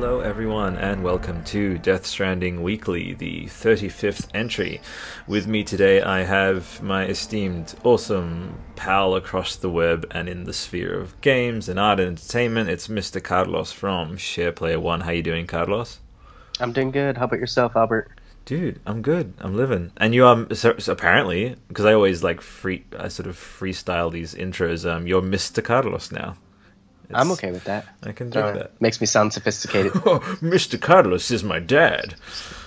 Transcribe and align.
Hello, 0.00 0.20
everyone, 0.20 0.78
and 0.78 1.04
welcome 1.04 1.44
to 1.44 1.76
Death 1.76 2.06
Stranding 2.06 2.62
Weekly, 2.62 3.12
the 3.12 3.44
35th 3.44 4.28
entry. 4.32 4.80
With 5.26 5.46
me 5.46 5.62
today, 5.62 6.00
I 6.00 6.22
have 6.22 6.82
my 6.82 7.04
esteemed, 7.04 7.74
awesome 7.84 8.58
pal 8.76 9.14
across 9.14 9.56
the 9.56 9.68
web 9.68 10.06
and 10.10 10.26
in 10.26 10.44
the 10.44 10.54
sphere 10.54 10.98
of 10.98 11.20
games 11.20 11.68
and 11.68 11.78
art 11.78 12.00
and 12.00 12.16
entertainment. 12.16 12.70
It's 12.70 12.88
Mr. 12.88 13.22
Carlos 13.22 13.72
from 13.72 14.16
SharePlayer 14.16 14.80
One. 14.80 15.02
How 15.02 15.10
you 15.10 15.22
doing, 15.22 15.46
Carlos? 15.46 16.00
I'm 16.60 16.72
doing 16.72 16.92
good. 16.92 17.18
How 17.18 17.26
about 17.26 17.38
yourself, 17.38 17.76
Albert? 17.76 18.10
Dude, 18.46 18.80
I'm 18.86 19.02
good. 19.02 19.34
I'm 19.38 19.54
living. 19.54 19.92
And 19.98 20.14
you 20.14 20.24
are 20.24 20.54
so, 20.54 20.78
so 20.78 20.92
apparently 20.92 21.56
because 21.68 21.84
I 21.84 21.92
always 21.92 22.24
like 22.24 22.40
free, 22.40 22.86
I 22.98 23.08
sort 23.08 23.26
of 23.26 23.36
freestyle 23.36 24.10
these 24.10 24.34
intros. 24.34 24.90
Um, 24.90 25.06
you're 25.06 25.20
Mr. 25.20 25.62
Carlos 25.62 26.10
now. 26.10 26.38
I'm 27.14 27.30
okay 27.32 27.50
with 27.50 27.64
that. 27.64 27.86
I 28.02 28.12
can 28.12 28.30
dig 28.30 28.42
Uh, 28.42 28.52
that. 28.52 28.80
Makes 28.80 29.00
me 29.00 29.06
sound 29.06 29.32
sophisticated. 29.32 29.92
Oh, 30.06 30.20
Mr. 30.40 30.80
Carlos 30.80 31.30
is 31.30 31.42
my 31.44 31.58
dad. 31.58 32.14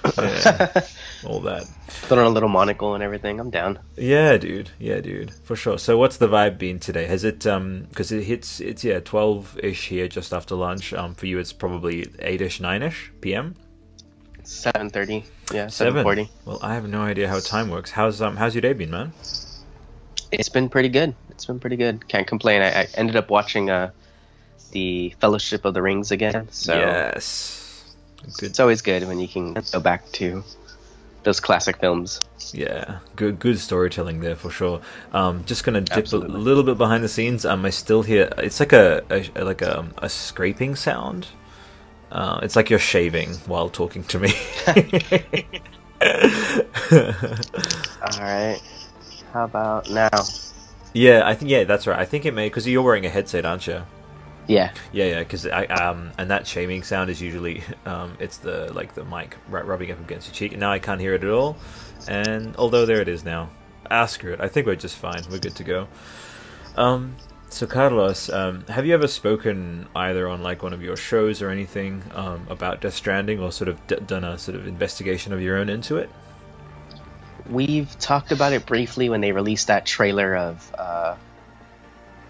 Yeah, 0.18 0.82
all 1.26 1.40
that. 1.42 1.64
Put 2.10 2.18
on 2.18 2.26
a 2.26 2.30
little 2.30 2.50
monocle 2.50 2.94
and 2.94 3.02
everything. 3.02 3.40
I'm 3.40 3.50
down. 3.50 3.80
Yeah, 3.96 4.36
dude. 4.38 4.70
Yeah, 4.78 5.00
dude. 5.00 5.32
For 5.46 5.56
sure. 5.56 5.78
So, 5.78 5.98
what's 5.98 6.18
the 6.18 6.28
vibe 6.28 6.58
been 6.58 6.78
today? 6.80 7.06
Has 7.06 7.24
it 7.24 7.48
um 7.48 7.86
because 7.90 8.12
it 8.12 8.24
hits 8.26 8.60
it's 8.60 8.84
yeah 8.84 9.00
twelve 9.00 9.58
ish 9.64 9.88
here 9.88 10.10
just 10.10 10.34
after 10.34 10.56
lunch. 10.56 10.92
Um, 10.94 11.16
for 11.16 11.26
you 11.26 11.40
it's 11.40 11.54
probably 11.54 12.06
eight 12.20 12.42
ish, 12.42 12.60
nine 12.60 12.84
ish 12.84 13.12
p.m. 13.22 13.56
7:30. 14.44 15.24
Yeah, 15.54 15.68
Seven. 15.68 16.04
7:40. 16.06 16.30
Well, 16.46 16.60
I 16.62 16.74
have 16.74 16.88
no 16.88 17.02
idea 17.02 17.30
how 17.30 17.40
time 17.40 17.70
works. 17.70 17.92
How's 17.92 18.22
um 18.22 18.36
how's 18.36 18.54
your 18.54 18.62
day 18.62 18.74
been, 18.74 18.92
man? 18.92 19.14
It's 20.32 20.50
been 20.50 20.68
pretty 20.68 20.90
good. 20.90 21.16
It's 21.30 21.46
been 21.46 21.60
pretty 21.60 21.78
good. 21.78 22.08
Can't 22.10 22.28
complain. 22.28 22.62
I, 22.62 22.82
I 22.82 22.88
ended 22.96 23.16
up 23.16 23.30
watching 23.30 23.70
uh 23.70 23.92
the 24.74 25.16
Fellowship 25.22 25.66
of 25.66 25.74
the 25.74 25.82
Rings 25.82 26.12
again. 26.12 26.48
So 26.52 26.76
yes. 26.76 27.96
Good. 28.38 28.50
it's 28.50 28.60
always 28.60 28.82
good 28.82 29.08
when 29.08 29.20
you 29.20 29.28
can 29.28 29.54
go 29.54 29.80
back 29.80 30.10
to 30.14 30.44
those 31.24 31.40
classic 31.40 31.78
films. 31.78 32.20
Yeah, 32.52 33.00
good 33.16 33.40
good 33.40 33.58
storytelling 33.60 34.20
there 34.20 34.36
for 34.36 34.50
sure. 34.50 34.82
Um, 35.14 35.44
just 35.46 35.64
gonna 35.64 35.82
dip 35.82 35.98
Absolutely. 35.98 36.36
a 36.36 36.38
little 36.38 36.64
bit 36.64 36.78
behind 36.78 37.04
the 37.04 37.10
scenes. 37.10 37.46
Um, 37.46 37.66
I 37.66 37.70
still 37.70 38.04
hear 38.04 38.30
it's 38.38 38.60
like 38.60 38.74
a, 38.74 39.04
a 39.10 39.44
like 39.44 39.62
a, 39.62 39.88
a 40.00 40.10
scraping 40.10 40.76
sound. 40.76 41.28
Uh, 42.12 42.40
it's 42.44 42.56
like 42.56 42.70
you're 42.70 42.80
shaving 42.80 43.34
while 43.48 43.70
talking 43.70 44.04
to 44.04 44.20
me. 44.20 44.34
All 48.02 48.20
right. 48.20 48.62
How 49.32 49.46
about 49.46 49.90
now? 49.90 50.10
yeah, 50.94 51.24
I 51.26 51.34
think 51.34 51.50
yeah, 51.50 51.64
that's 51.64 51.88
right. 51.88 51.98
I 51.98 52.06
think 52.06 52.26
it 52.26 52.34
may 52.34 52.48
because 52.48 52.68
you're 52.68 52.84
wearing 52.84 53.06
a 53.06 53.10
headset, 53.10 53.46
aren't 53.46 53.66
you? 53.66 53.84
Yeah. 54.48 54.74
Yeah, 54.92 55.06
yeah, 55.06 55.20
because 55.20 55.48
I 55.48 55.66
um 55.66 56.12
and 56.18 56.30
that 56.32 56.46
shaming 56.48 56.84
sound 56.84 57.10
is 57.10 57.22
usually 57.22 57.64
um 57.86 58.18
it's 58.20 58.38
the 58.38 58.72
like 58.74 58.94
the 58.94 59.06
mic 59.06 59.38
ru- 59.50 59.62
rubbing 59.62 59.92
up 59.92 60.00
against 60.00 60.28
your 60.28 60.36
cheek. 60.36 60.52
And 60.52 60.60
now 60.60 60.72
I 60.72 60.80
can't 60.80 61.00
hear 61.00 61.14
it 61.14 61.24
at 61.24 61.30
all, 61.30 61.58
and 62.08 62.56
although 62.58 62.86
there 62.86 63.02
it 63.02 63.08
is 63.08 63.24
now, 63.24 63.50
ah 63.90 64.06
screw 64.06 64.34
it. 64.34 64.42
I 64.42 64.48
think 64.48 64.68
we're 64.68 64.76
just 64.76 64.98
fine. 64.98 65.24
We're 65.30 65.40
good 65.40 65.56
to 65.56 65.64
go. 65.64 65.88
Um, 66.76 67.16
so 67.50 67.68
Carlos, 67.68 68.30
um, 68.30 68.66
have 68.66 68.88
you 68.88 68.96
ever 68.96 69.08
spoken 69.08 69.88
either 69.96 70.28
on 70.28 70.42
like 70.42 70.64
one 70.64 70.74
of 70.74 70.82
your 70.82 70.96
shows 70.96 71.40
or 71.40 71.50
anything 71.50 72.02
um, 72.16 72.48
about 72.50 72.82
Death 72.82 72.96
Stranding, 72.96 73.40
or 73.40 73.52
sort 73.52 73.68
of 73.68 73.86
d- 73.86 73.98
done 74.08 74.24
a 74.24 74.40
sort 74.40 74.56
of 74.56 74.66
investigation 74.66 75.32
of 75.34 75.40
your 75.42 75.58
own 75.58 75.70
into 75.70 75.98
it? 75.98 76.10
We've 77.48 77.98
talked 78.00 78.32
about 78.32 78.54
it 78.54 78.66
briefly 78.66 79.08
when 79.10 79.22
they 79.22 79.34
released 79.34 79.68
that 79.68 79.86
trailer 79.86 80.36
of 80.36 80.74
uh, 80.76 81.16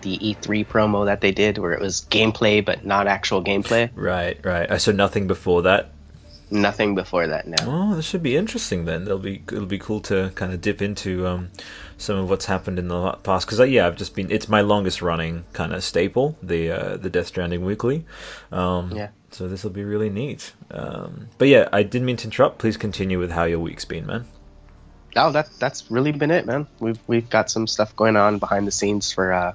the 0.04 0.18
E3 0.20 0.66
promo 0.68 1.06
that 1.06 1.22
they 1.22 1.32
did, 1.32 1.58
where 1.58 1.74
it 1.74 1.82
was 1.82 2.06
gameplay 2.10 2.64
but 2.64 2.86
not 2.86 3.08
actual 3.08 3.44
gameplay. 3.44 3.90
Right, 3.96 4.40
right. 4.46 4.70
Uh, 4.70 4.78
so 4.78 4.92
nothing 4.92 5.28
before 5.28 5.64
that. 5.64 5.90
Nothing 6.52 6.94
before 6.94 7.26
that 7.26 7.48
now. 7.48 7.66
Oh, 7.66 7.96
this 7.96 8.06
should 8.06 8.22
be 8.22 8.38
interesting 8.38 8.86
then. 8.86 9.04
It'll 9.04 9.18
be 9.18 9.42
it'll 9.48 9.66
be 9.66 9.80
cool 9.80 10.02
to 10.02 10.32
kind 10.36 10.54
of 10.54 10.62
dip 10.62 10.84
into 10.84 11.26
um, 11.26 11.50
some 11.98 12.18
of 12.18 12.30
what's 12.30 12.46
happened 12.46 12.78
in 12.78 12.90
the 12.90 13.14
past 13.24 13.48
because 13.48 13.68
yeah, 13.68 13.88
I've 13.88 13.98
just 13.98 14.14
been 14.14 14.30
it's 14.30 14.48
my 14.48 14.62
longest 14.62 15.02
running 15.02 15.46
kind 15.54 15.74
of 15.74 15.84
staple 15.84 16.38
the 16.44 16.70
uh, 16.70 16.98
the 16.98 17.10
Death 17.10 17.28
Stranding 17.28 17.66
weekly. 17.66 18.06
Um, 18.52 18.92
Yeah. 18.92 19.10
So 19.32 19.48
this 19.48 19.64
will 19.64 19.72
be 19.72 19.84
really 19.84 20.12
neat. 20.12 20.54
Um, 20.70 21.30
but 21.40 21.48
yeah, 21.48 21.68
I 21.74 21.82
didn't 21.82 22.06
mean 22.06 22.18
to 22.18 22.26
interrupt. 22.26 22.60
Please 22.60 22.78
continue 22.78 23.18
with 23.18 23.32
how 23.32 23.46
your 23.46 23.58
week's 23.58 23.86
been, 23.86 24.06
man. 24.06 24.26
Oh, 25.16 25.32
that 25.32 25.50
that's 25.58 25.90
really 25.90 26.12
been 26.12 26.30
it, 26.30 26.46
man. 26.46 26.68
We've 26.80 27.00
we've 27.08 27.30
got 27.30 27.50
some 27.50 27.66
stuff 27.66 27.96
going 27.96 28.16
on 28.16 28.38
behind 28.38 28.68
the 28.68 28.72
scenes 28.72 29.12
for 29.12 29.34
uh, 29.34 29.54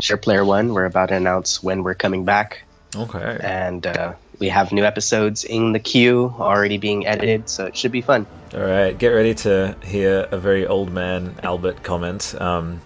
Share 0.00 0.16
Player 0.16 0.44
One. 0.44 0.72
We're 0.74 0.84
about 0.84 1.08
to 1.08 1.14
announce 1.16 1.62
when 1.62 1.82
we're 1.82 1.94
coming 1.94 2.24
back, 2.24 2.62
Okay. 2.94 3.38
and 3.40 3.86
uh, 3.86 4.12
we 4.38 4.48
have 4.48 4.72
new 4.72 4.84
episodes 4.84 5.44
in 5.44 5.72
the 5.72 5.78
queue 5.78 6.34
already 6.38 6.78
being 6.78 7.06
edited, 7.06 7.48
so 7.48 7.66
it 7.66 7.76
should 7.76 7.92
be 7.92 8.02
fun. 8.02 8.26
All 8.54 8.60
right, 8.60 8.96
get 8.96 9.08
ready 9.08 9.34
to 9.36 9.74
hear 9.84 10.28
a 10.30 10.38
very 10.38 10.66
old 10.66 10.92
man 10.92 11.34
Albert 11.42 11.82
comment. 11.82 12.34
Um, 12.40 12.80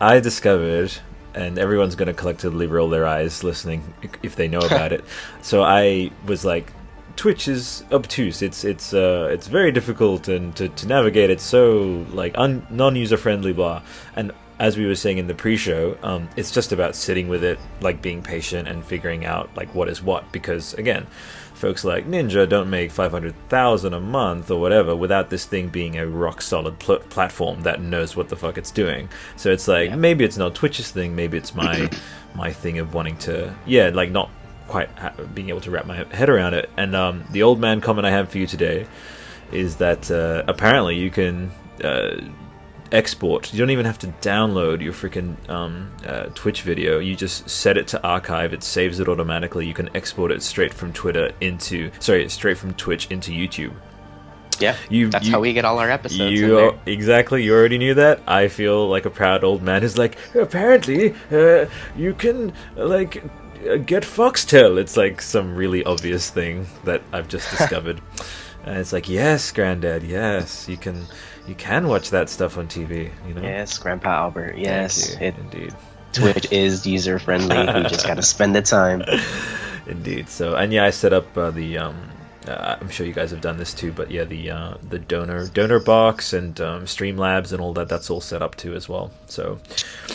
I 0.00 0.20
discovered, 0.20 0.92
and 1.34 1.58
everyone's 1.58 1.94
going 1.96 2.08
to 2.08 2.14
collectively 2.14 2.66
roll 2.66 2.88
their 2.90 3.06
eyes 3.06 3.42
listening 3.42 3.82
if 4.22 4.36
they 4.36 4.48
know 4.48 4.60
about 4.60 4.92
it. 4.92 5.04
So 5.42 5.62
I 5.62 6.10
was 6.26 6.44
like, 6.44 6.72
Twitch 7.14 7.46
is 7.48 7.84
obtuse. 7.92 8.42
It's 8.42 8.64
it's 8.64 8.92
uh, 8.92 9.28
it's 9.32 9.46
very 9.46 9.70
difficult 9.72 10.26
and 10.28 10.54
to, 10.56 10.68
to 10.68 10.86
navigate. 10.88 11.30
It's 11.30 11.44
so 11.44 12.04
like 12.12 12.32
un- 12.36 12.66
non-user 12.68 13.16
friendly, 13.16 13.52
blah. 13.52 13.82
And 14.16 14.32
as 14.58 14.76
we 14.76 14.86
were 14.86 14.94
saying 14.94 15.18
in 15.18 15.26
the 15.26 15.34
pre-show, 15.34 15.98
um, 16.02 16.28
it's 16.36 16.50
just 16.50 16.72
about 16.72 16.94
sitting 16.94 17.28
with 17.28 17.44
it, 17.44 17.58
like 17.80 18.00
being 18.00 18.22
patient 18.22 18.66
and 18.68 18.84
figuring 18.84 19.24
out 19.26 19.50
like 19.56 19.74
what 19.74 19.88
is 19.88 20.02
what. 20.02 20.30
Because 20.32 20.72
again, 20.74 21.06
folks 21.54 21.84
like 21.84 22.06
Ninja 22.06 22.48
don't 22.48 22.70
make 22.70 22.90
five 22.90 23.10
hundred 23.10 23.34
thousand 23.48 23.92
a 23.92 24.00
month 24.00 24.50
or 24.50 24.60
whatever 24.60 24.96
without 24.96 25.28
this 25.30 25.44
thing 25.44 25.68
being 25.68 25.98
a 25.98 26.06
rock 26.06 26.40
solid 26.42 26.78
pl- 26.78 27.00
platform 27.00 27.62
that 27.62 27.80
knows 27.80 28.16
what 28.16 28.28
the 28.30 28.36
fuck 28.36 28.56
it's 28.56 28.70
doing. 28.70 29.08
So 29.36 29.50
it's 29.50 29.68
like 29.68 29.90
Yeah. 29.90 29.96
maybe 29.96 30.24
it's 30.24 30.38
not 30.38 30.54
Twitch's 30.54 30.90
thing, 30.90 31.14
maybe 31.14 31.36
it's 31.36 31.54
my 31.54 31.90
my 32.34 32.50
thing 32.52 32.78
of 32.78 32.94
wanting 32.94 33.16
to 33.18 33.54
yeah, 33.66 33.90
like 33.92 34.10
not 34.10 34.30
quite 34.68 34.88
ha- 34.98 35.12
being 35.34 35.48
able 35.50 35.60
to 35.60 35.70
wrap 35.70 35.86
my 35.86 36.02
head 36.12 36.28
around 36.30 36.54
it. 36.54 36.68
And 36.78 36.96
um, 36.96 37.24
the 37.30 37.42
old 37.42 37.60
man 37.60 37.80
comment 37.82 38.06
I 38.06 38.10
have 38.10 38.30
for 38.30 38.38
you 38.38 38.46
today 38.46 38.86
is 39.52 39.76
that 39.76 40.10
uh, 40.10 40.44
apparently 40.48 40.96
you 40.96 41.10
can. 41.10 41.50
Uh, 41.84 42.22
export. 42.92 43.52
You 43.52 43.58
don't 43.58 43.70
even 43.70 43.86
have 43.86 43.98
to 44.00 44.08
download 44.20 44.80
your 44.82 44.92
freaking 44.92 45.36
um, 45.48 45.90
uh, 46.06 46.24
Twitch 46.34 46.62
video. 46.62 46.98
You 46.98 47.16
just 47.16 47.48
set 47.48 47.76
it 47.76 47.86
to 47.88 48.02
archive. 48.06 48.52
It 48.52 48.62
saves 48.62 49.00
it 49.00 49.08
automatically. 49.08 49.66
You 49.66 49.74
can 49.74 49.88
export 49.94 50.30
it 50.32 50.42
straight 50.42 50.72
from 50.74 50.92
Twitter 50.92 51.32
into 51.40 51.90
sorry, 52.00 52.28
straight 52.28 52.58
from 52.58 52.74
Twitch 52.74 53.10
into 53.10 53.30
YouTube. 53.32 53.72
Yeah, 54.58 54.74
You- 54.88 55.10
that's 55.10 55.26
you- 55.26 55.32
how 55.32 55.40
we 55.40 55.52
get 55.52 55.64
all 55.66 55.78
our 55.78 55.90
episodes. 55.90 56.32
You 56.40 56.78
exactly. 56.86 57.42
You 57.44 57.54
already 57.54 57.78
knew 57.78 57.94
that. 57.94 58.20
I 58.26 58.48
feel 58.48 58.88
like 58.88 59.04
a 59.04 59.10
proud 59.10 59.44
old 59.44 59.62
man 59.62 59.82
who's 59.82 59.98
like, 59.98 60.16
apparently, 60.34 61.14
uh, 61.30 61.66
you 61.96 62.14
can 62.14 62.52
like 62.74 63.22
uh, 63.68 63.76
get 63.76 64.02
Foxtel. 64.02 64.78
It's 64.78 64.96
like 64.96 65.20
some 65.20 65.54
really 65.54 65.84
obvious 65.84 66.30
thing 66.30 66.66
that 66.84 67.02
I've 67.12 67.28
just 67.28 67.50
discovered. 67.56 68.00
And 68.64 68.78
it's 68.78 68.92
like, 68.92 69.08
yes, 69.08 69.52
granddad, 69.52 70.02
yes, 70.02 70.68
you 70.68 70.76
can, 70.76 71.04
you 71.46 71.54
can 71.54 71.88
watch 71.88 72.10
that 72.10 72.28
stuff 72.28 72.58
on 72.58 72.68
TV. 72.68 73.10
You 73.26 73.34
know. 73.34 73.42
Yes, 73.42 73.78
Grandpa 73.78 74.10
Albert. 74.10 74.56
Yes, 74.58 75.14
you. 75.20 75.26
it, 75.26 75.34
indeed, 75.38 75.74
Twitch 76.12 76.50
is 76.52 76.86
user 76.86 77.18
friendly. 77.18 77.56
we 77.58 77.82
just 77.88 78.06
got 78.06 78.14
to 78.14 78.22
spend 78.34 78.54
the 78.54 78.62
time. 78.62 79.02
indeed. 79.86 80.28
So, 80.28 80.54
and 80.56 80.72
yeah, 80.72 80.84
I 80.84 80.90
set 80.90 81.12
up 81.12 81.36
uh, 81.36 81.50
the. 81.50 81.78
Um, 81.78 82.10
uh, 82.46 82.76
I'm 82.80 82.88
sure 82.88 83.04
you 83.04 83.12
guys 83.12 83.32
have 83.32 83.40
done 83.40 83.56
this 83.56 83.74
too, 83.74 83.90
but 83.90 84.08
yeah, 84.08 84.22
the 84.22 84.50
uh, 84.52 84.74
the 84.88 85.00
donor 85.00 85.48
donor 85.48 85.80
box 85.80 86.32
and 86.32 86.60
um, 86.60 86.84
Streamlabs 86.84 87.50
and 87.52 87.60
all 87.60 87.72
that. 87.74 87.88
That's 87.88 88.08
all 88.08 88.20
set 88.20 88.40
up 88.40 88.54
too 88.54 88.74
as 88.76 88.88
well. 88.88 89.10
So, 89.26 89.58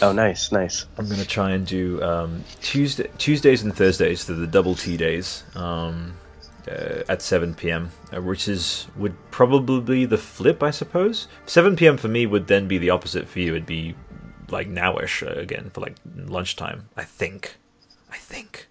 Oh, 0.01 0.13
nice, 0.13 0.50
nice. 0.50 0.86
I'm 0.98 1.10
gonna 1.10 1.25
try 1.25 1.51
and 1.51 1.68
do 1.68 2.01
um, 2.01 2.45
Tuesday, 2.62 3.10
Tuesdays 3.18 3.63
and 3.63 3.75
Thursdays, 3.75 4.22
so 4.22 4.34
the 4.34 4.48
double 4.48 4.75
T 4.75 4.95
days, 4.95 5.44
um, 5.56 6.13
uh, 6.68 7.04
at 7.08 7.22
7 7.22 7.54
p.m., 7.56 7.92
uh, 8.16 8.22
which 8.22 8.48
is 8.48 8.88
would 8.96 9.16
probably 9.31 9.81
be 9.81 10.06
the 10.06 10.18
flip, 10.18 10.62
I 10.63 10.72
suppose. 10.72 11.28
7 11.46 11.75
p.m. 11.75 11.98
for 11.98 12.08
me 12.08 12.25
would 12.25 12.48
then 12.48 12.68
be 12.68 12.78
the 12.78 12.90
opposite 12.90 13.28
for 13.28 13.40
you. 13.40 13.52
It'd 13.54 13.66
be 13.66 13.96
like 14.50 14.69
nowish 14.69 15.25
uh, 15.25 15.40
again 15.40 15.72
for 15.74 15.81
like 15.81 15.96
lunchtime. 16.16 16.90
I 16.98 17.04
think. 17.04 17.58
I 18.12 18.18
think 18.18 18.68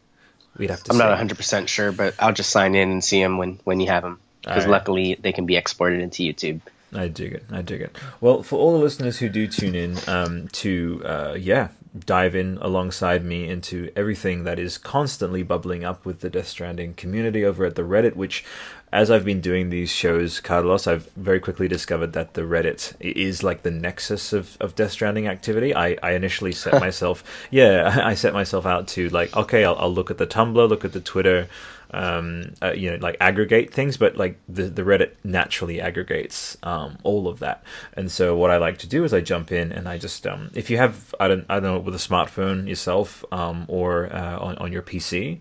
we'd 0.56 0.70
have 0.70 0.82
to. 0.84 0.90
I'm 0.92 0.96
see. 0.96 1.02
not 1.02 1.08
100 1.08 1.36
percent 1.36 1.68
sure, 1.68 1.92
but 1.92 2.14
I'll 2.18 2.32
just 2.32 2.50
sign 2.50 2.74
in 2.74 2.90
and 2.90 3.04
see 3.04 3.22
them 3.22 3.38
when 3.38 3.60
when 3.64 3.80
you 3.80 3.88
have 3.88 4.02
them. 4.02 4.20
Because 4.42 4.64
Alright. 4.64 4.70
luckily 4.70 5.18
they 5.20 5.32
can 5.32 5.46
be 5.46 5.56
exported 5.56 6.00
into 6.00 6.22
YouTube. 6.22 6.60
I 6.92 7.08
dig 7.08 7.32
it. 7.34 7.44
I 7.50 7.62
dig 7.62 7.82
it. 7.82 7.96
Well, 8.20 8.42
for 8.42 8.58
all 8.58 8.72
the 8.72 8.78
listeners 8.84 9.18
who 9.18 9.28
do 9.28 9.46
tune 9.46 9.74
in 9.74 9.96
um, 10.08 10.48
to, 10.48 11.02
uh, 11.04 11.36
yeah, 11.38 11.68
dive 11.98 12.34
in 12.36 12.56
alongside 12.60 13.24
me 13.24 13.48
into 13.48 13.90
everything 13.96 14.44
that 14.44 14.58
is 14.58 14.78
constantly 14.78 15.42
bubbling 15.42 15.84
up 15.84 16.04
with 16.06 16.20
the 16.20 16.30
Death 16.30 16.48
Stranding 16.48 16.94
community 16.94 17.44
over 17.44 17.64
at 17.64 17.74
the 17.74 17.82
Reddit, 17.82 18.14
which 18.14 18.44
as 18.92 19.10
I've 19.10 19.24
been 19.24 19.40
doing 19.40 19.70
these 19.70 19.90
shows, 19.90 20.40
Carlos, 20.40 20.86
I've 20.86 21.10
very 21.12 21.38
quickly 21.38 21.68
discovered 21.68 22.12
that 22.12 22.34
the 22.34 22.42
Reddit 22.42 22.94
is 23.00 23.42
like 23.42 23.62
the 23.62 23.70
nexus 23.70 24.32
of, 24.32 24.56
of 24.60 24.74
Death 24.74 24.92
Stranding 24.92 25.28
activity. 25.28 25.74
I, 25.74 25.96
I 26.02 26.12
initially 26.12 26.52
set 26.52 26.80
myself, 26.80 27.22
yeah, 27.50 28.00
I 28.04 28.14
set 28.14 28.32
myself 28.32 28.66
out 28.66 28.88
to 28.88 29.08
like, 29.10 29.36
okay, 29.36 29.64
I'll, 29.64 29.76
I'll 29.76 29.92
look 29.92 30.10
at 30.10 30.18
the 30.18 30.26
Tumblr, 30.26 30.68
look 30.68 30.84
at 30.84 30.92
the 30.92 31.00
Twitter, 31.00 31.48
um, 31.92 32.54
uh, 32.62 32.72
you 32.72 32.90
know, 32.90 32.96
like 33.00 33.16
aggregate 33.20 33.72
things, 33.72 33.96
but 33.96 34.16
like 34.16 34.38
the, 34.48 34.64
the 34.64 34.82
Reddit 34.82 35.12
naturally 35.24 35.80
aggregates 35.80 36.56
um, 36.62 36.98
all 37.02 37.28
of 37.28 37.40
that. 37.40 37.62
And 37.94 38.10
so 38.10 38.36
what 38.36 38.50
I 38.50 38.58
like 38.58 38.78
to 38.78 38.86
do 38.86 39.04
is 39.04 39.12
I 39.12 39.20
jump 39.20 39.52
in 39.52 39.72
and 39.72 39.88
I 39.88 39.98
just, 39.98 40.26
um, 40.26 40.50
if 40.54 40.70
you 40.70 40.76
have, 40.76 41.14
I 41.18 41.28
don't, 41.28 41.44
I 41.48 41.54
don't 41.54 41.62
know, 41.62 41.78
with 41.78 41.94
a 41.94 41.98
smartphone 41.98 42.68
yourself 42.68 43.24
um, 43.32 43.64
or 43.68 44.12
uh, 44.12 44.38
on, 44.38 44.56
on 44.58 44.72
your 44.72 44.82
PC, 44.82 45.38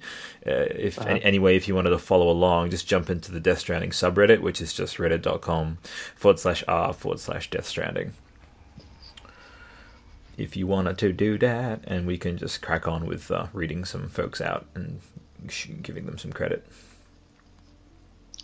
uh, 0.47 0.51
if 0.51 0.99
uh-huh. 0.99 1.09
any, 1.09 1.23
anyway, 1.23 1.55
if 1.55 1.67
you 1.67 1.75
wanted 1.75 1.91
to 1.91 1.99
follow 1.99 2.29
along, 2.29 2.71
just 2.71 2.87
jump 2.87 3.09
into 3.09 3.31
the 3.31 3.39
Death 3.39 3.59
Stranding 3.59 3.91
subreddit, 3.91 4.41
which 4.41 4.61
is 4.61 4.73
just 4.73 4.97
reddit.com 4.97 5.77
forward 6.15 6.39
slash 6.39 6.63
r 6.67 6.93
forward 6.93 7.19
slash 7.19 7.49
Death 7.49 7.65
Stranding 7.65 8.13
if 10.37 10.55
you 10.55 10.65
wanted 10.65 10.97
to 10.97 11.11
do 11.11 11.37
that, 11.37 11.81
and 11.85 12.07
we 12.07 12.17
can 12.17 12.37
just 12.37 12.61
crack 12.61 12.87
on 12.87 13.05
with 13.05 13.29
uh, 13.29 13.47
reading 13.51 13.83
some 13.83 14.07
folks 14.07 14.39
out 14.39 14.65
and 14.73 15.01
giving 15.81 16.05
them 16.05 16.17
some 16.17 16.31
credit. 16.31 16.65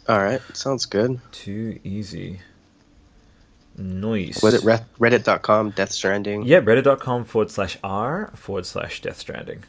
All 0.08 0.20
right, 0.20 0.42
sounds 0.54 0.86
good. 0.86 1.20
Too 1.32 1.80
easy. 1.84 2.40
Noise. 3.78 4.42
Was 4.42 4.54
it 4.54 4.62
reddit.com, 4.62 5.72
Death 5.72 5.92
Stranding? 5.92 6.44
Yeah, 6.44 6.62
reddit.com 6.62 7.26
forward 7.26 7.52
slash 7.52 7.78
r 7.84 8.32
forward 8.36 8.66
slash 8.66 9.02
Death 9.02 9.18
Stranding. 9.18 9.64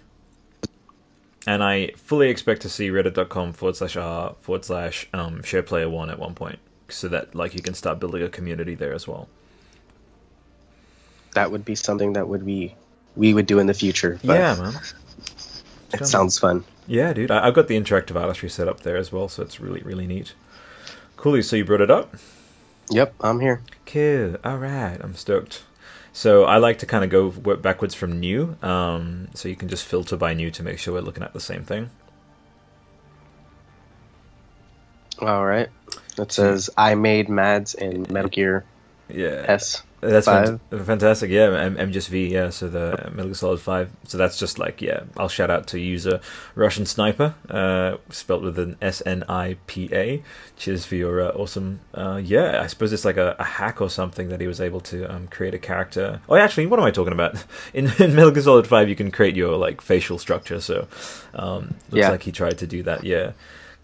And 1.46 1.62
I 1.62 1.92
fully 1.96 2.28
expect 2.28 2.62
to 2.62 2.68
see 2.68 2.88
reddit.com 2.88 3.52
forward 3.52 3.76
slash 3.76 3.96
r 3.96 4.34
forward 4.40 4.64
slash 4.64 5.08
um, 5.12 5.42
share 5.42 5.62
player 5.62 5.88
one 5.88 6.10
at 6.10 6.18
one 6.18 6.34
point. 6.34 6.58
So 6.88 7.08
that 7.08 7.34
like 7.34 7.54
you 7.54 7.62
can 7.62 7.74
start 7.74 7.98
building 7.98 8.22
a 8.22 8.28
community 8.28 8.74
there 8.74 8.92
as 8.92 9.08
well. 9.08 9.28
That 11.34 11.50
would 11.50 11.64
be 11.64 11.74
something 11.74 12.12
that 12.12 12.28
would 12.28 12.46
be 12.46 12.74
we 13.16 13.34
would 13.34 13.46
do 13.46 13.58
in 13.58 13.66
the 13.66 13.74
future. 13.74 14.18
yeah, 14.22 14.54
man. 14.54 14.74
It 15.92 16.06
sounds 16.06 16.38
fun. 16.38 16.64
Yeah, 16.86 17.12
dude. 17.12 17.30
I, 17.30 17.46
have 17.46 17.54
got 17.54 17.68
the 17.68 17.78
interactive 17.78 18.20
artistry 18.20 18.48
set 18.48 18.68
up 18.68 18.80
there 18.80 18.96
as 18.96 19.10
well, 19.10 19.28
so 19.28 19.42
it's 19.42 19.60
really, 19.60 19.80
really 19.82 20.06
neat. 20.06 20.34
Coolly, 21.16 21.42
so 21.42 21.56
you 21.56 21.64
brought 21.64 21.80
it 21.80 21.90
up? 21.90 22.14
Yep, 22.90 23.14
I'm 23.20 23.40
here. 23.40 23.62
Cool. 23.84 24.36
All 24.44 24.58
right, 24.58 24.96
I'm 25.00 25.14
stoked. 25.14 25.62
So 26.12 26.44
I 26.44 26.58
like 26.58 26.78
to 26.78 26.86
kind 26.86 27.04
of 27.04 27.10
go 27.10 27.28
work 27.28 27.60
backwards 27.60 27.94
from 27.94 28.20
new, 28.20 28.56
um, 28.62 29.28
so 29.34 29.48
you 29.48 29.56
can 29.56 29.68
just 29.68 29.84
filter 29.84 30.16
by 30.16 30.32
new 30.32 30.50
to 30.52 30.62
make 30.62 30.78
sure 30.78 30.94
we're 30.94 31.00
looking 31.00 31.22
at 31.22 31.32
the 31.32 31.40
same 31.40 31.64
thing. 31.64 31.90
All 35.20 35.44
right. 35.44 35.68
It 36.18 36.32
says 36.32 36.70
I 36.76 36.94
made 36.94 37.28
Mads 37.28 37.74
in 37.74 38.06
Metal 38.10 38.30
Gear 38.30 38.64
yeah. 39.08 39.44
S. 39.48 39.82
That's 40.00 40.26
five. 40.26 40.60
fantastic. 40.70 41.30
Yeah, 41.30 41.58
M- 41.58 41.76
MGSV. 41.76 42.30
Yeah, 42.30 42.50
so 42.50 42.68
the 42.68 43.10
Metal 43.10 43.26
Gear 43.26 43.34
Solid 43.34 43.60
Five. 43.60 43.90
So 44.04 44.18
that's 44.18 44.38
just 44.38 44.58
like 44.58 44.82
yeah. 44.82 45.04
I'll 45.16 45.28
shout 45.28 45.50
out 45.50 45.66
to 45.68 45.80
user 45.80 46.20
Russian 46.54 46.84
Sniper, 46.84 47.34
uh, 47.48 47.96
spelled 48.10 48.44
with 48.44 48.58
an 48.58 48.76
S 48.82 49.02
N 49.06 49.24
I 49.28 49.56
P 49.66 49.88
A. 49.92 50.22
Cheers 50.56 50.84
for 50.84 50.96
your 50.96 51.20
uh, 51.20 51.30
awesome. 51.30 51.80
Uh, 51.94 52.20
yeah, 52.22 52.60
I 52.62 52.66
suppose 52.66 52.92
it's 52.92 53.04
like 53.04 53.16
a, 53.16 53.36
a, 53.38 53.44
hack 53.44 53.80
or 53.80 53.88
something 53.88 54.28
that 54.28 54.40
he 54.40 54.46
was 54.46 54.60
able 54.60 54.80
to 54.80 55.04
um, 55.12 55.28
create 55.28 55.54
a 55.54 55.58
character. 55.58 56.20
Oh, 56.28 56.36
actually, 56.36 56.66
what 56.66 56.78
am 56.78 56.86
I 56.86 56.90
talking 56.90 57.12
about? 57.12 57.42
In, 57.74 57.90
in 57.98 58.14
Metal 58.14 58.30
Gear 58.30 58.42
Solid 58.42 58.66
Five, 58.66 58.88
you 58.88 58.96
can 58.96 59.10
create 59.10 59.36
your 59.36 59.56
like 59.56 59.80
facial 59.80 60.18
structure. 60.18 60.60
So 60.60 60.88
um, 61.34 61.74
looks 61.90 62.02
yeah. 62.02 62.10
like 62.10 62.22
he 62.22 62.32
tried 62.32 62.58
to 62.58 62.66
do 62.66 62.82
that. 62.84 63.04
Yeah. 63.04 63.32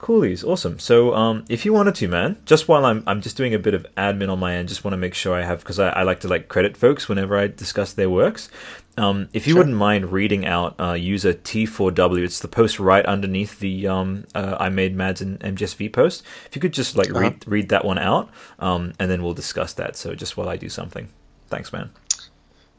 Coolies, 0.02 0.42
awesome. 0.42 0.80
So, 0.80 1.14
um, 1.14 1.44
if 1.48 1.64
you 1.64 1.72
wanted 1.72 1.94
to, 1.94 2.08
man, 2.08 2.36
just 2.44 2.66
while 2.66 2.84
I'm, 2.86 3.04
I'm 3.06 3.20
just 3.20 3.36
doing 3.36 3.54
a 3.54 3.58
bit 3.60 3.72
of 3.72 3.86
admin 3.96 4.32
on 4.32 4.40
my 4.40 4.56
end, 4.56 4.68
just 4.68 4.82
want 4.82 4.94
to 4.94 4.98
make 4.98 5.14
sure 5.14 5.32
I 5.32 5.42
have 5.42 5.60
because 5.60 5.78
I, 5.78 5.90
I, 5.90 6.02
like 6.02 6.18
to 6.20 6.28
like 6.28 6.48
credit 6.48 6.76
folks 6.76 7.08
whenever 7.08 7.38
I 7.38 7.46
discuss 7.46 7.92
their 7.92 8.10
works. 8.10 8.50
Um, 8.98 9.28
if 9.32 9.46
you 9.46 9.52
sure. 9.52 9.60
wouldn't 9.60 9.76
mind 9.76 10.10
reading 10.10 10.44
out 10.44 10.74
uh, 10.80 10.94
user 10.94 11.32
T4W, 11.32 12.24
it's 12.24 12.40
the 12.40 12.48
post 12.48 12.80
right 12.80 13.06
underneath 13.06 13.60
the 13.60 13.86
um, 13.86 14.26
uh, 14.34 14.56
I 14.58 14.70
made 14.70 14.96
Mads 14.96 15.20
and 15.20 15.38
MGSV 15.38 15.92
post. 15.92 16.24
If 16.46 16.56
you 16.56 16.60
could 16.60 16.72
just 16.72 16.96
like 16.96 17.08
uh-huh. 17.08 17.20
read 17.20 17.44
read 17.46 17.68
that 17.68 17.84
one 17.84 18.00
out, 18.00 18.28
um, 18.58 18.94
and 18.98 19.08
then 19.08 19.22
we'll 19.22 19.34
discuss 19.34 19.72
that. 19.74 19.94
So 19.94 20.16
just 20.16 20.36
while 20.36 20.48
I 20.48 20.56
do 20.56 20.68
something, 20.68 21.10
thanks, 21.46 21.72
man. 21.72 21.90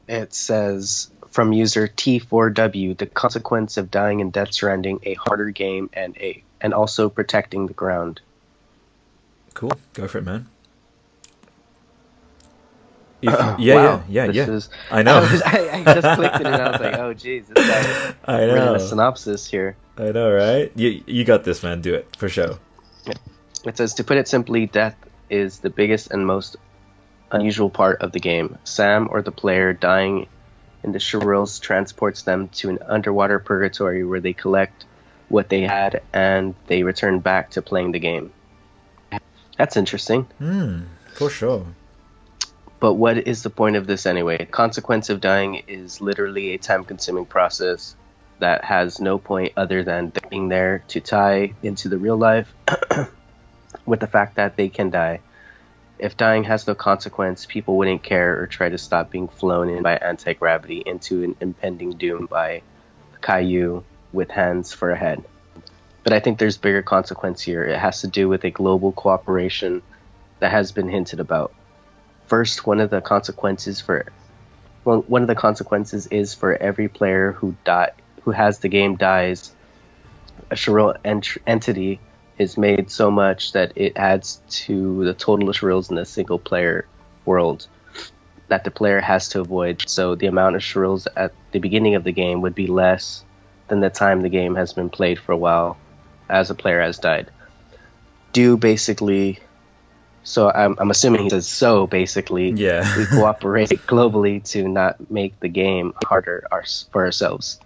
It 0.10 0.34
says 0.34 1.10
from 1.32 1.54
user 1.54 1.88
T4W, 1.88 2.98
the 2.98 3.06
consequence 3.06 3.78
of 3.78 3.90
dying 3.90 4.20
in 4.20 4.30
Death 4.30 4.54
Stranding, 4.54 5.00
a 5.04 5.14
harder 5.14 5.52
game 5.52 5.90
and 5.94 6.18
a 6.18 6.44
and 6.64 6.74
also 6.74 7.10
protecting 7.10 7.68
the 7.68 7.74
ground. 7.74 8.22
Cool. 9.54 9.74
Go 9.94 10.08
for 10.08 10.18
it, 10.18 10.24
man. 10.26 10.48
If, 13.22 13.30
yeah, 13.32 13.76
wow. 13.76 14.04
yeah, 14.10 14.26
yeah, 14.26 14.32
yeah. 14.32 14.50
Is, 14.50 14.70
I 14.92 15.04
know. 15.04 15.16
I, 15.16 15.32
was, 15.32 15.42
I, 15.44 15.70
I, 15.72 15.84
just 15.84 16.20
clicked 16.20 16.36
it 16.42 16.46
and 16.46 16.56
I 16.56 16.72
was 16.72 16.82
like, 16.82 16.98
"Oh, 16.98 17.14
geez, 17.14 17.48
this 17.48 17.66
guy 17.66 18.16
I 18.26 18.46
know. 18.48 18.76
a 18.76 18.80
synopsis 18.82 19.48
here." 19.48 19.78
I 19.98 20.12
know, 20.12 20.30
right? 20.30 20.72
You 20.76 21.04
you 21.06 21.24
got 21.24 21.46
this, 21.46 21.64
man. 21.64 21.80
Do 21.80 21.94
it 21.94 22.18
for 22.18 22.28
sure. 22.28 22.60
It 23.66 23.78
says 23.78 23.94
to 23.96 24.04
put 24.04 24.18
it 24.18 24.28
simply, 24.28 24.66
death 24.66 24.98
is 25.30 25.60
the 25.60 25.70
biggest 25.70 26.12
and 26.12 26.28
most 26.28 26.58
unusual 27.32 27.70
part 27.70 28.02
of 28.02 28.12
the 28.12 28.20
game. 28.20 28.58
Sam 28.66 29.08
or 29.10 29.22
the 29.22 29.32
player 29.32 29.72
dying 29.72 30.28
in 30.84 30.92
the 30.92 31.00
Shirelles 31.00 31.62
transports 31.62 32.24
them 32.24 32.50
to 32.50 32.70
an 32.70 32.80
underwater 32.86 33.40
purgatory 33.40 34.04
where 34.04 34.20
they 34.20 34.34
collect 34.34 34.86
what 35.34 35.50
they 35.50 35.62
had 35.62 36.02
and 36.14 36.54
they 36.68 36.84
returned 36.84 37.24
back 37.24 37.50
to 37.50 37.62
playing 37.62 37.92
the 37.92 38.00
game. 38.00 38.32
That's 39.58 39.76
interesting. 39.76 40.24
Hmm, 40.38 40.84
for 41.14 41.30
sure. 41.30 41.66
But 42.80 42.94
what 42.94 43.18
is 43.18 43.42
the 43.42 43.50
point 43.50 43.76
of 43.76 43.88
this 43.88 44.06
anyway? 44.06 44.38
The 44.38 44.46
consequence 44.46 45.10
of 45.10 45.22
dying 45.22 45.64
is 45.68 46.02
literally 46.02 46.54
a 46.54 46.58
time 46.60 46.84
consuming 46.84 47.26
process 47.26 47.96
that 48.40 48.64
has 48.64 49.00
no 49.00 49.18
point 49.18 49.54
other 49.58 49.84
than 49.84 50.12
being 50.30 50.50
there 50.50 50.84
to 50.90 51.02
tie 51.02 51.54
into 51.64 51.90
the 51.90 51.98
real 51.98 52.18
life 52.18 52.54
with 53.86 54.02
the 54.02 54.08
fact 54.08 54.36
that 54.36 54.56
they 54.56 54.70
can 54.70 54.92
die. 54.92 55.22
If 55.98 56.16
dying 56.16 56.44
has 56.44 56.68
no 56.68 56.76
consequence, 56.76 57.48
people 57.48 57.78
wouldn't 57.78 58.04
care 58.04 58.40
or 58.40 58.46
try 58.46 58.70
to 58.70 58.78
stop 58.78 59.10
being 59.10 59.30
flown 59.30 59.70
in 59.70 59.82
by 59.82 59.96
anti 59.96 60.34
gravity 60.34 60.84
into 60.86 61.24
an 61.24 61.36
impending 61.40 61.92
doom 61.92 62.28
by 62.28 62.62
Caillou 63.22 63.84
with 64.14 64.32
hands 64.32 64.72
for 64.72 64.92
a 64.92 64.96
head. 64.96 65.24
But 66.04 66.14
I 66.14 66.20
think 66.20 66.38
there's 66.38 66.58
bigger 66.58 66.82
consequence 66.82 67.42
here. 67.42 67.64
It 67.64 67.80
has 67.80 68.02
to 68.02 68.08
do 68.08 68.30
with 68.30 68.44
a 68.44 68.52
global 68.52 68.92
cooperation 68.92 69.82
that 70.40 70.52
has 70.52 70.72
been 70.72 70.90
hinted 70.90 71.20
about. 71.20 71.54
First, 72.28 72.66
one 72.66 72.80
of 72.80 72.90
the 72.90 73.02
consequences 73.02 73.82
for 73.82 74.06
well, 74.86 75.02
one 75.08 75.22
of 75.22 75.30
the 75.30 75.36
consequences 75.36 76.08
is 76.08 76.34
for 76.34 76.56
every 76.56 76.90
player 76.90 77.32
who 77.32 77.56
die 77.64 77.92
who 78.24 78.32
has 78.32 78.60
the 78.60 78.70
game 78.70 78.96
dies, 78.96 79.54
a 80.50 80.56
Shirelle 80.56 80.98
ent- 81.04 81.38
entity 81.46 82.00
is 82.38 82.58
made 82.58 82.90
so 82.90 83.12
much 83.12 83.54
that 83.54 83.74
it 83.76 83.94
adds 83.96 84.42
to 84.50 85.04
the 85.06 85.14
total 85.14 85.50
of 85.50 85.56
Shirelles 85.56 85.92
in 85.92 85.98
a 85.98 86.06
single 86.06 86.40
player 86.40 86.86
world 87.26 87.68
that 88.48 88.64
the 88.64 88.72
player 88.72 89.00
has 89.00 89.30
to 89.30 89.42
avoid. 89.42 89.84
So 89.88 90.16
the 90.16 90.28
amount 90.28 90.56
of 90.56 90.62
Shirelles 90.62 91.08
at 91.16 91.34
the 91.52 91.60
beginning 91.60 91.96
of 91.96 92.04
the 92.04 92.12
game 92.12 92.42
would 92.42 92.56
be 92.56 92.68
less 92.68 93.24
than 93.74 93.82
the 93.82 93.90
time 93.90 94.22
the 94.22 94.30
game 94.30 94.54
has 94.56 94.72
been 94.74 94.90
played 94.90 95.18
for 95.18 95.32
a 95.32 95.38
while 95.38 95.78
as 96.30 96.52
a 96.52 96.56
player 96.56 96.80
has 96.80 97.00
died. 97.00 97.32
Do 98.32 98.56
basically 98.56 99.40
so 100.26 100.50
I'm, 100.50 100.78
I'm 100.80 100.92
assuming 100.92 101.24
he 101.24 101.30
says 101.30 101.48
so 101.48 101.88
basically 101.88 102.52
yeah. 102.52 102.98
we 102.98 103.06
cooperate 103.06 103.70
globally 103.88 104.44
to 104.52 104.68
not 104.68 105.12
make 105.12 105.40
the 105.40 105.50
game 105.50 105.94
harder 106.06 106.48
our, 106.52 106.64
for 106.92 107.04
ourselves. 107.06 107.60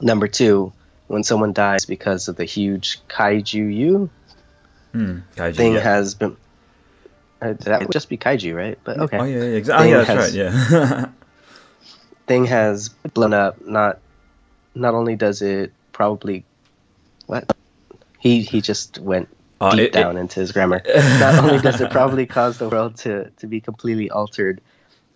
Number 0.00 0.26
two 0.26 0.72
when 1.06 1.22
someone 1.22 1.52
dies 1.52 1.84
because 1.84 2.28
of 2.28 2.36
the 2.36 2.44
huge 2.44 3.00
kaiju 3.08 3.74
you 3.74 4.10
hmm, 4.92 5.18
kaiju, 5.36 5.56
thing 5.56 5.74
yeah. 5.74 5.80
has 5.80 6.14
been 6.14 6.36
uh, 7.40 7.52
that 7.60 7.82
would 7.82 7.92
just 7.92 8.08
be 8.08 8.18
kaiju 8.18 8.54
right? 8.54 8.78
But 8.82 8.98
okay. 8.98 9.18
Oh 9.18 9.24
yeah, 9.24 9.36
yeah 9.36 9.42
exactly. 9.42 9.86
Oh, 9.86 9.90
yeah 9.90 10.04
that's 10.04 10.34
has, 10.34 10.36
right 10.36 10.80
yeah. 10.80 11.06
thing 12.26 12.46
has 12.46 12.88
blown 12.88 13.32
up 13.32 13.64
not 13.64 14.00
not 14.74 14.94
only 14.94 15.16
does 15.16 15.42
it 15.42 15.72
probably 15.92 16.44
what 17.26 17.56
he 18.18 18.42
he 18.42 18.60
just 18.60 18.98
went 18.98 19.28
uh, 19.60 19.70
deep 19.70 19.80
it, 19.80 19.92
down 19.92 20.16
it, 20.16 20.20
into 20.20 20.40
his 20.40 20.52
grammar. 20.52 20.82
Not 20.86 21.42
only 21.42 21.60
does 21.60 21.80
it 21.80 21.90
probably 21.90 22.26
cause 22.26 22.58
the 22.58 22.68
world 22.68 22.96
to 22.98 23.30
to 23.38 23.46
be 23.46 23.60
completely 23.60 24.10
altered 24.10 24.60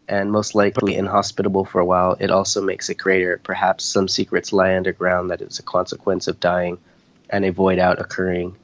and 0.09 0.33
most 0.33 0.55
likely 0.55 0.95
inhospitable 0.97 1.67
for 1.67 1.81
a 1.81 1.85
while, 1.85 2.17
it 2.19 2.31
also 2.31 2.63
makes 2.63 2.89
it 2.89 2.97
greater. 2.97 3.39
Perhaps 3.43 3.85
some 3.85 4.09
secrets 4.09 4.53
lie 4.55 4.75
underground 4.75 5.31
that 5.31 5.43
is 5.43 5.59
a 5.59 5.63
consequence 5.63 6.29
of 6.29 6.41
dying, 6.41 6.79
and 7.29 7.45
a 7.45 7.53
void 7.53 7.79
out 7.79 8.01
occurring 8.01 8.57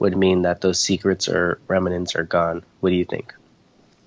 would 0.00 0.16
mean 0.16 0.42
that 0.42 0.60
those 0.60 0.80
secrets 0.80 1.28
or 1.28 1.60
remnants 1.68 2.16
are 2.16 2.24
gone. 2.24 2.64
What 2.80 2.90
do 2.90 2.96
you 2.96 3.04
think? 3.04 3.34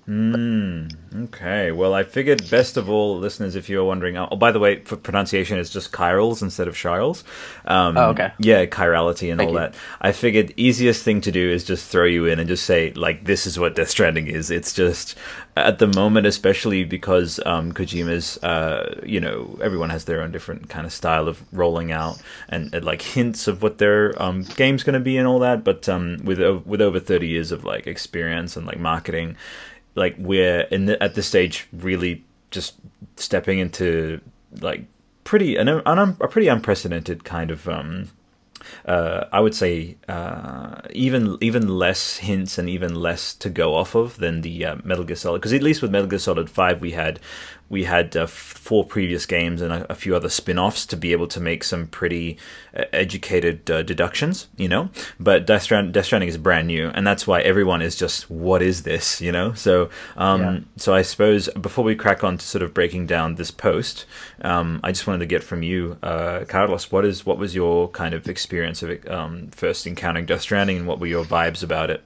Mm, 0.08 0.92
okay. 1.26 1.70
Well, 1.70 1.94
I 1.94 2.02
figured 2.02 2.50
best 2.50 2.76
of 2.76 2.90
all, 2.90 3.18
listeners, 3.18 3.54
if 3.54 3.68
you're 3.68 3.84
wondering. 3.84 4.16
Oh, 4.16 4.34
by 4.34 4.50
the 4.50 4.58
way, 4.58 4.80
for 4.80 4.96
pronunciation, 4.96 5.58
it's 5.60 5.70
just 5.70 5.94
chirals 5.94 6.42
instead 6.42 6.66
of 6.66 6.74
Shirals. 6.74 7.22
Um, 7.66 7.96
oh, 7.96 8.10
okay. 8.10 8.32
Yeah, 8.38 8.66
chirality 8.66 9.30
and 9.30 9.38
Thank 9.38 9.48
all 9.48 9.54
you. 9.54 9.60
that. 9.60 9.74
I 10.00 10.10
figured 10.10 10.52
easiest 10.56 11.04
thing 11.04 11.20
to 11.20 11.30
do 11.30 11.48
is 11.48 11.62
just 11.62 11.88
throw 11.88 12.04
you 12.04 12.26
in 12.26 12.40
and 12.40 12.48
just 12.48 12.66
say 12.66 12.92
like, 12.94 13.24
this 13.24 13.46
is 13.46 13.60
what 13.60 13.76
Death 13.76 13.90
Stranding 13.90 14.26
is. 14.26 14.50
It's 14.50 14.72
just 14.72 15.16
at 15.56 15.78
the 15.78 15.86
moment, 15.86 16.26
especially 16.26 16.82
because 16.82 17.38
um, 17.46 17.72
Kojima's, 17.72 18.42
uh, 18.42 19.00
you 19.06 19.20
know, 19.20 19.56
everyone 19.62 19.90
has 19.90 20.06
their 20.06 20.20
own 20.22 20.32
different 20.32 20.68
kind 20.68 20.84
of 20.84 20.92
style 20.92 21.28
of 21.28 21.40
rolling 21.52 21.92
out 21.92 22.20
and, 22.48 22.74
and 22.74 22.84
like 22.84 23.02
hints 23.02 23.46
of 23.46 23.62
what 23.62 23.78
their 23.78 24.20
um, 24.20 24.42
game's 24.56 24.82
going 24.82 24.94
to 24.94 25.00
be 25.00 25.16
and 25.16 25.28
all 25.28 25.38
that. 25.38 25.62
But 25.62 25.88
um, 25.88 26.18
with 26.24 26.40
o- 26.40 26.62
with 26.66 26.80
over 26.80 26.98
thirty 26.98 27.28
years 27.28 27.52
of 27.52 27.64
like 27.64 27.86
experience 27.86 28.56
and 28.56 28.66
like 28.66 28.80
marketing 28.80 29.36
like 29.94 30.14
we're 30.18 30.62
in 30.62 30.86
the, 30.86 31.02
at 31.02 31.14
this 31.14 31.26
stage 31.26 31.68
really 31.72 32.24
just 32.50 32.74
stepping 33.16 33.58
into 33.58 34.20
like 34.60 34.84
pretty 35.24 35.56
an, 35.56 35.68
an, 35.68 35.82
un- 35.86 36.16
a 36.20 36.28
pretty 36.28 36.48
unprecedented 36.48 37.24
kind 37.24 37.50
of 37.50 37.68
um 37.68 38.10
uh, 38.86 39.26
I 39.32 39.40
would 39.40 39.54
say 39.54 39.96
uh, 40.08 40.82
even 40.90 41.36
even 41.40 41.68
less 41.68 42.18
hints 42.18 42.58
and 42.58 42.68
even 42.68 42.94
less 42.94 43.34
to 43.34 43.50
go 43.50 43.74
off 43.74 43.94
of 43.94 44.18
than 44.18 44.42
the 44.42 44.64
uh, 44.64 44.76
Metal 44.84 45.04
Gear 45.04 45.16
Solid. 45.16 45.40
Because 45.40 45.52
at 45.52 45.62
least 45.62 45.82
with 45.82 45.90
Metal 45.90 46.06
Gear 46.06 46.18
Solid 46.18 46.48
Five 46.48 46.80
we 46.80 46.92
had 46.92 47.20
we 47.72 47.84
had 47.84 48.14
uh, 48.14 48.24
f- 48.24 48.30
four 48.30 48.84
previous 48.84 49.24
games 49.24 49.62
and 49.62 49.72
a, 49.72 49.90
a 49.90 49.94
few 49.94 50.14
other 50.14 50.28
spin-offs 50.28 50.84
to 50.86 50.96
be 50.96 51.12
able 51.12 51.26
to 51.26 51.40
make 51.40 51.64
some 51.64 51.86
pretty 51.86 52.36
uh, 52.76 52.84
educated 52.92 53.68
uh, 53.70 53.82
deductions, 53.82 54.46
you 54.58 54.68
know. 54.68 54.90
But 55.18 55.46
Death, 55.46 55.62
Strand- 55.62 55.94
Death 55.94 56.04
Stranding 56.04 56.28
is 56.28 56.36
brand 56.36 56.66
new, 56.66 56.88
and 56.94 57.06
that's 57.06 57.26
why 57.26 57.40
everyone 57.40 57.80
is 57.80 57.96
just, 57.96 58.30
"What 58.30 58.60
is 58.60 58.82
this?" 58.82 59.20
You 59.22 59.32
know. 59.32 59.54
So, 59.54 59.88
um, 60.18 60.40
Yeah. 60.42 60.58
so 60.76 60.94
I 60.94 61.00
suppose 61.02 61.48
before 61.60 61.82
we 61.84 61.94
crack 61.96 62.22
on 62.22 62.36
to 62.36 62.44
sort 62.46 62.62
of 62.62 62.74
breaking 62.74 63.06
down 63.06 63.36
this 63.36 63.50
post, 63.50 64.04
um, 64.42 64.78
I 64.84 64.92
just 64.92 65.06
wanted 65.06 65.20
to 65.20 65.26
get 65.26 65.42
from 65.42 65.62
you, 65.62 65.96
uh, 66.02 66.44
Carlos, 66.46 66.92
what 66.92 67.06
is 67.06 67.24
what 67.24 67.38
was 67.38 67.54
your 67.54 67.88
kind 67.88 68.12
of 68.12 68.28
experience 68.28 68.82
of 68.82 68.90
um, 69.08 69.48
first 69.50 69.86
encountering 69.86 70.26
Death 70.26 70.42
Stranding, 70.42 70.76
and 70.76 70.86
what 70.86 71.00
were 71.00 71.06
your 71.06 71.24
vibes 71.24 71.62
about 71.62 71.88
it? 71.90 72.02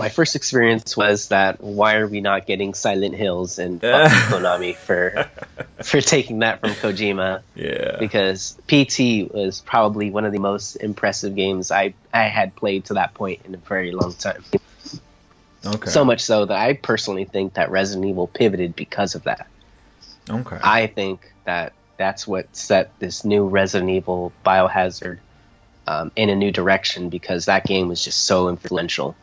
My 0.00 0.08
first 0.08 0.34
experience 0.34 0.96
was 0.96 1.28
that 1.28 1.60
why 1.60 1.96
are 1.96 2.06
we 2.06 2.20
not 2.20 2.46
getting 2.46 2.74
Silent 2.74 3.14
Hills 3.14 3.58
and 3.58 3.80
Konami 3.80 4.74
for 4.74 5.28
for 5.84 6.00
taking 6.00 6.38
that 6.40 6.60
from 6.60 6.70
Kojima? 6.70 7.42
Yeah. 7.54 7.96
Because 7.98 8.58
PT 8.66 9.32
was 9.32 9.60
probably 9.60 10.10
one 10.10 10.24
of 10.24 10.32
the 10.32 10.38
most 10.38 10.76
impressive 10.76 11.34
games 11.34 11.70
I 11.70 11.94
I 12.14 12.24
had 12.24 12.56
played 12.56 12.86
to 12.86 12.94
that 12.94 13.14
point 13.14 13.42
in 13.44 13.54
a 13.54 13.58
very 13.58 13.92
long 13.92 14.14
time. 14.14 14.42
Okay. 15.64 15.90
So 15.90 16.04
much 16.04 16.22
so 16.22 16.46
that 16.46 16.56
I 16.56 16.72
personally 16.72 17.26
think 17.26 17.54
that 17.54 17.70
Resident 17.70 18.06
Evil 18.06 18.26
pivoted 18.26 18.74
because 18.74 19.14
of 19.14 19.24
that. 19.24 19.46
Okay. 20.28 20.58
I 20.62 20.86
think 20.86 21.30
that 21.44 21.74
that's 21.98 22.26
what 22.26 22.56
set 22.56 22.98
this 22.98 23.24
new 23.24 23.46
Resident 23.46 23.90
Evil 23.90 24.32
Biohazard 24.44 25.18
um, 25.86 26.10
in 26.16 26.30
a 26.30 26.36
new 26.36 26.50
direction 26.50 27.10
because 27.10 27.44
that 27.44 27.66
game 27.66 27.88
was 27.88 28.02
just 28.02 28.24
so 28.24 28.48
influential. 28.48 29.14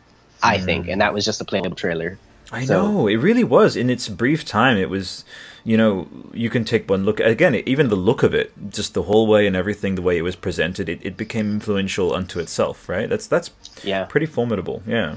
I 0.42 0.58
think, 0.58 0.88
and 0.88 1.00
that 1.00 1.12
was 1.14 1.24
just 1.24 1.40
a 1.40 1.44
playable 1.44 1.74
trailer. 1.76 2.18
I 2.50 2.64
So- 2.64 2.90
know 2.92 3.06
it 3.08 3.16
really 3.16 3.44
was. 3.44 3.76
In 3.76 3.90
its 3.90 4.08
brief 4.08 4.44
time, 4.44 4.76
it 4.78 4.88
was. 4.90 5.24
You 5.64 5.76
know, 5.76 6.08
you 6.32 6.48
can 6.48 6.64
take 6.64 6.88
one 6.88 7.04
look 7.04 7.20
again. 7.20 7.54
Even 7.66 7.88
the 7.88 7.96
look 7.96 8.22
of 8.22 8.32
it, 8.32 8.52
just 8.70 8.94
the 8.94 9.02
hallway 9.02 9.46
and 9.46 9.54
everything, 9.54 9.96
the 9.96 10.02
way 10.02 10.16
it 10.16 10.22
was 10.22 10.34
presented, 10.34 10.88
it, 10.88 10.98
it 11.02 11.16
became 11.18 11.52
influential 11.52 12.14
unto 12.14 12.38
itself. 12.40 12.88
Right? 12.88 13.06
That's 13.08 13.26
that's 13.26 13.50
Yeah, 13.84 14.04
pretty 14.04 14.26
formidable. 14.26 14.82
Yeah. 14.86 15.16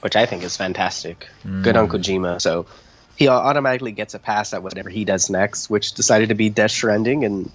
which 0.00 0.14
I 0.16 0.26
think 0.26 0.42
is 0.44 0.56
fantastic. 0.56 1.26
Good 1.44 1.74
Mm. 1.74 1.78
on 1.82 1.88
Kojima. 1.88 2.40
So 2.40 2.66
he 3.16 3.28
automatically 3.28 3.92
gets 3.92 4.14
a 4.14 4.18
pass 4.18 4.52
at 4.52 4.62
whatever 4.62 4.90
he 4.90 5.04
does 5.04 5.30
next, 5.30 5.70
which 5.70 5.92
decided 5.94 6.28
to 6.28 6.34
be 6.34 6.48
Death 6.50 6.70
Stranding. 6.70 7.24
And 7.24 7.50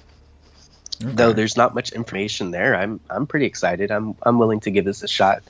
though 1.02 1.34
there's 1.34 1.58
not 1.58 1.74
much 1.76 1.92
information 1.92 2.52
there, 2.52 2.76
I'm 2.76 3.00
I'm 3.10 3.28
pretty 3.28 3.46
excited. 3.46 3.92
I'm 3.92 4.16
I'm 4.22 4.38
willing 4.40 4.60
to 4.62 4.72
give 4.72 4.86
this 4.86 5.04
a 5.04 5.08
shot. 5.08 5.44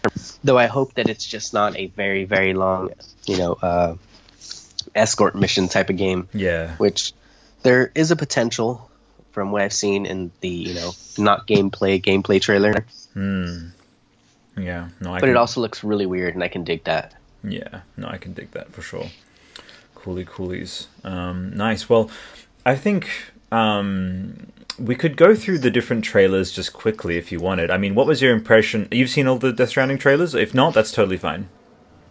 Though 0.43 0.57
I 0.57 0.67
hope 0.67 0.93
that 0.95 1.09
it's 1.09 1.25
just 1.25 1.53
not 1.53 1.77
a 1.77 1.87
very 1.87 2.25
very 2.25 2.53
long, 2.53 2.91
you 3.25 3.37
know, 3.37 3.53
uh, 3.53 3.95
escort 4.95 5.35
mission 5.35 5.67
type 5.67 5.89
of 5.89 5.97
game. 5.97 6.27
Yeah. 6.33 6.75
which 6.77 7.13
there 7.63 7.91
is 7.93 8.11
a 8.11 8.15
potential 8.15 8.89
from 9.31 9.51
what 9.51 9.61
I've 9.61 9.73
seen 9.73 10.05
in 10.05 10.31
the 10.41 10.49
you 10.49 10.73
know 10.73 10.91
not 11.17 11.47
gameplay 11.47 12.01
gameplay 12.01 12.41
trailer, 12.41 12.85
Hmm. 13.13 13.67
Yeah. 14.57 14.89
No, 14.99 15.11
I. 15.11 15.15
but 15.15 15.21
can, 15.21 15.29
it 15.29 15.37
also 15.37 15.61
looks 15.61 15.83
really 15.83 16.05
weird, 16.05 16.33
and 16.33 16.43
I 16.43 16.47
can 16.49 16.63
dig 16.63 16.83
that. 16.83 17.13
Yeah, 17.43 17.81
no, 17.97 18.07
I 18.07 18.17
can 18.17 18.33
dig 18.33 18.51
that 18.51 18.71
for 18.73 18.81
sure. 18.81 19.07
Coolie 19.95 20.25
coolies. 20.25 20.87
Um, 21.03 21.55
nice. 21.55 21.89
Well, 21.89 22.09
I 22.65 22.75
think 22.75 23.09
um, 23.51 24.47
we 24.79 24.95
could 24.95 25.17
go 25.17 25.35
through 25.35 25.59
the 25.59 25.71
different 25.71 26.03
trailers 26.03 26.51
just 26.51 26.73
quickly 26.73 27.17
if 27.17 27.31
you 27.31 27.39
wanted. 27.39 27.71
I 27.71 27.77
mean, 27.77 27.95
what 27.95 28.07
was 28.07 28.21
your 28.21 28.33
impression? 28.33 28.87
You've 28.91 29.09
seen 29.09 29.27
all 29.27 29.37
the 29.37 29.51
Death 29.51 29.69
Stranding 29.69 29.97
trailers? 29.97 30.35
If 30.35 30.53
not, 30.53 30.73
that's 30.73 30.91
totally 30.91 31.17
fine. 31.17 31.49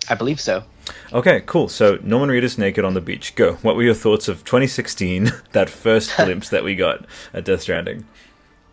I 0.08 0.14
believe 0.14 0.40
so. 0.40 0.64
Okay, 1.12 1.42
cool. 1.46 1.68
So, 1.68 1.98
Norman 2.02 2.30
Reedus 2.30 2.58
naked 2.58 2.84
on 2.84 2.94
the 2.94 3.00
beach. 3.00 3.34
Go. 3.36 3.54
What 3.62 3.76
were 3.76 3.82
your 3.82 3.94
thoughts 3.94 4.28
of 4.28 4.44
2016, 4.44 5.30
that 5.52 5.70
first 5.70 6.16
glimpse 6.16 6.48
that 6.50 6.64
we 6.64 6.74
got 6.74 7.06
at 7.32 7.44
Death 7.44 7.62
Stranding? 7.62 8.06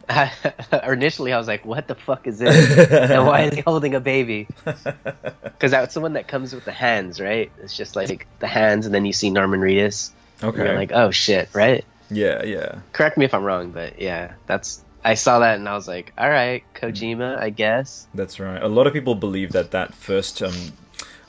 Initially, 0.88 1.34
I 1.34 1.38
was 1.38 1.48
like, 1.48 1.66
"What 1.66 1.90
the 1.90 1.96
fuck 1.96 2.28
is 2.28 2.40
this? 2.40 2.90
and 2.90 3.28
why 3.28 3.42
is 3.42 3.56
he 3.56 3.62
holding 3.62 3.94
a 3.94 4.00
baby?" 4.00 4.48
Because 4.64 5.72
that's 5.72 5.94
the 5.94 6.00
one 6.00 6.14
that 6.14 6.30
comes 6.30 6.56
with 6.56 6.64
the 6.64 6.72
hands, 6.72 7.20
right? 7.20 7.52
It's 7.62 7.76
just 7.76 7.98
like 7.98 8.26
the 8.40 8.48
hands, 8.48 8.86
and 8.86 8.96
then 8.96 9.04
you 9.04 9.12
see 9.12 9.30
Norman 9.30 9.60
Reedus. 9.60 10.12
Okay. 10.42 10.64
You're 10.64 10.76
like, 10.76 10.94
"Oh 10.94 11.12
shit!" 11.12 11.50
Right? 11.54 11.84
Yeah, 12.10 12.44
yeah. 12.44 12.80
Correct 12.94 13.18
me 13.18 13.26
if 13.26 13.34
I'm 13.34 13.44
wrong, 13.44 13.72
but 13.72 14.02
yeah, 14.02 14.34
that's. 14.46 14.84
I 15.04 15.14
saw 15.14 15.40
that 15.40 15.58
and 15.58 15.70
I 15.70 15.74
was 15.74 15.88
like, 15.88 16.12
"All 16.18 16.30
right, 16.30 16.64
Kojima, 16.76 17.40
I 17.40 17.50
guess." 17.50 18.08
That's 18.14 18.40
right. 18.40 18.62
A 18.62 18.68
lot 18.68 18.88
of 18.88 18.94
people 18.94 19.16
believe 19.16 19.52
that 19.54 19.72
that 19.72 19.94
first 19.94 20.42
um, 20.42 20.74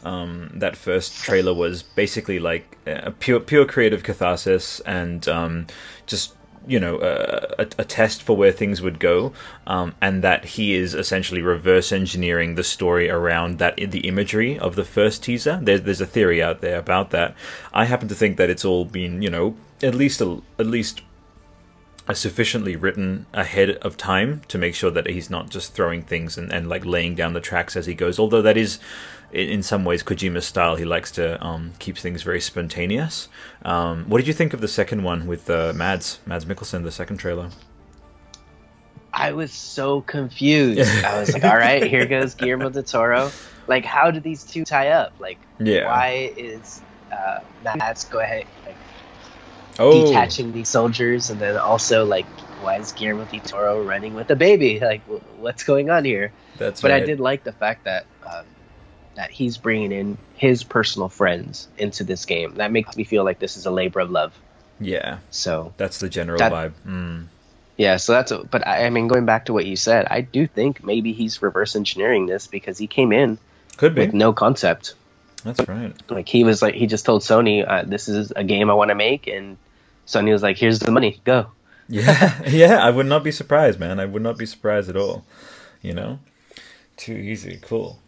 um, 0.05 0.51
that 0.55 0.77
first 0.77 1.23
trailer 1.23 1.55
was 1.55 1.83
basically 1.83 2.39
like 2.39 2.79
a 2.87 3.11
pure 3.11 3.41
pure 3.41 3.67
creative 3.67 4.03
catharsis 4.03 4.81
and 4.81 5.29
um, 5.29 5.67
just 6.07 6.35
you 6.67 6.81
know 6.81 6.99
a, 7.01 7.67
a, 7.79 7.85
test 7.85 8.23
for 8.23 8.37
where 8.37 8.53
things 8.53 8.83
would 8.83 8.99
go, 8.99 9.33
um, 9.67 9.95
and 10.01 10.23
that 10.23 10.45
he 10.45 10.75
is 10.75 10.95
essentially 10.95 11.43
reverse 11.43 11.93
engineering 11.93 12.55
the 12.55 12.65
story 12.65 13.09
around 13.11 13.59
that 13.59 13.77
the 13.77 14.01
imagery 14.01 14.59
of 14.59 14.75
the 14.77 14.85
first 14.85 15.23
teaser. 15.23 15.59
There's 15.63 15.83
there's 15.83 16.01
a 16.01 16.07
theory 16.07 16.43
out 16.43 16.61
there 16.61 16.79
about 16.79 17.11
that. 17.11 17.35
I 17.73 17.85
happen 17.85 18.09
to 18.09 18.15
think 18.15 18.37
that 18.37 18.51
it's 18.51 18.65
all 18.65 18.85
been 18.85 19.23
you 19.23 19.31
know 19.31 19.57
at 19.83 19.95
least 19.95 20.21
a, 20.21 20.43
at 20.59 20.67
least 20.67 21.03
sufficiently 22.15 22.75
written 22.75 23.27
ahead 23.35 23.71
of 23.71 23.97
time 23.97 24.41
to 24.49 24.57
make 24.57 24.75
sure 24.75 24.91
that 24.91 25.07
he's 25.07 25.29
not 25.29 25.51
just 25.51 25.75
throwing 25.75 26.03
things 26.03 26.39
and, 26.39 26.53
and 26.53 26.69
like 26.69 26.85
laying 26.85 27.15
down 27.15 27.35
the 27.35 27.41
tracks 27.41 27.77
as 27.77 27.87
he 27.87 27.95
goes. 27.95 28.19
Although 28.19 28.43
that 28.43 28.57
is, 28.57 28.79
in, 29.33 29.63
some 29.63 29.85
ways, 29.85 30.03
Kojima's 30.03 30.47
style. 30.47 30.77
He 30.77 30.85
likes 30.85 31.11
to 31.13 31.43
um, 31.45 31.73
keep 31.79 31.97
things 31.99 32.23
very 32.23 32.41
spontaneous. 32.41 33.29
Um, 33.63 34.05
what 34.09 34.19
did 34.19 34.27
you 34.27 34.33
think 34.35 34.55
of 34.55 34.61
the 34.61 34.69
second 34.69 35.03
one 35.03 35.27
with 35.27 35.49
uh, 35.51 35.73
Mads 35.75 36.21
Mads 36.27 36.45
Mikkelsen, 36.45 36.83
the 36.85 36.93
second 36.93 37.19
trailer? 37.19 37.51
I 39.13 39.33
was 39.33 39.53
so 39.53 40.01
confused. 40.03 41.05
I 41.05 41.19
was 41.21 41.33
like, 41.33 41.45
all 41.45 41.57
right, 41.57 41.83
here 41.83 42.07
goes 42.07 42.35
Guillermo 42.35 42.71
del 42.71 42.83
Toro. 42.85 43.31
Like, 43.67 43.85
how 43.85 44.11
do 44.11 44.21
these 44.21 44.45
two 44.45 44.65
tie 44.65 44.89
up? 44.91 45.13
Like, 45.19 45.39
Yeah. 45.59 45.87
why 45.87 46.33
is 46.37 46.81
uh, 47.13 47.41
Mads 47.77 48.05
go 48.05 48.21
ahead 48.21 48.47
like 48.65 48.77
Oh, 49.81 50.07
detaching 50.07 50.53
these 50.53 50.69
soldiers, 50.69 51.31
and 51.31 51.39
then 51.41 51.57
also 51.57 52.05
like, 52.05 52.27
why 52.61 52.79
is 52.79 52.93
Guillermo 52.93 53.25
del 53.27 53.41
Toro 53.41 53.83
running 53.83 54.15
with 54.15 54.31
a 54.31 54.37
baby? 54.37 54.81
Like, 54.81 55.03
wh- 55.07 55.41
what's 55.41 55.65
going 55.65 55.91
on 55.91 56.05
here? 56.05 56.33
that's 56.57 56.81
But 56.83 56.91
right. 56.91 57.03
I 57.03 57.07
did 57.07 57.21
like 57.21 57.45
the 57.45 57.53
fact 57.53 57.85
that 57.85 58.05
um, 58.27 58.45
that 59.19 59.33
he's 59.33 59.57
bringing 59.59 59.91
in 59.91 60.17
his 60.37 60.63
personal 60.63 61.09
friends 61.09 61.67
into 61.77 62.05
this 62.05 62.25
game. 62.25 62.55
That 62.55 62.71
makes 62.71 62.97
me 62.97 63.03
feel 63.03 63.25
like 63.25 63.41
this 63.41 63.57
is 63.57 63.67
a 63.67 63.71
labor 63.73 63.99
of 63.99 64.13
love. 64.13 64.33
Yeah, 64.81 65.19
So 65.31 65.73
that's 65.77 65.99
the 65.99 66.09
general 66.09 66.39
That- 66.39 66.53
vibe. 66.53 66.73
Mm. 66.87 67.25
Yeah, 67.77 67.97
so 67.97 68.13
that's. 68.13 68.31
A, 68.31 68.39
but 68.45 68.65
I, 68.67 68.87
I 68.87 68.91
mean, 68.91 69.09
going 69.09 69.25
back 69.27 69.47
to 69.47 69.53
what 69.53 69.67
you 69.67 69.75
said, 69.75 70.07
I 70.09 70.21
do 70.21 70.47
think 70.47 70.85
maybe 70.85 71.13
he's 71.13 71.43
reverse 71.43 71.75
engineering 71.75 72.27
this 72.27 72.47
because 72.47 72.79
he 72.79 72.87
came 72.87 73.13
in 73.13 73.39
Could 73.77 73.95
be. 73.97 74.03
with 74.03 74.15
no 74.15 74.33
concept. 74.33 74.95
That's 75.45 75.67
right. 75.69 75.93
Like 76.09 76.29
he 76.29 76.43
was 76.45 76.63
like, 76.63 76.75
he 76.75 76.87
just 76.87 77.05
told 77.05 77.23
Sony, 77.23 77.65
uh, 77.69 77.83
"This 77.87 78.09
is 78.09 78.33
a 78.35 78.43
game 78.45 78.69
I 78.71 78.75
want 78.75 78.89
to 78.91 78.97
make," 78.97 79.27
and 79.29 79.57
Sony 80.09 80.33
was 80.33 80.43
like, 80.43 80.59
"Here's 80.59 80.79
the 80.81 80.91
money, 80.93 81.21
go." 81.25 81.47
Yeah, 81.89 82.43
yeah. 82.49 82.85
I 82.85 82.91
would 82.91 83.07
not 83.07 83.23
be 83.25 83.31
surprised, 83.33 83.79
man. 83.81 83.99
I 84.01 84.05
would 84.07 84.23
not 84.23 84.37
be 84.37 84.45
surprised 84.47 84.91
at 84.91 84.97
all. 84.97 85.25
You 85.81 85.95
know, 85.95 86.19
too 86.97 87.15
easy. 87.15 87.59
Cool. 87.63 87.99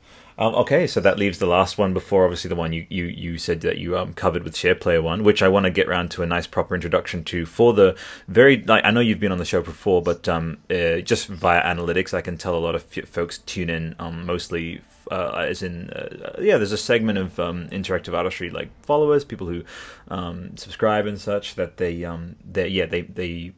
Um, 0.41 0.55
okay, 0.55 0.87
so 0.87 1.01
that 1.01 1.19
leaves 1.19 1.39
the 1.39 1.47
last 1.47 1.77
one 1.77 1.93
before, 1.93 2.25
obviously 2.25 2.49
the 2.49 2.57
one 2.57 2.73
you, 2.73 2.87
you, 2.89 3.05
you 3.05 3.37
said 3.37 3.61
that 3.61 3.77
you 3.77 3.99
um, 3.99 4.15
covered 4.15 4.43
with 4.43 4.57
Share 4.57 4.75
Player 4.75 5.03
One, 5.03 5.23
which 5.23 5.43
I 5.43 5.49
want 5.49 5.65
to 5.65 5.71
get 5.71 5.87
around 5.87 6.11
to 6.13 6.23
a 6.23 6.27
nice 6.27 6.47
proper 6.47 6.75
introduction 6.75 7.25
to 7.25 7.45
for 7.45 7.75
the 7.75 7.95
very. 8.27 8.63
Like, 8.63 8.83
I 8.87 8.91
know 8.91 9.01
you've 9.01 9.21
been 9.21 9.33
on 9.33 9.39
the 9.39 9.45
show 9.45 9.61
before, 9.61 10.01
but 10.01 10.31
um, 10.31 10.57
uh, 10.71 11.01
just 11.01 11.27
via 11.27 11.63
analytics, 11.63 12.15
I 12.15 12.23
can 12.23 12.39
tell 12.39 12.57
a 12.57 12.59
lot 12.59 12.75
of 12.75 12.85
folks 12.85 13.37
tune 13.37 13.69
in 13.69 13.95
um, 13.99 14.25
mostly 14.25 14.81
uh, 15.11 15.45
as 15.47 15.63
in 15.63 15.91
uh, 15.91 16.37
yeah 16.41 16.57
there's 16.57 16.73
a 16.73 16.79
segment 16.79 17.19
of 17.19 17.39
um, 17.39 17.69
interactive 17.71 18.15
artistry 18.15 18.49
like 18.49 18.71
followers 18.85 19.25
people 19.25 19.47
who 19.47 19.63
um, 20.09 20.57
subscribe 20.57 21.07
and 21.07 21.21
such 21.21 21.57
that 21.57 21.79
they 21.79 22.05
um 22.05 22.37
they 22.45 22.69
yeah 22.69 22.87
they 22.87 23.03
they 23.03 23.53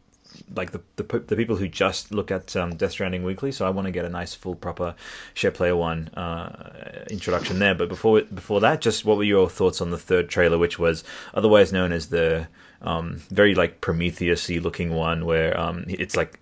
like 0.55 0.73
the, 0.73 0.81
the 0.97 1.19
the 1.21 1.37
people 1.37 1.57
who 1.57 1.69
just 1.69 2.13
look 2.13 2.31
at 2.31 2.57
um, 2.57 2.77
Death 2.77 2.93
Stranding 2.93 3.23
weekly. 3.23 3.53
So 3.53 3.67
I 3.67 3.71
want 3.71 3.87
to 3.87 3.93
get 3.93 4.05
a 4.05 4.09
nice 4.09 4.35
full 4.35 4.55
proper 4.55 4.95
share 5.35 5.51
player 5.51 5.77
one 5.77 6.09
uh, 6.09 7.05
introduction 7.11 7.59
there. 7.59 7.75
But 7.75 7.89
before 7.89 8.23
before 8.23 8.61
that, 8.61 8.81
just 8.81 9.05
what 9.05 9.17
were 9.17 9.25
your 9.25 9.49
thoughts 9.49 9.81
on 9.81 9.91
the 9.91 9.99
third 9.99 10.29
trailer, 10.29 10.59
which 10.59 10.79
was 10.79 11.05
otherwise 11.35 11.73
known 11.73 11.93
as 11.93 12.09
the 12.09 12.49
um, 12.83 13.23
very 13.31 13.55
like 13.55 13.81
Prometheus-y 13.81 14.59
looking 14.59 14.91
one, 14.91 15.25
where 15.25 15.59
um, 15.59 15.85
it's 15.89 16.17
like 16.17 16.39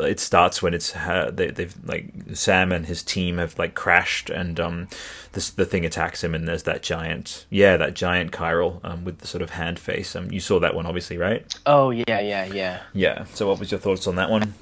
it 0.00 0.20
starts 0.20 0.62
when 0.62 0.74
it's 0.74 0.92
they, 1.32 1.50
they've 1.50 1.74
like 1.84 2.12
Sam 2.34 2.72
and 2.72 2.86
his 2.86 3.02
team 3.02 3.38
have 3.38 3.58
like 3.58 3.74
crashed 3.74 4.30
and 4.30 4.58
um 4.58 4.88
this 5.32 5.50
the 5.50 5.64
thing 5.64 5.84
attacks 5.84 6.22
him 6.22 6.34
and 6.34 6.46
there's 6.46 6.64
that 6.64 6.82
giant 6.82 7.46
yeah 7.50 7.76
that 7.76 7.94
giant 7.94 8.32
chiral 8.32 8.84
um, 8.84 9.04
with 9.04 9.18
the 9.18 9.26
sort 9.26 9.42
of 9.42 9.50
hand 9.50 9.78
face. 9.78 10.14
Um 10.16 10.30
you 10.30 10.40
saw 10.40 10.58
that 10.60 10.74
one 10.74 10.86
obviously 10.86 11.16
right? 11.16 11.44
Oh 11.66 11.90
yeah 11.90 12.20
yeah 12.20 12.44
yeah. 12.44 12.80
Yeah. 12.92 13.24
So 13.34 13.48
what 13.48 13.58
was 13.58 13.70
your 13.70 13.80
thoughts 13.80 14.06
on 14.06 14.16
that 14.16 14.30
one? 14.30 14.54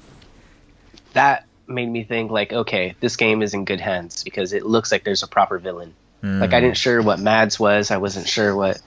That 1.13 1.45
made 1.67 1.89
me 1.89 2.03
think 2.03 2.31
like 2.31 2.51
okay 2.51 2.95
this 2.99 3.15
game 3.15 3.41
is 3.41 3.53
in 3.53 3.65
good 3.65 3.79
hands 3.81 4.23
because 4.23 4.53
it 4.53 4.65
looks 4.65 4.91
like 4.91 5.03
there's 5.03 5.23
a 5.23 5.27
proper 5.27 5.59
villain. 5.59 5.93
Mm. 6.23 6.41
like 6.41 6.53
I 6.53 6.59
didn't 6.59 6.77
sure 6.77 7.01
what 7.01 7.19
Mads 7.19 7.59
was. 7.59 7.91
I 7.91 7.97
wasn't 7.97 8.27
sure 8.27 8.55
what 8.55 8.81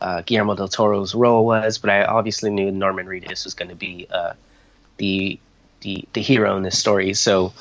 uh, 0.00 0.22
Guillermo 0.24 0.54
del 0.54 0.68
Toro's 0.68 1.14
role 1.14 1.44
was 1.44 1.78
but 1.78 1.90
I 1.90 2.04
obviously 2.04 2.50
knew 2.50 2.70
Norman 2.70 3.06
Reedus 3.06 3.44
was 3.44 3.54
going 3.54 3.70
to 3.70 3.74
be 3.74 4.06
uh, 4.10 4.34
the 4.98 5.38
the 5.86 6.04
the 6.12 6.20
hero 6.20 6.56
in 6.56 6.62
this 6.64 6.78
story. 6.78 7.14
So 7.14 7.52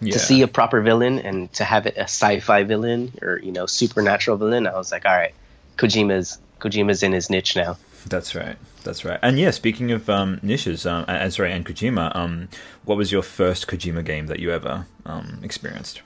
yeah. 0.00 0.12
to 0.12 0.18
see 0.18 0.42
a 0.42 0.48
proper 0.48 0.80
villain 0.80 1.18
and 1.18 1.52
to 1.54 1.64
have 1.64 1.86
it 1.86 1.96
a 1.96 2.04
sci-fi 2.04 2.62
villain 2.62 3.12
or 3.20 3.38
you 3.38 3.52
know 3.52 3.66
supernatural 3.66 4.36
villain, 4.36 4.66
I 4.66 4.74
was 4.74 4.92
like, 4.92 5.04
all 5.04 5.12
right, 5.12 5.34
Kojima's 5.76 6.38
Kojima's 6.60 7.02
in 7.02 7.12
his 7.12 7.28
niche 7.28 7.56
now. 7.56 7.76
That's 8.06 8.34
right. 8.34 8.56
That's 8.84 9.04
right. 9.04 9.18
And 9.22 9.38
yeah, 9.38 9.50
speaking 9.50 9.90
of 9.90 10.08
um, 10.08 10.38
niches, 10.42 10.86
um, 10.86 11.06
and 11.08 11.32
sorry, 11.32 11.52
and 11.52 11.64
Kojima, 11.64 12.14
um, 12.14 12.48
what 12.84 12.96
was 12.96 13.10
your 13.10 13.22
first 13.22 13.66
Kojima 13.66 14.04
game 14.04 14.26
that 14.26 14.40
you 14.40 14.50
ever 14.52 14.86
um, 15.06 15.40
experienced? 15.42 16.02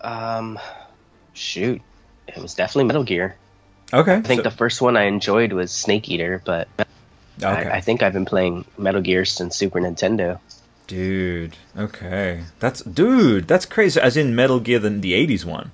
Um, 0.00 0.58
shoot, 1.34 1.82
it 2.26 2.38
was 2.38 2.54
definitely 2.54 2.84
Metal 2.84 3.04
Gear. 3.04 3.36
Okay. 3.92 4.14
I 4.14 4.22
think 4.22 4.38
so- 4.40 4.50
the 4.50 4.56
first 4.56 4.80
one 4.80 4.96
I 4.96 5.04
enjoyed 5.04 5.52
was 5.52 5.70
Snake 5.70 6.08
Eater, 6.08 6.40
but 6.44 6.68
Okay. 7.38 7.46
I, 7.46 7.76
I, 7.76 7.80
think 7.80 8.02
I've 8.02 8.12
been 8.12 8.24
playing 8.24 8.64
Metal 8.78 9.02
Gear 9.02 9.24
since 9.24 9.56
Super 9.56 9.80
Nintendo. 9.80 10.38
Dude, 10.86 11.56
okay, 11.76 12.44
that's 12.60 12.80
dude, 12.82 13.48
that's 13.48 13.66
crazy. 13.66 14.00
As 14.00 14.16
in 14.16 14.34
Metal 14.34 14.60
Gear, 14.60 14.78
the 14.78 14.90
the 14.90 15.12
'80s 15.12 15.44
one. 15.44 15.72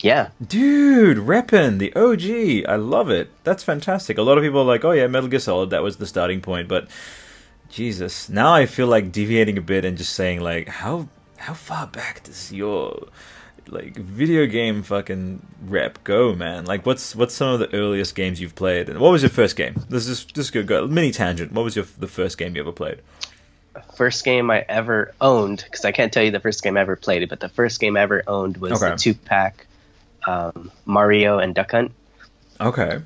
Yeah. 0.00 0.28
Dude, 0.44 1.18
reppin' 1.18 1.78
the 1.78 1.92
OG. 1.94 2.68
I 2.70 2.76
love 2.76 3.10
it. 3.10 3.30
That's 3.44 3.62
fantastic. 3.62 4.18
A 4.18 4.22
lot 4.22 4.38
of 4.38 4.44
people 4.44 4.60
are 4.60 4.64
like, 4.64 4.84
"Oh 4.84 4.90
yeah, 4.90 5.06
Metal 5.06 5.28
Gear 5.28 5.38
Solid, 5.38 5.70
that 5.70 5.82
was 5.82 5.96
the 5.96 6.06
starting 6.06 6.40
point." 6.40 6.68
But 6.68 6.88
Jesus, 7.70 8.28
now 8.28 8.52
I 8.52 8.66
feel 8.66 8.86
like 8.86 9.12
deviating 9.12 9.58
a 9.58 9.62
bit 9.62 9.84
and 9.84 9.96
just 9.96 10.14
saying 10.14 10.40
like, 10.40 10.68
how 10.68 11.08
how 11.36 11.54
far 11.54 11.86
back 11.86 12.24
does 12.24 12.52
your 12.52 13.08
like 13.70 13.96
video 13.96 14.46
game 14.46 14.82
fucking 14.82 15.40
rep 15.62 16.02
go, 16.04 16.34
man? 16.34 16.64
Like, 16.64 16.86
what's 16.86 17.14
what's 17.14 17.34
some 17.34 17.50
of 17.50 17.60
the 17.60 17.72
earliest 17.74 18.14
games 18.14 18.40
you've 18.40 18.54
played? 18.54 18.88
And 18.88 18.98
what 19.00 19.12
was 19.12 19.22
your 19.22 19.30
first 19.30 19.56
game? 19.56 19.74
This 19.88 20.08
is 20.08 20.24
just 20.24 20.52
go, 20.52 20.62
go 20.62 20.86
mini 20.86 21.10
tangent. 21.10 21.52
What 21.52 21.64
was 21.64 21.76
your 21.76 21.86
the 21.98 22.06
first 22.06 22.38
game 22.38 22.54
you 22.54 22.62
ever 22.62 22.72
played? 22.72 23.00
First 23.96 24.24
game 24.24 24.50
I 24.50 24.64
ever 24.68 25.14
owned, 25.20 25.62
because 25.64 25.84
I 25.84 25.92
can't 25.92 26.12
tell 26.12 26.22
you 26.22 26.30
the 26.30 26.40
first 26.40 26.62
game 26.62 26.76
I 26.76 26.80
ever 26.80 26.96
played, 26.96 27.28
but 27.28 27.40
the 27.40 27.48
first 27.48 27.80
game 27.80 27.96
I 27.96 28.00
ever 28.00 28.24
owned 28.26 28.56
was 28.56 28.82
okay. 28.82 28.90
the 28.90 28.96
two 28.96 29.14
pack 29.14 29.66
um, 30.26 30.70
Mario 30.84 31.38
and 31.38 31.54
Duck 31.54 31.70
Hunt. 31.70 31.92
Okay. 32.60 33.00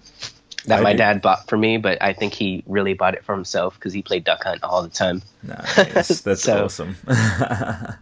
That 0.66 0.78
I 0.78 0.82
my 0.82 0.92
dad 0.92 1.22
bought 1.22 1.48
for 1.48 1.56
me, 1.56 1.76
but 1.76 2.00
I 2.00 2.12
think 2.12 2.34
he 2.34 2.62
really 2.66 2.94
bought 2.94 3.14
it 3.14 3.24
for 3.24 3.34
himself 3.34 3.74
because 3.74 3.92
he 3.92 4.02
played 4.02 4.24
Duck 4.24 4.44
Hunt 4.44 4.62
all 4.62 4.82
the 4.82 4.88
time. 4.88 5.22
Nice, 5.42 6.20
that's 6.22 6.42
so, 6.42 6.64
awesome. 6.64 6.96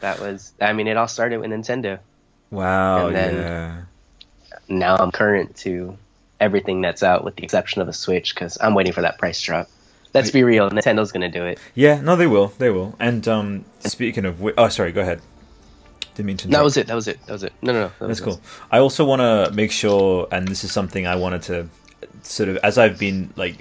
that 0.00 0.20
was 0.20 0.52
I 0.60 0.72
mean 0.72 0.86
it 0.86 0.96
all 0.96 1.08
started 1.08 1.40
with 1.40 1.50
Nintendo. 1.50 1.98
Wow. 2.50 3.06
And 3.06 3.16
then 3.16 3.34
yeah. 3.34 3.82
now 4.68 4.96
I'm 4.96 5.12
current 5.12 5.56
to 5.58 5.96
everything 6.40 6.80
that's 6.80 7.02
out 7.02 7.24
with 7.24 7.36
the 7.36 7.44
exception 7.44 7.80
of 7.80 7.86
the 7.86 7.92
Switch 7.92 8.34
because 8.34 8.58
I'm 8.60 8.74
waiting 8.74 8.92
for 8.92 9.02
that 9.02 9.18
price 9.18 9.40
drop. 9.40 9.68
Let's 10.12 10.32
be 10.32 10.42
real, 10.42 10.70
Nintendo's 10.70 11.12
gonna 11.12 11.30
do 11.30 11.44
it. 11.44 11.60
Yeah, 11.74 12.00
no, 12.00 12.16
they 12.16 12.26
will, 12.26 12.48
they 12.58 12.70
will. 12.70 12.96
And 12.98 13.26
um, 13.28 13.64
speaking 13.78 14.24
of, 14.24 14.44
oh, 14.58 14.68
sorry, 14.68 14.90
go 14.90 15.02
ahead. 15.02 15.20
Didn't 16.14 16.26
mean 16.26 16.36
to. 16.38 16.48
That 16.48 16.64
was 16.64 16.76
it. 16.76 16.88
That 16.88 16.94
was 16.94 17.06
it. 17.06 17.24
That 17.26 17.32
was 17.32 17.44
it. 17.44 17.52
No, 17.62 17.72
no, 17.72 17.80
no. 17.82 17.92
That 18.00 18.08
that's 18.08 18.20
cool. 18.20 18.40
I 18.72 18.78
also 18.78 19.04
want 19.04 19.20
to 19.20 19.54
make 19.54 19.70
sure, 19.70 20.26
and 20.32 20.48
this 20.48 20.64
is 20.64 20.72
something 20.72 21.06
I 21.06 21.14
wanted 21.14 21.42
to 21.42 21.68
sort 22.22 22.48
of, 22.48 22.56
as 22.58 22.78
I've 22.78 22.98
been 22.98 23.32
like 23.36 23.56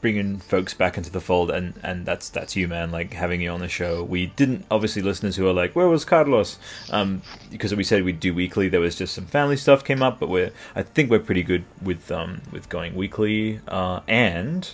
bringing 0.00 0.38
folks 0.38 0.74
back 0.74 0.96
into 0.96 1.10
the 1.10 1.20
fold, 1.20 1.50
and 1.50 1.74
and 1.82 2.06
that's 2.06 2.28
that's 2.28 2.56
you, 2.56 2.68
man. 2.68 2.90
Like 2.90 3.14
having 3.14 3.40
you 3.40 3.50
on 3.50 3.60
the 3.60 3.68
show. 3.68 4.02
We 4.02 4.26
didn't 4.26 4.66
obviously 4.70 5.02
listeners 5.02 5.36
who 5.36 5.48
are 5.48 5.52
like, 5.52 5.74
where 5.74 5.88
was 5.88 6.04
Carlos? 6.04 6.58
Um, 6.90 7.22
because 7.50 7.74
we 7.74 7.84
said 7.84 8.04
we'd 8.04 8.20
do 8.20 8.34
weekly. 8.34 8.68
There 8.68 8.80
was 8.80 8.96
just 8.96 9.14
some 9.14 9.26
family 9.26 9.56
stuff 9.56 9.84
came 9.84 10.02
up, 10.02 10.20
but 10.20 10.28
we're 10.28 10.52
I 10.74 10.82
think 10.82 11.10
we're 11.10 11.18
pretty 11.18 11.42
good 11.42 11.64
with 11.82 12.10
um 12.10 12.42
with 12.52 12.68
going 12.68 12.94
weekly. 12.94 13.60
Uh, 13.68 14.00
and 14.06 14.68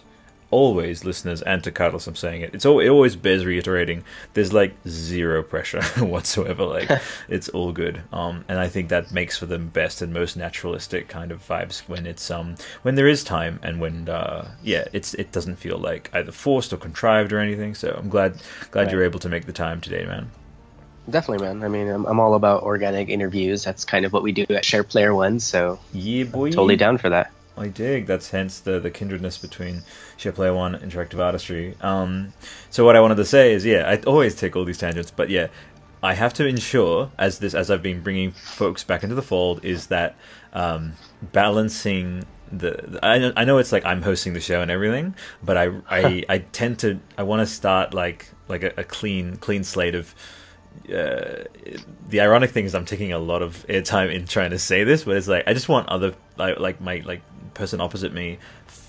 always, 0.50 1.04
listeners, 1.04 1.42
and 1.42 1.62
to 1.64 1.70
Carlos, 1.70 2.07
I'm 2.07 2.14
saying 2.14 2.42
it. 2.42 2.54
It's 2.54 2.64
all, 2.64 2.80
it 2.80 2.88
always 2.88 3.16
bears 3.16 3.44
reiterating. 3.44 4.04
There's 4.35 4.52
like 4.52 4.74
zero 4.87 5.42
pressure 5.42 5.83
whatsoever. 6.04 6.64
Like 6.64 6.90
it's 7.28 7.48
all 7.50 7.72
good. 7.72 8.02
Um, 8.12 8.44
and 8.48 8.59
I 8.59 8.68
think 8.68 8.88
that 8.88 9.12
makes 9.12 9.37
for 9.37 9.46
the 9.46 9.59
best 9.59 10.02
and 10.02 10.12
most 10.12 10.37
naturalistic 10.37 11.09
kind 11.09 11.33
of 11.33 11.46
vibes 11.46 11.80
when 11.88 12.07
it's 12.07 12.30
um 12.30 12.57
when 12.83 12.94
there 12.94 13.09
is 13.09 13.24
time 13.24 13.59
and 13.62 13.80
when 13.80 14.09
uh 14.09 14.50
yeah 14.62 14.85
it's 14.92 15.14
it 15.14 15.33
doesn't 15.33 15.57
feel 15.57 15.78
like 15.78 16.11
either 16.12 16.33
forced 16.33 16.72
or 16.72 16.76
contrived 16.76 17.33
or 17.33 17.38
anything. 17.38 17.74
So 17.74 17.94
I'm 17.98 18.09
glad 18.09 18.40
glad 18.70 18.85
right. 18.85 18.92
you're 18.92 19.04
able 19.04 19.20
to 19.20 19.28
make 19.28 19.46
the 19.46 19.52
time 19.52 19.80
today, 19.80 20.04
man. 20.04 20.30
Definitely, 21.09 21.46
man. 21.46 21.62
I 21.62 21.68
mean, 21.68 21.88
I'm, 21.88 22.07
I'm 22.07 22.18
all 22.18 22.35
about 22.35 22.62
organic 22.62 23.11
interviews. 23.11 23.62
That's 23.62 23.85
kind 23.85 24.07
of 24.07 24.12
what 24.12 24.22
we 24.22 24.33
do 24.33 24.46
at 24.48 24.64
Share 24.64 24.85
Player 24.85 25.14
One. 25.14 25.38
So 25.38 25.78
yeah, 25.92 26.24
boy, 26.24 26.50
totally 26.50 26.76
down 26.76 26.98
for 26.98 27.11
that. 27.11 27.30
I 27.56 27.68
dig. 27.68 28.06
That's 28.06 28.30
hence 28.30 28.60
the 28.60 28.80
the 28.80 28.90
kindredness 28.90 29.38
between 29.38 29.82
Share 30.16 30.32
Player 30.32 30.54
One 30.54 30.74
Interactive 30.74 31.20
Artistry. 31.20 31.76
Um, 31.80 32.32
so 32.70 32.84
what 32.84 32.96
I 32.96 33.00
wanted 33.00 33.16
to 33.16 33.24
say 33.24 33.52
is, 33.52 33.64
yeah, 33.64 33.88
I 33.88 33.96
always 34.06 34.34
take 34.34 34.56
all 34.56 34.64
these 34.64 34.78
tangents, 34.78 35.10
but 35.10 35.30
yeah, 35.30 35.48
I 36.02 36.14
have 36.14 36.34
to 36.34 36.46
ensure 36.46 37.10
as 37.18 37.38
this 37.38 37.54
as 37.54 37.70
I've 37.70 37.82
been 37.82 38.02
bringing 38.02 38.32
folks 38.32 38.84
back 38.84 39.02
into 39.02 39.14
the 39.14 39.22
fold 39.22 39.64
is 39.64 39.86
that 39.86 40.16
um, 40.52 40.94
balancing 41.22 42.24
the, 42.52 42.98
I, 43.02 43.32
I 43.36 43.44
know 43.44 43.58
it's 43.58 43.72
like 43.72 43.84
I'm 43.84 44.02
hosting 44.02 44.34
the 44.34 44.40
show 44.40 44.60
and 44.60 44.70
everything, 44.70 45.14
but 45.42 45.56
I 45.56 45.70
I, 45.88 46.24
I 46.28 46.38
tend 46.38 46.80
to 46.80 47.00
I 47.16 47.22
want 47.22 47.40
to 47.40 47.46
start 47.46 47.94
like 47.94 48.28
like 48.48 48.62
a, 48.64 48.72
a 48.76 48.84
clean 48.84 49.36
clean 49.36 49.64
slate 49.64 49.94
of 49.94 50.14
uh, 50.92 51.44
the 52.08 52.20
ironic 52.20 52.50
thing 52.50 52.64
is 52.64 52.74
I'm 52.74 52.84
taking 52.84 53.12
a 53.12 53.18
lot 53.18 53.42
of 53.42 53.64
airtime 53.68 54.12
in 54.12 54.26
trying 54.26 54.50
to 54.50 54.58
say 54.58 54.84
this, 54.84 55.04
but 55.04 55.16
it's 55.16 55.28
like 55.28 55.44
I 55.46 55.54
just 55.54 55.68
want 55.68 55.88
other 55.88 56.14
like 56.36 56.58
like 56.58 56.80
my 56.80 57.02
like 57.04 57.22
person 57.54 57.80
opposite 57.80 58.12
me 58.12 58.38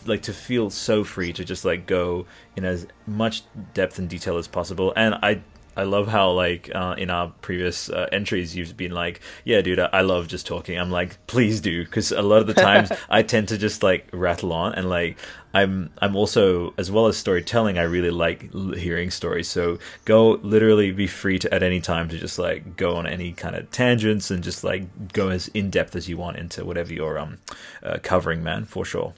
like 0.05 0.21
to 0.23 0.33
feel 0.33 0.69
so 0.69 1.03
free 1.03 1.33
to 1.33 1.43
just 1.43 1.65
like 1.65 1.85
go 1.85 2.25
in 2.55 2.65
as 2.65 2.87
much 3.07 3.43
depth 3.73 3.99
and 3.99 4.09
detail 4.09 4.37
as 4.37 4.47
possible. 4.47 4.93
And 4.95 5.15
i 5.15 5.41
I 5.75 5.83
love 5.83 6.07
how 6.07 6.31
like 6.31 6.71
uh, 6.73 6.95
in 6.97 7.09
our 7.09 7.29
previous 7.41 7.89
uh, 7.89 8.07
entries 8.11 8.55
you've 8.55 8.77
been 8.77 8.91
like, 8.91 9.21
yeah, 9.43 9.61
dude, 9.61 9.79
I 9.79 10.01
love 10.01 10.27
just 10.27 10.47
talking. 10.47 10.79
I'm 10.79 10.91
like, 10.91 11.25
please 11.27 11.61
do, 11.61 11.83
because 11.83 12.11
a 12.11 12.21
lot 12.21 12.41
of 12.41 12.47
the 12.47 12.53
times 12.69 12.91
I 13.09 13.23
tend 13.23 13.49
to 13.49 13.57
just 13.57 13.83
like 13.83 14.07
rattle 14.11 14.53
on, 14.53 14.73
and 14.73 14.89
like 14.89 15.17
I'm 15.53 15.89
I'm 16.01 16.15
also 16.15 16.73
as 16.77 16.91
well 16.91 17.07
as 17.07 17.17
storytelling, 17.17 17.77
I 17.77 17.83
really 17.83 18.11
like 18.11 18.53
hearing 18.75 19.11
stories. 19.11 19.47
So 19.47 19.79
go 20.05 20.31
literally 20.43 20.91
be 20.91 21.07
free 21.07 21.39
to 21.39 21.53
at 21.53 21.63
any 21.63 21.81
time 21.81 22.09
to 22.09 22.17
just 22.17 22.37
like 22.39 22.77
go 22.77 22.95
on 22.95 23.07
any 23.07 23.31
kind 23.31 23.55
of 23.55 23.69
tangents 23.71 24.31
and 24.31 24.43
just 24.43 24.63
like 24.63 25.13
go 25.13 25.29
as 25.29 25.47
in 25.49 25.69
depth 25.69 25.95
as 25.95 26.09
you 26.09 26.17
want 26.17 26.37
into 26.37 26.65
whatever 26.65 26.93
you're 26.93 27.17
um 27.17 27.37
uh, 27.83 27.97
covering, 28.01 28.43
man, 28.43 28.65
for 28.65 28.85
sure. 28.85 29.13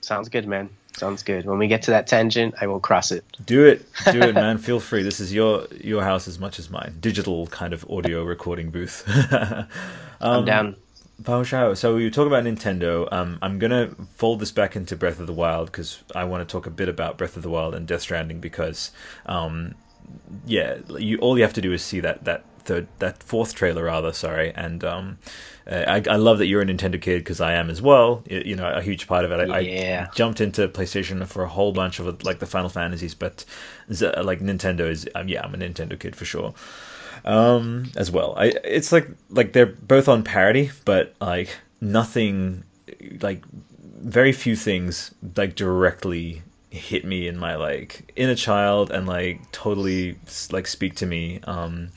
Sounds 0.00 0.28
good, 0.28 0.46
man. 0.46 0.68
Sounds 0.96 1.24
good. 1.24 1.44
When 1.44 1.58
we 1.58 1.66
get 1.66 1.82
to 1.82 1.90
that 1.90 2.06
tangent, 2.06 2.54
I 2.60 2.68
will 2.68 2.78
cross 2.78 3.10
it. 3.10 3.24
Do 3.44 3.64
it, 3.66 3.84
do 4.12 4.20
it, 4.20 4.34
man. 4.34 4.58
Feel 4.58 4.78
free. 4.78 5.02
This 5.02 5.18
is 5.18 5.32
your 5.32 5.66
your 5.80 6.02
house 6.02 6.28
as 6.28 6.38
much 6.38 6.58
as 6.58 6.70
mine. 6.70 6.96
Digital 7.00 7.48
kind 7.48 7.72
of 7.72 7.88
audio 7.90 8.22
recording 8.22 8.70
booth. 8.70 9.02
um, 9.32 9.66
I'm 10.20 10.44
down. 10.44 10.76
So 11.74 11.96
you 11.96 12.10
talk 12.10 12.28
about 12.28 12.44
Nintendo. 12.44 13.12
Um, 13.12 13.38
I'm 13.42 13.58
gonna 13.58 13.94
fold 14.14 14.38
this 14.38 14.52
back 14.52 14.76
into 14.76 14.94
Breath 14.94 15.18
of 15.18 15.26
the 15.26 15.32
Wild 15.32 15.66
because 15.66 16.02
I 16.14 16.24
want 16.24 16.48
to 16.48 16.52
talk 16.52 16.66
a 16.66 16.70
bit 16.70 16.88
about 16.88 17.18
Breath 17.18 17.36
of 17.36 17.42
the 17.42 17.50
Wild 17.50 17.74
and 17.74 17.88
Death 17.88 18.02
Stranding 18.02 18.38
because, 18.38 18.92
um, 19.26 19.74
yeah, 20.46 20.78
you 20.96 21.18
all 21.18 21.36
you 21.36 21.42
have 21.42 21.54
to 21.54 21.60
do 21.60 21.72
is 21.72 21.82
see 21.82 21.98
that 22.00 22.24
that 22.24 22.44
third 22.60 22.86
that 23.00 23.20
fourth 23.20 23.54
trailer 23.54 23.84
rather. 23.84 24.12
Sorry, 24.12 24.52
and 24.54 24.84
um, 24.84 25.18
uh, 25.70 25.84
I, 25.86 26.02
I 26.10 26.16
love 26.16 26.38
that 26.38 26.46
you're 26.46 26.60
a 26.60 26.66
Nintendo 26.66 27.00
kid 27.00 27.18
because 27.18 27.40
I 27.40 27.54
am 27.54 27.70
as 27.70 27.80
well. 27.80 28.22
You, 28.28 28.42
you 28.44 28.56
know, 28.56 28.70
a 28.70 28.82
huge 28.82 29.06
part 29.06 29.24
of 29.24 29.32
it. 29.32 29.50
I, 29.50 29.58
Yeah. 29.60 30.06
I 30.10 30.14
jumped 30.14 30.40
into 30.40 30.68
PlayStation 30.68 31.26
for 31.26 31.42
a 31.42 31.48
whole 31.48 31.72
bunch 31.72 31.98
of 31.98 32.22
like 32.24 32.38
the 32.38 32.46
Final 32.46 32.68
Fantasies, 32.68 33.14
but 33.14 33.44
like 33.88 34.40
Nintendo 34.40 34.88
is 34.88 35.08
um, 35.14 35.28
yeah, 35.28 35.42
I'm 35.42 35.54
a 35.54 35.58
Nintendo 35.58 35.98
kid 35.98 36.16
for 36.16 36.24
sure. 36.24 36.54
Um, 37.24 37.90
as 37.96 38.10
well. 38.10 38.34
I 38.36 38.52
it's 38.64 38.92
like 38.92 39.08
like 39.30 39.54
they're 39.54 39.66
both 39.66 40.08
on 40.08 40.22
parity, 40.22 40.70
but 40.84 41.14
like 41.20 41.56
nothing 41.80 42.64
like 43.20 43.42
very 44.02 44.32
few 44.32 44.56
things 44.56 45.14
like 45.36 45.54
directly 45.54 46.42
hit 46.70 47.04
me 47.04 47.26
in 47.28 47.38
my 47.38 47.54
like 47.54 48.12
inner 48.16 48.34
child 48.34 48.90
and 48.90 49.06
like 49.06 49.40
totally 49.52 50.18
like 50.50 50.66
speak 50.66 50.96
to 50.96 51.06
me 51.06 51.40
um 51.44 51.88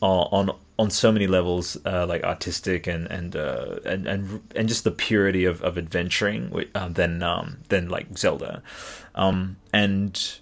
on 0.00 0.48
on 0.48 0.56
so 0.90 1.10
many 1.10 1.26
levels 1.26 1.76
uh, 1.84 2.06
like 2.06 2.22
artistic 2.22 2.86
and 2.86 3.06
and 3.08 3.34
uh, 3.34 3.76
and 3.84 4.06
and 4.06 4.40
and 4.54 4.68
just 4.68 4.84
the 4.84 4.90
purity 4.90 5.44
of, 5.44 5.62
of 5.62 5.76
adventuring 5.76 6.66
uh, 6.74 6.88
than 6.88 7.22
um 7.22 7.58
than 7.68 7.88
like 7.88 8.16
Zelda 8.16 8.62
um 9.14 9.56
and 9.72 10.38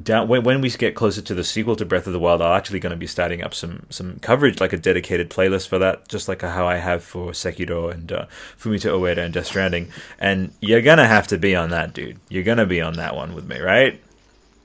down 0.00 0.28
when, 0.28 0.44
when 0.44 0.60
we 0.60 0.70
get 0.70 0.94
closer 0.94 1.20
to 1.20 1.34
the 1.34 1.42
sequel 1.42 1.74
to 1.76 1.84
Breath 1.84 2.06
of 2.06 2.12
the 2.12 2.20
Wild, 2.20 2.40
I'm 2.40 2.56
actually 2.56 2.78
going 2.78 2.92
to 2.92 2.96
be 2.96 3.06
starting 3.06 3.42
up 3.42 3.54
some 3.54 3.86
some 3.90 4.18
coverage, 4.20 4.60
like 4.60 4.72
a 4.72 4.76
dedicated 4.76 5.30
playlist 5.30 5.68
for 5.68 5.78
that, 5.78 6.08
just 6.08 6.28
like 6.28 6.42
how 6.42 6.66
I 6.66 6.76
have 6.76 7.02
for 7.02 7.32
Sekiro 7.32 7.92
and 7.92 8.12
uh, 8.12 8.26
Fumito 8.58 8.98
Ueda 9.00 9.18
and 9.18 9.34
Death 9.34 9.46
Stranding. 9.46 9.88
And 10.18 10.52
you're 10.60 10.82
gonna 10.82 11.08
have 11.08 11.26
to 11.28 11.38
be 11.38 11.56
on 11.56 11.70
that, 11.70 11.92
dude. 11.92 12.20
You're 12.28 12.44
gonna 12.44 12.66
be 12.66 12.80
on 12.80 12.94
that 12.94 13.16
one 13.16 13.34
with 13.34 13.46
me, 13.46 13.58
right? 13.58 14.00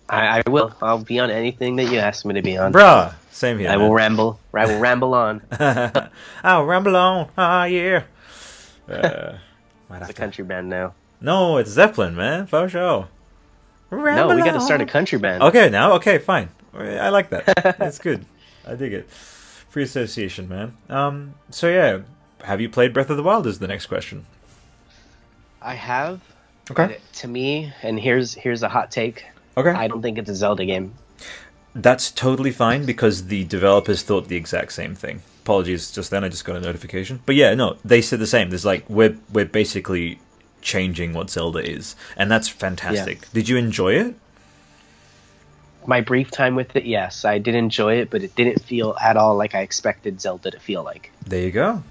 I, 0.10 0.39
I 0.46 0.50
will. 0.50 0.74
I'll 0.82 1.04
be 1.04 1.20
on 1.20 1.32
anything 1.32 1.76
that 1.78 1.86
you 1.91 2.00
ask 2.00 2.26
me 2.26 2.34
to 2.36 2.41
be 2.41 2.58
on. 2.58 2.72
Bruh, 2.74 3.13
same 3.32 3.58
here. 3.60 3.70
I 3.70 3.78
will 3.78 3.91
ramble. 3.94 4.39
I 4.54 4.65
will 4.65 4.80
ramble 4.80 5.13
on. 5.13 5.41
I'll 6.44 6.65
ramble 6.65 6.96
on. 6.96 7.30
Ah, 7.38 7.65
yeah. 7.65 8.04
Uh, 8.88 9.38
might 9.89 10.02
It's 10.02 10.10
a 10.12 10.13
to- 10.13 10.20
country 10.22 10.44
band 10.44 10.70
now. 10.70 10.94
No, 11.22 11.58
it's 11.58 11.72
Zeppelin, 11.72 12.15
man. 12.15 12.46
For 12.46 12.70
sure. 12.70 13.08
No, 13.91 14.28
we 14.36 14.41
got 14.44 14.52
to 14.54 14.62
start 14.62 14.82
a 14.82 14.86
country 14.86 15.18
band. 15.18 15.41
Okay, 15.41 15.70
now 15.70 15.94
okay, 15.94 16.18
fine. 16.18 16.50
I 16.74 17.10
like 17.10 17.30
that. 17.30 17.46
That's 17.80 17.98
good. 18.00 18.26
I 18.68 18.76
dig 18.76 18.94
it. 18.94 19.10
Free 19.10 19.84
association, 19.84 20.50
man. 20.50 20.76
Um. 20.89 21.36
So 21.50 21.70
yeah, 21.70 22.00
have 22.44 22.60
you 22.62 22.70
played 22.70 22.94
Breath 22.94 23.10
of 23.10 23.18
the 23.18 23.24
Wild? 23.24 23.48
Is 23.48 23.60
the 23.60 23.68
next 23.68 23.86
question. 23.88 24.26
I 25.62 25.76
have. 25.76 26.22
Okay. 26.70 26.88
but 26.88 27.13
To 27.20 27.28
me, 27.28 27.72
and 27.82 28.00
here's 28.00 28.34
here's 28.34 28.62
a 28.63 28.70
hot 28.70 28.91
take. 28.91 29.24
Okay. 29.58 29.70
I 29.70 29.88
don't 29.88 30.02
think 30.02 30.18
it's 30.18 30.30
a 30.30 30.36
Zelda 30.36 30.65
game. 30.65 30.94
That's 31.74 32.10
totally 32.12 32.52
fine 32.52 32.86
because 32.86 33.28
the 33.28 33.44
developers 33.44 34.02
thought 34.02 34.28
the 34.28 34.38
exact 34.38 34.72
same 34.74 34.96
thing. 34.96 35.22
Apologies, 35.44 35.91
just 35.91 36.10
then 36.10 36.24
I 36.24 36.30
just 36.30 36.46
got 36.46 36.56
a 36.56 36.62
notification. 36.62 37.20
But 37.26 37.36
yeah, 37.36 37.54
no, 37.54 37.78
they 37.84 38.02
said 38.02 38.20
the 38.20 38.28
same. 38.28 38.50
There's 38.50 38.65
like 38.65 38.89
we're 38.89 39.18
we're 39.32 39.46
basically 39.46 40.20
changing 40.62 41.13
what 41.13 41.30
Zelda 41.30 41.60
is, 41.60 41.96
and 42.18 42.32
that's 42.32 42.48
fantastic. 42.48 43.30
Did 43.32 43.50
you 43.50 43.58
enjoy 43.58 43.94
it? 43.94 44.15
My 45.86 46.02
brief 46.02 46.32
time 46.32 46.56
with 46.56 46.76
it, 46.76 46.86
yes, 46.86 47.26
I 47.26 47.38
did 47.38 47.54
enjoy 47.54 47.96
it, 48.00 48.10
but 48.10 48.24
it 48.24 48.34
didn't 48.36 48.63
feel 48.63 48.96
at 49.00 49.18
all 49.18 49.36
like 49.36 49.54
I 49.54 49.60
expected 49.62 50.20
Zelda 50.20 50.50
to 50.50 50.60
feel 50.60 50.82
like. 50.84 51.12
There 51.28 51.41
you 51.41 51.52
go. 51.52 51.84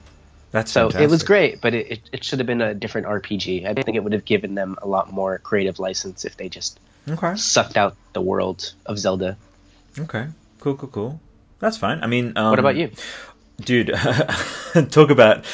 That's 0.51 0.73
So 0.73 0.87
fantastic. 0.89 1.05
it 1.05 1.11
was 1.11 1.23
great, 1.23 1.61
but 1.61 1.75
it, 1.75 1.91
it, 1.93 2.01
it 2.13 2.25
should 2.25 2.41
have 2.41 2.47
been 2.47 2.61
a 2.61 2.75
different 2.75 3.07
RPG. 3.07 3.67
I 3.67 3.75
think 3.75 3.97
it 3.97 4.03
would 4.03 4.13
have 4.13 4.25
given 4.25 4.57
them 4.57 4.77
a 4.83 4.89
lot 4.89 5.13
more 5.13 5.39
creative 5.39 5.79
license 5.79 6.25
if 6.25 6.37
they 6.37 6.49
just 6.49 6.81
Okay. 7.09 7.37
sucked 7.37 7.77
out 7.77 7.97
the 8.13 8.23
world 8.23 8.75
of 8.87 8.99
Zelda. 8.99 9.37
Okay. 9.99 10.27
Cool. 10.61 10.77
Cool. 10.77 10.89
Cool. 10.89 11.21
That's 11.59 11.77
fine. 11.77 12.03
I 12.03 12.07
mean, 12.07 12.33
um, 12.37 12.51
What 12.51 12.59
about 12.59 12.77
you? 12.77 12.91
dude? 13.61 13.89
talk 14.91 15.11
about 15.11 15.45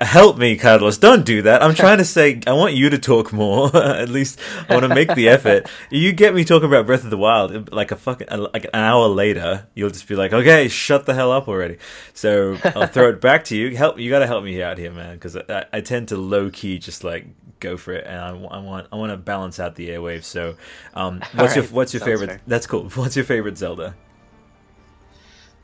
help 0.00 0.36
me, 0.38 0.56
Carlos. 0.56 0.98
Don't 0.98 1.24
do 1.24 1.42
that. 1.42 1.62
I'm 1.62 1.74
trying 1.74 1.98
to 1.98 2.04
say 2.04 2.40
I 2.46 2.52
want 2.52 2.74
you 2.74 2.90
to 2.90 2.98
talk 2.98 3.32
more. 3.32 3.74
At 3.76 4.08
least 4.08 4.38
I 4.68 4.74
want 4.74 4.86
to 4.86 4.94
make 4.94 5.14
the 5.14 5.28
effort. 5.28 5.68
You 5.90 6.12
get 6.12 6.34
me 6.34 6.44
talking 6.44 6.68
about 6.68 6.86
Breath 6.86 7.04
of 7.04 7.10
the 7.10 7.18
Wild 7.18 7.72
like 7.72 7.90
a 7.90 7.96
fucking 7.96 8.28
like 8.30 8.64
an 8.64 8.70
hour 8.74 9.08
later. 9.08 9.66
You'll 9.74 9.90
just 9.90 10.08
be 10.08 10.14
like, 10.14 10.32
okay, 10.32 10.68
shut 10.68 11.06
the 11.06 11.14
hell 11.14 11.30
up 11.32 11.48
already. 11.48 11.78
So 12.14 12.56
I'll 12.64 12.86
throw 12.86 13.10
it 13.10 13.20
back 13.20 13.44
to 13.44 13.56
you. 13.56 13.76
Help. 13.76 13.98
You 13.98 14.08
got 14.10 14.20
to 14.20 14.26
help 14.26 14.44
me 14.44 14.62
out 14.62 14.78
here, 14.78 14.90
man, 14.90 15.14
because 15.14 15.36
I, 15.36 15.66
I 15.72 15.80
tend 15.80 16.08
to 16.08 16.16
low 16.16 16.50
key 16.50 16.78
just 16.78 17.04
like 17.04 17.26
go 17.62 17.76
for 17.76 17.92
it, 17.92 18.04
and 18.06 18.18
I, 18.18 18.28
I 18.30 18.58
want 18.58 18.86
I 18.92 18.96
want 18.96 19.12
to 19.12 19.16
balance 19.16 19.58
out 19.60 19.74
the 19.76 19.88
airwaves. 19.90 20.24
So, 20.24 20.56
um, 20.94 21.22
what's 21.34 21.56
your 21.56 21.64
what's 21.66 21.94
your 21.94 22.00
sounds 22.00 22.10
favorite? 22.10 22.26
fair. 22.28 22.40
That's 22.46 22.66
cool. 22.66 22.88
What's 22.90 23.16
your 23.16 23.24
favorite 23.24 23.56
Zelda? 23.56 23.94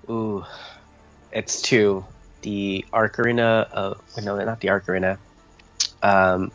Ooh, 0.09 0.45
it's 1.33 1.61
two. 1.63 2.05
The 2.43 2.85
Arcarina 2.93 3.69
of 3.71 4.01
no, 4.23 4.43
not 4.45 4.61
the 4.61 4.69
Arcarina. 4.69 5.19
Um, 6.03 6.53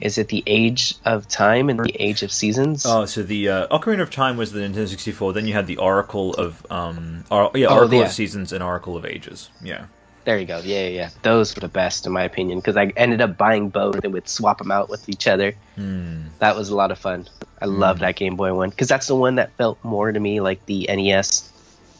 is 0.00 0.18
it 0.18 0.28
the 0.28 0.42
Age 0.46 0.94
of 1.04 1.28
Time 1.28 1.68
and 1.68 1.78
the 1.78 1.90
Age 2.00 2.22
of 2.22 2.32
Seasons? 2.32 2.84
Oh, 2.86 3.04
so 3.04 3.22
the 3.22 3.48
uh, 3.48 3.66
Ocarina 3.78 4.00
of 4.02 4.10
Time 4.10 4.36
was 4.36 4.52
the 4.52 4.60
Nintendo 4.60 4.88
64. 4.88 5.32
Then 5.32 5.46
you 5.46 5.52
had 5.52 5.66
the 5.66 5.76
Oracle 5.76 6.34
of 6.34 6.64
um, 6.70 7.24
or, 7.30 7.50
yeah, 7.54 7.66
Oh, 7.68 7.76
Oracle 7.76 7.98
yeah. 7.98 8.04
of 8.06 8.12
Seasons 8.12 8.52
and 8.52 8.62
Oracle 8.62 8.96
of 8.96 9.04
Ages. 9.04 9.50
Yeah. 9.62 9.86
There 10.24 10.38
you 10.38 10.46
go. 10.46 10.58
Yeah, 10.58 10.82
yeah, 10.82 10.88
yeah. 10.88 11.10
Those 11.22 11.54
were 11.54 11.60
the 11.60 11.68
best 11.68 12.06
in 12.06 12.12
my 12.12 12.22
opinion 12.22 12.58
because 12.60 12.76
I 12.76 12.92
ended 12.96 13.20
up 13.20 13.36
buying 13.36 13.70
both 13.70 14.04
and 14.04 14.12
would 14.12 14.28
swap 14.28 14.58
them 14.58 14.70
out 14.70 14.88
with 14.88 15.08
each 15.08 15.26
other. 15.26 15.52
Hmm. 15.74 16.22
That 16.38 16.54
was 16.56 16.68
a 16.68 16.76
lot 16.76 16.90
of 16.92 16.98
fun. 16.98 17.28
I 17.60 17.66
love 17.66 18.00
that 18.00 18.16
Game 18.16 18.36
Boy 18.36 18.54
one 18.54 18.70
because 18.70 18.88
that's 18.88 19.06
the 19.06 19.16
one 19.16 19.36
that 19.36 19.52
felt 19.52 19.82
more 19.84 20.10
to 20.10 20.18
me 20.20 20.40
like 20.40 20.64
the 20.66 20.86
NES 20.88 21.50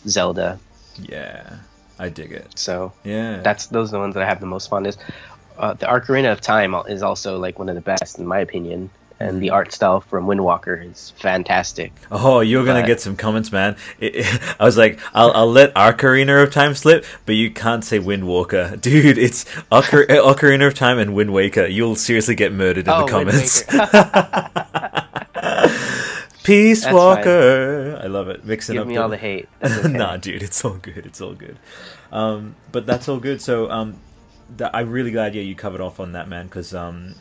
Zelda. 0.07 0.59
Yeah, 1.01 1.57
I 1.99 2.09
dig 2.09 2.33
it. 2.33 2.59
So 2.59 2.93
Yeah. 3.05 3.41
that's 3.43 3.67
those 3.67 3.91
are 3.91 3.93
the 3.93 3.99
ones 4.01 4.15
that 4.15 4.23
I 4.23 4.27
have 4.27 4.41
the 4.41 4.47
most 4.47 4.69
fondness. 4.69 4.97
Uh, 5.57 5.75
the 5.75 5.87
Ocarina 5.87 6.33
of 6.33 6.41
Time 6.41 6.75
is 6.89 7.03
also 7.03 7.39
like 7.39 7.59
one 7.59 7.69
of 7.69 7.75
the 7.75 7.81
best 7.81 8.19
in 8.19 8.27
my 8.27 8.39
opinion, 8.41 8.91
and 9.29 9.41
the 9.43 9.51
art 9.51 9.73
style 9.73 10.01
from 10.01 10.27
Windwalker 10.27 10.91
is 10.91 11.13
fantastic. 11.19 11.93
oh, 12.11 12.41
you're 12.41 12.65
gonna 12.65 12.81
but- 12.81 12.87
get 12.87 13.01
some 13.01 13.17
comments, 13.17 13.53
man. 13.53 13.77
It, 14.01 14.17
it- 14.17 14.41
I 14.61 14.65
was 14.65 14.77
like, 14.77 14.99
I'll, 15.15 15.31
I'll 15.33 15.51
let 15.51 15.73
Ocarina 15.75 16.43
of 16.43 16.53
Time 16.53 16.75
slip, 16.75 17.05
but 17.27 17.35
you 17.35 17.51
can't 17.51 17.85
say 17.85 17.99
Windwalker, 17.99 18.81
dude. 18.81 19.19
It's 19.19 19.45
Ocar- 19.71 20.07
Ocarina 20.09 20.67
of 20.67 20.75
Time 20.75 20.99
and 20.99 21.15
Wind 21.15 21.33
Waker. 21.33 21.67
You'll 21.67 21.97
seriously 21.97 22.35
get 22.35 22.53
murdered 22.53 22.87
in 22.87 22.93
Oh, 22.93 23.05
the 23.07 23.11
comments. 23.11 23.63
Peace 26.45 26.83
That's 26.83 26.93
Walker. 26.95 28.01
I 28.03 28.09
love 28.09 28.29
it. 28.29 28.45
Mixing 28.45 28.73
Give 28.75 28.83
up 28.83 28.89
me 28.89 28.97
the- 28.97 29.03
all 29.03 29.09
the 29.09 29.17
hate. 29.17 29.49
Okay. 29.63 29.89
nah, 29.89 30.17
dude, 30.17 30.43
it's 30.43 30.65
all 30.65 30.75
good. 30.75 31.07
It's 31.07 31.21
all 31.21 31.35
good. 31.35 31.57
Um, 32.11 32.57
but 32.73 32.85
that's 32.85 33.09
all 33.09 33.19
good. 33.21 33.41
So, 33.41 33.71
um, 33.71 34.01
th- 34.59 34.71
I'm 34.75 34.91
really 34.91 35.13
glad, 35.13 35.37
yeah, 35.37 35.43
you 35.43 35.55
covered 35.55 35.81
off 35.81 36.01
on 36.01 36.13
that, 36.13 36.29
man, 36.29 36.47
because 36.47 36.75
um, 36.75 37.15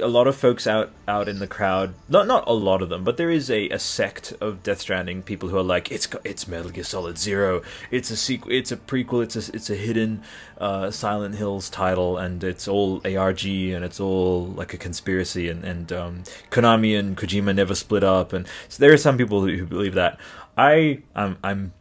a 0.00 0.08
lot 0.08 0.26
of 0.26 0.36
folks 0.36 0.66
out 0.66 0.90
out 1.06 1.28
in 1.28 1.38
the 1.38 1.46
crowd, 1.46 1.94
not 2.08 2.26
not 2.26 2.44
a 2.46 2.52
lot 2.52 2.82
of 2.82 2.88
them, 2.88 3.04
but 3.04 3.16
there 3.16 3.30
is 3.30 3.50
a, 3.50 3.68
a 3.70 3.78
sect 3.78 4.32
of 4.40 4.62
Death 4.62 4.80
Stranding 4.80 5.22
people 5.22 5.48
who 5.48 5.58
are 5.58 5.62
like, 5.62 5.92
it's 5.92 6.08
it's 6.24 6.48
Metal 6.48 6.70
Gear 6.70 6.84
Solid 6.84 7.18
Zero, 7.18 7.62
it's 7.90 8.10
a 8.10 8.16
sequel, 8.16 8.52
it's 8.52 8.72
a 8.72 8.76
prequel, 8.76 9.22
it's 9.22 9.36
a 9.36 9.54
it's 9.54 9.70
a 9.70 9.74
hidden 9.74 10.22
uh, 10.58 10.90
Silent 10.90 11.34
Hills 11.34 11.68
title, 11.68 12.16
and 12.16 12.42
it's 12.42 12.66
all 12.66 13.00
ARG, 13.04 13.44
and 13.44 13.84
it's 13.84 14.00
all 14.00 14.46
like 14.46 14.72
a 14.72 14.78
conspiracy, 14.78 15.48
and 15.48 15.64
and 15.64 15.92
um, 15.92 16.24
Konami 16.50 16.98
and 16.98 17.16
Kojima 17.16 17.54
never 17.54 17.74
split 17.74 18.04
up, 18.04 18.32
and 18.32 18.46
so 18.68 18.80
there 18.80 18.92
are 18.92 18.98
some 18.98 19.18
people 19.18 19.40
who, 19.42 19.56
who 19.56 19.66
believe 19.66 19.94
that. 19.94 20.18
I 20.56 21.02
I'm 21.14 21.36
I'm 21.44 21.72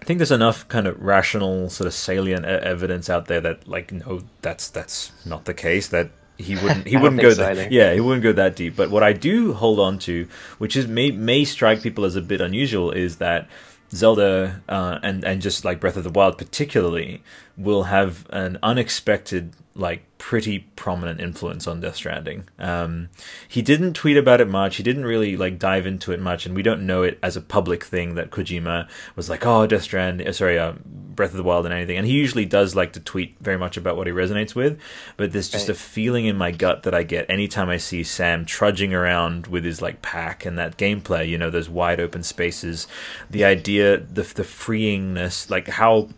I 0.00 0.04
think 0.04 0.18
there's 0.18 0.30
enough 0.30 0.68
kind 0.68 0.86
of 0.86 1.00
rational, 1.00 1.70
sort 1.70 1.86
of 1.86 1.94
salient 1.94 2.44
evidence 2.44 3.08
out 3.08 3.26
there 3.26 3.40
that, 3.40 3.66
like, 3.66 3.92
no, 3.92 4.22
that's 4.42 4.68
that's 4.68 5.12
not 5.24 5.46
the 5.46 5.54
case. 5.54 5.88
That 5.88 6.10
he 6.38 6.54
wouldn't 6.56 6.86
he 6.86 6.96
wouldn't 7.02 7.20
go 7.20 7.30
so 7.30 7.42
that 7.42 7.58
either. 7.58 7.68
yeah 7.70 7.92
he 7.92 8.00
wouldn't 8.00 8.22
go 8.22 8.32
that 8.32 8.56
deep. 8.56 8.76
But 8.76 8.90
what 8.90 9.02
I 9.02 9.12
do 9.12 9.52
hold 9.52 9.80
on 9.80 9.98
to, 10.00 10.28
which 10.58 10.76
is 10.76 10.86
may 10.86 11.10
may 11.10 11.44
strike 11.44 11.82
people 11.82 12.04
as 12.04 12.16
a 12.16 12.22
bit 12.22 12.40
unusual, 12.40 12.90
is 12.90 13.16
that 13.16 13.48
Zelda 13.92 14.62
uh, 14.68 14.98
and 15.02 15.24
and 15.24 15.40
just 15.40 15.64
like 15.64 15.80
Breath 15.80 15.96
of 15.96 16.04
the 16.04 16.10
Wild 16.10 16.38
particularly 16.38 17.22
will 17.56 17.84
have 17.84 18.26
an 18.30 18.58
unexpected 18.62 19.52
like 19.76 20.02
pretty 20.18 20.60
prominent 20.76 21.20
influence 21.20 21.66
on 21.66 21.80
Death 21.80 21.96
Stranding. 21.96 22.48
Um, 22.58 23.10
he 23.46 23.60
didn't 23.60 23.92
tweet 23.92 24.16
about 24.16 24.40
it 24.40 24.48
much. 24.48 24.76
He 24.76 24.82
didn't 24.82 25.04
really 25.04 25.36
like 25.36 25.58
dive 25.58 25.86
into 25.86 26.12
it 26.12 26.20
much, 26.20 26.46
and 26.46 26.54
we 26.54 26.62
don't 26.62 26.86
know 26.86 27.02
it 27.02 27.18
as 27.22 27.36
a 27.36 27.42
public 27.42 27.84
thing 27.84 28.14
that 28.14 28.30
Kojima 28.30 28.88
was 29.14 29.28
like, 29.28 29.44
"Oh, 29.44 29.66
Death 29.66 29.82
Stranding, 29.82 30.26
uh, 30.26 30.32
sorry, 30.32 30.58
uh, 30.58 30.72
Breath 30.84 31.32
of 31.32 31.36
the 31.36 31.42
Wild," 31.42 31.66
and 31.66 31.74
anything. 31.74 31.98
And 31.98 32.06
he 32.06 32.14
usually 32.14 32.46
does 32.46 32.74
like 32.74 32.94
to 32.94 33.00
tweet 33.00 33.36
very 33.40 33.58
much 33.58 33.76
about 33.76 33.96
what 33.98 34.06
he 34.06 34.12
resonates 34.12 34.54
with. 34.54 34.80
But 35.18 35.32
there's 35.32 35.50
just 35.50 35.68
Right. 35.68 35.76
a 35.76 35.78
feeling 35.78 36.24
in 36.24 36.36
my 36.36 36.50
gut 36.50 36.84
that 36.84 36.94
I 36.94 37.02
get 37.02 37.28
anytime 37.28 37.68
I 37.68 37.76
see 37.76 38.02
Sam 38.02 38.46
trudging 38.46 38.94
around 38.94 39.46
with 39.46 39.64
his 39.64 39.82
like 39.82 40.00
pack 40.00 40.46
and 40.46 40.58
that 40.58 40.78
gameplay. 40.78 41.28
You 41.28 41.36
know, 41.36 41.50
those 41.50 41.68
wide 41.68 42.00
open 42.00 42.22
spaces, 42.22 42.88
the 43.30 43.44
idea, 43.44 43.98
the 43.98 44.22
the 44.22 44.44
freeingness, 44.44 45.50
like 45.50 45.68
how 45.68 46.08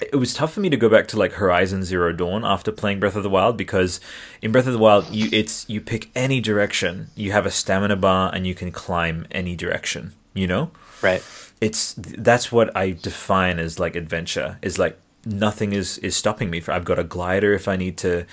it 0.00 0.16
was 0.16 0.34
tough 0.34 0.52
for 0.52 0.60
me 0.60 0.68
to 0.68 0.76
go 0.76 0.88
back 0.88 1.06
to 1.08 1.18
like 1.18 1.32
Horizon 1.32 1.82
Zero 1.84 2.12
Dawn 2.12 2.44
after 2.44 2.70
playing 2.72 3.00
Breath 3.00 3.16
of 3.16 3.22
the 3.22 3.30
Wild 3.30 3.56
because 3.56 4.00
in 4.42 4.52
Breath 4.52 4.66
of 4.66 4.72
the 4.72 4.78
Wild 4.78 5.08
you 5.10 5.28
it's 5.32 5.68
you 5.68 5.80
pick 5.80 6.10
any 6.14 6.40
direction. 6.40 7.08
You 7.14 7.32
have 7.32 7.46
a 7.46 7.50
stamina 7.50 7.96
bar 7.96 8.30
and 8.34 8.46
you 8.46 8.54
can 8.54 8.72
climb 8.72 9.26
any 9.30 9.56
direction. 9.56 10.12
You 10.34 10.46
know, 10.46 10.70
Right. 11.00 11.22
it's 11.60 11.94
that's 11.96 12.52
what 12.52 12.76
I 12.76 12.90
define 12.90 13.58
as 13.58 13.78
like 13.78 13.96
adventure. 13.96 14.58
Is 14.60 14.78
like 14.78 14.98
nothing 15.24 15.72
is 15.72 15.98
is 15.98 16.14
stopping 16.14 16.50
me. 16.50 16.60
For 16.60 16.72
I've 16.72 16.84
got 16.84 16.98
a 16.98 17.04
glider 17.04 17.54
if 17.54 17.66
I 17.66 17.76
need 17.76 17.96
to, 17.98 18.26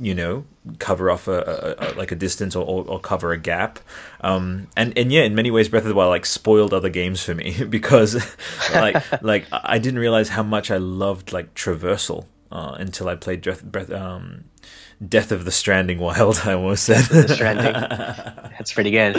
you 0.00 0.14
know, 0.14 0.44
cover 0.78 1.10
off 1.10 1.28
a, 1.28 1.76
a, 1.78 1.92
a 1.92 1.94
like 1.94 2.12
a 2.12 2.16
distance 2.16 2.54
or, 2.54 2.64
or, 2.64 2.84
or 2.86 3.00
cover 3.00 3.32
a 3.32 3.38
gap. 3.38 3.78
Um, 4.20 4.68
and 4.76 4.96
and 4.96 5.10
yeah, 5.12 5.22
in 5.22 5.34
many 5.34 5.50
ways, 5.50 5.68
Breath 5.68 5.82
of 5.82 5.88
the 5.88 5.94
Wild 5.94 6.10
like 6.10 6.26
spoiled 6.26 6.72
other 6.72 6.88
games 6.90 7.22
for 7.22 7.34
me 7.34 7.64
because 7.68 8.16
like 8.72 9.22
like 9.22 9.46
I 9.52 9.78
didn't 9.78 10.00
realize 10.00 10.28
how 10.28 10.42
much 10.42 10.70
I 10.70 10.76
loved 10.78 11.32
like 11.32 11.54
traversal 11.54 12.26
uh, 12.52 12.76
until 12.78 13.08
I 13.08 13.14
played 13.16 13.42
Breath, 13.42 13.62
Breath 13.64 13.90
um. 13.92 14.44
Death 15.06 15.30
of 15.30 15.44
the 15.44 15.52
Stranding 15.52 16.00
Wild, 16.00 16.40
I 16.44 16.54
almost 16.54 16.82
said. 16.82 17.04
The 17.04 17.32
Stranding. 17.32 17.72
That's 17.72 18.72
pretty 18.72 18.90
good. 18.90 19.16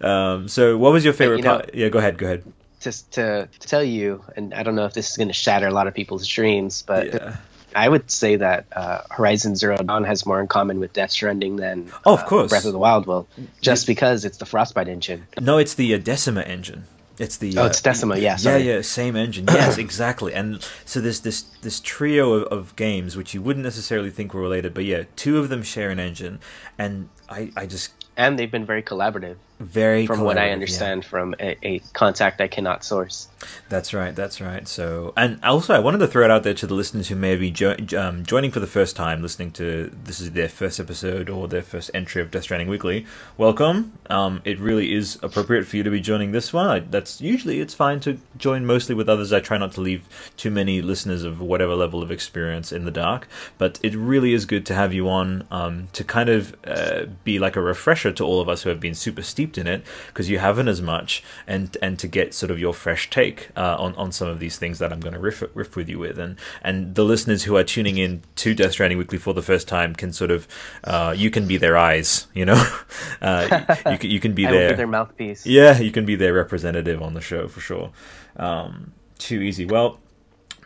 um, 0.00 0.46
so, 0.46 0.78
what 0.78 0.92
was 0.92 1.04
your 1.04 1.12
favorite 1.12 1.38
you 1.38 1.42
know- 1.42 1.56
part? 1.56 1.74
Yeah, 1.74 1.88
go 1.88 1.98
ahead, 1.98 2.16
go 2.16 2.26
ahead. 2.26 2.44
Just 2.78 3.10
to, 3.14 3.48
to 3.58 3.66
tell 3.66 3.82
you, 3.82 4.22
and 4.36 4.54
I 4.54 4.62
don't 4.62 4.76
know 4.76 4.84
if 4.84 4.92
this 4.92 5.10
is 5.10 5.16
going 5.16 5.26
to 5.26 5.34
shatter 5.34 5.66
a 5.66 5.72
lot 5.72 5.88
of 5.88 5.94
people's 5.94 6.28
dreams, 6.28 6.82
but 6.86 7.06
Yeah. 7.12 7.36
I 7.74 7.88
would 7.88 8.10
say 8.10 8.36
that 8.36 8.66
uh, 8.72 9.02
Horizon 9.10 9.56
Zero 9.56 9.76
Dawn 9.76 10.04
has 10.04 10.24
more 10.26 10.40
in 10.40 10.46
common 10.46 10.80
with 10.80 10.92
Death 10.92 11.10
Stranding 11.10 11.56
than 11.56 11.90
Oh, 12.04 12.14
of 12.14 12.20
uh, 12.20 12.26
course. 12.26 12.50
Breath 12.50 12.64
of 12.64 12.72
the 12.72 12.78
Wild 12.78 13.06
will, 13.06 13.26
just 13.60 13.86
because 13.86 14.24
it's 14.24 14.38
the 14.38 14.46
Frostbite 14.46 14.88
engine. 14.88 15.26
No, 15.40 15.58
it's 15.58 15.74
the 15.74 15.94
uh, 15.94 15.98
Decima 15.98 16.42
engine. 16.42 16.84
It's 17.18 17.36
the 17.36 17.56
Oh, 17.58 17.66
it's 17.66 17.80
Decima, 17.80 18.16
yeah, 18.16 18.22
yeah, 18.22 18.36
sorry. 18.36 18.62
yeah, 18.62 18.80
same 18.80 19.14
engine. 19.14 19.44
Yes, 19.46 19.78
exactly. 19.86 20.34
And 20.34 20.66
so 20.84 21.00
there's 21.00 21.20
this 21.20 21.42
this 21.62 21.78
trio 21.80 22.32
of, 22.32 22.42
of 22.44 22.76
games 22.76 23.16
which 23.16 23.34
you 23.34 23.40
wouldn't 23.42 23.64
necessarily 23.64 24.10
think 24.10 24.34
were 24.34 24.40
related, 24.40 24.74
but 24.74 24.84
yeah, 24.84 25.04
two 25.14 25.38
of 25.38 25.48
them 25.48 25.62
share 25.62 25.90
an 25.90 26.00
engine, 26.00 26.40
and 26.76 27.08
I 27.28 27.52
I 27.56 27.66
just 27.66 27.92
And 28.16 28.36
they've 28.38 28.50
been 28.50 28.66
very 28.66 28.82
collaborative, 28.82 29.36
very 29.64 30.06
from 30.06 30.20
what 30.20 30.38
I 30.38 30.46
yeah. 30.46 30.52
understand 30.52 31.04
from 31.04 31.34
a, 31.40 31.56
a 31.66 31.78
contact 31.92 32.40
I 32.40 32.48
cannot 32.48 32.84
source. 32.84 33.28
That's 33.68 33.92
right. 33.92 34.14
That's 34.14 34.40
right. 34.40 34.66
So, 34.66 35.12
and 35.16 35.42
also, 35.42 35.74
I 35.74 35.78
wanted 35.78 35.98
to 35.98 36.06
throw 36.06 36.24
it 36.24 36.30
out 36.30 36.42
there 36.42 36.54
to 36.54 36.66
the 36.66 36.74
listeners 36.74 37.08
who 37.08 37.16
may 37.16 37.36
be 37.36 37.50
jo- 37.50 37.76
um, 37.96 38.24
joining 38.24 38.50
for 38.50 38.60
the 38.60 38.66
first 38.66 38.96
time, 38.96 39.22
listening 39.22 39.50
to 39.52 39.90
this 40.04 40.20
is 40.20 40.32
their 40.32 40.48
first 40.48 40.80
episode 40.80 41.28
or 41.28 41.48
their 41.48 41.62
first 41.62 41.90
entry 41.94 42.22
of 42.22 42.30
Death 42.30 42.44
Stranding 42.44 42.68
Weekly. 42.68 43.06
Welcome. 43.36 43.92
Um, 44.08 44.42
it 44.44 44.58
really 44.58 44.94
is 44.94 45.18
appropriate 45.22 45.66
for 45.66 45.76
you 45.76 45.82
to 45.82 45.90
be 45.90 46.00
joining 46.00 46.32
this 46.32 46.52
one. 46.52 46.68
I, 46.68 46.78
that's 46.80 47.20
usually 47.20 47.60
it's 47.60 47.74
fine 47.74 48.00
to 48.00 48.18
join 48.36 48.66
mostly 48.66 48.94
with 48.94 49.08
others. 49.08 49.32
I 49.32 49.40
try 49.40 49.58
not 49.58 49.72
to 49.72 49.80
leave 49.80 50.06
too 50.36 50.50
many 50.50 50.82
listeners 50.82 51.24
of 51.24 51.40
whatever 51.40 51.74
level 51.74 52.02
of 52.02 52.10
experience 52.10 52.72
in 52.72 52.84
the 52.84 52.90
dark, 52.90 53.28
but 53.58 53.78
it 53.82 53.94
really 53.94 54.32
is 54.32 54.46
good 54.46 54.66
to 54.66 54.74
have 54.74 54.92
you 54.92 55.08
on 55.08 55.46
um, 55.50 55.88
to 55.92 56.04
kind 56.04 56.28
of 56.28 56.54
uh, 56.66 57.06
be 57.24 57.38
like 57.38 57.56
a 57.56 57.60
refresher 57.60 58.12
to 58.12 58.24
all 58.24 58.40
of 58.40 58.48
us 58.48 58.62
who 58.62 58.70
have 58.70 58.80
been 58.80 58.94
super 58.94 59.22
steeped 59.22 59.53
in 59.58 59.66
it 59.66 59.84
because 60.08 60.28
you 60.28 60.38
haven't 60.38 60.68
as 60.68 60.80
much, 60.80 61.22
and 61.46 61.76
and 61.82 61.98
to 61.98 62.08
get 62.08 62.34
sort 62.34 62.50
of 62.50 62.58
your 62.58 62.74
fresh 62.74 63.10
take 63.10 63.50
uh, 63.56 63.76
on 63.78 63.94
on 63.96 64.12
some 64.12 64.28
of 64.28 64.40
these 64.40 64.58
things 64.58 64.78
that 64.78 64.92
I'm 64.92 65.00
going 65.00 65.14
to 65.14 65.20
riff 65.20 65.42
riff 65.54 65.76
with 65.76 65.88
you 65.88 65.98
with, 65.98 66.18
and 66.18 66.38
and 66.62 66.94
the 66.94 67.04
listeners 67.04 67.44
who 67.44 67.56
are 67.56 67.64
tuning 67.64 67.98
in 67.98 68.22
to 68.36 68.54
Death 68.54 68.72
Stranding 68.72 68.98
Weekly 68.98 69.18
for 69.18 69.34
the 69.34 69.42
first 69.42 69.68
time 69.68 69.94
can 69.94 70.12
sort 70.12 70.30
of 70.30 70.46
uh, 70.84 71.14
you 71.16 71.30
can 71.30 71.46
be 71.46 71.56
their 71.56 71.76
eyes, 71.76 72.26
you 72.34 72.44
know, 72.44 72.70
uh, 73.22 73.64
you, 73.86 73.92
you 73.92 73.98
can 73.98 74.10
you 74.10 74.20
can 74.20 74.32
be 74.34 74.44
their 74.46 74.70
be 74.70 74.76
their 74.76 74.86
mouthpiece. 74.86 75.46
yeah, 75.46 75.78
you 75.78 75.90
can 75.90 76.04
be 76.04 76.16
their 76.16 76.32
representative 76.34 77.02
on 77.02 77.14
the 77.14 77.20
show 77.20 77.48
for 77.48 77.60
sure. 77.60 77.90
Um, 78.36 78.92
too 79.18 79.40
easy. 79.40 79.64
Well, 79.64 80.00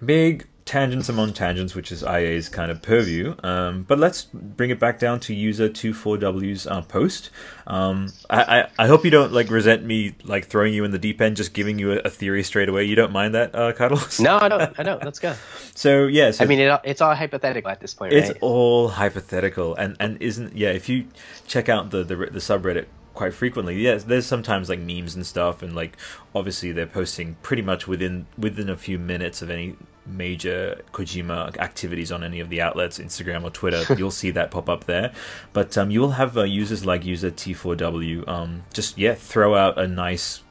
big 0.04 0.46
tangents 0.68 1.08
among 1.08 1.32
tangents, 1.32 1.74
which 1.74 1.90
is 1.90 2.02
IA's 2.02 2.50
kind 2.50 2.70
of 2.70 2.82
purview. 2.82 3.34
Um, 3.42 3.84
but 3.84 3.98
let's 3.98 4.24
bring 4.24 4.68
it 4.68 4.78
back 4.78 4.98
down 4.98 5.18
to 5.20 5.34
user 5.34 5.70
24W's 5.70 6.66
uh, 6.66 6.82
post. 6.82 7.30
Um, 7.66 8.12
I, 8.28 8.60
I, 8.60 8.68
I 8.78 8.86
hope 8.86 9.02
you 9.02 9.10
don't 9.10 9.32
like 9.32 9.50
resent 9.50 9.82
me 9.82 10.14
like 10.24 10.44
throwing 10.44 10.74
you 10.74 10.84
in 10.84 10.90
the 10.90 10.98
deep 10.98 11.22
end, 11.22 11.38
just 11.38 11.54
giving 11.54 11.78
you 11.78 11.92
a, 11.92 11.96
a 12.00 12.10
theory 12.10 12.42
straight 12.42 12.68
away. 12.68 12.84
You 12.84 12.96
don't 12.96 13.12
mind 13.12 13.34
that, 13.34 13.54
uh, 13.54 13.72
Cuddles? 13.72 14.20
No, 14.28 14.38
I 14.38 14.48
don't. 14.50 14.78
I 14.78 14.82
don't. 14.82 15.02
Let's 15.02 15.18
go. 15.18 15.34
So 15.74 16.08
yeah, 16.08 16.32
so 16.32 16.42
I 16.42 16.48
mean, 16.48 16.58
it, 16.58 16.80
it's 16.82 17.00
all 17.00 17.14
hypothetical 17.14 17.70
at 17.70 17.78
this 17.80 17.94
point, 17.94 18.12
it's 18.12 18.30
right? 18.30 18.38
all 18.40 18.88
hypothetical, 18.88 19.76
and 19.76 19.96
and 20.00 20.20
isn't 20.20 20.56
yeah. 20.56 20.70
If 20.70 20.88
you 20.88 21.06
check 21.46 21.68
out 21.68 21.90
the 21.90 22.02
the, 22.02 22.16
the 22.16 22.40
subreddit 22.40 22.86
quite 23.14 23.32
frequently, 23.32 23.80
yes, 23.80 24.02
there's 24.02 24.26
sometimes 24.26 24.68
like 24.68 24.80
memes 24.80 25.14
and 25.14 25.24
stuff, 25.24 25.62
and 25.62 25.76
like 25.76 25.96
obviously 26.34 26.72
they're 26.72 26.84
posting 26.84 27.36
pretty 27.42 27.62
much 27.62 27.86
within 27.86 28.26
within 28.36 28.68
a 28.68 28.76
few 28.76 28.98
minutes 28.98 29.40
of 29.40 29.50
any 29.50 29.76
major 30.08 30.82
Kojima 30.92 31.56
activities 31.58 32.10
on 32.12 32.24
any 32.24 32.40
of 32.40 32.48
the 32.48 32.60
outlets, 32.60 32.98
Instagram 32.98 33.44
or 33.44 33.50
Twitter. 33.50 33.94
you'll 33.98 34.10
see 34.10 34.30
that 34.32 34.50
pop 34.50 34.68
up 34.68 34.84
there, 34.84 35.12
but 35.52 35.76
um, 35.78 35.90
you 35.90 36.00
will 36.00 36.12
have 36.12 36.36
uh, 36.36 36.42
users 36.42 36.84
like 36.84 37.04
user 37.04 37.30
T4W 37.30 38.26
um, 38.28 38.64
just 38.72 38.98
yeah 38.98 39.14
throw 39.14 39.54
out 39.54 39.78
a 39.78 39.86
nice 39.86 40.42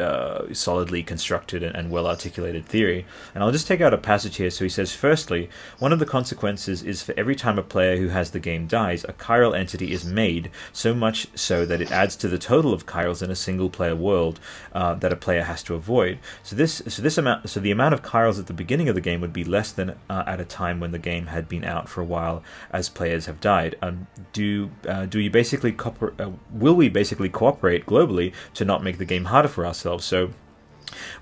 uh, 0.00 0.52
solidly 0.52 1.02
constructed 1.02 1.62
and, 1.62 1.74
and 1.76 1.90
well 1.90 2.06
articulated 2.06 2.64
theory. 2.64 3.06
And 3.34 3.42
I'll 3.42 3.52
just 3.52 3.66
take 3.66 3.80
out 3.80 3.94
a 3.94 3.98
passage 3.98 4.36
here. 4.36 4.50
So 4.50 4.64
he 4.64 4.68
says, 4.68 4.92
firstly, 4.94 5.48
one 5.78 5.92
of 5.92 5.98
the 5.98 6.06
consequences 6.06 6.82
is 6.82 7.02
for 7.02 7.14
every 7.16 7.36
time 7.36 7.58
a 7.58 7.62
player 7.62 7.96
who 7.96 8.08
has 8.08 8.30
the 8.30 8.40
game 8.40 8.66
dies, 8.66 9.04
a 9.04 9.12
chiral 9.12 9.56
entity 9.56 9.92
is 9.92 10.04
made, 10.04 10.50
so 10.72 10.94
much 10.94 11.28
so 11.34 11.64
that 11.66 11.80
it 11.80 11.90
adds 11.90 12.16
to 12.16 12.28
the 12.28 12.38
total 12.38 12.72
of 12.72 12.86
chirals 12.86 13.22
in 13.22 13.30
a 13.30 13.36
single 13.36 13.70
player 13.70 13.96
world 13.96 14.40
uh, 14.72 14.94
that 14.94 15.12
a 15.12 15.16
player 15.16 15.42
has 15.42 15.62
to 15.64 15.74
avoid. 15.74 16.18
So 16.42 16.56
this, 16.56 16.82
so 16.88 17.02
this 17.02 17.18
amount, 17.18 17.48
so 17.48 17.60
the 17.60 17.70
amount 17.70 17.94
of 17.94 18.02
chirals 18.08 18.38
at 18.38 18.46
the 18.46 18.52
beginning 18.52 18.88
of 18.88 18.94
the 18.94 19.00
game 19.00 19.20
would 19.20 19.32
be 19.32 19.44
less 19.44 19.72
than 19.72 19.90
uh, 20.10 20.24
at 20.26 20.40
a 20.40 20.44
time 20.44 20.80
when 20.80 20.92
the 20.92 20.98
game 20.98 21.26
had 21.26 21.48
been 21.48 21.64
out 21.64 21.88
for 21.88 22.00
a 22.00 22.04
while, 22.04 22.42
as 22.70 22.88
players 22.88 23.26
have 23.26 23.40
died. 23.40 23.76
Um, 23.82 24.06
do 24.32 24.70
uh, 24.88 25.06
do 25.06 25.20
you 25.20 25.30
basically 25.30 25.76
uh, 25.78 26.30
will 26.52 26.74
we 26.74 26.88
basically 26.88 27.28
cooperate 27.28 27.86
globally 27.86 28.32
to 28.54 28.64
not 28.64 28.82
make 28.82 28.98
the 28.98 29.04
game 29.04 29.26
harder 29.26 29.48
for 29.48 29.64
ourselves? 29.68 30.04
So 30.04 30.30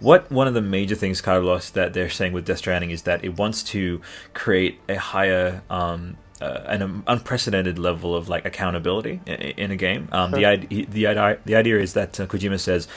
what 0.00 0.30
one 0.30 0.46
of 0.46 0.54
the 0.54 0.62
major 0.62 0.94
things, 0.94 1.20
Carlos, 1.20 1.70
that 1.70 1.92
they're 1.92 2.10
saying 2.10 2.32
with 2.32 2.46
Death 2.46 2.58
Stranding 2.58 2.90
is 2.90 3.02
that 3.02 3.24
it 3.24 3.36
wants 3.36 3.62
to 3.64 4.00
create 4.34 4.80
a 4.88 4.96
higher, 4.96 5.62
um, 5.68 6.16
uh, 6.40 6.60
an 6.66 7.02
unprecedented 7.06 7.78
level 7.78 8.14
of 8.14 8.28
like 8.28 8.44
accountability 8.44 9.20
in, 9.26 9.34
in 9.34 9.70
a 9.70 9.76
game. 9.76 10.08
Um, 10.12 10.30
the 10.30 10.44
idea, 10.44 10.86
the 10.86 11.06
idea, 11.06 11.38
the 11.44 11.56
idea 11.56 11.78
is 11.80 11.92
that 11.94 12.18
uh, 12.20 12.26
Kojima 12.26 12.58
says. 12.60 12.88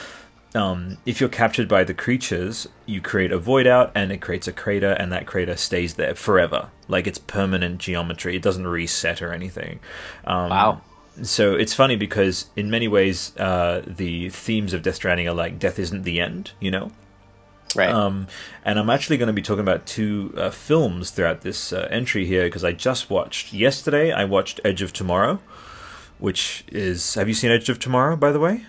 Um, 0.56 0.98
if 1.06 1.20
you're 1.20 1.30
captured 1.30 1.68
by 1.68 1.84
the 1.84 1.94
creatures, 1.94 2.68
you 2.88 3.02
create 3.02 3.32
a 3.32 3.38
void 3.38 3.68
out 3.68 3.92
and 3.94 4.12
it 4.12 4.20
creates 4.20 4.48
a 4.48 4.52
crater, 4.52 4.94
and 4.94 5.12
that 5.12 5.28
crater 5.28 5.56
stays 5.56 5.94
there 5.94 6.16
forever. 6.16 6.70
Like 6.88 7.06
it's 7.06 7.20
permanent 7.20 7.78
geometry. 7.78 8.36
It 8.36 8.42
doesn't 8.42 8.66
reset 8.66 9.22
or 9.22 9.32
anything. 9.32 9.80
Um, 10.26 10.50
Wow. 10.50 10.82
So 11.24 11.54
it's 11.54 11.74
funny 11.74 11.96
because 11.96 12.48
in 12.56 12.70
many 12.70 12.88
ways 12.88 13.36
uh, 13.38 13.82
the 13.86 14.30
themes 14.30 14.74
of 14.74 14.82
Death 14.82 14.96
Stranding 14.96 15.28
are 15.28 15.34
like 15.34 15.60
death 15.60 15.80
isn't 15.80 16.04
the 16.04 16.20
end, 16.20 16.52
you 16.60 16.72
know. 16.72 16.92
Right. 17.76 17.90
Um, 17.90 18.28
and 18.66 18.80
I'm 18.80 18.90
actually 18.90 19.18
going 19.18 19.28
to 19.28 19.34
be 19.34 19.42
talking 19.42 19.62
about 19.62 19.86
two 19.86 20.34
uh, 20.36 20.50
films 20.50 21.12
throughout 21.12 21.42
this 21.42 21.72
uh, 21.72 21.88
entry 21.92 22.26
here 22.26 22.46
because 22.46 22.64
I 22.64 22.72
just 22.72 23.10
watched 23.10 23.54
yesterday. 23.54 24.12
I 24.12 24.26
watched 24.26 24.60
Edge 24.66 24.82
of 24.82 24.92
Tomorrow, 24.92 25.40
which 26.18 26.64
is 26.68 27.14
have 27.14 27.28
you 27.28 27.34
seen 27.34 27.52
Edge 27.52 27.70
of 27.70 27.80
Tomorrow 27.80 28.16
by 28.16 28.32
the 28.32 28.40
way, 28.40 28.66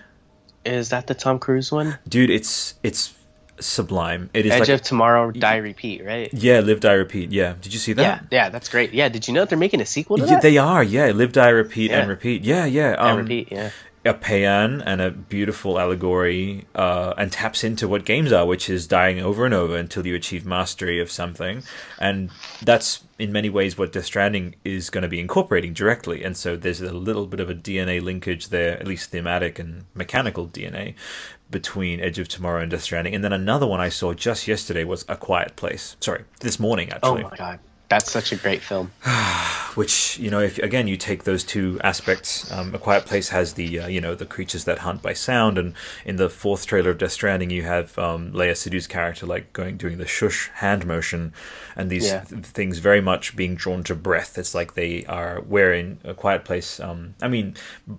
is 0.65 0.89
that 0.89 1.07
the 1.07 1.15
Tom 1.15 1.39
Cruise 1.39 1.71
one? 1.71 1.97
dude? 2.07 2.29
It's 2.29 2.75
it's 2.83 3.13
sublime. 3.61 4.29
It 4.33 4.45
is 4.45 4.51
Edge 4.51 4.59
like 4.61 4.69
of 4.69 4.81
Tomorrow, 4.81 5.31
Die 5.31 5.57
Repeat, 5.57 6.03
right? 6.05 6.29
yeah, 6.33 6.59
live 6.59 6.79
die 6.79 6.93
repeat. 6.93 7.31
Yeah, 7.31 7.53
did 7.61 7.73
you 7.73 7.79
see 7.79 7.93
that? 7.93 8.01
Yeah, 8.01 8.19
yeah, 8.31 8.49
that's 8.49 8.69
great. 8.69 8.93
Yeah, 8.93 9.09
did 9.09 9.27
you 9.27 9.33
know 9.33 9.45
they're 9.45 9.57
making 9.57 9.81
a 9.81 9.85
sequel 9.85 10.17
to 10.17 10.23
Yeah, 10.23 10.29
that? 10.35 10.41
they 10.41 10.57
are. 10.57 10.83
Yeah, 10.83 11.07
live 11.11 11.31
die 11.33 11.49
repeat 11.49 11.91
Yeah. 11.91 11.99
and 12.01 12.09
repeat. 12.09 12.43
Yeah, 12.43 12.65
yeah. 12.65 12.93
Um, 12.93 13.17
Repeat, 13.17 13.51
yeah. 13.51 13.69
A 14.03 14.13
paean 14.13 14.81
and 14.81 14.99
a 14.99 15.11
beautiful 15.11 15.79
allegory 15.79 16.65
uh, 16.73 17.13
and 17.17 17.31
taps 17.31 17.63
into 17.63 17.87
what 17.87 18.03
games 18.03 18.31
are, 18.31 18.45
which 18.47 18.69
is 18.69 18.87
dying 18.87 19.19
over 19.19 19.45
and 19.45 19.53
over 19.53 19.77
until 19.77 20.07
you 20.07 20.15
achieve 20.15 20.43
mastery 20.45 20.99
of 20.99 21.11
something. 21.11 21.61
And 21.99 22.31
that's 22.63 23.03
in 23.19 23.31
many 23.31 23.49
ways 23.49 23.77
what 23.77 23.91
Death 23.91 24.05
Stranding 24.05 24.55
is 24.63 24.89
going 24.89 25.03
to 25.03 25.07
be 25.07 25.19
incorporating 25.19 25.73
directly. 25.73 26.23
And 26.23 26.35
so 26.35 26.55
there's 26.55 26.81
a 26.81 26.91
little 26.91 27.27
bit 27.27 27.39
of 27.39 27.49
a 27.49 27.55
DNA 27.55 28.01
linkage 28.01 28.49
there, 28.49 28.79
at 28.79 28.87
least 28.87 29.11
thematic 29.11 29.59
and 29.59 29.85
mechanical 29.93 30.47
DNA, 30.47 30.95
between 31.51 31.99
Edge 31.99 32.17
of 32.17 32.27
Tomorrow 32.27 32.61
and 32.61 32.71
Death 32.71 32.81
Stranding. 32.83 33.13
And 33.13 33.23
then 33.23 33.33
another 33.33 33.67
one 33.67 33.79
I 33.79 33.89
saw 33.89 34.13
just 34.13 34.47
yesterday 34.47 34.83
was 34.83 35.05
A 35.07 35.15
Quiet 35.15 35.55
Place. 35.55 35.95
Sorry, 35.99 36.23
this 36.39 36.59
morning 36.59 36.89
actually. 36.91 37.23
Oh 37.23 37.29
my 37.29 37.35
god, 37.37 37.59
that's 37.91 38.09
such 38.09 38.31
a 38.31 38.37
great 38.37 38.61
film. 38.61 38.89
which 39.75 40.17
you 40.17 40.29
know 40.31 40.39
if 40.39 40.57
again 40.59 40.87
you 40.87 40.97
take 40.97 41.23
those 41.23 41.43
two 41.43 41.79
aspects 41.83 42.49
um, 42.51 42.73
a 42.73 42.79
quiet 42.79 43.05
place 43.05 43.29
has 43.29 43.53
the 43.53 43.79
uh, 43.81 43.87
you 43.87 44.01
know 44.01 44.15
the 44.15 44.25
creatures 44.25 44.63
that 44.65 44.79
hunt 44.79 45.01
by 45.01 45.13
sound 45.13 45.57
and 45.57 45.73
in 46.05 46.15
the 46.15 46.29
fourth 46.29 46.65
trailer 46.65 46.89
of 46.91 46.97
death 46.97 47.11
stranding 47.11 47.49
you 47.49 47.63
have 47.63 47.97
um, 47.99 48.31
Léa 48.33 48.51
Seydoux' 48.51 48.87
character 48.87 49.25
like 49.25 49.51
going 49.53 49.77
doing 49.77 49.97
the 49.97 50.07
shush 50.07 50.49
hand 50.55 50.85
motion 50.85 51.33
and 51.75 51.89
these 51.89 52.07
Yeah. 52.07 52.21
th- 52.23 52.43
things 52.45 52.79
very 52.79 53.01
much 53.01 53.35
being 53.35 53.55
drawn 53.55 53.83
to 53.83 53.95
breath 53.95 54.37
it's 54.37 54.55
like 54.55 54.73
they 54.73 55.05
are 55.05 55.41
wearing 55.41 55.99
a 56.03 56.13
quiet 56.13 56.43
place 56.45 56.79
um, 56.79 57.15
i 57.21 57.27
mean 57.27 57.55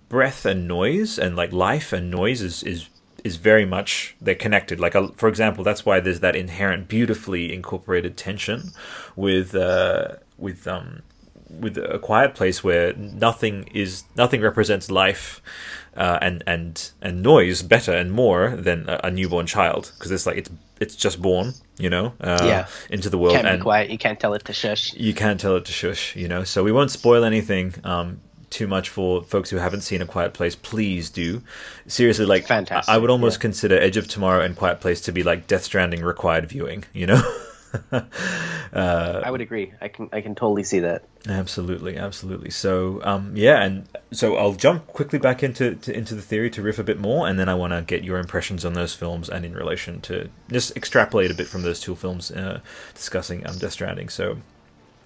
breath 0.08 0.44
and 0.46 0.66
noise 0.68 1.18
and 1.18 1.36
like 1.36 1.52
life 1.52 1.92
and 1.92 2.10
noise 2.10 2.40
is 2.42 2.62
is 2.62 2.88
is 3.24 3.36
very 3.36 3.64
much 3.64 4.14
they're 4.20 4.34
connected. 4.34 4.80
Like 4.80 4.94
uh, 4.96 5.08
for 5.16 5.28
example, 5.28 5.64
that's 5.64 5.84
why 5.86 6.00
there's 6.00 6.20
that 6.20 6.36
inherent, 6.36 6.88
beautifully 6.88 7.52
incorporated 7.52 8.16
tension 8.16 8.70
with 9.16 9.54
uh, 9.54 10.16
with 10.38 10.66
um, 10.66 11.02
with 11.60 11.76
a 11.78 11.98
quiet 11.98 12.34
place 12.34 12.64
where 12.64 12.94
nothing 12.94 13.64
is 13.74 14.04
nothing 14.16 14.40
represents 14.40 14.90
life 14.90 15.42
uh, 15.96 16.18
and 16.22 16.42
and 16.46 16.90
and 17.02 17.22
noise 17.22 17.62
better 17.62 17.92
and 17.92 18.10
more 18.12 18.50
than 18.56 18.88
a, 18.88 19.00
a 19.04 19.10
newborn 19.10 19.46
child 19.46 19.92
because 19.94 20.10
it's 20.10 20.24
like 20.26 20.38
it's 20.38 20.50
it's 20.80 20.96
just 20.96 21.20
born 21.22 21.52
you 21.78 21.90
know 21.90 22.14
uh, 22.20 22.38
Yeah. 22.42 22.66
into 22.90 23.08
the 23.10 23.18
world 23.18 23.34
Can't 23.34 23.46
and 23.46 23.58
be 23.60 23.62
quiet. 23.62 23.90
You 23.90 23.98
can't 23.98 24.18
tell 24.18 24.34
it 24.34 24.44
to 24.46 24.52
shush. 24.52 24.94
you 24.94 25.14
can't 25.14 25.38
tell 25.38 25.54
it 25.56 25.64
to 25.66 25.72
shush, 25.72 26.16
you 26.16 26.26
know. 26.26 26.42
So 26.44 26.64
we 26.64 26.72
won't 26.72 26.90
spoil 26.90 27.22
anything 27.24 27.74
um, 27.84 28.20
too 28.52 28.68
much 28.68 28.88
for 28.88 29.22
folks 29.22 29.50
who 29.50 29.56
haven't 29.56 29.80
seen 29.80 30.00
A 30.02 30.06
Quiet 30.06 30.32
Place. 30.34 30.54
Please 30.54 31.10
do. 31.10 31.42
Seriously, 31.86 32.26
like 32.26 32.46
Fantastic, 32.46 32.92
I 32.92 32.98
would 32.98 33.10
almost 33.10 33.38
yeah. 33.38 33.42
consider 33.42 33.78
Edge 33.78 33.96
of 33.96 34.06
Tomorrow 34.06 34.44
and 34.44 34.56
Quiet 34.56 34.80
Place 34.80 35.00
to 35.02 35.12
be 35.12 35.22
like 35.22 35.46
Death 35.46 35.64
Stranding 35.64 36.02
required 36.02 36.48
viewing. 36.48 36.84
You 36.92 37.06
know. 37.06 37.38
I 38.72 39.30
would 39.30 39.40
agree. 39.40 39.72
I 39.80 39.88
can 39.88 40.08
I 40.12 40.20
can 40.20 40.34
totally 40.34 40.62
see 40.62 40.80
that. 40.80 41.04
Absolutely, 41.28 41.96
absolutely. 41.96 42.50
So, 42.50 43.00
um, 43.04 43.32
yeah, 43.34 43.62
and 43.62 43.88
so 44.10 44.36
I'll 44.36 44.54
jump 44.54 44.86
quickly 44.88 45.18
back 45.18 45.42
into 45.42 45.76
to, 45.76 45.96
into 45.96 46.14
the 46.14 46.22
theory 46.22 46.50
to 46.50 46.62
riff 46.62 46.78
a 46.78 46.84
bit 46.84 46.98
more, 46.98 47.28
and 47.28 47.38
then 47.38 47.48
I 47.48 47.54
want 47.54 47.72
to 47.72 47.82
get 47.82 48.04
your 48.04 48.18
impressions 48.18 48.64
on 48.64 48.74
those 48.74 48.94
films 48.94 49.28
and 49.28 49.44
in 49.44 49.54
relation 49.54 50.00
to 50.02 50.28
just 50.50 50.76
extrapolate 50.76 51.30
a 51.30 51.34
bit 51.34 51.46
from 51.46 51.62
those 51.62 51.80
two 51.80 51.94
films, 51.94 52.30
uh, 52.30 52.60
discussing 52.94 53.46
um, 53.46 53.56
Death 53.58 53.72
Stranding. 53.72 54.08
So, 54.08 54.38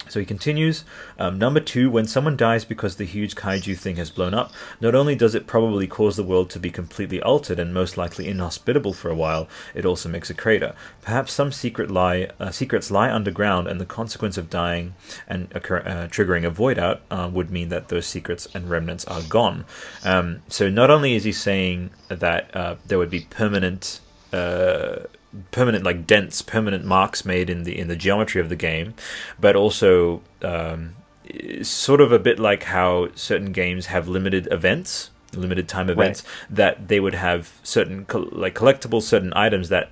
so 0.09 0.21
he 0.21 0.27
continues. 0.27 0.85
Um, 1.19 1.39
number 1.39 1.61
two, 1.61 1.91
when 1.91 2.07
someone 2.07 2.37
dies 2.37 2.65
because 2.65 2.97
the 2.97 3.05
huge 3.05 3.35
kaiju 3.35 3.77
thing 3.77 3.97
has 3.97 4.11
blown 4.11 4.35
up, 4.35 4.53
not 4.81 4.95
only 4.95 5.15
does 5.15 5.35
it 5.35 5.47
probably 5.47 5.87
cause 5.87 6.17
the 6.17 6.23
world 6.23 6.51
to 6.51 6.59
be 6.59 6.71
completely 6.71 7.21
altered 7.23 7.59
and 7.59 7.73
most 7.73 7.97
likely 7.97 8.29
inhospitable 8.29 8.93
for 8.93 9.11
a 9.11 9.15
while, 9.15 9.49
it 9.75 9.85
also 9.85 10.09
makes 10.09 10.31
a 10.31 10.35
crater. 10.35 10.75
Perhaps 11.03 11.33
some 11.33 11.53
secret 11.53 11.91
lie, 11.91 12.29
uh, 12.39 12.51
secrets 12.51 12.91
lie 12.91 13.11
underground, 13.11 13.67
and 13.67 13.81
the 13.81 13.87
consequence 13.87 14.37
of 14.37 14.51
dying 14.51 14.95
and 15.27 15.49
occur, 15.55 15.79
uh, 15.79 16.09
triggering 16.09 16.45
a 16.45 16.51
void 16.51 16.79
out 16.79 17.03
uh, 17.11 17.29
would 17.33 17.51
mean 17.51 17.69
that 17.69 17.89
those 17.89 18.07
secrets 18.07 18.47
and 18.55 18.71
remnants 18.71 19.05
are 19.07 19.23
gone. 19.23 19.65
Um, 20.05 20.43
so 20.49 20.69
not 20.69 20.91
only 20.91 21.15
is 21.15 21.25
he 21.25 21.33
saying 21.33 21.91
that 22.09 22.55
uh, 22.55 22.77
there 22.87 22.99
would 22.99 23.11
be 23.11 23.27
permanent 23.31 24.01
uh, 24.33 25.05
permanent 25.51 25.85
like 25.85 26.07
dense 26.07 26.41
permanent 26.43 26.85
marks 26.85 27.25
made 27.25 27.51
in 27.51 27.65
the 27.65 27.79
in 27.79 27.89
the 27.89 27.97
geometry 27.97 28.41
of 28.41 28.49
the 28.49 28.57
game 28.57 28.95
but 29.39 29.55
also 29.55 30.23
um, 30.43 30.95
sort 31.63 32.01
of 32.01 32.13
a 32.13 32.19
bit 32.19 32.39
like 32.39 32.65
how 32.65 33.09
certain 33.15 33.53
games 33.53 33.87
have 33.87 34.09
limited 34.09 34.49
events 34.51 35.11
limited 35.35 35.69
time 35.69 35.91
events 35.91 36.23
that 36.49 36.89
they 36.89 37.01
would 37.01 37.15
have 37.15 37.53
certain 37.63 38.07
like 38.33 38.55
collectibles 38.55 39.03
certain 39.03 39.33
items 39.35 39.69
that 39.69 39.91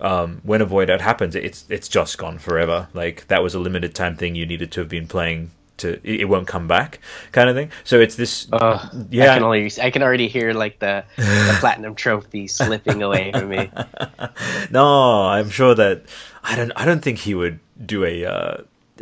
um, 0.00 0.40
when 0.42 0.60
a 0.60 0.64
void 0.64 0.90
out 0.90 1.00
happens 1.00 1.34
it's 1.34 1.64
it's 1.68 1.88
just 1.88 2.18
gone 2.18 2.38
forever. 2.38 2.88
Like 2.92 3.26
that 3.28 3.42
was 3.42 3.54
a 3.54 3.58
limited 3.58 3.94
time 3.94 4.16
thing 4.16 4.34
you 4.34 4.46
needed 4.46 4.72
to 4.72 4.80
have 4.80 4.88
been 4.88 5.06
playing 5.06 5.50
to 5.76 5.98
it 6.04 6.28
won't 6.28 6.46
come 6.46 6.68
back 6.68 7.00
kind 7.32 7.48
of 7.50 7.56
thing 7.56 7.70
so 7.82 7.98
it's 8.00 8.14
this 8.14 8.46
Uh, 8.52 8.78
Yeah. 9.10 9.32
I 9.32 9.34
can 9.34 9.42
only 9.42 9.72
I 9.82 9.90
can 9.90 10.02
already 10.02 10.28
hear 10.28 10.52
like 10.52 10.78
the 10.78 11.04
the 11.16 11.56
platinum 11.60 11.94
trophy 11.94 12.46
slipping 12.46 13.02
away 13.02 13.32
from 13.32 13.48
me. 13.48 13.70
No, 14.70 15.24
I'm 15.26 15.50
sure 15.50 15.74
that 15.74 16.02
I 16.42 16.56
don't. 16.56 16.72
I 16.76 16.84
don't 16.84 17.02
think 17.02 17.18
he 17.18 17.34
would 17.34 17.58
do 17.84 18.04
a. 18.04 18.24
Uh, 18.24 18.56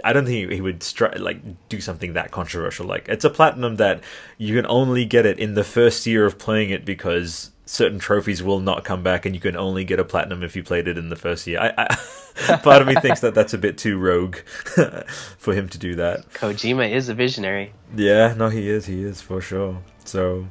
I 0.04 0.12
don't 0.12 0.24
think 0.24 0.50
he 0.50 0.60
would 0.60 0.80
stri- 0.80 1.18
like 1.18 1.40
do 1.68 1.80
something 1.80 2.14
that 2.14 2.30
controversial. 2.30 2.86
Like 2.86 3.08
it's 3.08 3.24
a 3.24 3.30
platinum 3.30 3.76
that 3.76 4.02
you 4.38 4.54
can 4.56 4.66
only 4.66 5.04
get 5.04 5.26
it 5.26 5.38
in 5.38 5.54
the 5.54 5.64
first 5.64 6.06
year 6.06 6.24
of 6.24 6.38
playing 6.38 6.70
it 6.70 6.84
because 6.84 7.50
certain 7.66 7.98
trophies 7.98 8.42
will 8.42 8.60
not 8.60 8.84
come 8.84 9.02
back, 9.02 9.26
and 9.26 9.34
you 9.34 9.40
can 9.40 9.56
only 9.56 9.84
get 9.84 9.98
a 10.00 10.04
platinum 10.04 10.42
if 10.42 10.56
you 10.56 10.62
played 10.62 10.88
it 10.88 10.96
in 10.98 11.08
the 11.10 11.16
first 11.16 11.46
year. 11.46 11.60
I, 11.60 11.72
I 11.76 11.96
part 12.62 12.82
of 12.82 12.88
me 12.88 12.94
thinks 12.96 13.20
that 13.20 13.34
that's 13.34 13.54
a 13.54 13.58
bit 13.58 13.78
too 13.78 13.98
rogue 13.98 14.36
for 15.38 15.54
him 15.54 15.68
to 15.68 15.78
do 15.78 15.94
that. 15.96 16.28
Kojima 16.32 16.90
is 16.90 17.08
a 17.08 17.14
visionary. 17.14 17.72
Yeah, 17.94 18.34
no, 18.34 18.48
he 18.48 18.68
is. 18.68 18.86
He 18.86 19.02
is 19.02 19.20
for 19.20 19.40
sure. 19.40 19.78
So, 20.04 20.46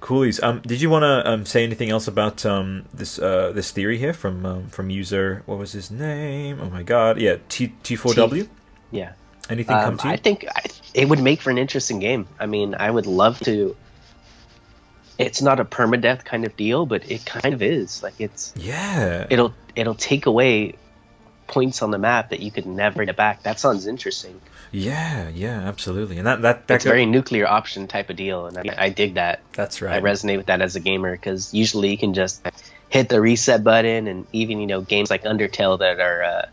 coolies. 0.00 0.42
Um, 0.42 0.60
did 0.60 0.80
you 0.80 0.90
want 0.90 1.02
to 1.02 1.30
um 1.30 1.46
say 1.46 1.62
anything 1.64 1.90
else 1.90 2.08
about 2.08 2.44
um 2.44 2.86
this 2.92 3.18
uh 3.18 3.52
this 3.52 3.70
theory 3.70 3.98
here 3.98 4.12
from 4.12 4.44
um, 4.44 4.68
from 4.68 4.90
user? 4.90 5.42
What 5.46 5.58
was 5.58 5.72
his 5.72 5.90
name? 5.90 6.60
Oh 6.60 6.70
my 6.70 6.82
god. 6.82 7.20
Yeah, 7.20 7.36
T 7.48 7.72
T 7.82 7.96
four 7.96 8.14
W. 8.14 8.48
Yeah. 8.90 9.12
Anything 9.50 9.76
Um, 9.76 9.82
come 9.82 9.98
to 9.98 10.08
you? 10.08 10.12
I 10.14 10.16
think 10.16 10.46
I, 10.48 10.62
it 10.94 11.08
would 11.08 11.20
make 11.20 11.42
for 11.42 11.50
an 11.50 11.58
interesting 11.58 11.98
game. 11.98 12.26
I 12.40 12.46
mean, 12.46 12.74
I 12.78 12.90
would 12.90 13.06
love 13.06 13.40
to. 13.40 13.76
It's 15.18 15.42
not 15.42 15.60
a 15.60 15.64
permadeath 15.64 16.24
kind 16.24 16.44
of 16.44 16.56
deal, 16.56 16.86
but 16.86 17.08
it 17.10 17.24
kind 17.24 17.54
of 17.54 17.62
is. 17.62 18.02
Like 18.02 18.14
it's 18.18 18.52
yeah. 18.56 19.26
it'll 19.30 19.54
it'll 19.76 19.94
take 19.94 20.26
away 20.26 20.74
points 21.46 21.82
on 21.82 21.90
the 21.90 21.98
map 21.98 22.30
that 22.30 22.40
you 22.40 22.50
could 22.50 22.66
never 22.66 23.04
get 23.04 23.16
back. 23.16 23.42
That 23.42 23.60
sounds 23.60 23.86
interesting. 23.86 24.40
yeah, 24.72 25.28
yeah, 25.28 25.60
absolutely. 25.60 26.18
And 26.18 26.26
that 26.26 26.42
that, 26.42 26.66
that 26.68 26.74
It's 26.76 26.84
very 26.84 27.06
nuclear 27.06 27.46
option 27.46 27.86
type 27.86 28.10
of 28.10 28.16
deal, 28.16 28.46
and 28.46 28.58
I, 28.58 28.86
I 28.86 28.88
dig 28.88 29.14
that. 29.14 29.40
That's 29.52 29.80
right. 29.82 29.94
I 29.94 30.00
resonate 30.00 30.36
with 30.38 30.46
that 30.46 30.60
as 30.62 30.76
a 30.76 30.80
gamer 30.80 31.12
because 31.12 31.52
usually 31.54 31.90
you 31.90 31.98
can 31.98 32.14
just 32.14 32.44
hit 32.88 33.08
the 33.08 33.20
reset 33.20 33.62
button, 33.64 34.06
and 34.08 34.26
even 34.32 34.60
you 34.60 34.66
know 34.66 34.80
games 34.80 35.10
like 35.10 35.24
Undertale 35.24 35.78
that 35.78 36.00
are 36.00 36.22
uh, 36.22 36.46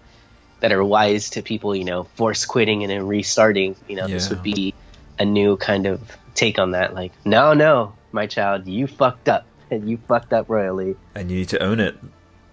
that 0.60 0.72
are 0.72 0.84
wise 0.84 1.32
to 1.32 1.42
people, 1.42 1.76
you 1.76 1.86
know, 1.86 2.04
force 2.16 2.46
quitting 2.46 2.84
and 2.84 2.92
then 2.92 3.08
restarting. 3.08 3.76
You 3.88 3.96
know, 3.96 4.08
this 4.08 4.30
would 4.30 4.44
be 4.44 4.74
a 5.18 5.26
new 5.26 5.58
kind 5.58 5.86
of 5.88 6.02
take 6.36 6.60
on 6.60 6.72
that. 6.72 6.94
Like, 6.94 7.12
no, 7.26 7.54
no, 7.54 7.94
my 8.12 8.28
child, 8.28 8.68
you 8.68 8.86
fucked 8.88 9.30
up, 9.30 9.46
and 9.72 9.90
you 9.90 9.98
fucked 10.08 10.34
up 10.34 10.50
royally. 10.50 10.96
and 11.16 11.32
you 11.32 11.38
need 11.38 11.50
to 11.50 11.62
own 11.64 11.80
it. 11.80 11.98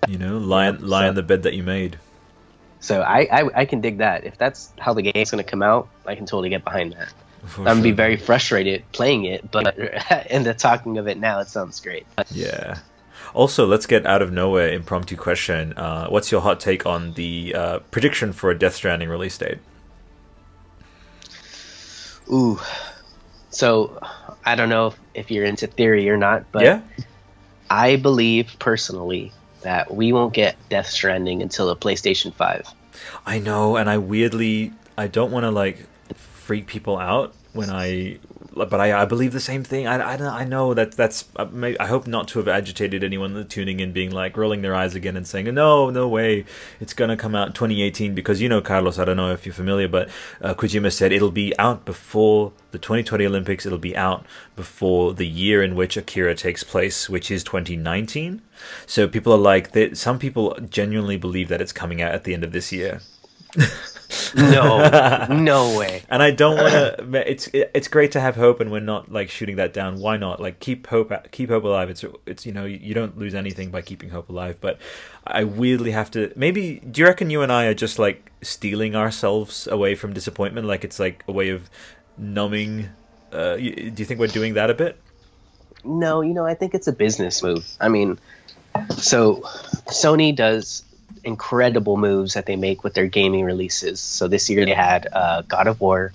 You 0.08 0.16
know, 0.16 0.38
lie 0.38 0.70
Yeah, 0.70 0.76
lie 0.80 1.02
so- 1.02 1.08
on 1.08 1.14
the 1.16 1.22
bed 1.22 1.42
that 1.42 1.52
you 1.54 1.62
made. 1.62 1.98
So 2.80 3.00
I, 3.02 3.28
I, 3.30 3.60
I 3.60 3.64
can 3.64 3.80
dig 3.80 3.98
that. 3.98 4.24
If 4.24 4.38
that's 4.38 4.72
how 4.78 4.94
the 4.94 5.02
game's 5.02 5.30
going 5.30 5.44
to 5.44 5.50
come 5.50 5.62
out, 5.62 5.88
I 6.06 6.14
can 6.14 6.26
totally 6.26 6.48
get 6.48 6.64
behind 6.64 6.92
that. 6.92 7.12
For 7.46 7.60
I'm 7.62 7.66
gonna 7.66 7.82
be 7.82 7.92
very 7.92 8.16
frustrated 8.16 8.82
playing 8.92 9.24
it, 9.24 9.50
but 9.50 9.78
in 10.30 10.42
the 10.42 10.54
talking 10.54 10.98
of 10.98 11.06
it 11.06 11.18
now, 11.18 11.40
it 11.40 11.48
sounds 11.48 11.80
great. 11.80 12.06
Yeah. 12.30 12.78
Also, 13.34 13.66
let's 13.66 13.86
get 13.86 14.06
out 14.06 14.22
of 14.22 14.32
nowhere 14.32 14.72
impromptu 14.72 15.16
question. 15.16 15.72
Uh, 15.74 16.08
what's 16.08 16.32
your 16.32 16.40
hot 16.40 16.60
take 16.60 16.86
on 16.86 17.12
the 17.12 17.54
uh, 17.54 17.78
prediction 17.90 18.32
for 18.32 18.50
a 18.50 18.58
Death 18.58 18.74
Stranding 18.74 19.08
release 19.08 19.38
date? 19.38 19.58
Ooh. 22.30 22.58
So 23.50 23.98
I 24.44 24.54
don't 24.54 24.68
know 24.68 24.88
if, 24.88 24.98
if 25.14 25.30
you're 25.30 25.44
into 25.44 25.66
theory 25.66 26.08
or 26.10 26.16
not, 26.16 26.50
but 26.52 26.62
yeah. 26.62 26.80
I 27.70 27.96
believe 27.96 28.56
personally 28.58 29.32
that 29.62 29.94
we 29.94 30.12
won't 30.12 30.34
get 30.34 30.56
Death 30.68 30.86
Stranding 30.86 31.42
until 31.42 31.66
the 31.66 31.76
PlayStation 31.76 32.32
5. 32.32 32.68
I 33.26 33.38
know, 33.38 33.76
and 33.76 33.88
I 33.88 33.98
weirdly 33.98 34.72
I 34.96 35.06
don't 35.06 35.30
want 35.30 35.44
to 35.44 35.50
like 35.50 35.86
freak 36.14 36.66
people 36.66 36.98
out 36.98 37.34
when 37.52 37.70
I, 37.70 38.18
but 38.66 38.80
I, 38.80 39.02
I 39.02 39.04
believe 39.04 39.32
the 39.32 39.40
same 39.40 39.64
thing. 39.64 39.86
I, 39.86 39.98
I, 39.98 40.40
I 40.40 40.44
know 40.44 40.74
that 40.74 40.92
that's 40.92 41.24
uh, 41.36 41.46
I 41.78 41.86
hope 41.86 42.06
not 42.06 42.28
to 42.28 42.38
have 42.38 42.48
agitated 42.48 43.04
anyone 43.04 43.46
tuning 43.48 43.80
in, 43.80 43.92
being 43.92 44.10
like 44.10 44.36
rolling 44.36 44.62
their 44.62 44.74
eyes 44.74 44.94
again 44.94 45.16
and 45.16 45.26
saying 45.26 45.52
no, 45.54 45.90
no 45.90 46.08
way, 46.08 46.44
it's 46.80 46.94
gonna 46.94 47.16
come 47.16 47.34
out 47.34 47.48
in 47.48 47.52
2018 47.52 48.14
because 48.14 48.40
you 48.40 48.48
know 48.48 48.60
Carlos. 48.60 48.98
I 48.98 49.04
don't 49.04 49.16
know 49.16 49.32
if 49.32 49.46
you're 49.46 49.54
familiar, 49.54 49.88
but 49.88 50.08
uh, 50.40 50.54
Kojima 50.54 50.92
said 50.92 51.12
it'll 51.12 51.30
be 51.30 51.56
out 51.58 51.84
before 51.84 52.52
the 52.70 52.78
2020 52.78 53.26
Olympics. 53.26 53.66
It'll 53.66 53.78
be 53.78 53.96
out 53.96 54.24
before 54.56 55.14
the 55.14 55.26
year 55.26 55.62
in 55.62 55.74
which 55.74 55.96
Akira 55.96 56.34
takes 56.34 56.64
place, 56.64 57.08
which 57.08 57.30
is 57.30 57.44
2019. 57.44 58.42
So 58.86 59.08
people 59.08 59.32
are 59.32 59.38
like, 59.38 59.74
some 59.94 60.18
people 60.18 60.56
genuinely 60.68 61.16
believe 61.16 61.48
that 61.48 61.60
it's 61.60 61.72
coming 61.72 62.02
out 62.02 62.12
at 62.12 62.24
the 62.24 62.34
end 62.34 62.44
of 62.44 62.52
this 62.52 62.72
year. 62.72 63.00
No, 64.34 65.26
no 65.30 65.78
way. 65.78 66.02
And 66.08 66.22
I 66.22 66.30
don't 66.30 66.56
want 66.56 66.72
to. 66.72 67.30
It's 67.30 67.48
it's 67.52 67.88
great 67.88 68.12
to 68.12 68.20
have 68.20 68.36
hope, 68.36 68.60
and 68.60 68.70
we're 68.70 68.80
not 68.80 69.12
like 69.12 69.30
shooting 69.30 69.56
that 69.56 69.72
down. 69.72 69.98
Why 69.98 70.16
not? 70.16 70.40
Like 70.40 70.60
keep 70.60 70.86
hope 70.86 71.12
keep 71.30 71.50
hope 71.50 71.64
alive. 71.64 71.90
It's 71.90 72.04
it's 72.26 72.46
you 72.46 72.52
know 72.52 72.64
you 72.64 72.94
don't 72.94 73.18
lose 73.18 73.34
anything 73.34 73.70
by 73.70 73.82
keeping 73.82 74.10
hope 74.10 74.28
alive. 74.28 74.58
But 74.60 74.78
I 75.26 75.44
weirdly 75.44 75.90
have 75.90 76.10
to. 76.12 76.32
Maybe 76.36 76.80
do 76.80 77.00
you 77.00 77.06
reckon 77.06 77.30
you 77.30 77.42
and 77.42 77.52
I 77.52 77.66
are 77.66 77.74
just 77.74 77.98
like 77.98 78.32
stealing 78.42 78.96
ourselves 78.96 79.66
away 79.66 79.94
from 79.94 80.12
disappointment? 80.12 80.66
Like 80.66 80.84
it's 80.84 80.98
like 80.98 81.24
a 81.28 81.32
way 81.32 81.50
of 81.50 81.68
numbing. 82.16 82.88
Uh, 83.32 83.56
you, 83.58 83.90
do 83.90 84.00
you 84.02 84.06
think 84.06 84.20
we're 84.20 84.26
doing 84.28 84.54
that 84.54 84.70
a 84.70 84.74
bit? 84.74 84.98
No, 85.84 86.22
you 86.22 86.32
know, 86.32 86.46
I 86.46 86.54
think 86.54 86.74
it's 86.74 86.88
a 86.88 86.92
business 86.92 87.42
move. 87.42 87.66
I 87.80 87.88
mean, 87.88 88.18
so 88.90 89.42
Sony 89.86 90.34
does 90.34 90.82
incredible 91.24 91.96
moves 91.96 92.34
that 92.34 92.46
they 92.46 92.56
make 92.56 92.84
with 92.84 92.94
their 92.94 93.06
gaming 93.06 93.44
releases. 93.44 94.00
So 94.00 94.28
this 94.28 94.48
year 94.50 94.64
they 94.64 94.74
had 94.74 95.06
uh, 95.12 95.42
God 95.42 95.66
of 95.66 95.80
War, 95.80 96.12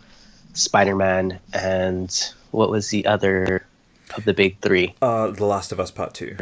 Spider 0.53 0.95
Man, 0.95 1.39
and 1.53 2.33
what 2.51 2.69
was 2.69 2.89
the 2.89 3.05
other 3.07 3.65
of 4.15 4.25
the 4.25 4.33
big 4.33 4.59
three? 4.59 4.95
Uh, 5.01 5.31
The 5.31 5.45
Last 5.45 5.71
of 5.71 5.79
Us 5.79 5.91
Part 5.91 6.13
Two. 6.13 6.37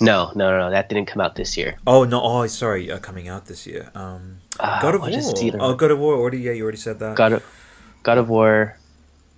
No, 0.00 0.32
no, 0.34 0.50
no, 0.50 0.58
no, 0.58 0.70
that 0.70 0.88
didn't 0.88 1.06
come 1.06 1.20
out 1.20 1.36
this 1.36 1.56
year. 1.56 1.76
Oh 1.86 2.04
no! 2.04 2.20
Oh, 2.22 2.46
sorry. 2.46 2.90
Uh, 2.90 2.98
coming 2.98 3.28
out 3.28 3.46
this 3.46 3.66
year. 3.66 3.90
Um, 3.94 4.38
Uh, 4.58 4.80
God 4.80 4.94
of 4.94 5.00
War. 5.02 5.10
Oh? 5.60 5.74
God 5.74 5.90
of 5.90 5.98
War. 5.98 6.14
Already, 6.14 6.38
yeah, 6.38 6.52
you 6.52 6.62
already 6.62 6.78
said 6.78 6.98
that. 7.00 7.16
God 7.16 7.32
of, 7.34 7.44
God 8.02 8.18
of 8.18 8.28
War, 8.28 8.78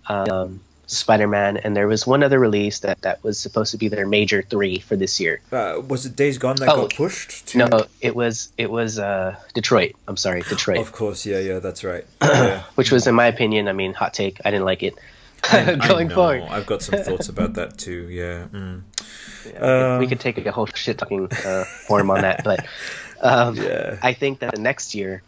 um, 0.07 0.61
Spider 0.87 1.27
Man, 1.27 1.57
and 1.57 1.75
there 1.77 1.87
was 1.89 2.07
one 2.07 2.23
other 2.23 2.39
release 2.39 2.81
that, 2.81 3.01
that 3.03 3.23
was 3.25 3.39
supposed 3.39 3.71
to 3.73 3.79
be 3.79 3.89
their 3.89 4.07
major 4.07 4.43
three 4.43 4.79
for 4.79 4.97
this 4.97 5.19
year. 5.21 5.41
Uh, 5.53 5.81
was 5.87 6.05
it 6.07 6.15
Days 6.17 6.39
Gone 6.39 6.57
that 6.57 6.69
Oh, 6.69 6.83
got 6.83 6.95
pushed? 6.95 7.49
To... 7.49 7.59
No, 7.59 7.85
it 8.01 8.15
was 8.15 8.53
it 8.59 8.71
was 8.71 8.99
uh, 8.99 9.37
Detroit. 9.55 9.93
I'm 10.09 10.17
sorry, 10.17 10.43
Detroit, 10.43 10.79
Of 10.79 10.93
course, 10.93 11.25
yeah, 11.27 11.39
yeah, 11.39 11.59
that's 11.59 11.85
right. 11.85 12.05
Yeah. 12.23 12.63
which 12.75 12.91
was 12.93 13.07
in 13.07 13.15
my 13.15 13.27
opinion, 13.27 13.69
I 13.69 13.73
mean, 13.73 13.95
hot 13.95 14.13
take. 14.15 14.41
I 14.45 14.51
didn't 14.51 14.67
like 14.67 14.83
it. 14.83 14.95
I- 15.51 15.75
Going 15.89 16.09
forward, 16.11 16.43
I've 16.51 16.67
got 16.67 16.83
some 16.83 16.99
thoughts 17.05 17.29
about 17.29 17.55
that 17.55 17.79
too. 17.79 18.09
Yeah. 18.11 18.47
Mm. 18.53 18.83
Yeah, 19.53 19.99
we 19.99 20.05
Um, 20.05 20.09
could 20.09 20.21
take 20.21 20.39
a 20.47 20.53
whole 20.53 20.67
shit 20.67 20.97
talking 20.99 21.29
uh, 21.45 21.65
form 21.65 22.11
on 22.11 22.23
that, 22.23 22.45
but 22.45 22.67
um, 23.21 23.57
Yeah. 23.61 23.99
I 24.03 24.13
think 24.15 24.39
that 24.41 24.55
the 24.55 24.61
next 24.61 24.95
year, 24.95 25.23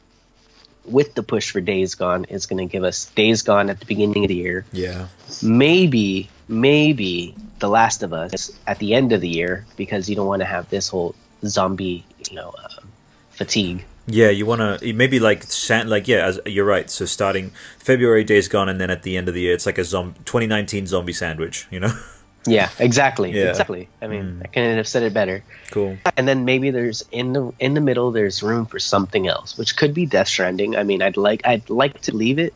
with 0.87 1.15
the 1.15 1.23
push 1.23 1.51
for 1.51 1.61
Days 1.61 1.95
Gone, 1.95 2.25
is 2.25 2.47
going 2.47 2.67
to 2.67 2.71
give 2.71 2.85
us 2.85 3.07
Days 3.11 3.43
Gone 3.43 3.71
at 3.71 3.81
the 3.81 3.87
beginning 3.87 4.25
of 4.25 4.29
the 4.29 4.37
year. 4.37 4.65
Yeah. 4.73 5.09
Maybe, 5.43 6.31
maybe 6.49 7.35
The 7.59 7.69
Last 7.69 8.03
of 8.03 8.13
Us 8.13 8.51
at 8.67 8.79
the 8.79 8.95
end 8.95 9.13
of 9.13 9.21
the 9.21 9.29
year 9.29 9.67
because 9.77 10.09
you 10.09 10.17
don't 10.17 10.27
want 10.27 10.41
to 10.41 10.47
have 10.47 10.69
this 10.71 10.89
whole 10.89 11.15
zombie, 11.45 12.05
you 12.29 12.37
know, 12.37 12.55
uh, 12.59 12.83
fatigue. 13.31 13.85
Yeah, 14.09 14.31
you 14.31 14.47
want 14.47 14.81
to 14.81 14.93
maybe 14.93 15.19
like 15.19 15.45
like 15.69 16.07
yeah, 16.07 16.27
as 16.27 16.39
you're 16.47 16.65
right. 16.65 16.89
So 16.89 17.07
starting 17.07 17.51
February, 17.79 18.23
Days 18.23 18.47
Gone, 18.47 18.69
and 18.69 18.81
then 18.81 18.89
at 18.89 19.03
the 19.03 19.17
end 19.17 19.27
of 19.27 19.35
the 19.35 19.41
year, 19.41 19.55
it's 19.55 19.67
like 19.67 19.79
a 19.79 19.85
zom- 19.85 20.15
2019 20.27 20.87
zombie 20.87 21.13
sandwich. 21.13 21.67
You 21.73 21.81
know, 21.81 22.01
Yeah, 22.47 22.71
exactly, 22.79 23.31
Yeah. 23.33 23.51
exactly. 23.51 23.89
I 24.01 24.07
mean, 24.07 24.41
I 24.45 24.49
couldn't 24.49 24.77
have 24.77 24.89
said 24.89 25.03
it 25.03 25.13
better. 25.15 25.43
cool. 25.71 25.97
and 26.17 26.27
then 26.29 26.45
maybe 26.45 26.71
there's 26.71 27.05
in 27.11 27.33
the 27.33 27.53
in 27.59 27.75
the 27.75 27.81
middle 27.81 28.13
there's 28.13 28.43
room 28.43 28.67
for 28.67 28.79
something 28.79 29.27
else 29.27 29.59
which 29.59 29.77
could 29.77 29.93
be 29.93 30.07
death 30.07 30.29
stranding 30.29 30.77
i 30.77 30.83
mean 30.85 31.03
i'd 31.03 31.17
like 31.17 31.43
i'd 31.45 31.69
like 31.69 32.01
to 32.03 32.15
leave 32.15 32.39
it 32.39 32.55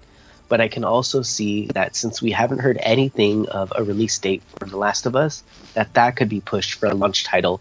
but 0.49 0.61
i 0.61 0.69
can 0.69 0.85
also 0.85 1.23
see 1.23 1.67
that 1.75 1.97
since 1.97 2.23
we 2.23 2.31
haven't 2.31 2.61
heard 2.61 2.79
anything 2.81 3.49
of 3.49 3.73
a 3.75 3.83
release 3.83 4.17
date 4.19 4.43
for 4.59 4.67
the 4.67 4.77
last 4.77 5.07
of 5.07 5.17
us 5.17 5.43
that 5.75 5.93
that 5.95 6.15
could 6.17 6.29
be 6.29 6.41
pushed 6.41 6.75
for 6.75 6.87
a 6.87 6.95
launch 6.95 7.25
title 7.25 7.61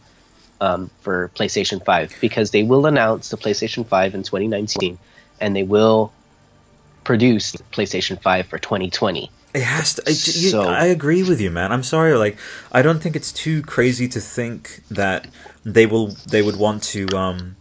um, 0.62 0.90
for 1.02 1.30
playstation 1.36 1.84
5 1.84 2.16
because 2.22 2.52
they 2.52 2.64
will 2.64 2.86
announce 2.86 3.30
the 3.30 3.38
playstation 3.38 3.86
5 3.88 4.14
in 4.16 4.24
2019 4.24 5.00
and 5.42 5.56
they 5.56 5.64
will 5.64 6.12
produce 7.04 7.56
playstation 7.72 8.22
5 8.22 8.46
for 8.48 8.60
2020 8.60 9.32
It 9.54 9.64
has 9.64 9.96
to. 9.96 10.04
I, 10.06 10.12
you- 10.12 10.52
I 10.70 10.86
agree 10.86 11.24
with 11.24 11.42
you, 11.42 11.50
man. 11.50 11.72
I'm 11.72 11.84
sorry. 11.84 12.14
Like, 12.16 12.38
I 12.72 12.82
don't 12.82 13.00
think 13.02 13.16
it's 13.16 13.32
too 13.32 13.62
crazy 13.64 14.08
to 14.10 14.20
think 14.20 14.82
that 14.92 15.28
they 15.64 15.86
will. 15.86 16.08
They 16.28 16.42
would 16.42 16.56
want 16.58 16.84
to. 16.84 17.08
Um, 17.18 17.56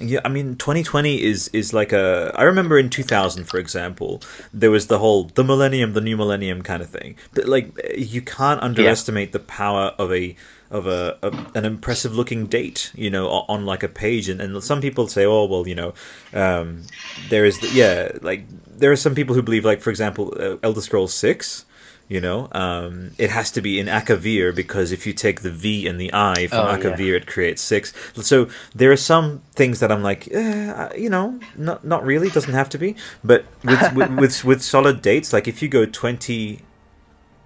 yeah, 0.00 0.20
I 0.24 0.28
mean, 0.28 0.56
2020 0.56 1.22
is 1.22 1.48
is 1.52 1.72
like 1.72 1.92
a. 1.92 2.32
I 2.34 2.42
remember 2.44 2.78
in 2.78 2.88
2000, 2.90 3.44
for 3.44 3.58
example, 3.58 4.22
there 4.52 4.70
was 4.70 4.86
the 4.86 4.98
whole 4.98 5.24
the 5.34 5.44
millennium, 5.44 5.92
the 5.92 6.00
new 6.00 6.16
millennium 6.16 6.62
kind 6.62 6.82
of 6.82 6.88
thing. 6.88 7.16
But 7.34 7.46
like, 7.46 7.70
you 7.96 8.22
can't 8.22 8.62
underestimate 8.62 9.32
the 9.32 9.38
power 9.40 9.94
of 9.98 10.12
a 10.12 10.36
of 10.70 10.86
a, 10.86 11.16
a 11.22 11.28
an 11.54 11.64
impressive 11.64 12.14
looking 12.14 12.46
date, 12.46 12.90
you 12.94 13.10
know, 13.10 13.28
on 13.28 13.66
like 13.66 13.82
a 13.82 13.88
page. 13.88 14.28
And, 14.28 14.40
and 14.40 14.62
some 14.62 14.80
people 14.80 15.08
say, 15.08 15.24
oh 15.24 15.44
well, 15.44 15.66
you 15.66 15.74
know, 15.74 15.94
um, 16.34 16.82
there 17.28 17.44
is 17.44 17.60
the, 17.60 17.68
yeah, 17.68 18.12
like 18.22 18.44
there 18.78 18.90
are 18.92 18.96
some 18.96 19.14
people 19.14 19.34
who 19.34 19.42
believe, 19.42 19.64
like 19.64 19.80
for 19.80 19.90
example, 19.90 20.34
uh, 20.38 20.56
Elder 20.62 20.80
Scrolls 20.80 21.14
Six. 21.14 21.64
You 22.08 22.20
know, 22.20 22.46
um, 22.52 23.10
it 23.18 23.30
has 23.30 23.50
to 23.50 23.60
be 23.60 23.80
in 23.80 23.86
Akavir 23.88 24.54
because 24.54 24.92
if 24.92 25.08
you 25.08 25.12
take 25.12 25.40
the 25.40 25.50
V 25.50 25.88
and 25.88 26.00
the 26.00 26.12
I 26.14 26.46
from 26.46 26.60
Oh, 26.60 26.70
yeah. 26.70 26.78
Akavir, 26.78 27.16
it 27.16 27.26
creates 27.26 27.60
six. 27.60 27.92
So 28.14 28.48
there 28.72 28.92
are 28.92 28.96
some 28.96 29.42
things 29.56 29.80
that 29.80 29.90
I'm 29.90 30.04
like, 30.04 30.28
eh, 30.30 30.90
you 30.96 31.10
know, 31.10 31.40
not 31.56 31.84
not 31.84 32.04
really. 32.06 32.30
Doesn't 32.30 32.54
have 32.54 32.68
to 32.68 32.78
be. 32.78 32.94
But 33.24 33.44
with 33.64 33.92
with, 33.94 34.10
with 34.20 34.44
with 34.44 34.62
solid 34.62 35.02
dates, 35.02 35.32
like 35.32 35.48
if 35.48 35.60
you 35.62 35.68
go 35.68 35.84
twenty, 35.84 36.60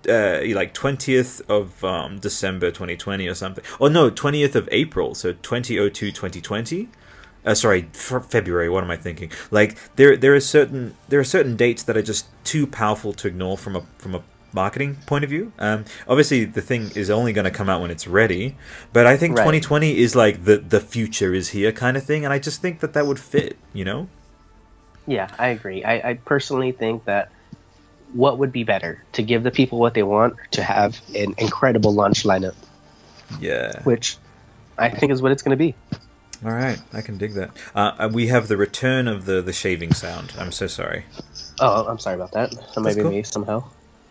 uh, 0.08 0.40
like 0.54 0.72
twentieth 0.74 1.42
of 1.50 1.82
um, 1.84 2.18
December, 2.18 2.70
twenty 2.70 2.96
twenty, 2.96 3.28
or 3.28 3.34
something. 3.34 3.64
Or 3.78 3.90
no, 3.90 4.10
twentieth 4.10 4.56
of 4.56 4.68
April. 4.72 5.14
So 5.14 5.32
2002, 5.32 6.10
2020. 6.12 6.88
Uh, 7.44 7.54
sorry, 7.54 7.88
f- 7.94 8.26
February. 8.28 8.68
What 8.68 8.84
am 8.84 8.90
I 8.90 8.96
thinking? 8.96 9.30
Like 9.50 9.76
there, 9.96 10.16
there 10.16 10.34
are 10.34 10.40
certain 10.40 10.94
there 11.08 11.20
are 11.20 11.24
certain 11.24 11.56
dates 11.56 11.82
that 11.84 11.96
are 11.96 12.02
just 12.02 12.26
too 12.44 12.66
powerful 12.66 13.12
to 13.14 13.28
ignore 13.28 13.56
from 13.56 13.76
a 13.76 13.82
from 13.98 14.14
a 14.14 14.22
marketing 14.52 14.96
point 15.06 15.22
of 15.24 15.30
view. 15.30 15.52
Um, 15.58 15.84
obviously, 16.08 16.44
the 16.44 16.60
thing 16.60 16.90
is 16.96 17.08
only 17.08 17.32
going 17.32 17.44
to 17.46 17.50
come 17.50 17.68
out 17.68 17.80
when 17.80 17.90
it's 17.90 18.06
ready. 18.06 18.56
But 18.92 19.06
I 19.06 19.16
think 19.16 19.36
Right. 19.38 19.44
2020 19.44 19.96
is 19.98 20.14
like 20.16 20.44
the 20.44 20.58
the 20.58 20.80
future 20.80 21.32
is 21.32 21.50
here 21.50 21.72
kind 21.72 21.96
of 21.96 22.04
thing, 22.04 22.24
and 22.24 22.32
I 22.34 22.38
just 22.38 22.60
think 22.60 22.80
that 22.80 22.92
that 22.92 23.06
would 23.06 23.18
fit. 23.18 23.56
You 23.72 23.84
know? 23.84 24.08
Yeah, 25.06 25.28
I 25.38 25.48
agree. 25.48 25.82
I, 25.82 26.10
I 26.10 26.14
personally 26.14 26.72
think 26.72 27.04
that 27.06 27.30
what 28.12 28.38
would 28.38 28.52
be 28.52 28.64
better 28.64 29.02
to 29.12 29.22
give 29.22 29.42
the 29.42 29.50
people 29.50 29.78
what 29.78 29.94
they 29.94 30.02
want, 30.02 30.34
or 30.34 30.46
to 30.52 30.62
have 30.62 31.00
an 31.14 31.34
incredible 31.38 31.92
launch 31.94 32.24
lineup, 32.24 32.54
Yeah. 33.40 33.82
which 33.84 34.16
I 34.78 34.88
think 34.90 35.12
is 35.12 35.22
what 35.22 35.32
it's 35.32 35.42
going 35.42 35.56
to 35.56 35.62
be. 35.64 35.74
All 36.44 36.50
right, 36.52 36.80
I 36.92 37.02
can 37.02 37.18
dig 37.18 37.34
that. 37.34 37.50
Uh, 37.74 38.08
we 38.12 38.28
have 38.28 38.48
the 38.48 38.56
return 38.56 39.06
of 39.08 39.26
the 39.26 39.42
the 39.42 39.52
shaving 39.52 39.92
sound. 39.92 40.32
I'm 40.38 40.52
so 40.52 40.66
sorry. 40.66 41.04
Oh, 41.60 41.86
I'm 41.86 41.98
sorry 41.98 42.16
about 42.16 42.32
that. 42.32 42.50
That 42.74 42.80
might 42.80 42.96
be 42.96 43.02
cool. 43.02 43.10
me 43.10 43.22
somehow. 43.22 43.64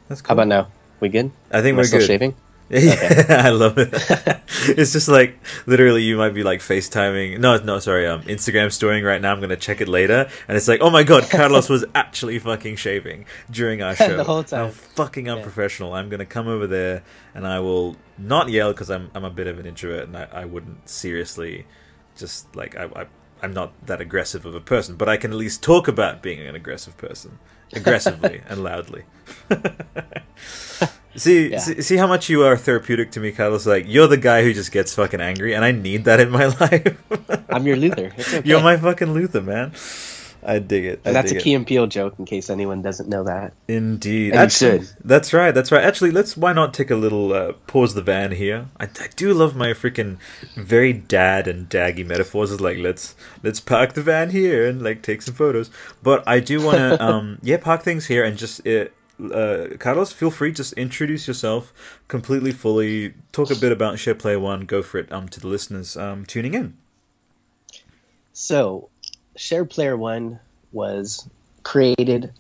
That's 0.08 0.22
cool. 0.22 0.30
How 0.30 0.34
about 0.36 0.48
now? 0.48 0.68
We 1.00 1.10
good? 1.10 1.32
I 1.52 1.62
think 1.62 1.74
Am 1.74 1.78
we're 1.78 1.86
still 1.86 2.00
good. 2.00 2.06
shaving? 2.08 2.36
Yeah, 2.80 3.42
I 3.46 3.50
love 3.50 3.80
it. 3.80 3.90
it's 4.78 4.94
just 4.94 5.08
like 5.08 5.40
literally, 5.66 6.04
you 6.04 6.18
might 6.18 6.36
be 6.36 6.44
like 6.44 6.60
FaceTiming. 6.60 7.40
No, 7.40 7.58
no, 7.58 7.80
sorry. 7.80 8.06
Um, 8.06 8.22
Instagram 8.24 8.72
storing 8.72 9.04
right 9.04 9.20
now. 9.20 9.32
I'm 9.32 9.42
gonna 9.42 9.56
check 9.56 9.82
it 9.82 9.88
later, 9.88 10.30
and 10.48 10.56
it's 10.56 10.68
like, 10.68 10.80
oh 10.82 10.92
my 10.92 11.02
god, 11.02 11.28
Carlos 11.32 11.68
was 11.68 11.84
actually 11.96 12.38
fucking 12.38 12.76
shaving 12.76 13.26
during 13.50 13.82
our 13.82 13.96
show 13.96 14.16
The 14.16 14.24
whole 14.24 14.44
time. 14.44 14.66
How 14.66 14.72
fucking 14.72 15.28
unprofessional. 15.28 15.94
I'm 15.94 16.10
gonna 16.10 16.28
come 16.28 16.48
over 16.48 16.68
there, 16.68 17.02
and 17.34 17.48
I 17.48 17.60
will 17.60 17.96
not 18.20 18.50
yell 18.50 18.72
because 18.72 18.92
I'm 18.92 19.10
I'm 19.16 19.24
a 19.24 19.32
bit 19.32 19.48
of 19.48 19.58
an 19.58 19.66
introvert, 19.66 20.08
and 20.08 20.16
I, 20.16 20.28
I 20.32 20.46
wouldn't 20.46 20.88
seriously 20.88 21.66
just 22.16 22.56
like 22.56 22.78
I, 22.78 22.84
I 22.96 23.06
I'm 23.42 23.54
not 23.54 23.74
that 23.88 24.02
aggressive 24.02 24.46
of 24.46 24.54
a 24.54 24.62
person, 24.62 24.96
but 24.96 25.10
I 25.10 25.18
can 25.18 25.32
at 25.32 25.38
least 25.38 25.64
talk 25.64 25.88
about 25.88 26.22
being 26.22 26.40
an 26.40 26.56
aggressive 26.56 26.98
person, 26.98 27.40
aggressively 27.74 28.42
and 28.50 28.64
loudly. 28.64 29.04
see, 31.16 31.52
Yeah. 31.52 31.60
see, 31.60 31.82
see 31.82 31.98
how 31.98 32.08
much 32.08 32.30
you 32.30 32.44
are 32.44 32.58
therapeutic 32.58 33.12
to 33.12 33.20
me, 33.20 33.32
Carlos. 33.32 33.66
Like 33.66 33.86
you're 33.88 34.08
the 34.08 34.18
guy 34.18 34.44
who 34.44 34.54
just 34.54 34.72
gets 34.72 34.94
fucking 34.94 35.22
angry, 35.22 35.54
and 35.54 35.64
I 35.66 35.72
need 35.72 36.06
that 36.06 36.20
in 36.20 36.30
my 36.30 36.46
life. 36.60 36.98
I'm 37.50 37.66
your 37.68 37.76
Luther. 37.78 38.12
Okay. 38.20 38.42
You're 38.46 38.62
my 38.62 38.78
fucking 38.78 39.14
Luther, 39.14 39.42
man. 39.42 39.72
I 40.44 40.60
dig 40.60 40.86
it. 40.86 41.02
I 41.04 41.10
And 41.10 41.16
that's 41.16 41.32
a 41.32 41.36
dig 41.36 41.44
Key 41.44 41.54
and 41.54 41.68
Peele 41.68 41.88
joke 41.88 42.16
in 42.18 42.26
case 42.26 42.50
anyone 42.50 42.82
doesn't 42.82 43.10
know 43.10 43.24
that. 43.24 43.54
Indeed. 43.68 44.32
And 44.32 44.42
Actually, 44.42 44.86
should. 44.86 44.96
That's 45.04 45.34
right. 45.34 45.52
That's 45.54 45.72
right. 45.72 45.84
Actually, 45.84 46.12
let's 46.12 46.38
why 46.38 46.54
not 46.54 46.74
take 46.74 46.90
a 46.90 46.96
little 46.96 47.34
uh, 47.34 47.54
pause 47.68 47.94
the 47.94 48.02
van 48.02 48.32
here. 48.32 48.68
I, 48.80 48.86
I 48.86 49.08
do 49.16 49.34
love 49.34 49.56
my 49.56 49.68
freaking 49.70 50.18
very 50.56 50.94
dad 50.94 51.48
and 51.48 51.70
daggy 51.70 52.06
metaphors. 52.06 52.52
It's 52.52 52.62
like 52.62 52.78
let's 52.78 53.16
let's 53.44 53.60
park 53.60 53.94
the 53.94 54.02
van 54.02 54.30
here 54.30 54.68
and 54.68 54.82
like 54.82 55.02
take 55.02 55.22
some 55.22 55.34
photos. 55.34 55.70
But 56.02 56.28
I 56.28 56.40
do 56.40 56.62
want 56.62 56.78
to 56.78 57.04
um 57.08 57.40
yeah 57.42 57.58
park 57.58 57.84
things 57.84 58.06
here 58.08 58.24
and 58.24 58.38
just 58.38 58.66
uh, 58.68 58.86
uh, 59.34 59.76
Carlos, 59.80 60.14
feel 60.14 60.32
free 60.32 60.54
just 60.54 60.74
introduce 60.74 61.28
yourself 61.28 61.74
completely 62.08 62.52
fully. 62.54 63.14
Talk 63.34 63.52
a 63.52 63.56
bit 63.56 63.72
about 63.72 64.00
Share 64.00 64.16
Player 64.16 64.40
One. 64.40 64.62
Go 64.62 64.82
for 64.82 64.98
it. 64.98 65.12
Um 65.12 65.28
to 65.30 65.40
the 65.40 65.48
listeners 65.48 65.98
um 65.98 66.26
tuning 66.26 66.54
in. 66.54 66.78
So, 68.32 68.89
Shared 69.40 69.70
Player 69.70 69.96
One 69.96 70.42
was 70.74 71.26
created 71.64 72.34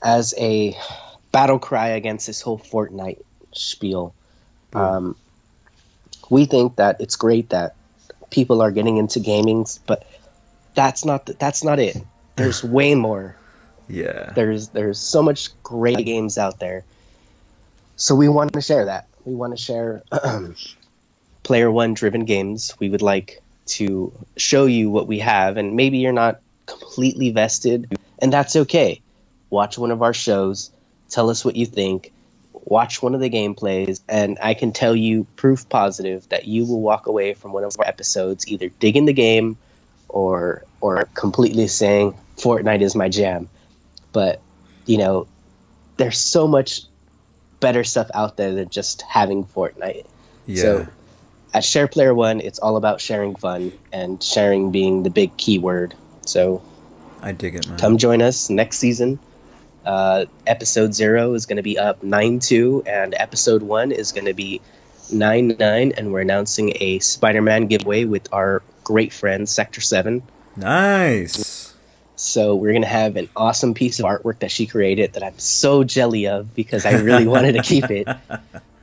as 0.00 0.32
a 0.38 0.76
battle 1.32 1.58
cry 1.58 1.88
against 1.88 2.28
this 2.28 2.40
whole 2.40 2.56
Fortnite 2.56 3.20
spiel. 3.52 4.14
Um, 4.72 5.16
we 6.30 6.44
think 6.44 6.76
that 6.76 7.00
it's 7.00 7.16
great 7.16 7.50
that 7.50 7.74
people 8.30 8.62
are 8.62 8.70
getting 8.70 8.96
into 8.96 9.18
gaming, 9.18 9.66
but 9.86 10.06
that's 10.74 11.04
not 11.04 11.26
the, 11.26 11.32
that's 11.32 11.64
not 11.64 11.80
it. 11.80 11.96
There's 12.36 12.62
way 12.78 12.94
more. 12.94 13.34
Yeah. 13.88 14.30
There's 14.36 14.68
there's 14.68 15.00
so 15.00 15.20
much 15.20 15.50
great 15.64 15.98
games 16.06 16.38
out 16.38 16.60
there. 16.60 16.84
So 17.96 18.14
we 18.14 18.28
want 18.28 18.52
to 18.52 18.60
share 18.60 18.84
that. 18.84 19.08
We 19.24 19.34
want 19.34 19.52
to 19.52 19.60
share 19.60 20.04
player 21.42 21.72
one 21.72 21.94
driven 21.94 22.24
games. 22.24 22.72
We 22.78 22.88
would 22.88 23.02
like 23.02 23.42
to 23.66 24.12
show 24.36 24.66
you 24.66 24.90
what 24.90 25.06
we 25.06 25.20
have 25.20 25.56
and 25.56 25.76
maybe 25.76 25.98
you're 25.98 26.12
not 26.12 26.40
completely 26.66 27.30
vested 27.30 27.96
and 28.18 28.32
that's 28.32 28.56
okay. 28.56 29.00
Watch 29.50 29.78
one 29.78 29.90
of 29.90 30.02
our 30.02 30.14
shows, 30.14 30.70
tell 31.08 31.30
us 31.30 31.44
what 31.44 31.56
you 31.56 31.66
think, 31.66 32.12
watch 32.52 33.02
one 33.02 33.14
of 33.14 33.20
the 33.20 33.30
gameplays 33.30 34.00
and 34.08 34.38
I 34.42 34.54
can 34.54 34.72
tell 34.72 34.94
you 34.94 35.24
proof 35.36 35.68
positive 35.68 36.28
that 36.30 36.46
you 36.46 36.66
will 36.66 36.80
walk 36.80 37.06
away 37.06 37.34
from 37.34 37.52
one 37.52 37.64
of 37.64 37.76
our 37.78 37.86
episodes 37.86 38.48
either 38.48 38.68
digging 38.68 39.04
the 39.04 39.12
game 39.12 39.56
or 40.08 40.64
or 40.80 41.08
completely 41.14 41.68
saying 41.68 42.14
Fortnite 42.36 42.80
is 42.80 42.94
my 42.94 43.08
jam 43.08 43.48
but 44.12 44.40
you 44.86 44.98
know 44.98 45.26
there's 45.96 46.18
so 46.18 46.46
much 46.46 46.82
better 47.64 47.84
stuff 47.84 48.10
out 48.12 48.36
there 48.36 48.52
than 48.52 48.68
just 48.68 49.00
having 49.02 49.44
Fortnite. 49.44 50.04
Yeah. 50.46 50.62
So 50.62 50.86
at 51.54 51.64
Share 51.64 51.86
Player 51.88 52.12
One, 52.12 52.40
it's 52.40 52.58
all 52.58 52.76
about 52.76 53.00
sharing 53.00 53.36
fun 53.36 53.72
and 53.92 54.22
sharing 54.22 54.72
being 54.72 55.02
the 55.04 55.10
big 55.10 55.36
keyword. 55.36 55.94
So 56.26 56.62
I 57.22 57.32
dig 57.32 57.54
it, 57.54 57.68
man. 57.68 57.78
come 57.78 57.96
join 57.98 58.20
us 58.20 58.50
next 58.50 58.78
season 58.78 59.18
Uh, 59.84 60.24
episode 60.46 60.94
zero 60.94 61.34
is 61.34 61.46
going 61.46 61.58
to 61.58 61.62
be 61.62 61.78
up 61.78 62.02
nine 62.02 62.38
two, 62.40 62.82
and 62.86 63.14
episode 63.16 63.62
one 63.62 63.92
is 63.92 64.12
going 64.12 64.24
to 64.24 64.34
be 64.34 64.60
nine 65.12 65.56
nine, 65.58 65.92
and 65.96 66.10
we're 66.12 66.22
announcing 66.22 66.72
a 66.80 66.98
Spider-Man 67.00 67.66
giveaway 67.66 68.04
with 68.06 68.32
our 68.32 68.62
great 68.82 69.12
friend 69.12 69.46
Sector 69.48 69.82
Seven. 69.82 70.22
Nice. 70.56 71.74
So 72.16 72.54
we're 72.54 72.72
gonna 72.72 72.86
have 72.86 73.16
an 73.16 73.28
awesome 73.36 73.74
piece 73.74 74.00
of 74.00 74.06
artwork 74.06 74.38
that 74.38 74.50
she 74.50 74.66
created 74.66 75.14
that 75.14 75.22
I'm 75.22 75.38
so 75.38 75.84
jelly 75.84 76.28
of 76.28 76.54
because 76.54 76.86
I 76.86 77.00
really 77.02 77.26
wanted 77.26 77.52
to 77.56 77.62
keep 77.62 77.90
it. 77.90 78.08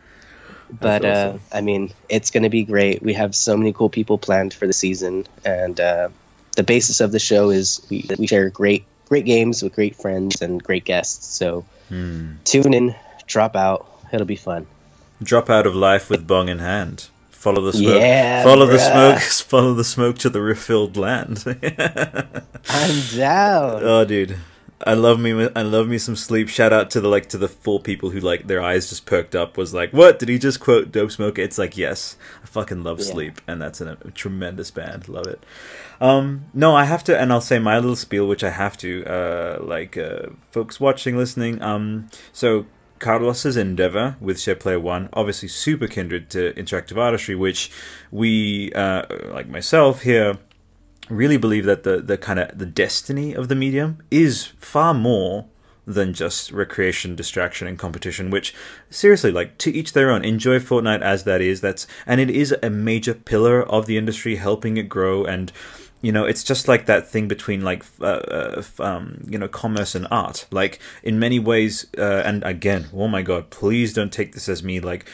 But 0.79 1.03
awesome. 1.05 1.41
uh, 1.51 1.57
I 1.57 1.61
mean, 1.61 1.91
it's 2.09 2.31
gonna 2.31 2.49
be 2.49 2.63
great. 2.63 3.01
We 3.03 3.13
have 3.13 3.35
so 3.35 3.57
many 3.57 3.73
cool 3.73 3.89
people 3.89 4.17
planned 4.17 4.53
for 4.53 4.67
the 4.67 4.73
season, 4.73 5.27
and 5.43 5.79
uh, 5.79 6.09
the 6.55 6.63
basis 6.63 7.01
of 7.01 7.11
the 7.11 7.19
show 7.19 7.49
is 7.49 7.85
we, 7.89 8.09
we 8.17 8.27
share 8.27 8.49
great 8.49 8.85
great 9.09 9.25
games 9.25 9.61
with 9.61 9.73
great 9.75 9.95
friends 9.95 10.41
and 10.41 10.63
great 10.63 10.85
guests. 10.85 11.35
So 11.35 11.65
Hmm. 11.89 12.35
tune 12.45 12.73
in, 12.73 12.95
drop 13.27 13.57
out. 13.57 13.85
It'll 14.13 14.25
be 14.25 14.37
fun. 14.37 14.65
Drop 15.21 15.49
out 15.49 15.67
of 15.67 15.75
life 15.75 16.09
with 16.09 16.25
bong 16.25 16.47
in 16.47 16.59
hand. 16.59 17.09
Follow 17.31 17.61
the 17.61 17.73
smoke. 17.73 17.99
Yeah, 17.99 18.43
follow 18.43 18.65
the 18.67 18.79
smoke. 18.79 19.19
Follow 19.49 19.73
the 19.73 19.83
smoke 19.83 20.17
to 20.19 20.29
the 20.29 20.39
refilled 20.41 20.95
land. 20.95 21.43
I'm 22.69 23.01
down. 23.17 23.81
oh, 23.83 24.05
dude, 24.05 24.37
I 24.85 24.93
love 24.93 25.19
me. 25.19 25.49
I 25.55 25.61
love 25.61 25.87
me 25.87 25.97
some 25.97 26.15
sleep. 26.15 26.49
Shout 26.49 26.73
out 26.73 26.89
to 26.91 27.01
the 27.01 27.07
like 27.07 27.29
to 27.29 27.37
the 27.37 27.47
four 27.47 27.79
people 27.79 28.09
who 28.09 28.19
like 28.19 28.47
their 28.47 28.61
eyes 28.61 28.89
just 28.89 29.05
perked 29.05 29.35
up. 29.35 29.57
Was 29.57 29.73
like, 29.73 29.91
what 29.93 30.19
did 30.19 30.29
he 30.29 30.37
just 30.39 30.59
quote? 30.59 30.91
Dope 30.91 31.11
smoke. 31.11 31.37
It's 31.39 31.57
like 31.57 31.77
yes, 31.77 32.17
I 32.43 32.47
fucking 32.47 32.83
love 32.83 32.99
Yeah. 32.99 33.05
sleep, 33.05 33.41
and 33.47 33.61
that's 33.61 33.81
an, 33.81 33.89
a 33.89 34.11
tremendous 34.11 34.71
band. 34.71 35.07
Love 35.09 35.27
it. 35.27 35.43
Um, 35.99 36.45
no, 36.53 36.75
I 36.75 36.85
have 36.85 37.03
to, 37.05 37.19
and 37.19 37.31
I'll 37.31 37.41
say 37.41 37.59
my 37.59 37.75
little 37.77 37.95
spiel, 37.95 38.27
which 38.27 38.43
I 38.43 38.49
have 38.49 38.75
to, 38.77 39.05
uh, 39.05 39.59
like, 39.61 39.97
uh, 39.97 40.29
folks 40.49 40.79
watching, 40.79 41.15
listening. 41.15 41.61
Um, 41.61 42.07
so 42.33 42.65
Carlos's 42.97 43.55
endeavor 43.55 44.15
with 44.19 44.39
Share 44.39 44.55
Player 44.55 44.79
One, 44.79 45.09
obviously 45.13 45.47
super 45.47 45.85
kindred 45.85 46.31
to 46.31 46.53
interactive 46.53 46.97
artistry, 46.97 47.35
which 47.35 47.69
we, 48.09 48.71
uh, 48.73 49.03
like 49.31 49.47
myself 49.47 50.01
here, 50.01 50.39
really 51.11 51.37
believe 51.37 51.65
that 51.65 51.83
the 51.83 52.01
the 52.01 52.17
kind 52.17 52.39
of 52.39 52.57
the 52.57 52.65
destiny 52.65 53.33
of 53.33 53.47
the 53.47 53.55
medium 53.55 53.99
is 54.09 54.45
far 54.57 54.93
more 54.93 55.45
than 55.85 56.13
just 56.13 56.51
recreation, 56.51 57.15
distraction, 57.15 57.67
and 57.67 57.77
competition. 57.77 58.29
Which 58.29 58.53
seriously, 58.89 59.31
like 59.31 59.57
to 59.59 59.71
each 59.71 59.93
their 59.93 60.11
own. 60.11 60.23
Enjoy 60.23 60.59
Fortnite 60.59 61.01
as 61.01 61.23
that 61.25 61.41
is. 61.41 61.61
That's 61.61 61.85
and 62.05 62.21
it 62.21 62.29
is 62.29 62.55
a 62.63 62.69
major 62.69 63.13
pillar 63.13 63.61
of 63.63 63.85
the 63.85 63.97
industry, 63.97 64.35
helping 64.37 64.77
it 64.77 64.89
grow 64.89 65.23
and. 65.23 65.51
You 66.01 66.11
know, 66.11 66.25
it's 66.25 66.43
just 66.43 66.67
like 66.67 66.87
that 66.87 67.07
thing 67.07 67.27
between 67.27 67.61
like, 67.61 67.85
uh, 68.01 68.05
uh, 68.05 68.63
um, 68.79 69.23
you 69.29 69.37
know, 69.37 69.47
commerce 69.47 69.93
and 69.93 70.07
art. 70.09 70.47
Like 70.51 70.79
in 71.03 71.19
many 71.19 71.37
ways, 71.37 71.85
uh, 71.97 72.23
and 72.25 72.43
again, 72.43 72.87
oh 72.93 73.07
my 73.07 73.21
god, 73.21 73.49
please 73.51 73.93
don't 73.93 74.11
take 74.11 74.33
this 74.33 74.49
as 74.49 74.63
me 74.63 74.79
like 74.79 75.05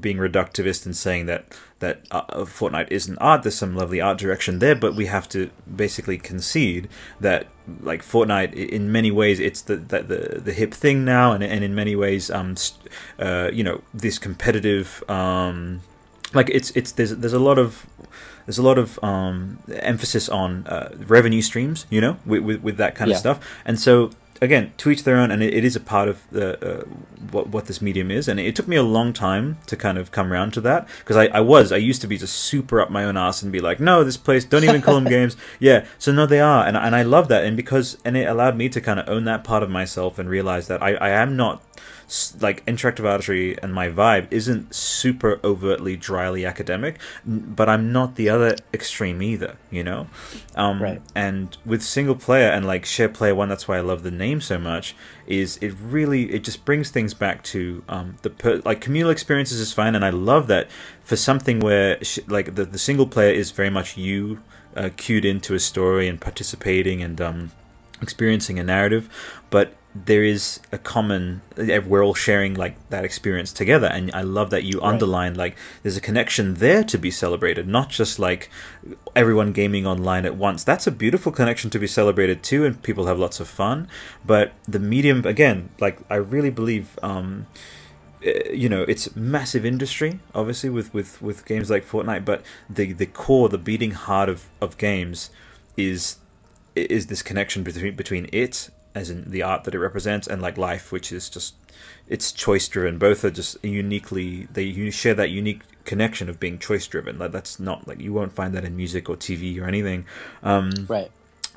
being 0.00 0.18
reductivist 0.18 0.86
and 0.86 0.96
saying 0.96 1.26
that 1.26 1.56
that 1.78 2.02
uh, 2.10 2.44
Fortnite 2.44 2.90
isn't 2.90 3.18
art. 3.18 3.42
There's 3.42 3.56
some 3.56 3.76
lovely 3.76 4.00
art 4.00 4.18
direction 4.18 4.60
there, 4.60 4.74
but 4.74 4.94
we 4.94 5.06
have 5.06 5.28
to 5.30 5.50
basically 5.74 6.18
concede 6.18 6.88
that 7.20 7.48
like 7.82 8.02
Fortnite, 8.02 8.54
in 8.54 8.90
many 8.92 9.10
ways, 9.10 9.40
it's 9.40 9.62
the 9.62 9.76
the, 9.76 10.02
the, 10.02 10.40
the 10.40 10.52
hip 10.52 10.72
thing 10.72 11.04
now, 11.04 11.32
and 11.32 11.42
and 11.44 11.62
in 11.64 11.74
many 11.74 11.96
ways, 11.96 12.30
um, 12.30 12.54
uh, 13.18 13.50
you 13.52 13.64
know, 13.64 13.82
this 13.92 14.18
competitive, 14.18 15.02
um, 15.10 15.82
like 16.32 16.48
it's 16.50 16.70
it's 16.70 16.92
there's 16.92 17.16
there's 17.16 17.32
a 17.32 17.38
lot 17.38 17.58
of 17.58 17.86
there's 18.46 18.58
a 18.58 18.62
lot 18.62 18.78
of 18.78 18.98
um, 19.02 19.58
emphasis 19.70 20.28
on 20.28 20.66
uh, 20.66 20.94
revenue 21.06 21.42
streams, 21.42 21.84
you 21.90 22.00
know, 22.00 22.16
with, 22.24 22.42
with, 22.42 22.62
with 22.62 22.76
that 22.78 22.94
kind 22.94 23.10
Yeah. 23.10 23.16
of 23.16 23.20
stuff. 23.20 23.40
And 23.64 23.78
so, 23.78 24.10
again, 24.40 24.72
to 24.76 24.90
each 24.90 25.02
their 25.04 25.16
own, 25.16 25.30
and 25.30 25.42
it, 25.42 25.52
it 25.54 25.64
is 25.64 25.74
a 25.76 25.80
part 25.80 26.08
of 26.08 26.22
the, 26.30 26.46
uh, 26.80 26.84
what, 27.32 27.48
what 27.48 27.66
this 27.66 27.82
medium 27.82 28.10
is. 28.10 28.28
And 28.28 28.38
it 28.38 28.54
took 28.54 28.68
me 28.68 28.76
a 28.76 28.82
long 28.82 29.12
time 29.12 29.58
to 29.66 29.76
kind 29.76 29.98
of 29.98 30.12
come 30.12 30.32
around 30.32 30.52
to 30.52 30.60
that 30.60 30.86
because 31.00 31.16
I, 31.16 31.26
I 31.26 31.40
was, 31.40 31.72
I 31.72 31.76
used 31.78 32.00
to 32.02 32.06
be 32.06 32.18
just 32.18 32.36
super 32.36 32.80
up 32.80 32.90
my 32.90 33.04
own 33.04 33.16
ass 33.16 33.42
and 33.42 33.50
be 33.50 33.60
like, 33.60 33.80
no, 33.80 34.04
this 34.04 34.16
place, 34.16 34.44
don't 34.44 34.64
even 34.64 34.80
call 34.82 34.94
them 34.94 35.04
games. 35.16 35.36
Yeah. 35.58 35.84
So, 35.98 36.12
no, 36.12 36.24
they 36.26 36.40
are. 36.40 36.66
And, 36.66 36.76
and 36.76 36.94
I 36.94 37.02
love 37.02 37.28
that. 37.28 37.44
And 37.44 37.56
because, 37.56 37.98
and 38.04 38.16
it 38.16 38.28
allowed 38.28 38.56
me 38.56 38.68
to 38.68 38.80
kind 38.80 39.00
of 39.00 39.08
own 39.08 39.24
that 39.24 39.42
part 39.42 39.62
of 39.62 39.70
myself 39.70 40.18
and 40.18 40.28
realize 40.28 40.68
that 40.68 40.82
I, 40.82 40.94
I 40.94 41.08
am 41.10 41.36
not 41.36 41.62
like 42.40 42.64
interactive 42.66 43.04
artistry 43.04 43.60
and 43.62 43.74
my 43.74 43.88
vibe 43.88 44.28
isn't 44.30 44.72
super 44.72 45.40
overtly 45.42 45.96
dryly 45.96 46.46
academic 46.46 47.00
but 47.24 47.68
i'm 47.68 47.90
not 47.90 48.14
the 48.14 48.28
other 48.28 48.54
extreme 48.72 49.20
either 49.20 49.56
you 49.72 49.82
know 49.82 50.06
um 50.54 50.80
Right. 50.80 51.02
and 51.16 51.56
with 51.66 51.82
single 51.82 52.14
player 52.14 52.48
and 52.48 52.64
like 52.64 52.84
share 52.84 53.08
player 53.08 53.34
one 53.34 53.48
that's 53.48 53.66
why 53.66 53.78
i 53.78 53.80
love 53.80 54.04
the 54.04 54.12
name 54.12 54.40
so 54.40 54.56
much 54.56 54.94
is 55.26 55.56
it 55.60 55.74
really 55.82 56.32
it 56.32 56.44
just 56.44 56.64
brings 56.64 56.90
things 56.90 57.12
back 57.12 57.42
to 57.42 57.82
um 57.88 58.16
the 58.22 58.30
per- 58.30 58.62
like 58.64 58.80
communal 58.80 59.10
experiences 59.10 59.58
is 59.58 59.72
fine 59.72 59.96
and 59.96 60.04
i 60.04 60.10
love 60.10 60.46
that 60.46 60.68
for 61.02 61.16
something 61.16 61.58
where 61.58 62.02
sh- 62.04 62.20
like 62.28 62.54
the, 62.54 62.64
the 62.64 62.78
single 62.78 63.08
player 63.08 63.32
is 63.32 63.50
very 63.50 63.70
much 63.70 63.96
you 63.96 64.40
uh, 64.76 64.90
cued 64.96 65.24
into 65.24 65.54
a 65.54 65.58
story 65.58 66.06
and 66.06 66.20
participating 66.20 67.02
and 67.02 67.20
um 67.20 67.50
experiencing 68.00 68.58
a 68.60 68.62
narrative 68.64 69.08
but 69.50 69.72
there 70.04 70.24
is 70.24 70.60
a 70.72 70.78
common 70.78 71.40
eh, 71.56 71.78
we're 71.78 72.04
all 72.04 72.14
sharing 72.14 72.54
like 72.54 72.74
that 72.90 73.04
experience 73.04 73.52
together. 73.52 73.86
And 73.86 74.10
i 74.12 74.22
love 74.22 74.50
that 74.50 74.64
you 74.64 74.80
Right. 74.80 74.92
underline 74.92 75.34
like 75.34 75.56
there's 75.82 75.96
a 75.96 76.00
connection 76.00 76.54
there 76.54 76.84
to 76.84 76.98
be 76.98 77.10
celebrated 77.10 77.66
not 77.66 77.88
just 77.88 78.18
like 78.18 78.50
everyone 79.14 79.52
gaming 79.52 79.86
online 79.86 80.26
at 80.26 80.36
once. 80.36 80.64
That's 80.64 80.86
a 80.86 80.90
beautiful 80.90 81.32
connection 81.32 81.70
to 81.70 81.78
be 81.78 81.86
celebrated 81.86 82.42
too 82.42 82.64
and 82.66 82.82
people 82.82 83.06
have 83.06 83.18
lots 83.18 83.40
of 83.40 83.48
fun. 83.48 83.88
But 84.24 84.52
the 84.68 84.78
medium 84.78 85.24
again 85.24 85.68
like 85.80 85.98
i 86.10 86.16
really 86.16 86.50
believe 86.50 86.98
um 87.02 87.46
uh, 88.26 88.30
you 88.52 88.68
know 88.68 88.82
it's 88.82 89.14
massive 89.16 89.64
industry 89.64 90.18
obviously 90.34 90.70
with 90.70 90.92
with 90.92 91.20
with 91.22 91.44
games 91.46 91.70
like 91.70 91.84
fortnite 91.84 92.24
but 92.24 92.42
the 92.68 92.92
the 92.92 93.06
core 93.06 93.48
the 93.48 93.58
beating 93.58 93.92
heart 93.92 94.28
of 94.28 94.44
of 94.60 94.76
games 94.78 95.30
is 95.76 96.16
is 96.74 97.06
this 97.06 97.22
connection 97.22 97.62
between 97.62 97.94
between 97.94 98.28
it 98.32 98.70
as 98.96 99.10
in 99.10 99.30
the 99.30 99.42
art 99.42 99.62
that 99.64 99.74
it 99.74 99.78
represents 99.78 100.26
and 100.26 100.40
like 100.42 100.56
life 100.58 100.90
which 100.90 101.12
is 101.12 101.28
just 101.28 101.54
it's 102.08 102.32
choice 102.32 102.66
driven 102.68 102.98
both 102.98 103.24
are 103.24 103.30
just 103.30 103.52
uniquely 103.64 104.48
they 104.52 104.62
you 104.62 104.90
share 104.90 105.14
that 105.14 105.30
unique 105.30 105.60
connection 105.84 106.28
of 106.28 106.40
being 106.40 106.58
choice 106.58 106.86
driven 106.88 107.18
like 107.18 107.30
that's 107.30 107.60
not 107.60 107.86
like 107.86 108.00
you 108.00 108.12
won't 108.12 108.32
find 108.32 108.54
that 108.54 108.64
in 108.64 108.74
music 108.76 109.08
or 109.10 109.16
tv 109.16 109.60
or 109.60 109.66
anything 109.66 110.04
um 110.42 110.70
Right. 110.88 111.10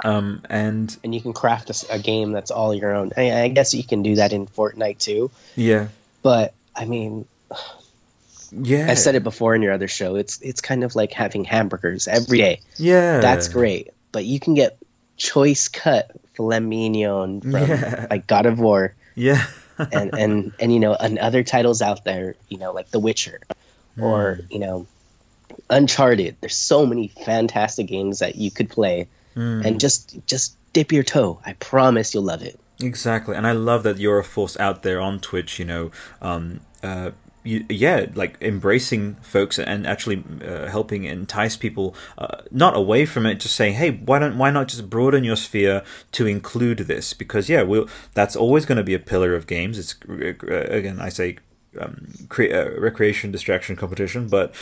um 0.04 0.42
and 0.50 0.96
And 1.04 1.16
you 1.16 1.22
can 1.22 1.34
craft 1.34 1.72
a 1.90 2.00
game 2.00 2.32
that's 2.32 2.52
all 2.52 2.74
your 2.74 2.94
own. 2.94 3.12
I, 3.18 3.26
I 3.44 3.48
guess 3.48 3.74
you 3.74 3.84
can 3.84 4.04
do 4.04 4.16
that 4.16 4.32
in 4.34 4.46
Fortnite 4.48 5.00
too. 5.00 5.32
yeah 5.56 5.88
But 6.22 6.54
I 6.76 6.86
mean, 6.86 7.26
yeah 8.52 8.88
I 8.90 8.96
said 8.96 9.16
it 9.16 9.24
before 9.24 9.56
in 9.56 9.62
your 9.62 9.74
other 9.74 9.88
show. 9.88 10.16
It's 10.16 10.40
it's 10.42 10.62
kind 10.62 10.84
of 10.84 10.96
like 10.96 11.12
having 11.14 11.44
hamburgers 11.44 12.08
every 12.08 12.38
day. 12.40 12.62
yeah 12.78 13.20
That's 13.20 13.48
great, 13.48 13.90
but 14.12 14.26
you 14.26 14.40
can 14.40 14.54
get 14.56 14.78
choice 15.20 15.68
cut 15.68 16.10
filet 16.34 16.60
mignon 16.62 17.42
from 17.42 17.52
Yeah. 17.52 18.08
like 18.10 18.26
God 18.26 18.46
of 18.48 18.60
War 18.60 18.96
yeah 19.16 19.46
and 19.92 20.14
and 20.18 20.52
and 20.60 20.74
you 20.74 20.80
know 20.80 20.94
and 20.96 21.20
other 21.20 21.44
titles 21.44 21.82
out 21.82 22.04
there. 22.04 22.36
You 22.50 22.58
know, 22.58 22.72
like 22.74 22.90
The 22.92 23.00
Witcher 23.00 23.40
or 24.02 24.36
Hmm. 24.36 24.54
you 24.54 24.60
know 24.60 24.88
Uncharted. 25.70 26.36
There's 26.42 26.56
so 26.56 26.86
many 26.86 27.10
fantastic 27.26 27.88
games 27.88 28.20
that 28.20 28.36
you 28.36 28.50
could 28.52 28.70
play, 28.70 29.08
Hmm. 29.36 29.62
and 29.66 29.80
just 29.80 30.18
just 30.26 30.56
dip 30.74 30.92
your 30.92 31.04
toe. 31.04 31.40
I 31.46 31.54
promise 31.54 32.14
you'll 32.14 32.24
love 32.24 32.42
it. 32.44 32.60
Exactly, 32.82 33.36
and 33.36 33.46
I 33.46 33.52
love 33.52 33.84
that 33.84 33.98
you're 34.00 34.20
a 34.20 34.24
force 34.24 34.58
out 34.58 34.84
there 34.84 35.00
on 35.02 35.20
Twitch. 35.20 35.60
You 35.60 35.66
know, 35.66 35.92
um, 36.22 36.62
uh, 36.82 37.12
yeah, 37.44 38.08
like 38.16 38.38
embracing 38.42 39.16
folks 39.16 39.58
and 39.58 39.88
actually 39.88 40.24
uh, 40.46 40.68
helping 40.68 41.06
entice 41.06 41.56
people 41.56 41.96
uh, 42.18 42.42
not 42.52 42.76
away 42.76 43.06
from 43.06 43.26
it. 43.26 43.40
Just 43.40 43.56
saying, 43.56 43.76
hey, 43.76 43.92
why 43.92 44.20
don't 44.20 44.38
why 44.38 44.52
not 44.52 44.68
just 44.68 44.90
broaden 44.90 45.24
your 45.24 45.36
sphere 45.36 45.84
to 46.12 46.28
include 46.28 46.80
this? 46.80 47.14
Because 47.14 47.50
yeah, 47.50 47.62
we'll 47.62 47.88
that's 48.14 48.36
always 48.36 48.66
going 48.66 48.78
to 48.78 48.84
be 48.84 48.94
a 48.94 49.00
pillar 49.00 49.36
of 49.36 49.48
games. 49.48 49.80
It's 49.80 49.96
uh, 50.10 50.68
again, 50.70 51.00
I 51.00 51.10
say 51.10 51.38
um, 51.80 52.14
cre- 52.28 52.54
uh, 52.54 52.72
recreation, 52.80 53.32
distraction, 53.32 53.76
competition, 53.76 54.28
but 54.28 54.54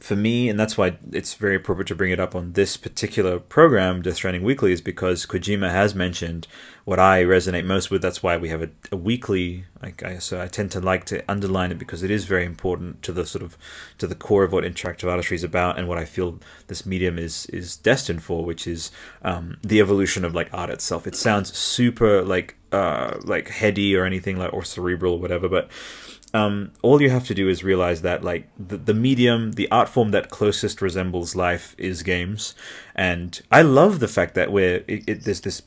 for 0.00 0.16
me, 0.16 0.48
and 0.48 0.58
that's 0.58 0.78
why 0.78 0.96
it's 1.12 1.34
very 1.34 1.56
appropriate 1.56 1.88
to 1.88 1.94
bring 1.94 2.10
it 2.10 2.18
up 2.18 2.34
on 2.34 2.54
this 2.54 2.76
particular 2.76 3.38
program, 3.38 4.02
Death 4.02 4.16
Stranding 4.16 4.42
Weekly, 4.42 4.72
is 4.72 4.80
because 4.80 5.26
Kojima 5.26 5.70
has 5.70 5.94
mentioned 5.94 6.48
what 6.90 6.98
I 6.98 7.22
resonate 7.22 7.64
most 7.66 7.88
with. 7.88 8.02
That's 8.02 8.20
why 8.20 8.36
we 8.36 8.48
have 8.48 8.62
a, 8.62 8.70
a 8.90 8.96
weekly. 8.96 9.64
Like 9.80 10.02
I, 10.02 10.18
so, 10.18 10.42
I 10.42 10.48
tend 10.48 10.72
to 10.72 10.80
like 10.80 11.04
to 11.04 11.22
underline 11.30 11.70
it 11.70 11.78
because 11.78 12.02
it 12.02 12.10
is 12.10 12.24
very 12.24 12.44
important 12.44 13.00
to 13.04 13.12
the 13.12 13.24
sort 13.24 13.44
of 13.44 13.56
to 13.98 14.08
the 14.08 14.16
core 14.16 14.42
of 14.42 14.52
what 14.52 14.64
interactive 14.64 15.08
artistry 15.08 15.36
is 15.36 15.44
about, 15.44 15.78
and 15.78 15.86
what 15.86 15.98
I 15.98 16.04
feel 16.04 16.40
this 16.66 16.84
medium 16.84 17.16
is 17.16 17.46
is 17.46 17.76
destined 17.76 18.24
for, 18.24 18.44
which 18.44 18.66
is 18.66 18.90
um, 19.22 19.56
the 19.62 19.78
evolution 19.78 20.24
of 20.24 20.34
like 20.34 20.48
art 20.52 20.68
itself. 20.68 21.06
It 21.06 21.14
sounds 21.14 21.56
super 21.56 22.22
like 22.22 22.56
uh, 22.72 23.18
like 23.22 23.50
heady 23.50 23.94
or 23.94 24.04
anything 24.04 24.36
like 24.36 24.52
or 24.52 24.64
cerebral 24.64 25.12
or 25.12 25.20
whatever, 25.20 25.48
but 25.48 25.70
um, 26.32 26.72
all 26.82 27.02
you 27.02 27.10
have 27.10 27.26
to 27.26 27.34
do 27.34 27.48
is 27.48 27.64
realize 27.64 28.02
that 28.02 28.22
like 28.22 28.48
the, 28.58 28.76
the 28.76 28.94
medium 28.94 29.52
the 29.52 29.70
art 29.70 29.88
form 29.88 30.10
that 30.12 30.30
closest 30.30 30.80
resembles 30.80 31.34
life 31.34 31.74
is 31.76 32.02
games 32.02 32.54
and 32.94 33.40
i 33.50 33.62
love 33.62 33.98
the 33.98 34.08
fact 34.08 34.34
that 34.34 34.52
we're 34.52 34.84
it, 34.86 35.04
it, 35.08 35.24
there's 35.24 35.40
this 35.40 35.62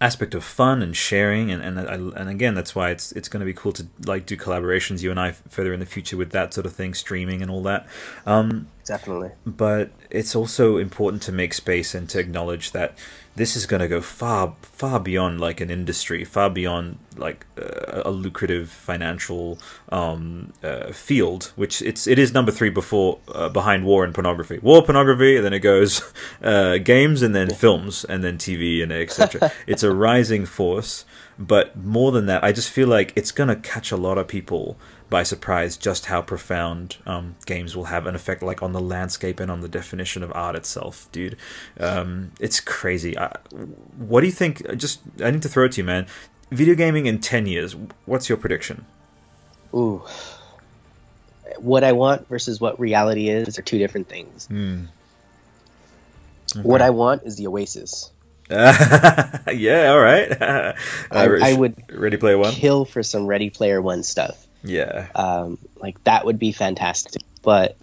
aspect 0.00 0.34
of 0.34 0.44
fun 0.44 0.82
and 0.82 0.94
sharing 0.94 1.50
and 1.50 1.62
and, 1.62 1.78
and 1.78 2.28
again 2.28 2.54
that's 2.54 2.74
why 2.74 2.90
it's 2.90 3.12
it's 3.12 3.28
going 3.28 3.40
to 3.40 3.46
be 3.46 3.54
cool 3.54 3.72
to 3.72 3.86
like 4.04 4.26
do 4.26 4.36
collaborations 4.36 5.02
you 5.02 5.10
and 5.10 5.18
I 5.18 5.32
further 5.32 5.72
in 5.72 5.80
the 5.80 5.86
future 5.86 6.16
with 6.18 6.30
that 6.32 6.52
sort 6.52 6.66
of 6.66 6.74
thing 6.74 6.92
streaming 6.92 7.40
and 7.40 7.50
all 7.50 7.62
that. 7.62 7.86
Um, 8.26 8.68
definitely. 8.86 9.30
But 9.44 9.90
it's 10.10 10.34
also 10.34 10.78
important 10.78 11.22
to 11.22 11.32
make 11.32 11.52
space 11.52 11.94
and 11.94 12.08
to 12.10 12.18
acknowledge 12.18 12.72
that 12.72 12.96
this 13.36 13.54
is 13.54 13.66
going 13.66 13.80
to 13.80 13.88
go 13.88 14.00
far 14.00 14.54
far 14.62 14.98
beyond 14.98 15.40
like 15.40 15.60
an 15.60 15.70
industry 15.70 16.24
far 16.24 16.50
beyond 16.50 16.98
like 17.16 17.46
uh, 17.58 18.02
a 18.04 18.10
lucrative 18.10 18.68
financial 18.70 19.58
um, 19.90 20.52
uh, 20.64 20.90
field 20.92 21.52
which 21.54 21.82
it's 21.82 22.06
it 22.06 22.18
is 22.18 22.32
number 22.32 22.50
three 22.50 22.70
before 22.70 23.18
uh, 23.28 23.48
behind 23.48 23.84
war 23.84 24.04
and 24.04 24.14
pornography. 24.14 24.58
War 24.58 24.82
pornography 24.82 25.36
and 25.36 25.44
then 25.44 25.52
it 25.52 25.60
goes 25.60 26.02
uh, 26.42 26.78
games 26.78 27.22
and 27.22 27.34
then 27.34 27.50
films 27.50 28.04
and 28.04 28.24
then 28.24 28.38
tv 28.38 28.82
and 28.82 28.90
etc 28.90 29.52
it's 29.66 29.82
a 29.82 29.94
rising 29.94 30.46
force 30.46 31.04
but 31.38 31.76
more 31.76 32.12
than 32.12 32.26
that 32.26 32.42
i 32.42 32.50
just 32.50 32.70
feel 32.70 32.88
like 32.88 33.12
it's 33.14 33.30
going 33.30 33.48
to 33.48 33.56
catch 33.56 33.92
a 33.92 33.96
lot 33.96 34.16
of 34.16 34.26
people 34.26 34.78
by 35.08 35.22
surprise 35.22 35.76
just 35.76 36.06
how 36.06 36.20
profound 36.20 36.96
um, 37.06 37.36
games 37.46 37.76
will 37.76 37.84
have 37.84 38.06
an 38.06 38.14
effect 38.14 38.42
like 38.42 38.62
on 38.62 38.72
the 38.72 38.80
landscape 38.80 39.38
and 39.38 39.50
on 39.50 39.60
the 39.60 39.68
definition 39.68 40.22
of 40.22 40.32
art 40.34 40.56
itself 40.56 41.08
dude. 41.12 41.36
Um, 41.78 42.32
it's 42.40 42.60
crazy. 42.60 43.16
I, 43.18 43.36
what 43.98 44.20
do 44.20 44.26
you 44.26 44.32
think 44.32 44.76
just 44.76 45.00
i 45.22 45.30
need 45.30 45.42
to 45.42 45.48
throw 45.48 45.64
it 45.64 45.72
to 45.72 45.80
you 45.80 45.84
man. 45.84 46.06
Video 46.50 46.74
gaming 46.74 47.06
in 47.06 47.20
10 47.20 47.46
years 47.46 47.76
what's 48.04 48.28
your 48.28 48.38
prediction? 48.38 48.84
Ooh. 49.74 50.02
What 51.58 51.84
i 51.84 51.92
want 51.92 52.28
versus 52.28 52.60
what 52.60 52.78
reality 52.80 53.28
is 53.28 53.58
are 53.58 53.62
two 53.62 53.78
different 53.78 54.08
things. 54.08 54.48
Mm. 54.50 54.86
okay. 56.56 56.68
what 56.68 56.82
i 56.82 56.90
want 56.90 57.22
is 57.24 57.36
the 57.36 57.46
oasis. 57.46 58.10
Yeah 58.50 59.90
all 59.90 60.00
right. 60.00 60.30
I, 60.42 60.74
I, 61.10 61.54
would 61.54 61.76
ready 61.92 62.16
player 62.16 62.36
one? 62.36 62.52
kill 62.52 62.84
for 62.84 63.02
some 63.02 63.26
ready 63.26 63.50
player 63.50 63.80
one 63.80 64.02
stuff 64.02 64.45
yeah. 64.66 65.08
Um, 65.14 65.58
like 65.76 66.02
that 66.04 66.24
would 66.24 66.38
be 66.38 66.52
fantastic. 66.52 67.22
But 67.42 67.76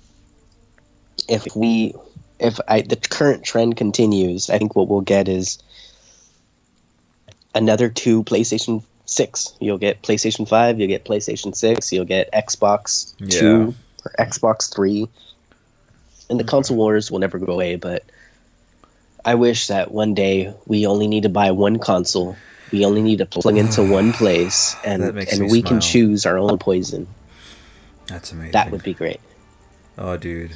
if 1.27 1.55
we, 1.55 1.93
if 2.39 2.59
I, 2.67 2.81
the 2.81 2.95
current 2.95 3.43
trend 3.43 3.77
continues, 3.77 4.49
I 4.49 4.57
think 4.57 4.75
what 4.75 4.87
we'll 4.87 5.01
get 5.01 5.27
is 5.27 5.61
another 7.55 7.89
two 7.89 8.23
PlayStation 8.23 8.83
6. 9.05 9.55
You'll 9.59 9.77
get 9.77 10.01
PlayStation 10.01 10.47
5, 10.47 10.79
you'll 10.79 10.87
get 10.87 11.05
PlayStation 11.05 11.55
6, 11.55 11.93
you'll 11.93 12.05
get 12.05 12.31
Xbox 12.31 13.13
yeah. 13.19 13.39
2 13.39 13.75
or 14.05 14.25
Xbox 14.25 14.73
3. 14.73 15.07
And 16.29 16.39
the 16.39 16.43
console 16.43 16.77
wars 16.77 17.11
will 17.11 17.19
never 17.19 17.37
go 17.37 17.53
away, 17.53 17.75
but 17.75 18.03
I 19.25 19.35
wish 19.35 19.67
that 19.67 19.91
one 19.91 20.13
day 20.13 20.53
we 20.65 20.87
only 20.87 21.07
need 21.07 21.23
to 21.23 21.29
buy 21.29 21.51
one 21.51 21.79
console 21.79 22.35
we 22.73 22.85
only 22.85 23.03
need 23.03 23.19
to 23.19 23.25
plug 23.27 23.55
into 23.55 23.83
one 23.89 24.11
place, 24.11 24.75
and 24.83 25.03
and 25.03 25.43
we 25.49 25.59
smile. 25.59 25.69
can 25.69 25.79
choose 25.79 26.25
our 26.25 26.37
own 26.37 26.57
poison. 26.57 27.07
That's 28.07 28.31
amazing. 28.33 28.51
That 28.51 28.71
would 28.71 28.83
be 28.83 28.95
great. 28.95 29.21
Oh, 29.97 30.17
dude. 30.17 30.51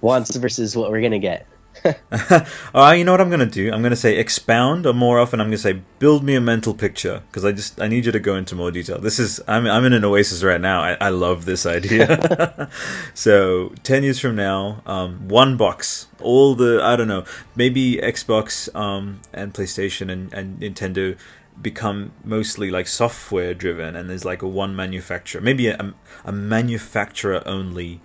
Wants 0.00 0.34
versus 0.34 0.74
what 0.74 0.90
we're 0.90 1.02
gonna 1.02 1.18
get. 1.18 1.46
oh, 2.74 2.90
you 2.92 3.04
know 3.04 3.12
what 3.12 3.20
I'm 3.20 3.30
gonna 3.30 3.46
do? 3.46 3.72
I'm 3.72 3.82
gonna 3.82 3.96
say 3.96 4.16
expound, 4.18 4.86
or 4.86 4.92
more 4.92 5.18
often, 5.18 5.40
I'm 5.40 5.48
gonna 5.48 5.58
say 5.58 5.82
build 5.98 6.24
me 6.24 6.34
a 6.34 6.40
mental 6.40 6.74
picture 6.74 7.22
because 7.28 7.44
I 7.44 7.52
just 7.52 7.80
I 7.80 7.88
need 7.88 8.06
you 8.06 8.12
to 8.12 8.20
go 8.20 8.36
into 8.36 8.54
more 8.54 8.70
detail. 8.70 8.98
This 8.98 9.18
is 9.18 9.40
I'm 9.46 9.66
I'm 9.66 9.84
in 9.84 9.92
an 9.92 10.04
oasis 10.04 10.42
right 10.42 10.60
now. 10.60 10.80
I, 10.80 10.96
I 11.00 11.08
love 11.10 11.44
this 11.44 11.66
idea. 11.66 12.70
so 13.14 13.72
ten 13.82 14.02
years 14.02 14.18
from 14.18 14.36
now, 14.36 14.82
um, 14.86 15.28
one 15.28 15.56
box, 15.56 16.08
all 16.20 16.54
the 16.54 16.80
I 16.82 16.96
don't 16.96 17.08
know, 17.08 17.24
maybe 17.54 17.96
Xbox 17.96 18.74
um, 18.74 19.20
and 19.32 19.52
PlayStation 19.52 20.10
and, 20.10 20.32
and 20.32 20.60
Nintendo 20.60 21.16
become 21.60 22.12
mostly 22.24 22.70
like 22.70 22.86
software 22.86 23.54
driven, 23.54 23.96
and 23.96 24.10
there's 24.10 24.24
like 24.24 24.42
a 24.42 24.48
one 24.48 24.76
manufacturer, 24.76 25.40
maybe 25.40 25.68
a, 25.68 25.94
a 26.24 26.32
manufacturer 26.32 27.42
only 27.46 28.00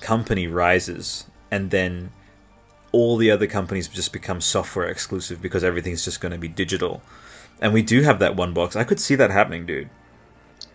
company 0.00 0.46
rises, 0.46 1.26
and 1.50 1.70
then 1.70 2.10
all 2.92 3.16
the 3.16 3.30
other 3.30 3.46
companies 3.46 3.88
just 3.88 4.12
become 4.12 4.40
software 4.40 4.86
exclusive 4.86 5.42
because 5.42 5.64
everything's 5.64 6.04
just 6.04 6.20
going 6.20 6.32
to 6.32 6.38
be 6.38 6.48
digital. 6.48 7.02
And 7.60 7.72
we 7.72 7.82
do 7.82 8.02
have 8.02 8.18
that 8.18 8.36
one 8.36 8.52
box. 8.52 8.76
I 8.76 8.84
could 8.84 9.00
see 9.00 9.14
that 9.16 9.30
happening, 9.30 9.66
dude. 9.66 9.88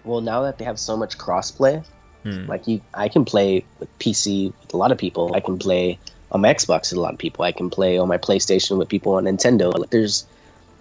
Well, 0.04 0.22
now 0.22 0.44
that 0.44 0.58
they 0.58 0.66
have 0.66 0.80
so 0.80 0.98
much 0.98 1.18
crossplay, 1.18 1.84
hmm. 2.24 2.46
like 2.48 2.68
you, 2.68 2.82
I 2.94 3.08
can 3.10 3.26
play 3.26 3.66
with 3.80 4.00
PC 4.00 4.54
with 4.62 4.74
a 4.74 4.78
lot 4.78 4.92
of 4.92 4.98
people. 4.98 5.36
I 5.36 5.40
can 5.40 5.60
play 5.60 6.00
on 6.32 6.42
my 6.42 6.54
Xbox 6.54 6.92
with 6.92 6.98
a 6.98 7.02
lot 7.02 7.14
of 7.14 7.20
people. 7.20 7.46
I 7.46 7.52
can 7.52 7.70
play 7.70 7.98
on 7.98 8.08
my 8.08 8.18
PlayStation 8.18 8.78
with 8.78 8.90
people 8.90 9.14
on 9.14 9.26
Nintendo. 9.26 9.78
Like, 9.78 9.90
there's 9.90 10.26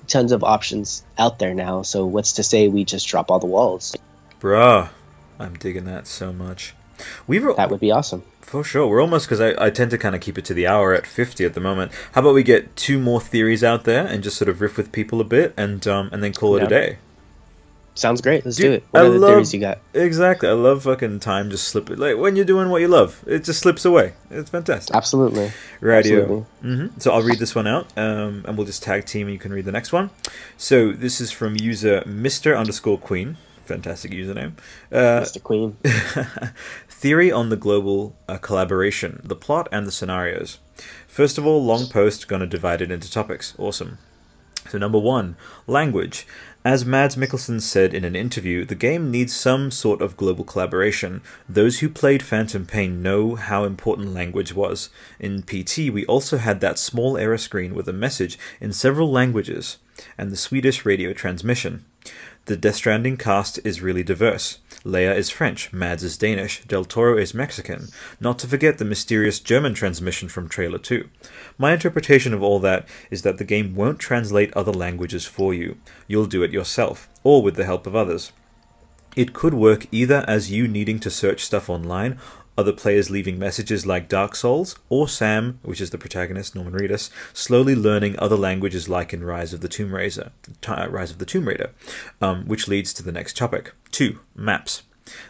tons 0.06 0.32
of 0.32 0.42
options 0.44 1.04
out 1.18 1.38
there 1.38 1.54
now. 1.54 1.82
So 1.82 2.06
what's 2.06 2.34
to 2.34 2.42
say 2.42 2.68
we 2.68 2.84
just 2.84 3.06
drop 3.06 3.30
all 3.30 3.38
the 3.38 3.46
walls? 3.46 3.96
Bruh, 4.40 4.88
I'm 5.38 5.54
digging 5.54 5.84
that 5.84 6.06
so 6.06 6.32
much. 6.32 6.74
We've 7.26 7.42
that 7.56 7.70
would 7.70 7.80
be 7.80 7.92
awesome. 7.92 8.22
For 8.50 8.64
sure. 8.64 8.88
We're 8.88 9.00
almost 9.00 9.28
because 9.28 9.40
I, 9.40 9.66
I 9.66 9.70
tend 9.70 9.92
to 9.92 9.98
kind 9.98 10.16
of 10.16 10.20
keep 10.20 10.36
it 10.36 10.44
to 10.46 10.54
the 10.54 10.66
hour 10.66 10.92
at 10.92 11.06
50 11.06 11.44
at 11.44 11.54
the 11.54 11.60
moment. 11.60 11.92
How 12.14 12.20
about 12.20 12.34
we 12.34 12.42
get 12.42 12.74
two 12.74 12.98
more 12.98 13.20
theories 13.20 13.62
out 13.62 13.84
there 13.84 14.04
and 14.04 14.24
just 14.24 14.36
sort 14.36 14.48
of 14.48 14.60
riff 14.60 14.76
with 14.76 14.90
people 14.90 15.20
a 15.20 15.24
bit 15.24 15.54
and 15.56 15.86
um, 15.86 16.08
and 16.10 16.20
then 16.20 16.32
call 16.32 16.56
it 16.56 16.64
a 16.64 16.66
day? 16.66 16.98
Sounds 17.94 18.20
great. 18.20 18.44
Let's 18.44 18.56
Dude, 18.56 18.64
do 18.64 18.72
it. 18.72 18.84
What 18.90 19.04
I 19.04 19.06
are 19.06 19.10
the 19.10 19.18
love, 19.20 19.30
theories 19.30 19.54
you 19.54 19.60
got? 19.60 19.78
Exactly. 19.94 20.48
I 20.48 20.52
love 20.54 20.82
fucking 20.82 21.20
time 21.20 21.50
just 21.50 21.68
slip 21.68 21.90
it. 21.90 21.98
Like 22.00 22.16
when 22.16 22.34
you're 22.34 22.44
doing 22.44 22.70
what 22.70 22.80
you 22.80 22.88
love, 22.88 23.22
it 23.24 23.44
just 23.44 23.60
slips 23.60 23.84
away. 23.84 24.14
It's 24.32 24.50
fantastic. 24.50 24.96
Absolutely. 24.96 25.52
Radio. 25.80 26.44
Mm-hmm. 26.64 26.98
So 26.98 27.12
I'll 27.12 27.22
read 27.22 27.38
this 27.38 27.54
one 27.54 27.68
out 27.68 27.86
um, 27.96 28.44
and 28.48 28.56
we'll 28.56 28.66
just 28.66 28.82
tag 28.82 29.04
team 29.04 29.28
and 29.28 29.32
you 29.32 29.38
can 29.38 29.52
read 29.52 29.64
the 29.64 29.70
next 29.70 29.92
one. 29.92 30.10
So 30.56 30.90
this 30.90 31.20
is 31.20 31.30
from 31.30 31.54
user 31.54 32.00
Mr. 32.00 32.58
underscore 32.58 32.98
Queen 32.98 33.36
fantastic 33.70 34.10
username. 34.10 34.52
Uh, 34.90 35.22
Mr. 35.22 35.42
Queen. 35.42 35.76
theory 36.88 37.30
on 37.30 37.48
the 37.48 37.56
global 37.56 38.16
uh, 38.28 38.36
collaboration, 38.38 39.20
the 39.24 39.36
plot, 39.36 39.68
and 39.70 39.86
the 39.86 39.92
scenarios. 39.92 40.58
First 41.06 41.38
of 41.38 41.46
all, 41.46 41.64
long 41.64 41.86
post 41.86 42.28
gonna 42.28 42.46
divide 42.46 42.82
it 42.82 42.90
into 42.90 43.10
topics. 43.10 43.54
Awesome. 43.58 43.98
So 44.68 44.76
number 44.76 44.98
one, 44.98 45.36
language. 45.66 46.26
As 46.62 46.84
Mads 46.84 47.16
Mikkelsen 47.16 47.62
said 47.62 47.94
in 47.94 48.04
an 48.04 48.14
interview, 48.14 48.66
the 48.66 48.74
game 48.74 49.10
needs 49.10 49.34
some 49.34 49.70
sort 49.70 50.02
of 50.02 50.18
global 50.18 50.44
collaboration. 50.44 51.22
Those 51.48 51.78
who 51.78 51.88
played 51.88 52.22
Phantom 52.22 52.66
Pain 52.66 53.02
know 53.02 53.36
how 53.36 53.64
important 53.64 54.12
language 54.12 54.52
was. 54.52 54.90
In 55.18 55.42
PT, 55.42 55.90
we 55.90 56.04
also 56.04 56.36
had 56.36 56.60
that 56.60 56.78
small 56.78 57.16
error 57.16 57.38
screen 57.38 57.74
with 57.74 57.88
a 57.88 57.94
message 57.94 58.38
in 58.60 58.74
several 58.74 59.10
languages 59.10 59.78
and 60.18 60.30
the 60.30 60.36
Swedish 60.36 60.84
radio 60.84 61.14
transmission. 61.14 61.86
The 62.46 62.56
Death 62.56 62.76
Stranding 62.76 63.16
cast 63.16 63.60
is 63.64 63.82
really 63.82 64.02
diverse. 64.02 64.58
Léa 64.82 65.14
is 65.14 65.30
French, 65.30 65.72
Mads 65.72 66.02
is 66.02 66.16
Danish, 66.16 66.64
Del 66.64 66.86
Toro 66.86 67.18
is 67.18 67.34
Mexican, 67.34 67.88
not 68.18 68.38
to 68.38 68.46
forget 68.46 68.78
the 68.78 68.84
mysterious 68.84 69.38
German 69.38 69.74
transmission 69.74 70.28
from 70.28 70.48
Trailer 70.48 70.78
2. 70.78 71.08
My 71.58 71.74
interpretation 71.74 72.32
of 72.32 72.42
all 72.42 72.58
that 72.60 72.88
is 73.10 73.22
that 73.22 73.36
the 73.36 73.44
game 73.44 73.74
won't 73.74 73.98
translate 73.98 74.52
other 74.54 74.72
languages 74.72 75.26
for 75.26 75.52
you. 75.52 75.76
You'll 76.08 76.26
do 76.26 76.42
it 76.42 76.50
yourself, 76.50 77.08
or 77.22 77.42
with 77.42 77.56
the 77.56 77.66
help 77.66 77.86
of 77.86 77.94
others. 77.94 78.32
It 79.16 79.34
could 79.34 79.54
work 79.54 79.86
either 79.92 80.24
as 80.26 80.50
you 80.50 80.66
needing 80.66 80.98
to 81.00 81.10
search 81.10 81.44
stuff 81.44 81.68
online 81.68 82.18
other 82.60 82.72
players 82.72 83.10
leaving 83.10 83.38
messages 83.38 83.86
like 83.86 84.06
Dark 84.06 84.36
Souls, 84.36 84.76
or 84.90 85.08
Sam, 85.08 85.58
which 85.62 85.80
is 85.80 85.88
the 85.90 85.98
protagonist, 85.98 86.54
Norman 86.54 86.74
Reedus, 86.74 87.08
slowly 87.32 87.74
learning 87.74 88.18
other 88.18 88.36
languages 88.36 88.86
like 88.86 89.14
in 89.14 89.24
Rise 89.24 89.54
of 89.54 89.62
the 89.62 89.68
Tomb 89.68 89.94
Raider, 89.94 90.30
Rise 90.68 91.10
of 91.10 91.18
the 91.18 91.24
Tomb 91.24 91.48
Raider, 91.48 91.70
um, 92.20 92.46
which 92.46 92.68
leads 92.68 92.92
to 92.92 93.02
the 93.02 93.12
next 93.12 93.34
topic. 93.36 93.72
Two, 93.90 94.20
maps. 94.34 94.82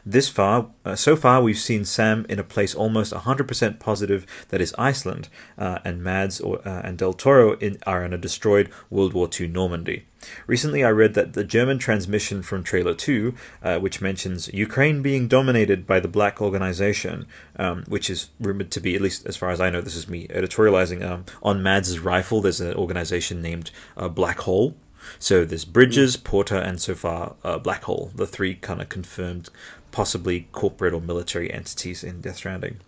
This 0.05 0.28
far, 0.28 0.70
uh, 0.85 0.97
so 0.97 1.16
far, 1.16 1.43
we've 1.43 1.59
seen 1.59 1.85
Sam 1.85 2.26
in 2.28 2.39
a 2.39 2.45
place 2.45 2.74
almost 2.74 3.12
100% 3.12 3.78
positive 3.78 4.26
that 4.49 4.61
is 4.61 4.74
Iceland, 4.78 5.28
uh, 5.59 5.78
and 5.85 6.03
Mads 6.03 6.41
or, 6.41 6.61
uh, 6.66 6.83
and 6.85 6.99
Del 6.99 7.12
Toro 7.12 7.57
in, 7.59 7.78
are 7.87 8.05
in 8.05 8.12
a 8.12 8.18
destroyed 8.18 8.70
World 8.91 9.12
War 9.12 9.28
II 9.39 9.49
Normandy. 9.49 10.07
Recently, 10.47 10.85
I 10.85 10.91
read 10.91 11.14
that 11.14 11.33
the 11.33 11.45
German 11.45 11.78
transmission 11.78 12.43
from 12.43 12.62
Trailer 12.62 12.95
2, 12.95 13.35
uh, 13.62 13.78
which 13.78 14.01
mentions 14.01 14.53
Ukraine 14.53 15.03
being 15.03 15.28
dominated 15.28 15.87
by 15.87 16.01
the 16.01 16.09
Black 16.09 16.43
Organization, 16.43 17.26
um, 17.57 17.85
which 17.89 18.11
is 18.11 18.28
rumored 18.39 18.70
to 18.72 18.81
be, 18.81 18.95
at 18.95 19.01
least 19.01 19.26
as 19.26 19.37
far 19.37 19.51
as 19.51 19.61
I 19.61 19.70
know, 19.70 19.81
this 19.81 19.97
is 19.97 20.09
me 20.09 20.26
editorializing, 20.28 21.03
um, 21.03 21.24
on 21.43 21.62
Mads' 21.62 21.99
rifle, 21.99 22.41
there's 22.41 22.61
an 22.61 22.74
organization 22.74 23.41
named 23.41 23.70
uh, 23.97 24.09
Black 24.09 24.41
Hole. 24.41 24.76
So 25.19 25.45
there's 25.45 25.65
Bridges, 25.65 26.17
Porter, 26.17 26.57
and 26.57 26.81
so 26.81 26.95
far 26.95 27.35
uh, 27.45 27.59
Black 27.59 27.85
Hole, 27.85 28.11
the 28.15 28.27
three 28.27 28.55
kind 28.55 28.81
of 28.81 28.89
confirmed, 28.89 29.51
possibly 29.93 30.49
corporate 30.53 30.95
or 30.95 31.01
military 31.01 31.53
entities 31.53 32.05
in 32.05 32.21
Death 32.21 32.37
Stranding. 32.37 32.81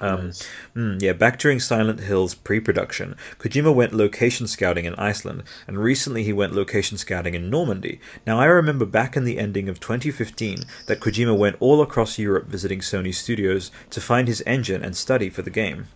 Um, 0.00 0.32
mm, 0.74 1.00
yeah, 1.00 1.12
back 1.12 1.38
during 1.38 1.60
Silent 1.60 2.00
Hill's 2.00 2.34
pre-production, 2.34 3.14
Kojima 3.38 3.72
went 3.72 3.94
location 3.94 4.48
scouting 4.48 4.86
in 4.86 4.94
Iceland, 4.96 5.44
and 5.68 5.78
recently 5.78 6.24
he 6.24 6.32
went 6.32 6.52
location 6.52 6.98
scouting 6.98 7.34
in 7.34 7.48
Normandy. 7.48 8.00
Now, 8.26 8.40
I 8.40 8.46
remember 8.46 8.86
back 8.86 9.16
in 9.16 9.24
the 9.24 9.38
ending 9.38 9.68
of 9.68 9.78
2015 9.78 10.64
that 10.86 10.98
Kojima 10.98 11.36
went 11.36 11.56
all 11.60 11.80
across 11.80 12.18
Europe 12.18 12.46
visiting 12.46 12.80
Sony 12.80 13.14
studios 13.14 13.70
to 13.90 14.00
find 14.00 14.26
his 14.26 14.42
engine 14.46 14.82
and 14.82 14.96
study 14.96 15.30
for 15.30 15.42
the 15.42 15.50
game 15.50 15.86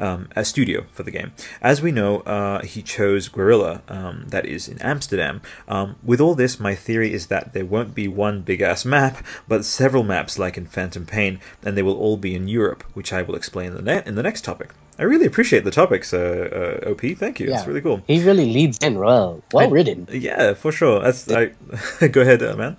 um, 0.00 0.28
a 0.34 0.44
studio 0.44 0.84
for 0.92 1.02
the 1.02 1.10
game. 1.10 1.32
As 1.60 1.82
we 1.82 1.92
know, 1.92 2.20
uh, 2.20 2.62
he 2.62 2.82
chose 2.82 3.28
Guerrilla, 3.28 3.82
um, 3.88 4.24
that 4.28 4.46
is 4.46 4.68
in 4.68 4.80
Amsterdam. 4.82 5.42
Um, 5.68 5.96
with 6.02 6.20
all 6.20 6.34
this, 6.34 6.58
my 6.58 6.74
theory 6.74 7.12
is 7.12 7.26
that 7.26 7.52
there 7.52 7.64
won't 7.64 7.94
be 7.94 8.08
one 8.08 8.42
big 8.42 8.60
ass 8.60 8.84
map, 8.84 9.24
but 9.46 9.64
several 9.64 10.02
maps 10.02 10.38
like 10.38 10.56
in 10.56 10.66
Phantom 10.66 11.06
Pain, 11.06 11.40
and 11.62 11.76
they 11.76 11.82
will 11.82 11.96
all 11.96 12.16
be 12.16 12.34
in 12.34 12.48
Europe, 12.48 12.82
which 12.94 13.12
I 13.12 13.22
will 13.22 13.34
explain 13.34 13.68
in 13.68 13.76
the, 13.76 13.82
ne- 13.82 14.02
in 14.06 14.14
the 14.14 14.22
next 14.22 14.44
topic. 14.44 14.70
I 14.98 15.04
really 15.04 15.24
appreciate 15.24 15.64
the 15.64 15.70
topics, 15.70 16.12
uh, 16.12 16.78
uh, 16.84 16.90
OP. 16.90 17.00
Thank 17.16 17.40
you. 17.40 17.48
Yeah. 17.48 17.56
It's 17.56 17.66
really 17.66 17.80
cool. 17.80 18.02
He 18.06 18.22
really 18.22 18.52
leads 18.52 18.76
in 18.78 18.98
well. 18.98 19.42
Well 19.50 19.70
written. 19.70 20.06
Yeah, 20.12 20.52
for 20.52 20.72
sure. 20.72 21.00
That's 21.00 21.26
I. 21.30 21.52
go 22.08 22.20
ahead, 22.20 22.42
uh, 22.42 22.54
man. 22.54 22.76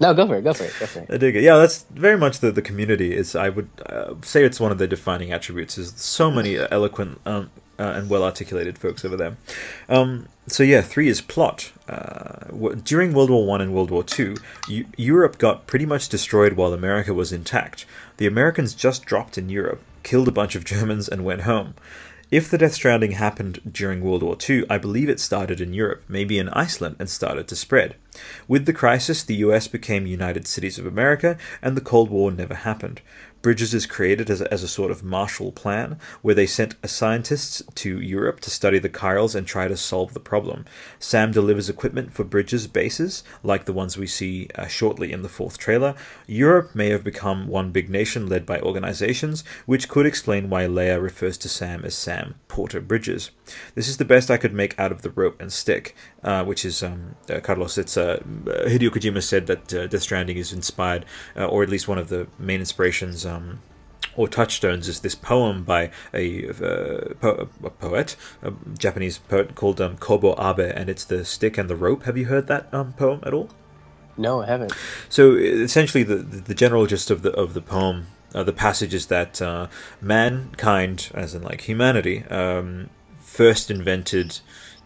No, 0.00 0.12
go 0.12 0.26
for 0.26 0.36
it. 0.36 0.42
Go 0.42 0.52
for 0.52 0.64
it. 0.64 0.72
Go 0.80 0.86
for 0.86 1.00
it. 1.00 1.10
I 1.10 1.16
dig 1.16 1.36
it. 1.36 1.42
Yeah, 1.42 1.56
that's 1.56 1.84
very 1.90 2.16
much 2.18 2.40
the 2.40 2.50
the 2.50 2.62
community. 2.62 3.14
Is 3.14 3.36
I 3.36 3.48
would 3.48 3.68
uh, 3.86 4.14
say 4.22 4.44
it's 4.44 4.58
one 4.60 4.72
of 4.72 4.78
the 4.78 4.86
defining 4.86 5.32
attributes. 5.32 5.78
Is 5.78 5.92
so 5.96 6.30
many 6.30 6.58
eloquent 6.58 7.20
um, 7.24 7.50
uh, 7.78 7.92
and 7.96 8.10
well 8.10 8.24
articulated 8.24 8.78
folks 8.78 9.04
over 9.04 9.16
there. 9.16 9.36
Um, 9.88 10.28
so 10.46 10.62
yeah, 10.62 10.80
three 10.82 11.08
is 11.08 11.20
plot. 11.20 11.72
Uh, 11.88 12.46
w- 12.48 12.76
during 12.76 13.12
World 13.12 13.30
War 13.30 13.46
One 13.46 13.60
and 13.60 13.72
World 13.72 13.90
War 13.90 14.02
Two, 14.02 14.36
Europe 14.96 15.38
got 15.38 15.66
pretty 15.66 15.86
much 15.86 16.08
destroyed 16.08 16.54
while 16.54 16.72
America 16.72 17.14
was 17.14 17.32
intact. 17.32 17.86
The 18.16 18.26
Americans 18.26 18.74
just 18.74 19.04
dropped 19.04 19.38
in 19.38 19.48
Europe, 19.48 19.80
killed 20.02 20.28
a 20.28 20.32
bunch 20.32 20.54
of 20.54 20.64
Germans, 20.72 21.08
and 21.08 21.24
went 21.24 21.42
home. 21.42 21.74
If 22.30 22.50
the 22.50 22.56
Death 22.56 22.74
Stranding 22.74 23.12
happened 23.12 23.60
during 23.70 24.00
World 24.00 24.22
War 24.22 24.36
II, 24.48 24.64
I 24.70 24.78
believe 24.78 25.10
it 25.10 25.20
started 25.20 25.60
in 25.60 25.74
Europe, 25.74 26.02
maybe 26.08 26.38
in 26.38 26.48
Iceland, 26.48 26.96
and 26.98 27.08
started 27.08 27.46
to 27.48 27.56
spread. 27.56 27.96
With 28.48 28.64
the 28.64 28.72
crisis, 28.72 29.22
the 29.22 29.36
US 29.36 29.68
became 29.68 30.06
United 30.06 30.46
Cities 30.46 30.78
of 30.78 30.86
America, 30.86 31.36
and 31.60 31.76
the 31.76 31.82
Cold 31.82 32.08
War 32.08 32.30
never 32.30 32.54
happened. 32.54 33.02
Bridges 33.44 33.74
is 33.74 33.84
created 33.84 34.30
as 34.30 34.40
a, 34.40 34.50
as 34.50 34.62
a 34.62 34.68
sort 34.68 34.90
of 34.90 35.04
Marshall 35.04 35.52
Plan, 35.52 35.98
where 36.22 36.34
they 36.34 36.46
sent 36.46 36.76
scientists 36.88 37.62
to 37.74 38.00
Europe 38.00 38.40
to 38.40 38.50
study 38.50 38.78
the 38.78 38.88
chirals 38.88 39.34
and 39.34 39.46
try 39.46 39.68
to 39.68 39.76
solve 39.76 40.14
the 40.14 40.18
problem. 40.18 40.64
Sam 40.98 41.30
delivers 41.30 41.68
equipment 41.68 42.14
for 42.14 42.24
Bridges' 42.24 42.66
bases, 42.66 43.22
like 43.42 43.66
the 43.66 43.74
ones 43.74 43.98
we 43.98 44.06
see 44.06 44.48
uh, 44.54 44.66
shortly 44.66 45.12
in 45.12 45.20
the 45.20 45.28
fourth 45.28 45.58
trailer. 45.58 45.94
Europe 46.26 46.74
may 46.74 46.88
have 46.88 47.04
become 47.04 47.46
one 47.46 47.70
big 47.70 47.90
nation 47.90 48.28
led 48.30 48.46
by 48.46 48.58
organizations, 48.60 49.44
which 49.66 49.90
could 49.90 50.06
explain 50.06 50.48
why 50.48 50.64
Léa 50.64 51.02
refers 51.02 51.36
to 51.36 51.48
Sam 51.50 51.84
as 51.84 51.94
Sam 51.94 52.36
Porter 52.48 52.80
Bridges. 52.80 53.30
This 53.74 53.88
is 53.88 53.98
the 53.98 54.06
best 54.06 54.30
I 54.30 54.38
could 54.38 54.54
make 54.54 54.78
out 54.80 54.90
of 54.90 55.02
the 55.02 55.10
rope 55.10 55.38
and 55.38 55.52
stick, 55.52 55.94
uh, 56.22 56.44
which 56.44 56.64
is 56.64 56.82
um, 56.82 57.16
uh, 57.28 57.40
Carlos. 57.40 57.76
It's 57.76 57.98
uh, 57.98 58.22
Hideo 58.24 58.88
Kojima 58.88 59.22
said 59.22 59.46
that 59.48 59.74
uh, 59.74 59.86
Death 59.86 60.02
Stranding 60.02 60.38
is 60.38 60.50
inspired, 60.50 61.04
uh, 61.36 61.44
or 61.44 61.62
at 61.62 61.68
least 61.68 61.88
one 61.88 61.98
of 61.98 62.08
the 62.08 62.26
main 62.38 62.60
inspirations. 62.60 63.26
Um, 63.26 63.33
or 64.16 64.28
touchstones 64.28 64.88
is 64.88 65.00
this 65.00 65.14
poem 65.14 65.64
by 65.64 65.90
a, 66.12 66.48
uh, 66.48 67.14
po- 67.20 67.48
a 67.62 67.70
poet, 67.70 68.16
a 68.42 68.52
Japanese 68.78 69.18
poet 69.18 69.54
called 69.54 69.80
um, 69.80 69.96
Kobo 69.96 70.34
Abe, 70.38 70.72
and 70.74 70.88
it's 70.88 71.04
the 71.04 71.24
stick 71.24 71.58
and 71.58 71.68
the 71.68 71.76
rope. 71.76 72.04
Have 72.04 72.16
you 72.16 72.26
heard 72.26 72.46
that 72.46 72.72
um, 72.72 72.92
poem 72.92 73.20
at 73.24 73.34
all? 73.34 73.50
No, 74.16 74.42
I 74.42 74.46
haven't. 74.46 74.72
So 75.08 75.34
essentially, 75.34 76.04
the 76.04 76.16
the 76.16 76.54
general 76.54 76.86
gist 76.86 77.10
of 77.10 77.22
the 77.22 77.32
of 77.32 77.54
the 77.54 77.60
poem, 77.60 78.06
uh, 78.34 78.44
the 78.44 78.52
passage 78.52 78.94
is 78.94 79.06
that 79.06 79.42
uh, 79.42 79.66
mankind, 80.00 81.10
as 81.14 81.34
in 81.34 81.42
like 81.42 81.62
humanity, 81.62 82.24
um, 82.26 82.90
first 83.20 83.70
invented 83.70 84.38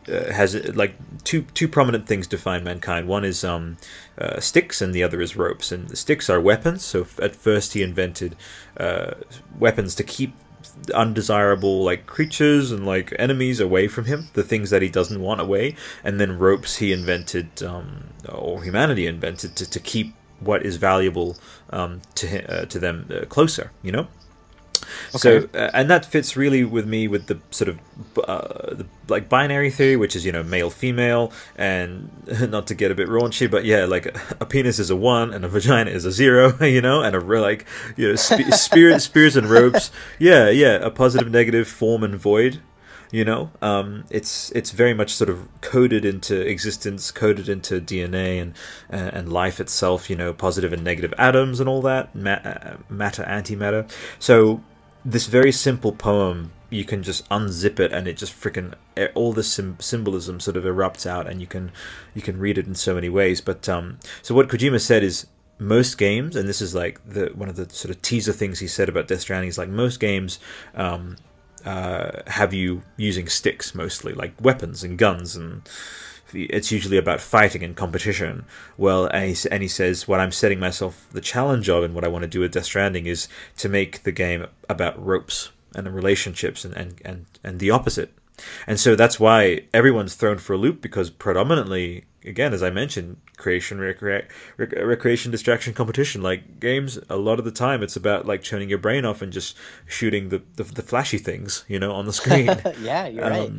uh, 0.09 0.33
has 0.33 0.55
like 0.75 0.95
two 1.25 1.43
two 1.55 1.69
prominent 1.69 2.07
things 2.07 2.27
define 2.27 2.65
mankind. 2.65 3.09
One 3.09 3.25
is 3.25 3.45
um, 3.45 3.77
uh, 4.17 4.41
sticks, 4.41 4.81
and 4.81 4.95
the 4.95 5.03
other 5.03 5.21
is 5.21 5.37
ropes. 5.37 5.73
And 5.73 5.89
the 5.89 5.97
sticks 5.97 6.31
are 6.31 6.41
weapons. 6.41 6.85
So 6.85 7.03
f- 7.03 7.21
at 7.21 7.37
first, 7.37 7.75
he 7.75 7.83
invented 7.83 8.37
uh, 8.77 9.15
weapons 9.59 9.95
to 9.97 10.05
keep 10.05 10.35
undesirable 10.95 11.83
like 11.83 12.07
creatures 12.07 12.73
and 12.73 12.87
like 12.87 13.15
enemies 13.19 13.61
away 13.61 13.89
from 13.89 14.05
him, 14.05 14.29
the 14.35 14.43
things 14.43 14.71
that 14.71 14.83
he 14.83 14.89
doesn't 14.89 15.21
want 15.21 15.41
away. 15.41 15.75
And 16.05 16.21
then 16.21 16.39
ropes 16.39 16.77
he 16.77 16.93
invented, 16.93 17.63
um, 17.63 18.09
or 18.29 18.63
humanity 18.63 19.07
invented, 19.07 19.57
to, 19.57 19.71
to 19.71 19.81
keep 19.81 20.15
what 20.41 20.65
is 20.65 20.77
valuable 20.77 21.37
um, 21.71 22.01
to 22.15 22.27
uh, 22.49 22.65
to 22.67 22.79
them 22.79 23.09
uh, 23.11 23.25
closer. 23.27 23.73
You 23.83 23.93
know. 23.93 24.09
Okay. 25.14 25.18
So, 25.18 25.49
uh, 25.55 25.70
and 25.74 25.91
that 25.91 26.05
fits 26.05 26.36
really 26.36 26.64
with 26.64 26.86
me 26.86 27.09
with 27.09 27.26
the 27.26 27.41
sort 27.51 27.68
of 27.68 27.78
uh, 28.24 28.74
the 28.74 28.86
like 29.09 29.28
binary 29.28 29.70
theory, 29.70 29.97
which 29.97 30.14
is 30.14 30.24
you 30.24 30.32
know 30.32 30.43
male 30.43 30.70
female, 30.70 31.32
and 31.57 32.11
not 32.51 32.66
to 32.68 32.74
get 32.74 32.91
a 32.91 32.95
bit 32.95 33.09
raunchy, 33.09 33.51
but 33.51 33.64
yeah, 33.64 33.84
like 33.84 34.07
a, 34.41 34.47
penis 34.47 34.78
is 34.78 34.91
a 34.91 34.97
one 34.97 35.32
and 35.32 35.45
a 35.45 35.49
vagina 35.49 35.91
is 35.91 36.05
a 36.05 36.12
zero, 36.12 36.57
you 36.64 36.80
know, 36.80 37.03
and 37.03 37.14
a 37.14 37.20
like 37.20 37.66
you 37.97 38.09
know 38.09 38.14
sp- 38.16 38.49
spirit, 38.53 39.01
spears 39.01 39.36
and 39.36 39.49
ropes, 39.49 39.91
yeah, 40.18 40.49
yeah, 40.49 40.74
a 40.76 40.91
positive, 40.91 41.30
negative, 41.30 41.68
form 41.68 42.03
and 42.03 42.16
void. 42.16 42.61
You 43.11 43.24
know, 43.24 43.51
um, 43.62 44.05
it's 44.11 44.51
it's 44.53 44.70
very 44.70 44.93
much 44.93 45.14
sort 45.14 45.30
of 45.30 45.49
coded 45.62 46.05
into 46.05 46.39
existence, 46.47 47.11
coded 47.11 47.49
into 47.49 47.80
DNA 47.80 48.41
and 48.41 48.53
uh, 48.93 49.16
and 49.16 49.32
life 49.32 49.61
itself. 49.61 50.11
You 50.11 50.16
know, 50.16 50.34
positive 50.34 50.74
and 50.74 50.84
negative 50.84 51.14
atoms 51.16 51.59
and 51.59 51.70
all 51.70 51.80
that, 51.82 52.14
ma- 52.14 52.32
uh, 52.32 52.76
matter, 52.91 53.24
antimatter. 53.24 53.91
So 54.18 54.62
this 55.05 55.27
very 55.27 55.53
simple 55.53 55.93
poem 55.93 56.53
you 56.71 56.85
can 56.85 57.03
just 57.03 57.29
unzip 57.31 57.81
it 57.81 57.93
and 57.93 58.07
it 58.07 58.17
just 58.17 58.39
freaking 58.39 58.75
all 59.15 59.33
the 59.33 59.43
symbolism 59.43 60.39
sort 60.41 60.57
of 60.57 60.65
erupts 60.65 61.07
out 61.07 61.27
and 61.27 61.41
you 61.41 61.47
can 61.47 61.71
you 62.15 62.23
can 62.23 62.39
read 62.39 62.59
it 62.59 62.67
in 62.67 62.75
so 62.75 62.95
many 62.95 63.09
ways. 63.09 63.41
But 63.41 63.69
um 63.69 63.99
so 64.23 64.35
what 64.35 64.49
Kojima 64.49 64.81
said 64.81 65.03
is 65.03 65.27
most 65.59 65.99
games 65.99 66.37
and 66.37 66.49
this 66.49 66.61
is 66.61 66.75
like 66.75 67.01
the 67.09 67.27
one 67.35 67.49
of 67.49 67.57
the 67.57 67.69
sort 67.71 67.95
of 67.95 68.03
teaser 68.03 68.33
things 68.33 68.59
he 68.59 68.69
said 68.69 68.89
about 68.89 69.09
Death 69.09 69.23
Stranding 69.23 69.49
is 69.49 69.59
like 69.59 69.69
most 69.69 69.99
games 69.99 70.39
um 70.75 71.17
uh 71.65 72.23
have 72.27 72.53
you 72.53 72.83
using 72.97 73.29
sticks 73.29 73.75
mostly 73.75 74.13
like 74.13 74.33
weapons 74.41 74.85
and 74.85 74.99
guns 74.99 75.35
and 75.35 75.63
it's 76.33 76.72
usually 76.72 76.97
about 76.97 77.20
fighting 77.20 77.62
and 77.62 77.76
competition. 77.76 78.45
Well, 78.76 79.07
and 79.07 79.37
he, 79.37 79.49
and 79.51 79.62
he 79.62 79.68
says, 79.68 80.07
what 80.07 80.20
I'm 80.20 80.33
setting 80.33 80.61
myself 80.61 81.07
the 81.12 81.20
challenge 81.20 81.68
of 81.68 81.85
and 81.85 81.95
what 81.95 82.05
I 82.05 82.09
want 82.09 82.22
to 82.22 82.29
do 82.29 82.41
with 82.41 82.53
Death 82.53 82.66
Stranding 82.66 83.07
is 83.07 83.29
to 83.59 83.68
make 83.68 84.03
the 84.03 84.12
game 84.12 84.47
about 84.68 85.05
ropes 85.05 85.51
and 85.74 85.93
relationships 85.95 86.64
and, 86.64 86.74
and, 86.76 87.01
and, 87.05 87.26
and 87.45 87.59
the 87.59 87.70
opposite. 87.70 88.12
And 88.66 88.79
so 88.79 88.95
that's 88.95 89.18
why 89.18 89.62
everyone's 89.74 90.14
thrown 90.14 90.39
for 90.39 90.53
a 90.53 90.57
loop 90.57 90.81
because 90.81 91.11
predominantly, 91.11 92.05
again, 92.24 92.55
as 92.55 92.62
I 92.62 92.70
mentioned, 92.70 93.16
creation, 93.37 93.79
recre- 93.79 94.26
rec- 94.57 94.72
recreation, 94.72 95.33
distraction, 95.33 95.74
competition. 95.74 96.22
Like 96.22 96.61
games, 96.61 96.99
a 97.11 97.16
lot 97.16 97.41
of 97.41 97.45
the 97.45 97.51
time, 97.51 97.83
it's 97.83 97.97
about 97.97 98.26
like 98.26 98.45
turning 98.45 98.68
your 98.68 98.79
brain 98.79 99.05
off 99.05 99.22
and 99.22 99.33
just 99.33 99.57
shooting 99.87 100.29
the, 100.29 100.43
the, 100.55 100.64
the 100.64 100.83
flashy 100.83 101.18
things, 101.18 101.64
you 101.66 101.81
know, 101.81 101.93
on 101.93 102.07
the 102.07 102.12
screen. 102.12 102.47
yeah, 102.81 103.09
you're 103.09 103.24
um, 103.24 103.31
right 103.33 103.53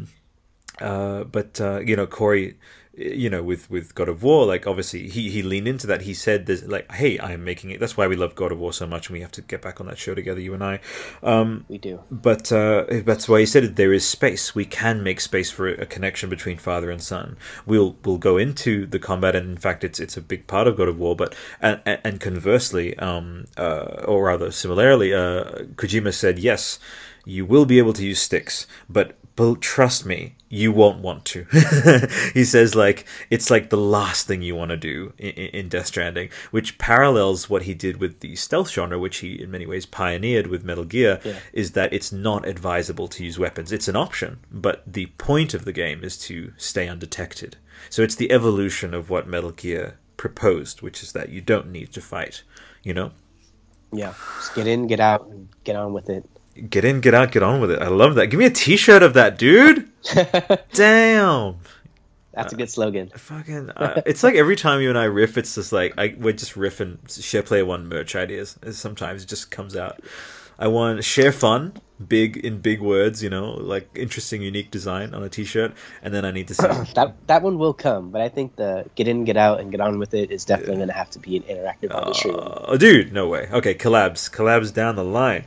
uh, 0.82 1.24
but 1.26 1.60
uh, 1.60 1.80
you 1.80 1.96
know, 1.96 2.08
Cory, 2.08 2.58
you 3.00 3.30
know, 3.30 3.42
with 3.42 3.70
with 3.70 3.96
God 3.96 4.10
of 4.10 4.24
War, 4.24 4.46
like 4.46 4.68
obviously 4.68 5.08
he 5.08 5.30
he 5.30 5.42
leaned 5.42 5.68
into 5.68 5.88
that. 5.88 6.02
He 6.02 6.14
said, 6.14 6.46
"There's 6.46 6.68
like, 6.68 6.92
hey, 6.92 7.20
I'm 7.20 7.44
making 7.44 7.72
it." 7.72 7.80
That's 7.80 7.96
why 7.96 8.08
we 8.08 8.16
love 8.16 8.36
God 8.36 8.52
of 8.52 8.60
War 8.60 8.74
so 8.74 8.86
much, 8.86 9.08
and 9.08 9.14
we 9.14 9.22
have 9.22 9.32
to 9.34 9.42
get 9.42 9.62
back 9.62 9.80
on 9.80 9.88
that 9.88 9.98
show 9.98 10.14
together, 10.14 10.42
you 10.42 10.54
and 10.54 10.64
I. 10.64 10.80
Um, 11.24 11.66
we 11.70 11.78
do. 11.78 12.02
But 12.12 12.52
uh, 12.52 12.86
that's 12.90 13.30
why 13.30 13.40
he 13.40 13.46
said 13.46 13.76
there 13.76 13.94
is 13.94 14.06
space. 14.06 14.54
We 14.54 14.66
can 14.66 15.02
make 15.02 15.22
space 15.22 15.50
for 15.50 15.68
a 15.68 15.86
connection 15.86 16.30
between 16.30 16.58
father 16.58 16.92
and 16.92 17.02
son. 17.02 17.38
We'll 17.66 17.96
we'll 18.04 18.18
go 18.18 18.38
into 18.38 18.86
the 18.86 19.00
combat, 19.00 19.36
and 19.36 19.50
in 19.50 19.58
fact, 19.58 19.84
it's 19.84 20.00
it's 20.00 20.18
a 20.18 20.22
big 20.22 20.48
part 20.48 20.68
of 20.68 20.76
God 20.76 20.90
of 20.90 21.00
War. 21.00 21.16
But 21.16 21.36
and 21.62 21.82
and 21.86 22.20
conversely, 22.20 22.98
um, 23.00 23.46
uh, 23.58 24.04
or 24.06 24.26
rather 24.26 24.52
similarly, 24.52 25.14
uh, 25.14 25.44
Kojima 25.76 26.14
said, 26.14 26.40
yes, 26.40 26.80
you 27.26 27.46
will 27.46 27.66
be 27.66 27.78
able 27.78 27.94
to 27.94 28.06
use 28.06 28.20
sticks, 28.20 28.68
but 28.90 29.16
but 29.36 29.62
trust 29.62 30.06
me, 30.06 30.36
you 30.50 30.72
won't 30.72 31.00
want 31.00 31.26
to. 31.26 31.44
he 32.34 32.44
says 32.44 32.74
like 32.74 33.06
it's 33.30 33.52
like 33.52 33.70
the 33.70 33.78
last 33.78 34.28
thing 34.28 34.42
you 34.42 34.56
want 34.56 34.72
to 34.72 34.78
do 34.78 35.14
in, 35.18 35.30
in, 35.30 35.70
Death 35.70 35.88
Stranding, 35.88 36.30
which 36.50 36.80
parallels 36.80 37.50
what 37.50 37.64
he 37.64 37.76
did 37.76 37.98
with 37.98 38.20
the 38.20 38.36
stealth 38.36 38.72
genre, 38.72 38.98
which 38.98 39.18
he 39.18 39.42
in 39.42 39.52
many 39.52 39.68
ways 39.68 39.86
pioneered 39.86 40.48
with 40.48 40.64
Metal 40.64 40.86
Gear. 40.86 41.20
Yeah. 41.24 41.40
Is 41.54 41.72
that 41.74 41.94
it's 41.94 42.12
not 42.12 42.48
advisable 42.48 43.08
to 43.10 43.24
use 43.24 43.38
weapons. 43.38 43.72
It's 43.72 43.88
an 43.88 43.96
option, 43.96 44.40
but 44.52 44.84
the 44.92 45.08
point 45.18 45.54
of 45.54 45.66
the 45.66 45.74
game 45.74 46.04
is 46.04 46.18
to 46.20 46.54
stay 46.58 46.88
undetected. 46.88 47.58
So 47.90 48.02
it's 48.02 48.16
the 48.16 48.32
evolution 48.32 48.94
of 48.94 49.10
what 49.10 49.28
Metal 49.28 49.52
Gear 49.52 50.00
proposed, 50.18 50.82
which 50.82 51.04
is 51.04 51.14
that 51.14 51.30
you 51.30 51.42
don't 51.42 51.72
need 51.72 51.94
to 51.94 52.02
fight. 52.02 52.44
You 52.84 52.94
know. 52.96 53.12
Yeah, 53.92 54.14
just 54.38 54.56
get 54.56 54.68
in, 54.68 54.88
get 54.88 55.00
out, 55.00 55.28
and 55.28 55.50
get 55.64 55.76
on 55.76 55.94
with 55.94 56.10
it. 56.10 56.28
Get 56.60 56.86
in, 56.86 57.02
get 57.02 57.14
out, 57.14 57.32
get 57.32 57.44
on 57.44 57.62
with 57.62 57.72
it. 57.72 57.82
I 57.82 57.88
love 57.88 58.16
that. 58.16 58.28
Give 58.28 58.40
me 58.40 58.46
a 58.46 58.52
T-shirt 58.52 59.04
of 59.04 59.14
that, 59.14 59.38
dude. 59.38 59.90
Damn. 60.74 61.58
That's 62.34 62.54
a 62.54 62.56
good 62.56 62.70
slogan. 62.70 63.12
Uh, 63.14 63.18
fucking, 63.18 63.70
uh, 63.72 64.02
it's 64.06 64.24
like 64.24 64.36
every 64.36 64.56
time 64.56 64.82
you 64.82 64.90
and 64.90 64.98
I 64.98 65.06
riff, 65.06 65.38
it's 65.38 65.56
just 65.56 65.74
like 65.74 65.94
I 65.98 66.16
we're 66.18 66.34
just 66.34 66.54
riffing 66.54 67.00
SharePlayer 67.06 67.66
One 67.66 67.88
merch 67.90 68.16
ideas. 68.16 68.58
Sometimes 68.72 69.24
it 69.24 69.26
just 69.28 69.52
comes 69.52 69.76
out. 69.76 70.00
I 70.58 70.68
want 70.68 71.04
share 71.04 71.32
fun, 71.32 71.74
big 72.06 72.38
in 72.38 72.60
big 72.60 72.82
words, 72.82 73.24
you 73.24 73.30
know, 73.30 73.52
like 73.52 73.90
interesting, 73.96 74.42
unique 74.42 74.72
design 74.72 75.14
on 75.14 75.24
a 75.24 75.30
T-shirt, 75.30 75.74
and 76.02 76.14
then 76.14 76.26
I 76.26 76.32
need 76.32 76.50
to 76.50 76.54
see 76.54 76.68
that 76.96 77.16
that 77.28 77.42
one 77.42 77.58
will 77.58 77.74
come, 77.74 78.12
but 78.12 78.22
I 78.22 78.30
think 78.30 78.58
the 78.58 78.86
get 78.96 79.08
in, 79.08 79.24
get 79.24 79.38
out, 79.38 79.60
and 79.60 79.72
get 79.72 79.80
on 79.80 80.00
with 80.00 80.14
it 80.14 80.32
is 80.32 80.46
definitely 80.46 80.76
going 80.76 80.90
to 80.90 80.94
have 80.94 81.10
to 81.12 81.20
be 81.20 81.38
an 81.38 81.44
interactive 81.44 81.94
on 81.96 82.10
the 82.10 82.14
stream. 82.14 82.36
Oh, 82.38 82.78
dude, 82.78 83.14
no 83.14 83.28
way. 83.28 83.48
Okay, 83.52 83.74
collabs, 83.74 84.30
collabs 84.30 84.74
down 84.74 84.96
the 84.96 85.04
line. 85.04 85.46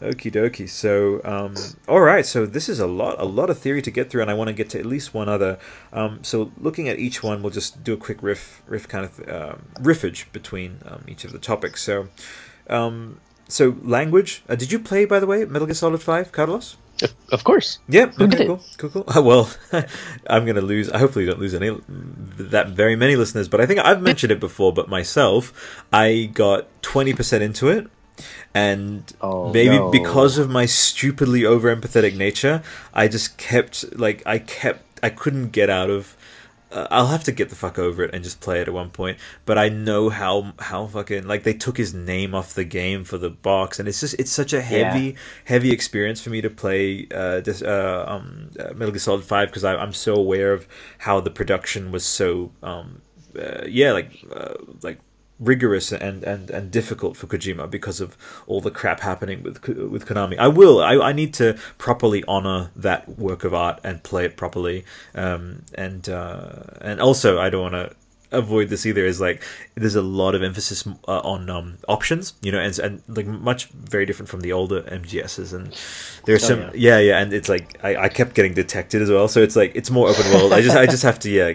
Okie 0.00 0.30
dokie. 0.30 0.68
So, 0.68 1.22
um, 1.24 1.54
all 1.88 2.00
right. 2.00 2.26
So 2.26 2.44
this 2.44 2.68
is 2.68 2.80
a 2.80 2.86
lot, 2.86 3.18
a 3.18 3.24
lot 3.24 3.48
of 3.48 3.58
theory 3.58 3.80
to 3.82 3.90
get 3.90 4.10
through, 4.10 4.22
and 4.22 4.30
I 4.30 4.34
want 4.34 4.48
to 4.48 4.54
get 4.54 4.68
to 4.70 4.78
at 4.78 4.84
least 4.84 5.14
one 5.14 5.28
other. 5.28 5.58
Um, 5.92 6.22
so 6.22 6.52
looking 6.58 6.88
at 6.88 6.98
each 6.98 7.22
one, 7.22 7.42
we'll 7.42 7.52
just 7.52 7.82
do 7.82 7.94
a 7.94 7.96
quick 7.96 8.22
riff, 8.22 8.62
riff 8.66 8.86
kind 8.86 9.06
of 9.06 9.20
um, 9.28 9.66
riffage 9.76 10.30
between 10.32 10.80
um, 10.84 11.04
each 11.08 11.24
of 11.24 11.32
the 11.32 11.38
topics. 11.38 11.82
So, 11.82 12.08
um, 12.68 13.20
so 13.48 13.76
language. 13.82 14.42
Uh, 14.48 14.54
did 14.54 14.70
you 14.70 14.78
play, 14.78 15.06
by 15.06 15.18
the 15.18 15.26
way, 15.26 15.44
Metal 15.46 15.66
Gear 15.66 15.74
Solid 15.74 16.02
Five, 16.02 16.30
Carlos? 16.30 16.76
Of 17.30 17.44
course. 17.44 17.78
Yeah. 17.88 18.06
Who 18.06 18.24
Okay. 18.24 18.46
Cool. 18.46 18.60
Cool. 18.78 19.04
Cool. 19.04 19.04
well, 19.22 19.50
I'm 20.30 20.46
gonna 20.46 20.60
lose. 20.60 20.90
I 20.90 20.98
hopefully 20.98 21.26
don't 21.26 21.38
lose 21.38 21.54
any 21.54 21.76
that 21.88 22.70
very 22.70 22.96
many 22.96 23.16
listeners, 23.16 23.48
but 23.48 23.60
I 23.60 23.66
think 23.66 23.80
I've 23.80 24.00
mentioned 24.00 24.32
it 24.32 24.40
before. 24.40 24.72
But 24.72 24.88
myself, 24.88 25.84
I 25.92 26.30
got 26.32 26.68
twenty 26.82 27.12
percent 27.12 27.42
into 27.42 27.68
it, 27.68 27.88
and 28.54 29.12
Oh, 29.20 29.52
maybe 29.52 29.76
no. 29.76 29.90
because 29.90 30.38
of 30.38 30.48
my 30.50 30.66
stupidly 30.66 31.44
over 31.44 31.74
empathetic 31.74 32.16
nature, 32.16 32.62
I 32.94 33.08
just 33.08 33.36
kept 33.38 33.98
like 33.98 34.22
I 34.26 34.38
kept 34.38 35.00
I 35.02 35.10
couldn't 35.10 35.50
get 35.50 35.70
out 35.70 35.90
of. 35.90 36.16
Uh, 36.72 36.84
I'll 36.90 37.06
have 37.06 37.22
to 37.24 37.32
get 37.32 37.48
the 37.48 37.54
fuck 37.54 37.78
over 37.78 38.02
it 38.02 38.12
and 38.12 38.24
just 38.24 38.40
play 38.40 38.60
it 38.60 38.66
at 38.66 38.74
one 38.74 38.90
point. 38.90 39.18
But 39.44 39.56
I 39.56 39.68
know 39.68 40.08
how 40.08 40.52
how 40.58 40.86
fucking 40.88 41.26
like 41.26 41.44
they 41.44 41.54
took 41.54 41.76
his 41.76 41.94
name 41.94 42.34
off 42.34 42.54
the 42.54 42.64
game 42.64 43.04
for 43.04 43.18
the 43.18 43.30
box, 43.30 43.78
and 43.78 43.86
it's 43.88 44.00
just 44.00 44.14
it's 44.18 44.32
such 44.32 44.52
a 44.52 44.60
heavy 44.60 45.14
heavy 45.44 45.70
experience 45.70 46.20
for 46.20 46.30
me 46.30 46.40
to 46.40 46.50
play 46.50 47.06
uh, 47.14 47.40
this 47.40 47.62
uh, 47.62 48.04
um, 48.08 48.50
uh, 48.58 48.74
Metal 48.74 48.90
Gear 48.90 48.98
Solid 48.98 49.22
Five 49.24 49.48
because 49.48 49.64
I'm 49.64 49.92
so 49.92 50.16
aware 50.16 50.52
of 50.52 50.66
how 50.98 51.20
the 51.20 51.30
production 51.30 51.92
was 51.92 52.04
so 52.04 52.50
um, 52.64 53.00
uh, 53.38 53.64
yeah 53.68 53.92
like 53.92 54.10
uh, 54.34 54.54
like 54.82 54.98
rigorous 55.38 55.92
and, 55.92 56.24
and, 56.24 56.50
and 56.50 56.70
difficult 56.70 57.16
for 57.16 57.26
Kojima 57.26 57.70
because 57.70 58.00
of 58.00 58.16
all 58.46 58.60
the 58.60 58.70
crap 58.70 59.00
happening 59.00 59.42
with 59.42 59.66
with 59.66 60.06
Konami. 60.06 60.38
I 60.38 60.48
will. 60.48 60.82
I, 60.82 60.94
I 60.96 61.12
need 61.12 61.34
to 61.34 61.58
properly 61.78 62.24
honor 62.26 62.70
that 62.76 63.08
work 63.18 63.44
of 63.44 63.52
art 63.52 63.80
and 63.84 64.02
play 64.02 64.24
it 64.24 64.36
properly. 64.36 64.84
Um, 65.14 65.62
and 65.74 66.08
uh, 66.08 66.62
and 66.80 67.00
also 67.00 67.38
I 67.38 67.50
don't 67.50 67.62
want 67.62 67.74
to 67.74 67.96
avoid 68.32 68.68
this 68.68 68.86
either. 68.86 69.04
Is 69.04 69.20
like 69.20 69.42
there's 69.74 69.94
a 69.94 70.02
lot 70.02 70.34
of 70.34 70.42
emphasis 70.42 70.86
uh, 71.08 71.20
on 71.20 71.48
um, 71.50 71.78
options, 71.88 72.34
you 72.42 72.52
know, 72.52 72.58
and 72.60 72.78
and 72.78 73.02
like 73.08 73.26
much 73.26 73.66
very 73.68 74.06
different 74.06 74.28
from 74.28 74.40
the 74.40 74.52
older 74.52 74.82
MGSs. 74.82 75.52
And 75.52 75.68
there's 76.24 76.44
Oh, 76.44 76.48
some 76.48 76.60
yeah. 76.60 76.70
yeah 76.74 76.98
yeah, 76.98 77.18
and 77.18 77.32
it's 77.32 77.48
like 77.48 77.78
I, 77.82 77.96
I 77.96 78.08
kept 78.08 78.34
getting 78.34 78.54
detected 78.54 79.02
as 79.02 79.10
well. 79.10 79.28
So 79.28 79.42
it's 79.42 79.56
like 79.56 79.72
it's 79.74 79.90
more 79.90 80.08
open 80.08 80.30
world. 80.32 80.52
I 80.52 80.60
just 80.60 80.76
I 80.76 80.86
just 80.86 81.02
have 81.02 81.18
to 81.20 81.30
yeah 81.30 81.54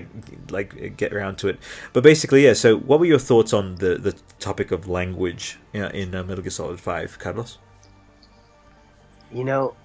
like 0.50 0.98
get 0.98 1.14
around 1.14 1.38
to 1.38 1.48
it. 1.48 1.60
But 1.94 2.04
basically, 2.04 2.44
yeah. 2.46 2.54
So, 2.54 2.78
what 2.78 3.00
were 3.00 3.06
your 3.06 3.20
thoughts 3.20 3.54
on 3.54 3.76
the 3.76 3.96
the 3.96 4.14
topic 4.40 4.72
of 4.72 4.88
language 4.88 5.60
yeah, 5.74 5.90
in 5.92 6.14
uh, 6.14 6.24
Metal 6.24 6.44
Gear 6.44 6.52
Solid 6.52 6.80
Five, 6.80 7.18
Carlos? 7.20 7.58
You 9.34 9.46
know, 9.46 9.76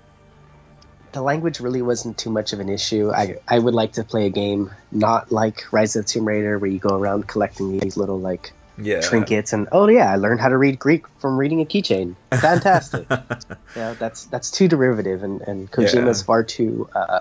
the 1.17 1.23
language 1.23 1.61
really 1.61 1.81
wasn't 1.81 2.19
too 2.19 2.29
much 2.29 2.53
of 2.53 2.61
an 2.61 2.69
issue. 2.69 3.11
I 3.11 3.37
I 3.49 3.59
would 3.59 3.73
like 3.73 3.93
to 3.93 4.05
play 4.05 4.27
a 4.27 4.31
game 4.31 4.71
not 4.93 5.33
like 5.33 5.73
Rise 5.73 5.97
of 5.97 6.05
the 6.05 6.09
Tomb 6.13 6.27
Raider 6.29 6.59
where 6.59 6.69
you 6.71 6.79
go 6.79 6.95
around 6.95 7.27
collecting 7.27 7.79
these 7.79 7.97
little 7.97 8.21
like 8.21 8.53
Yeah, 8.77 9.01
trinkets 9.01 9.55
and 9.55 9.67
oh 9.73 9.89
yeah, 9.89 10.13
I 10.13 10.17
learned 10.17 10.41
how 10.41 10.51
to 10.51 10.59
read 10.59 10.79
Greek 10.79 11.09
from 11.21 11.39
reading 11.39 11.63
a 11.63 11.65
keychain. 11.65 12.17
Fantastic. 12.31 13.07
yeah, 13.77 13.95
that's 13.99 14.25
that's 14.27 14.51
too 14.51 14.69
derivative 14.69 15.23
and 15.23 15.41
and 15.41 15.73
Kojima's 15.73 16.21
Yeah. 16.21 16.27
far 16.27 16.45
too 16.45 16.89
uh 16.95 17.21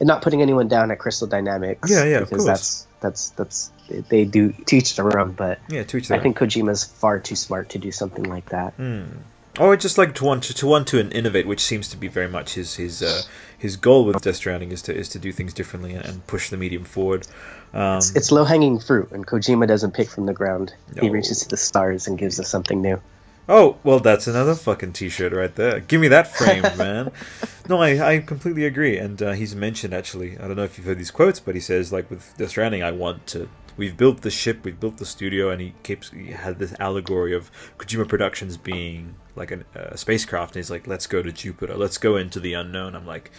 and 0.00 0.06
not 0.06 0.22
putting 0.22 0.40
anyone 0.40 0.68
down 0.68 0.90
at 0.90 0.98
Crystal 0.98 1.26
Dynamics. 1.28 1.90
Yeah, 1.90 2.04
yeah, 2.04 2.20
because 2.20 2.46
that's 2.46 2.86
that's 3.00 3.30
that's 3.30 3.70
they 4.08 4.24
do 4.24 4.52
teach 4.64 4.96
their 4.96 5.18
own, 5.20 5.32
but 5.32 5.58
yeah, 5.68 5.82
to 5.84 5.96
each 5.98 6.10
I 6.10 6.14
their 6.16 6.22
think 6.22 6.38
Kojima's 6.38 6.84
far 6.84 7.18
too 7.18 7.36
smart 7.36 7.68
to 7.70 7.78
do 7.78 7.92
something 7.92 8.24
like 8.24 8.48
that. 8.56 8.72
own. 8.78 9.24
Oh, 9.58 9.72
I 9.72 9.76
just 9.76 9.98
like 9.98 10.14
to 10.16 10.24
want 10.24 10.44
to, 10.44 10.54
to 10.54 10.66
want 10.66 10.86
to 10.88 11.00
innovate, 11.10 11.46
which 11.46 11.60
seems 11.60 11.88
to 11.88 11.96
be 11.96 12.08
very 12.08 12.28
much 12.28 12.54
his 12.54 12.76
his 12.76 13.02
uh, 13.02 13.22
his 13.56 13.76
goal 13.76 14.04
with 14.04 14.22
Death 14.22 14.36
Stranding 14.36 14.72
is 14.72 14.82
to 14.82 14.94
is 14.94 15.08
to 15.10 15.18
do 15.18 15.32
things 15.32 15.52
differently 15.52 15.94
and, 15.94 16.04
and 16.04 16.26
push 16.26 16.50
the 16.50 16.56
medium 16.56 16.84
forward. 16.84 17.26
Um, 17.74 17.98
It's, 17.98 18.14
it's 18.16 18.32
low 18.32 18.44
hanging 18.44 18.78
fruit, 18.78 19.10
and 19.10 19.26
Kojima 19.26 19.66
doesn't 19.66 19.92
pick 19.92 20.08
from 20.08 20.26
the 20.26 20.32
ground. 20.32 20.74
He 21.00 21.10
reaches 21.10 21.40
to 21.40 21.48
the 21.48 21.56
stars 21.56 22.06
and 22.06 22.16
gives 22.16 22.38
us 22.40 22.48
something 22.48 22.80
new. 22.80 23.00
Oh, 23.50 23.78
well, 23.82 23.98
that's 23.98 24.26
another 24.26 24.54
fucking 24.54 24.92
T-shirt 24.92 25.32
right 25.32 25.54
there. 25.54 25.80
Give 25.80 26.02
me 26.02 26.08
that 26.08 26.36
frame, 26.36 26.62
man. 26.76 27.10
No, 27.66 27.80
I, 27.80 27.98
I 28.16 28.18
completely 28.18 28.66
agree. 28.66 28.98
And 28.98 29.22
uh, 29.22 29.32
he's 29.32 29.56
mentioned 29.56 29.94
actually. 29.94 30.38
I 30.38 30.46
don't 30.46 30.56
know 30.56 30.64
if 30.64 30.76
you've 30.76 30.86
heard 30.86 30.98
these 30.98 31.10
quotes, 31.10 31.40
but 31.40 31.54
he 31.54 31.60
says 31.60 31.90
like 31.90 32.10
with 32.10 32.36
Death 32.36 32.50
Stranding, 32.50 32.82
I 32.82 32.92
want 32.92 33.26
to. 33.28 33.48
We've 33.78 33.96
built 33.96 34.20
the 34.20 34.30
ship, 34.30 34.64
we've 34.64 34.78
built 34.78 34.98
the 34.98 35.06
studio, 35.06 35.48
and 35.48 35.62
he 35.62 35.72
keeps 35.82 36.10
he 36.10 36.32
had 36.32 36.58
this 36.58 36.74
allegory 36.78 37.34
of 37.34 37.50
Kojima 37.78 38.06
Productions 38.06 38.58
being 38.58 39.14
like 39.36 39.50
an, 39.50 39.64
a 39.74 39.96
spacecraft. 39.96 40.54
And 40.54 40.60
he's 40.60 40.70
like, 40.70 40.86
let's 40.86 41.06
go 41.06 41.22
to 41.22 41.32
Jupiter, 41.32 41.76
let's 41.76 41.96
go 41.96 42.16
into 42.16 42.40
the 42.40 42.52
unknown. 42.52 42.94
I'm 42.94 43.06
like. 43.06 43.30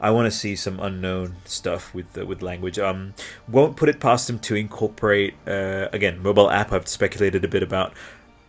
I 0.00 0.10
want 0.10 0.26
to 0.26 0.36
see 0.36 0.54
some 0.54 0.80
unknown 0.80 1.36
stuff 1.46 1.94
with 1.94 2.14
with 2.16 2.42
language. 2.42 2.78
Um, 2.78 3.14
won't 3.48 3.76
put 3.76 3.88
it 3.88 4.00
past 4.00 4.28
him 4.28 4.38
to 4.40 4.54
incorporate 4.54 5.34
uh, 5.46 5.88
again 5.92 6.22
mobile 6.22 6.50
app. 6.50 6.72
I've 6.72 6.88
speculated 6.88 7.42
a 7.44 7.48
bit 7.48 7.62
about 7.62 7.94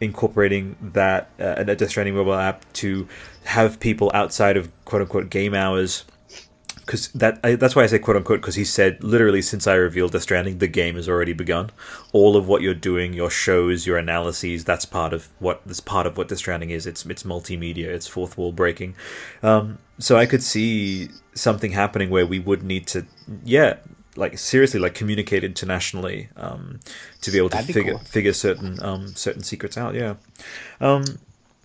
incorporating 0.01 0.75
that 0.81 1.29
uh, 1.39 1.55
a 1.57 1.63
Death 1.63 1.89
Stranding 1.89 2.15
mobile 2.15 2.33
app 2.33 2.65
to 2.73 3.07
have 3.45 3.79
people 3.79 4.11
outside 4.13 4.57
of 4.57 4.71
quote 4.85 5.03
unquote 5.03 5.29
game 5.29 5.53
hours. 5.53 6.03
Because 6.85 7.07
that 7.09 7.39
I, 7.43 7.55
that's 7.55 7.75
why 7.75 7.83
I 7.83 7.87
say 7.87 7.97
quote 7.99 8.17
unquote 8.17 8.41
because 8.41 8.55
he 8.55 8.63
said 8.63 9.03
literally 9.03 9.41
since 9.41 9.65
I 9.65 9.73
revealed 9.73 10.11
Death 10.11 10.21
Stranding 10.21 10.59
the 10.59 10.67
game 10.67 10.95
has 10.95 11.09
already 11.09 11.33
begun. 11.33 11.71
All 12.13 12.37
of 12.37 12.47
what 12.47 12.61
you're 12.61 12.73
doing, 12.73 13.13
your 13.13 13.31
shows, 13.31 13.87
your 13.87 13.97
analyses, 13.97 14.63
that's 14.63 14.85
part 14.85 15.11
of 15.11 15.29
what 15.39 15.61
that's 15.65 15.79
part 15.79 16.05
of 16.05 16.17
what 16.17 16.27
Death 16.27 16.37
Stranding 16.37 16.69
is. 16.69 16.85
It's 16.85 17.05
it's 17.05 17.23
multimedia. 17.23 17.87
It's 17.87 18.07
fourth 18.07 18.37
wall 18.37 18.51
breaking. 18.51 18.95
Um, 19.41 19.79
so 19.97 20.17
I 20.17 20.25
could 20.25 20.43
see 20.43 21.09
something 21.33 21.71
happening 21.71 22.09
where 22.09 22.25
we 22.25 22.39
would 22.39 22.63
need 22.63 22.87
to 22.87 23.05
yeah 23.43 23.77
like 24.15 24.37
seriously 24.37 24.79
like 24.79 24.93
communicate 24.93 25.43
internationally 25.43 26.29
um, 26.37 26.79
to 27.21 27.31
be 27.31 27.37
able 27.37 27.49
to 27.49 27.57
That'd 27.57 27.73
figure 27.73 27.93
cool. 27.95 28.03
figure 28.03 28.33
certain 28.33 28.81
um, 28.81 29.07
certain 29.15 29.43
secrets 29.43 29.77
out. 29.77 29.93
Yeah. 29.95 30.15
Um, 30.79 31.03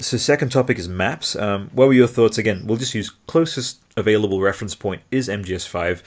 so 0.00 0.16
second 0.16 0.50
topic 0.50 0.78
is 0.78 0.88
maps. 0.88 1.36
Um, 1.36 1.70
what 1.72 1.88
were 1.88 1.94
your 1.94 2.06
thoughts? 2.06 2.38
Again, 2.38 2.62
we'll 2.66 2.78
just 2.78 2.94
use 2.94 3.10
closest 3.26 3.80
available 3.96 4.40
reference 4.40 4.74
point 4.74 5.02
is 5.10 5.28
MGS5. 5.28 6.02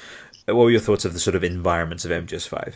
Uh, 0.48 0.56
What 0.56 0.64
were 0.64 0.72
your 0.72 0.80
thoughts 0.80 1.06
of 1.06 1.14
the 1.14 1.20
sort 1.20 1.36
of 1.36 1.44
environments 1.44 2.06
of 2.06 2.12
MGS5? 2.12 2.74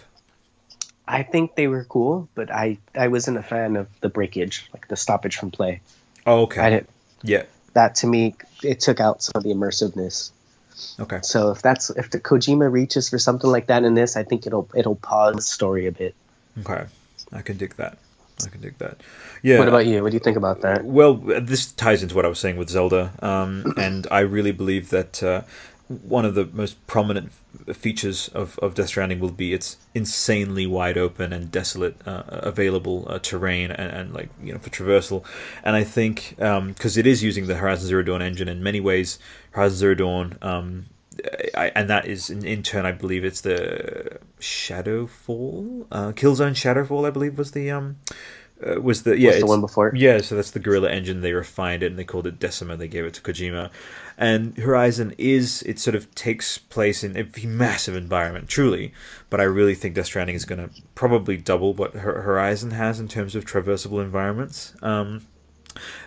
I 1.08 1.24
think 1.24 1.56
they 1.56 1.68
were 1.68 1.86
cool, 1.86 2.28
but 2.36 2.52
I 2.52 2.78
I 2.94 3.08
wasn't 3.08 3.38
a 3.38 3.44
fan 3.44 3.76
of 3.78 3.88
the 4.02 4.10
breakage, 4.10 4.68
like 4.74 4.88
the 4.88 4.98
stoppage 4.98 5.38
from 5.38 5.52
play. 5.52 5.82
Oh, 6.26 6.42
okay. 6.44 6.62
I 6.62 6.70
didn't. 6.70 6.90
Yeah. 7.24 7.44
That 7.74 7.96
to 7.96 8.08
me, 8.08 8.36
it 8.64 8.80
took 8.82 9.00
out 9.00 9.24
some 9.24 9.34
of 9.36 9.44
the 9.44 9.52
immersiveness. 9.52 10.32
Okay. 11.00 11.20
So 11.24 11.52
if 11.52 11.62
that's 11.62 11.90
if 11.92 12.10
the 12.10 12.20
Kojima 12.20 12.72
reaches 12.72 13.10
for 13.10 13.18
something 13.18 13.50
like 13.50 13.68
that 13.68 13.84
in 13.84 13.94
this, 13.94 14.18
I 14.18 14.24
think 14.24 14.46
it'll 14.46 14.70
it'll 14.76 14.96
pause 14.96 15.36
the 15.36 15.42
story 15.42 15.88
a 15.88 15.92
bit. 15.92 16.14
Okay. 16.60 16.86
I 17.32 17.42
can 17.42 17.58
dig 17.58 17.76
that. 17.78 17.98
I 18.46 18.50
can 18.50 18.62
dig 18.62 18.78
that. 18.78 19.02
Yeah. 19.42 19.60
What 19.60 19.68
about 19.68 19.86
you? 19.86 20.04
What 20.04 20.12
do 20.12 20.16
you 20.16 20.20
think 20.20 20.38
about 20.38 20.62
that? 20.62 20.86
Well, 20.86 21.16
this 21.16 21.72
ties 21.72 22.04
into 22.04 22.16
what 22.16 22.26
I 22.26 22.28
was 22.28 22.40
saying 22.40 22.58
with 22.58 22.70
Zelda, 22.70 23.14
um, 23.22 23.74
and 23.78 24.08
I 24.12 24.20
really 24.20 24.52
believe 24.52 24.90
that 24.90 25.24
uh, 25.24 25.42
one 25.88 26.26
of 26.26 26.36
the 26.36 26.46
most 26.46 26.86
prominent 26.88 27.32
features 27.74 28.28
of, 28.30 28.60
of 28.60 28.76
Death 28.76 28.90
Stranding 28.90 29.20
will 29.20 29.32
be 29.32 29.54
its 29.54 29.78
insanely 29.96 30.68
wide 30.68 30.98
open 30.98 31.34
and 31.34 31.52
desolate 31.52 31.96
uh, 32.06 32.24
available 32.28 33.06
uh, 33.10 33.20
terrain 33.20 33.72
and, 33.72 33.92
and 33.92 34.14
like 34.14 34.30
you 34.44 34.54
know 34.54 34.60
for 34.60 34.70
traversal. 34.70 35.26
And 35.64 35.76
I 35.76 35.84
think 35.84 36.36
because 36.38 36.98
it 36.98 37.08
is 37.08 37.24
using 37.24 37.48
the 37.48 37.56
Horizon 37.56 37.88
Zero 37.88 38.04
Dawn 38.04 38.22
engine 38.22 38.48
in 38.48 38.62
many 38.62 38.80
ways, 38.80 39.18
Horizon 39.52 39.78
Zero 39.78 39.96
Dawn. 39.96 40.38
Um, 40.42 40.86
I, 41.56 41.72
and 41.76 41.90
that 41.90 42.06
is 42.06 42.30
in, 42.30 42.46
in 42.46 42.64
turn, 42.64 42.86
I 42.86 42.92
believe 42.92 43.26
it's 43.26 43.42
the 43.42 44.20
Shadowfall, 44.40 45.88
uh, 45.92 46.12
Killzone 46.14 46.56
Shadowfall. 46.56 47.08
I 47.08 47.12
believe 47.12 47.38
was 47.38 47.52
the 47.52 47.72
um, 47.72 47.98
uh, 48.66 48.82
was 48.82 49.04
the 49.04 49.20
yeah 49.20 49.30
What's 49.30 49.40
the 49.42 49.46
one 49.48 49.62
before? 49.62 49.92
yeah, 49.96 50.22
so 50.22 50.36
that's 50.36 50.52
the 50.52 50.60
Guerrilla 50.60 50.90
Engine. 50.90 51.22
They 51.22 51.34
refined 51.34 51.84
it 51.84 51.88
and 51.88 52.00
they 52.00 52.04
called 52.04 52.28
it 52.28 52.40
Decima. 52.40 52.78
They 52.78 52.88
gave 52.88 53.06
it 53.06 53.14
to 53.16 53.22
Kojima. 53.22 53.72
And 54.20 54.58
Horizon 54.58 55.14
is, 55.20 55.62
it 55.62 55.78
sort 55.78 55.94
of 55.94 56.14
takes 56.16 56.58
place 56.58 57.04
in 57.04 57.16
a 57.16 57.46
massive 57.46 57.96
environment, 57.96 58.50
truly. 58.50 58.92
But 59.30 59.40
I 59.40 59.44
really 59.44 59.76
think 59.76 59.94
Death 59.94 60.08
Stranding 60.08 60.36
is 60.36 60.44
going 60.44 60.68
to 60.68 60.82
probably 60.96 61.38
double 61.38 61.76
what 61.76 61.94
Horizon 61.94 62.72
has 62.72 63.00
in 63.00 63.08
terms 63.08 63.36
of 63.36 63.46
traversable 63.46 64.02
environments. 64.02 64.74
Um, 64.82 65.28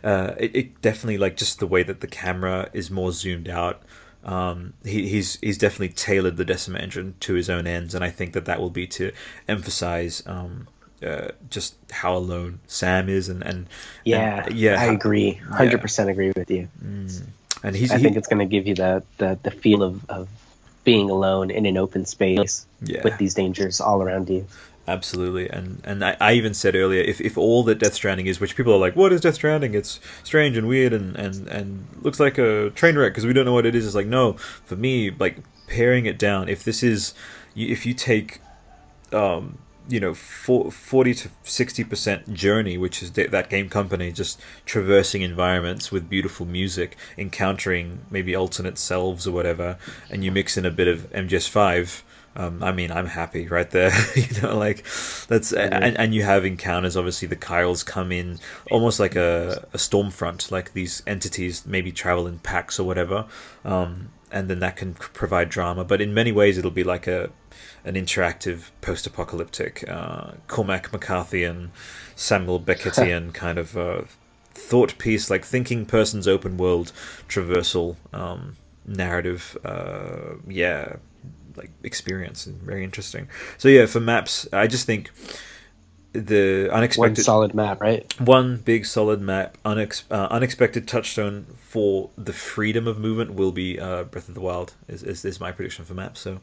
uh, 0.02 0.32
it, 0.38 0.56
it 0.56 0.82
definitely, 0.82 1.18
like, 1.18 1.36
just 1.36 1.60
the 1.60 1.68
way 1.68 1.84
that 1.84 2.00
the 2.00 2.08
camera 2.08 2.68
is 2.72 2.90
more 2.90 3.12
zoomed 3.12 3.48
out. 3.48 3.80
Um, 4.24 4.74
he, 4.84 5.08
he's 5.08 5.38
he's 5.40 5.56
definitely 5.56 5.90
tailored 5.90 6.36
the 6.36 6.44
Decima 6.44 6.78
engine 6.78 7.14
to 7.20 7.34
his 7.34 7.48
own 7.48 7.66
ends, 7.66 7.94
and 7.94 8.04
I 8.04 8.10
think 8.10 8.34
that 8.34 8.44
that 8.44 8.60
will 8.60 8.70
be 8.70 8.86
to 8.88 9.12
emphasize 9.48 10.22
um, 10.26 10.68
uh, 11.02 11.28
just 11.48 11.76
how 11.90 12.16
alone 12.16 12.60
Sam 12.66 13.08
is, 13.08 13.28
and 13.28 13.42
and 13.42 13.66
yeah, 14.04 14.44
and, 14.46 14.54
yeah, 14.54 14.80
I 14.80 14.86
agree, 14.86 15.34
hundred 15.34 15.72
yeah. 15.72 15.78
percent 15.78 16.10
agree 16.10 16.32
with 16.36 16.50
you. 16.50 16.68
Mm. 16.84 17.26
And 17.62 17.76
he's, 17.76 17.90
I 17.90 17.98
he, 17.98 18.04
think 18.04 18.16
it's 18.16 18.28
going 18.28 18.38
to 18.38 18.46
give 18.46 18.66
you 18.66 18.74
the, 18.74 19.02
the 19.18 19.38
the 19.42 19.50
feel 19.50 19.82
of 19.82 20.08
of 20.10 20.28
being 20.84 21.10
alone 21.10 21.50
in 21.50 21.66
an 21.66 21.76
open 21.76 22.04
space 22.04 22.66
yeah. 22.82 23.02
with 23.04 23.16
these 23.18 23.34
dangers 23.34 23.80
all 23.80 24.02
around 24.02 24.28
you. 24.28 24.46
Absolutely, 24.90 25.48
and 25.48 25.80
and 25.84 26.04
I, 26.04 26.16
I, 26.20 26.32
even 26.32 26.52
said 26.52 26.74
earlier, 26.74 27.00
if, 27.00 27.20
if 27.20 27.38
all 27.38 27.62
that 27.62 27.78
Death 27.78 27.94
Stranding 27.94 28.26
is, 28.26 28.40
which 28.40 28.56
people 28.56 28.74
are 28.74 28.78
like, 28.78 28.96
what 28.96 29.12
is 29.12 29.20
Death 29.20 29.36
Stranding? 29.36 29.72
It's 29.72 30.00
strange 30.24 30.56
and 30.56 30.66
weird 30.66 30.92
and 30.92 31.14
and 31.14 31.46
and 31.46 31.86
looks 32.02 32.18
like 32.18 32.38
a 32.38 32.70
train 32.70 32.98
wreck 32.98 33.12
because 33.12 33.24
we 33.24 33.32
don't 33.32 33.44
know 33.44 33.52
what 33.52 33.66
it 33.66 33.76
is. 33.76 33.86
It's 33.86 33.94
like 33.94 34.08
no, 34.08 34.32
for 34.32 34.74
me, 34.74 35.12
like 35.12 35.36
paring 35.68 36.06
it 36.06 36.18
down. 36.18 36.48
If 36.48 36.64
this 36.64 36.82
is, 36.82 37.14
if 37.54 37.86
you 37.86 37.94
take, 37.94 38.40
um, 39.12 39.58
you 39.88 40.00
know, 40.00 40.12
forty 40.12 41.14
to 41.14 41.28
sixty 41.44 41.84
percent 41.84 42.34
Journey, 42.34 42.76
which 42.76 43.00
is 43.00 43.12
that 43.12 43.48
game 43.48 43.68
company 43.68 44.10
just 44.10 44.40
traversing 44.66 45.22
environments 45.22 45.92
with 45.92 46.10
beautiful 46.10 46.46
music, 46.46 46.96
encountering 47.16 48.00
maybe 48.10 48.34
alternate 48.34 48.76
selves 48.76 49.24
or 49.28 49.30
whatever, 49.30 49.78
and 50.10 50.24
you 50.24 50.32
mix 50.32 50.56
in 50.56 50.66
a 50.66 50.70
bit 50.72 50.88
of 50.88 51.08
MGS5 51.12 52.02
um, 52.36 52.62
I 52.62 52.72
mean, 52.72 52.92
I'm 52.92 53.06
happy 53.06 53.48
right 53.48 53.68
there. 53.70 53.90
you 54.16 54.40
know, 54.40 54.56
like 54.56 54.84
that's 55.28 55.52
mm-hmm. 55.52 55.72
and, 55.72 55.98
and 55.98 56.14
you 56.14 56.22
have 56.22 56.44
encounters. 56.44 56.96
Obviously, 56.96 57.26
the 57.26 57.36
Kyles 57.36 57.82
come 57.82 58.12
in 58.12 58.38
almost 58.70 59.00
like 59.00 59.16
a, 59.16 59.66
a 59.72 59.78
storm 59.78 60.10
front, 60.10 60.50
like 60.50 60.72
these 60.72 61.02
entities 61.06 61.66
maybe 61.66 61.90
travel 61.90 62.26
in 62.26 62.38
packs 62.38 62.78
or 62.78 62.84
whatever, 62.84 63.26
um, 63.64 64.10
and 64.30 64.48
then 64.48 64.60
that 64.60 64.76
can 64.76 64.94
provide 64.94 65.48
drama. 65.48 65.84
But 65.84 66.00
in 66.00 66.14
many 66.14 66.30
ways, 66.30 66.56
it'll 66.56 66.70
be 66.70 66.84
like 66.84 67.06
a 67.06 67.30
an 67.84 67.94
interactive 67.94 68.70
post-apocalyptic 68.80 69.88
uh, 69.88 70.32
Cormac 70.48 70.92
McCarthy 70.92 71.50
Samuel 72.14 72.60
Beckettian 72.60 73.32
kind 73.34 73.58
of 73.58 73.76
uh, 73.76 74.02
thought 74.54 74.96
piece, 74.98 75.30
like 75.30 75.44
thinking 75.44 75.86
person's 75.86 76.28
open 76.28 76.56
world 76.56 76.92
traversal 77.28 77.96
um, 78.12 78.56
narrative. 78.86 79.56
Uh, 79.64 80.36
yeah, 80.46 80.96
like 81.60 81.70
experience 81.82 82.46
and 82.46 82.60
very 82.62 82.82
interesting. 82.84 83.28
So 83.58 83.68
yeah, 83.68 83.86
for 83.86 84.00
maps, 84.00 84.48
I 84.52 84.66
just 84.66 84.86
think 84.86 85.10
the 86.12 86.68
unexpected 86.72 87.18
one 87.18 87.24
solid 87.24 87.54
map, 87.54 87.80
right? 87.80 88.20
One 88.20 88.56
big 88.56 88.84
solid 88.86 89.20
map, 89.20 89.56
unex, 89.64 90.02
uh, 90.10 90.28
unexpected 90.30 90.88
touchstone 90.88 91.46
for 91.58 92.10
the 92.16 92.32
freedom 92.32 92.88
of 92.88 92.98
movement 92.98 93.34
will 93.34 93.52
be 93.52 93.78
uh, 93.78 94.04
Breath 94.04 94.28
of 94.28 94.34
the 94.34 94.40
Wild. 94.40 94.74
Is, 94.88 95.02
is 95.02 95.24
is 95.24 95.40
my 95.40 95.52
prediction 95.52 95.84
for 95.84 95.94
maps? 95.94 96.20
So 96.20 96.40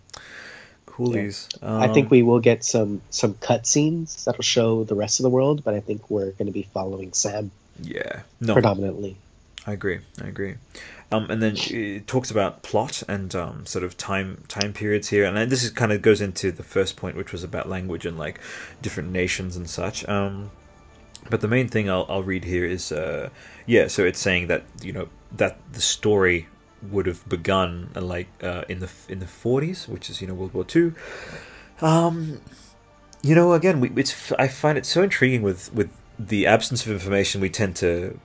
coolies. 0.86 1.50
Yeah. 1.62 1.76
Um, 1.76 1.82
I 1.82 1.88
think 1.90 2.10
we 2.12 2.22
will 2.22 2.40
get 2.40 2.64
some 2.64 3.02
some 3.10 3.34
cutscenes 3.36 4.24
that'll 4.24 4.44
show 4.44 4.84
the 4.84 4.96
rest 4.96 5.20
of 5.20 5.24
the 5.24 5.30
world, 5.30 5.64
but 5.64 5.74
I 5.74 5.80
think 5.80 6.10
we're 6.10 6.32
going 6.32 6.48
to 6.48 6.54
be 6.54 6.64
following 6.74 7.14
Sam. 7.14 7.52
Yeah, 7.82 8.22
no, 8.40 8.54
predominantly. 8.54 9.18
I 9.68 9.74
agree. 9.74 10.00
I 10.24 10.28
agree. 10.28 10.56
Um, 11.12 11.30
and 11.30 11.42
then 11.42 11.56
it 11.58 12.08
talks 12.08 12.32
about 12.32 12.64
plot 12.64 13.04
and 13.08 13.36
um, 13.36 13.66
sort 13.66 13.84
of 13.84 13.98
time 13.98 14.44
time 14.48 14.72
periods 14.72 15.10
here, 15.10 15.26
and 15.26 15.52
this 15.52 15.64
is 15.64 15.72
kind 15.72 15.92
of 15.92 16.02
goes 16.02 16.22
into 16.22 16.52
the 16.54 16.64
first 16.64 16.96
point, 16.96 17.18
which 17.18 17.34
was 17.34 17.44
about 17.44 17.68
language 17.68 18.06
and 18.06 18.18
like 18.18 18.40
different 18.82 19.12
nations 19.12 19.58
and 19.58 19.70
such. 19.70 20.08
Um, 20.08 20.52
but 21.30 21.42
the 21.42 21.50
main 21.50 21.68
thing 21.68 21.90
I'll, 21.90 22.06
I'll 22.08 22.24
read 22.24 22.46
here 22.46 22.66
is, 22.66 22.94
uh, 22.94 23.30
yeah, 23.66 23.88
so 23.88 24.06
it's 24.06 24.20
saying 24.20 24.48
that 24.48 24.64
you 24.82 24.94
know 24.94 25.10
that 25.36 25.60
the 25.74 25.82
story 25.82 26.48
would 26.90 27.06
have 27.06 27.28
begun 27.28 27.90
uh, 27.94 28.02
like 28.02 28.28
uh, 28.42 28.64
in 28.70 28.80
the 28.80 28.90
in 29.10 29.20
the 29.20 29.26
40s, 29.26 29.88
which 29.90 30.10
is 30.10 30.22
you 30.22 30.28
know 30.28 30.34
World 30.34 30.54
War 30.54 30.64
Two. 30.64 30.96
Um, 31.82 32.40
you 33.22 33.36
know, 33.36 33.52
again, 33.52 33.82
we, 33.82 33.92
it's 33.98 34.32
I 34.34 34.48
find 34.48 34.78
it 34.78 34.86
so 34.86 35.04
intriguing 35.04 35.42
with 35.42 35.74
with 35.74 35.90
the 36.18 36.48
absence 36.48 36.86
of 36.86 36.92
information 36.92 37.42
we 37.42 37.50
tend 37.50 37.76
to 37.78 38.20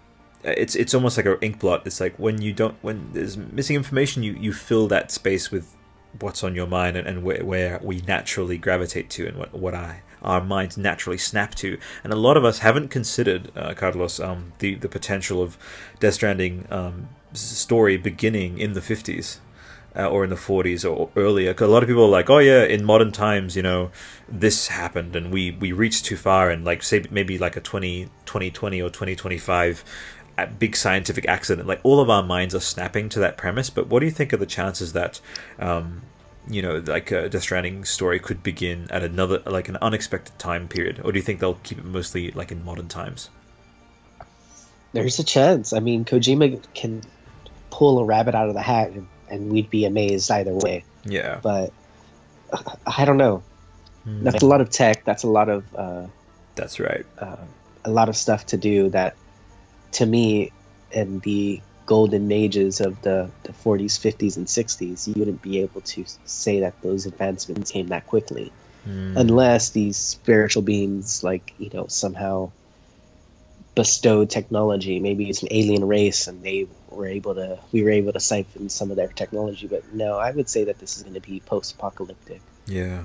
it's 0.45 0.75
it's 0.75 0.95
almost 0.95 1.17
like 1.17 1.27
an 1.27 1.39
ink 1.41 1.61
blot. 1.61 1.87
It's 1.87 2.01
like 2.01 2.19
when 2.19 2.41
you 2.41 2.53
don't 2.53 2.77
when 2.83 3.11
there's 3.13 3.37
missing 3.37 3.77
information, 3.77 4.23
you 4.23 4.33
you 4.33 4.53
fill 4.53 4.89
that 4.89 5.11
space 5.11 5.51
with 5.51 5.77
what's 6.21 6.45
on 6.45 6.55
your 6.55 6.67
mind 6.67 6.97
and, 6.97 7.07
and 7.07 7.23
where, 7.23 7.43
where 7.45 7.81
we 7.83 8.01
naturally 8.03 8.59
gravitate 8.59 9.09
to 9.11 9.27
and 9.27 9.37
what 9.37 9.55
what 9.55 9.75
I 9.75 10.03
our 10.23 10.41
minds 10.41 10.77
naturally 10.77 11.19
snap 11.19 11.55
to. 11.57 11.79
And 12.05 12.13
a 12.13 12.17
lot 12.17 12.37
of 12.37 12.45
us 12.45 12.61
haven't 12.61 12.89
considered, 12.89 13.51
uh, 13.57 13.75
Carlos, 13.75 14.21
um, 14.21 14.53
the 14.59 14.75
the 14.75 14.89
potential 14.89 15.43
of 15.43 15.59
Death 16.01 16.15
Stranding 16.15 16.67
um, 16.71 17.09
story 17.33 17.97
beginning 17.97 18.59
in 18.59 18.73
the 18.73 18.83
fifties. 18.83 19.41
Uh, 19.95 20.09
or 20.09 20.25
in 20.25 20.31
the 20.31 20.37
40s 20.37 20.91
or 20.91 21.11
earlier 21.17 21.51
because 21.53 21.69
a 21.69 21.71
lot 21.71 21.83
of 21.83 21.87
people 21.87 22.05
are 22.05 22.09
like 22.09 22.31
oh 22.31 22.39
yeah 22.39 22.65
in 22.65 22.83
modern 22.83 23.13
times 23.13 23.55
you 23.55 23.63
know 23.63 23.91
this 24.27 24.69
happened 24.69 25.15
and 25.15 25.31
we 25.31 25.51
we 25.51 25.71
reached 25.71 26.07
too 26.07 26.17
far 26.17 26.49
and 26.49 26.65
like 26.65 26.83
say 26.83 27.05
maybe 27.11 27.37
like 27.37 27.59
a 27.59 27.61
20 27.61 28.05
2020 28.25 28.81
or 28.81 28.89
2025 28.89 29.85
big 30.59 30.77
scientific 30.77 31.27
accident. 31.29 31.69
Like 31.69 31.81
all 31.83 32.01
of 32.01 32.11
our 32.11 32.23
minds 32.23 32.55
are 32.55 32.61
snapping 32.61 33.09
to 33.11 33.21
that 33.21 33.37
premise. 33.37 33.71
But 33.71 33.89
what 33.89 34.01
do 34.01 34.07
you 34.07 34.13
think 34.13 34.33
of 34.33 34.41
the 34.41 34.47
chances 34.47 34.93
that, 34.93 35.21
um, 35.59 36.03
you 36.49 36.63
know, 36.63 36.79
like 36.79 37.11
a 37.11 37.29
Death 37.29 37.43
Stranding 37.43 37.85
story 37.85 38.19
could 38.19 38.43
begin 38.43 38.87
at 38.91 39.03
another, 39.03 39.43
like 39.47 39.69
an 39.69 39.77
unexpected 39.81 40.39
time 40.39 40.69
period, 40.69 41.01
or 41.05 41.13
do 41.13 41.19
you 41.19 41.23
think 41.23 41.41
they'll 41.41 41.61
keep 41.63 41.79
it 41.79 41.85
mostly 41.85 42.31
like 42.33 42.51
in 42.51 42.65
modern 42.65 42.89
times? 42.89 43.31
There's 44.93 45.19
a 45.19 45.25
chance. 45.25 45.73
I 45.73 45.81
mean, 45.81 46.05
Kojima 46.05 46.63
can 46.75 47.03
pull 47.71 47.99
a 47.99 48.05
rabbit 48.05 48.35
out 48.35 48.49
of 48.49 48.55
the 48.55 48.63
hat, 48.63 48.91
and, 48.91 49.09
and 49.29 49.51
we'd 49.51 49.71
be 49.71 49.85
amazed 49.85 50.31
either 50.31 50.53
way. 50.53 50.85
Yeah. 51.05 51.41
But 51.43 51.73
uh, 52.53 52.63
I 52.87 53.05
don't 53.05 53.17
know. 53.17 53.43
Mm. 54.07 54.25
That's 54.25 54.43
a 54.43 54.47
lot 54.47 54.61
of 54.61 54.71
tech. 54.71 55.05
That's 55.05 55.23
a 55.23 55.29
lot 55.29 55.49
of. 55.49 55.65
Uh, 55.75 56.07
that's 56.55 56.79
right. 56.79 57.07
Uh, 57.19 57.37
a 57.85 57.91
lot 57.91 58.09
of 58.09 58.17
stuff 58.17 58.47
to 58.47 58.57
do 58.57 58.91
that 58.91 59.17
to 59.93 60.07
me, 60.07 60.53
in 60.91 61.21
the 61.21 61.61
golden 61.87 62.31
ages 62.31 62.81
of 62.81 63.01
the, 63.03 63.31
the 63.45 63.53
40s, 63.53 63.99
50s, 63.99 64.37
and 64.37 64.47
60s, 64.47 65.07
you 65.07 65.15
wouldn't 65.17 65.43
be 65.43 65.61
able 65.61 65.81
to 65.83 66.05
say 66.25 66.61
that 66.61 66.81
those 66.83 67.07
advancements 67.07 67.71
came 67.71 67.89
that 67.89 68.07
quickly. 68.07 68.53
Mm. 68.87 69.17
Unless 69.17 69.71
these 69.71 69.97
spiritual 69.97 70.63
beings, 70.63 71.23
like, 71.23 71.55
you 71.59 71.71
know, 71.73 71.87
somehow 71.87 72.51
bestowed 73.75 74.29
technology. 74.29 75.01
Maybe 75.01 75.31
it's 75.31 75.43
an 75.43 75.49
alien 75.51 75.87
race 75.87 76.27
and 76.27 76.43
they 76.43 76.67
were 76.91 77.07
able 77.07 77.35
to, 77.37 77.59
we 77.73 77.83
were 77.83 77.91
able 77.91 78.13
to 78.13 78.21
siphon 78.21 78.69
some 78.69 78.91
of 78.91 78.97
their 78.97 79.09
technology. 79.09 79.67
But 79.67 79.93
no, 79.95 80.19
I 80.19 80.31
would 80.31 80.49
say 80.49 80.65
that 80.65 80.79
this 80.79 80.97
is 80.97 81.03
going 81.03 81.15
to 81.15 81.21
be 81.21 81.41
post 81.41 81.75
apocalyptic. 81.75 82.41
Yeah. 82.67 83.05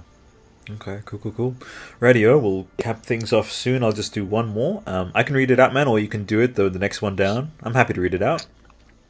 Okay, 0.69 1.01
cool, 1.05 1.19
cool, 1.19 1.31
cool. 1.31 1.55
Radio, 1.99 2.37
we'll 2.37 2.67
cap 2.77 3.03
things 3.03 3.31
off 3.31 3.51
soon. 3.51 3.83
I'll 3.83 3.93
just 3.93 4.13
do 4.13 4.25
one 4.25 4.49
more. 4.49 4.83
Um, 4.85 5.11
I 5.15 5.23
can 5.23 5.35
read 5.35 5.49
it 5.49 5.59
out, 5.59 5.73
man, 5.73 5.87
or 5.87 5.97
you 5.97 6.07
can 6.07 6.25
do 6.25 6.41
it, 6.41 6.55
though, 6.55 6.67
the 6.67 6.79
next 6.79 7.01
one 7.01 7.15
down. 7.15 7.51
I'm 7.63 7.73
happy 7.73 7.93
to 7.93 8.01
read 8.01 8.13
it 8.13 8.21
out. 8.21 8.45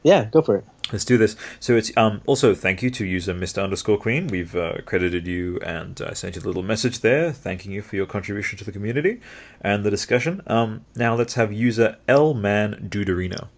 Yeah, 0.03 0.25
go 0.25 0.41
for 0.41 0.57
it. 0.57 0.65
Let's 0.91 1.03
do 1.03 1.17
this. 1.17 1.35
So 1.59 1.75
it's 1.75 1.91
um 1.97 2.21
also 2.25 2.55
thank 2.55 2.81
you 2.81 2.89
to 2.91 3.05
user 3.05 3.33
Mr. 3.33 3.61
Underscore 3.61 3.97
Queen. 3.97 4.27
We've 4.27 4.55
uh, 4.55 4.77
credited 4.85 5.27
you 5.27 5.59
and 5.59 5.99
uh, 5.99 6.13
sent 6.13 6.35
you 6.35 6.41
a 6.41 6.45
little 6.45 6.63
message 6.63 7.01
there, 7.01 7.33
thanking 7.33 7.73
you 7.73 7.81
for 7.81 7.97
your 7.97 8.05
contribution 8.05 8.57
to 8.59 8.63
the 8.63 8.71
community 8.71 9.19
and 9.59 9.83
the 9.83 9.89
discussion. 9.89 10.41
Um, 10.47 10.85
now 10.95 11.13
let's 11.13 11.33
have 11.33 11.51
user 11.51 11.97
L 12.07 12.33
Man 12.33 12.87
Duderino. 12.89 13.49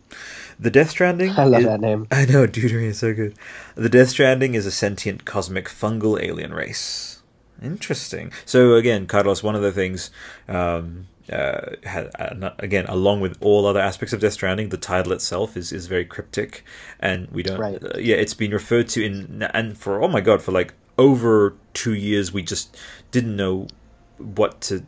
The 0.59 0.71
Death 0.71 0.89
Stranding. 0.89 1.31
I 1.37 1.43
love 1.43 1.61
is, 1.61 1.67
that 1.67 1.81
name. 1.81 2.07
I 2.11 2.25
know 2.25 2.47
Duderino 2.47 2.89
is 2.89 2.99
so 2.99 3.13
good. 3.13 3.35
The 3.75 3.89
Death 3.89 4.09
Stranding 4.09 4.55
is 4.55 4.65
a 4.65 4.71
sentient 4.71 5.23
cosmic 5.23 5.69
fungal 5.69 6.19
alien 6.19 6.51
race. 6.51 7.18
Interesting. 7.61 8.31
So 8.45 8.75
again, 8.75 9.07
Carlos, 9.07 9.43
one 9.43 9.55
of 9.55 9.61
the 9.61 9.71
things, 9.71 10.11
um, 10.47 11.07
uh, 11.31 11.75
had, 11.83 12.09
uh, 12.17 12.51
again, 12.59 12.85
along 12.87 13.21
with 13.21 13.37
all 13.41 13.65
other 13.65 13.79
aspects 13.79 14.13
of 14.13 14.21
Death 14.21 14.33
Stranding, 14.33 14.69
the 14.69 14.77
title 14.77 15.11
itself 15.11 15.55
is, 15.55 15.71
is 15.71 15.87
very 15.87 16.05
cryptic, 16.05 16.63
and 16.99 17.27
we 17.31 17.43
don't. 17.43 17.59
Right. 17.59 17.83
Uh, 17.83 17.97
yeah, 17.99 18.15
it's 18.15 18.33
been 18.33 18.51
referred 18.51 18.87
to 18.89 19.05
in 19.05 19.43
and 19.53 19.77
for 19.77 20.01
oh 20.01 20.07
my 20.07 20.21
god, 20.21 20.41
for 20.41 20.51
like 20.51 20.73
over 20.97 21.55
two 21.73 21.93
years, 21.93 22.33
we 22.33 22.41
just 22.41 22.75
didn't 23.11 23.35
know 23.35 23.67
what 24.17 24.59
to 24.61 24.85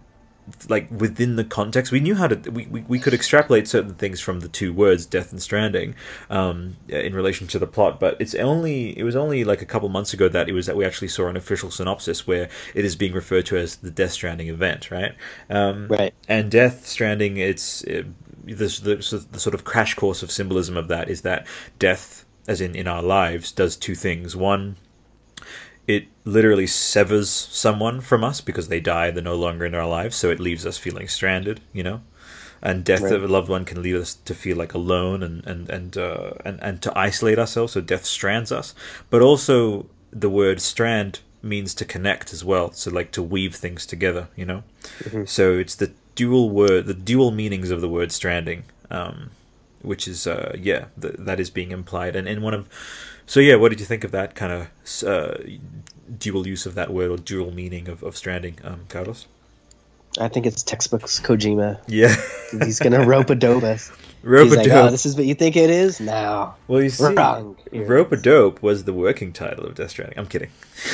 like 0.69 0.89
within 0.91 1.35
the 1.35 1.43
context 1.43 1.91
we 1.91 1.99
knew 1.99 2.15
how 2.15 2.27
to 2.27 2.51
we, 2.51 2.65
we, 2.65 2.81
we 2.81 2.99
could 2.99 3.13
extrapolate 3.13 3.67
certain 3.67 3.93
things 3.93 4.19
from 4.19 4.39
the 4.39 4.47
two 4.47 4.73
words 4.73 5.05
death 5.05 5.31
and 5.31 5.41
stranding 5.41 5.95
um, 6.29 6.75
in 6.89 7.13
relation 7.13 7.47
to 7.47 7.59
the 7.59 7.67
plot 7.67 7.99
but 7.99 8.17
it's 8.19 8.35
only 8.35 8.97
it 8.97 9.03
was 9.03 9.15
only 9.15 9.43
like 9.43 9.61
a 9.61 9.65
couple 9.65 9.87
months 9.89 10.13
ago 10.13 10.27
that 10.27 10.49
it 10.49 10.53
was 10.53 10.65
that 10.65 10.75
we 10.75 10.85
actually 10.85 11.07
saw 11.07 11.27
an 11.27 11.37
official 11.37 11.69
synopsis 11.69 12.25
where 12.25 12.49
it 12.73 12.83
is 12.83 12.95
being 12.95 13.13
referred 13.13 13.45
to 13.45 13.57
as 13.57 13.77
the 13.77 13.91
death 13.91 14.11
stranding 14.11 14.47
event 14.47 14.91
right? 14.91 15.15
Um, 15.49 15.87
right. 15.87 16.13
and 16.27 16.49
death 16.49 16.87
stranding 16.87 17.37
it's 17.37 17.83
it, 17.83 18.07
the, 18.43 18.53
the, 18.55 19.27
the 19.31 19.39
sort 19.39 19.53
of 19.53 19.63
crash 19.63 19.93
course 19.93 20.23
of 20.23 20.31
symbolism 20.31 20.75
of 20.75 20.87
that 20.87 21.09
is 21.09 21.21
that 21.21 21.45
death 21.79 22.25
as 22.47 22.61
in 22.61 22.75
in 22.75 22.87
our 22.87 23.01
lives 23.01 23.51
does 23.51 23.75
two 23.75 23.95
things. 23.95 24.35
One 24.35 24.77
it 25.91 26.07
literally 26.25 26.67
severs 26.67 27.29
someone 27.29 28.01
from 28.01 28.23
us 28.23 28.41
because 28.41 28.67
they 28.67 28.79
die, 28.79 29.11
they're 29.11 29.23
no 29.23 29.35
longer 29.35 29.65
in 29.65 29.75
our 29.75 29.87
lives, 29.87 30.15
so 30.15 30.29
it 30.29 30.39
leaves 30.39 30.65
us 30.65 30.77
feeling 30.77 31.07
stranded, 31.07 31.59
you 31.73 31.83
know? 31.83 32.01
And 32.63 32.83
death 32.83 33.01
right. 33.01 33.13
of 33.13 33.23
a 33.23 33.27
loved 33.27 33.49
one 33.49 33.65
can 33.65 33.81
lead 33.81 33.95
us 33.95 34.13
to 34.25 34.35
feel 34.35 34.55
like 34.55 34.75
alone 34.75 35.23
and 35.23 35.45
and 35.47 35.69
and, 35.69 35.97
uh, 35.97 36.33
and 36.45 36.61
and 36.61 36.81
to 36.83 36.91
isolate 36.95 37.39
ourselves. 37.39 37.73
So 37.73 37.81
death 37.81 38.05
strands 38.05 38.51
us, 38.51 38.75
but 39.09 39.21
also 39.21 39.87
the 40.11 40.29
word 40.29 40.61
strand 40.61 41.21
means 41.41 41.73
to 41.73 41.85
connect 41.85 42.33
as 42.33 42.45
well. 42.45 42.71
So 42.71 42.91
like 42.91 43.11
to 43.13 43.23
weave 43.23 43.55
things 43.55 43.87
together, 43.87 44.27
you 44.35 44.45
know. 44.45 44.63
Mm-hmm. 45.03 45.25
So 45.25 45.57
it's 45.57 45.75
the 45.75 45.91
dual 46.13 46.51
word, 46.51 46.85
the 46.85 46.93
dual 46.93 47.31
meanings 47.31 47.71
of 47.71 47.81
the 47.81 47.89
word 47.89 48.11
stranding, 48.11 48.63
um, 48.91 49.31
which 49.81 50.07
is 50.07 50.27
uh, 50.27 50.55
yeah, 50.55 50.85
th- 51.01 51.15
that 51.17 51.39
is 51.39 51.49
being 51.49 51.71
implied. 51.71 52.15
And 52.15 52.27
in 52.27 52.43
one 52.43 52.53
of, 52.53 52.69
so 53.25 53.39
yeah, 53.39 53.55
what 53.55 53.69
did 53.69 53.79
you 53.79 53.85
think 53.85 54.03
of 54.03 54.11
that 54.11 54.35
kind 54.35 54.51
of 54.51 55.03
uh, 55.07 55.37
dual 56.17 56.47
use 56.47 56.65
of 56.65 56.75
that 56.75 56.91
word 56.93 57.11
or 57.11 57.17
dual 57.17 57.51
meaning 57.51 57.87
of, 57.87 58.03
of 58.03 58.15
stranding, 58.17 58.57
um, 58.63 58.81
Carlos? 58.89 59.27
I 60.19 60.27
think 60.27 60.45
it's 60.45 60.61
textbooks 60.61 61.21
Kojima. 61.21 61.79
Yeah, 61.87 62.13
he's 62.65 62.79
gonna 62.79 63.05
rope 63.05 63.29
a 63.29 63.35
dope 63.35 63.63
us. 63.63 63.91
Rope 64.23 64.51
a 64.51 64.55
like, 64.55 64.65
dope. 64.67 64.85
Oh, 64.85 64.91
this 64.91 65.05
is 65.05 65.15
what 65.15 65.25
you 65.25 65.33
think 65.33 65.55
it 65.55 65.69
is? 65.69 65.99
No. 66.01 66.53
Well, 66.67 66.83
you 66.83 66.89
see, 66.89 67.05
Wrong. 67.05 67.55
rope 67.71 68.11
a 68.11 68.17
dope 68.17 68.61
was 68.61 68.83
the 68.83 68.93
working 68.93 69.31
title 69.33 69.65
of 69.65 69.73
Death 69.75 69.91
Stranding. 69.91 70.19
I'm 70.19 70.27
kidding. 70.27 70.49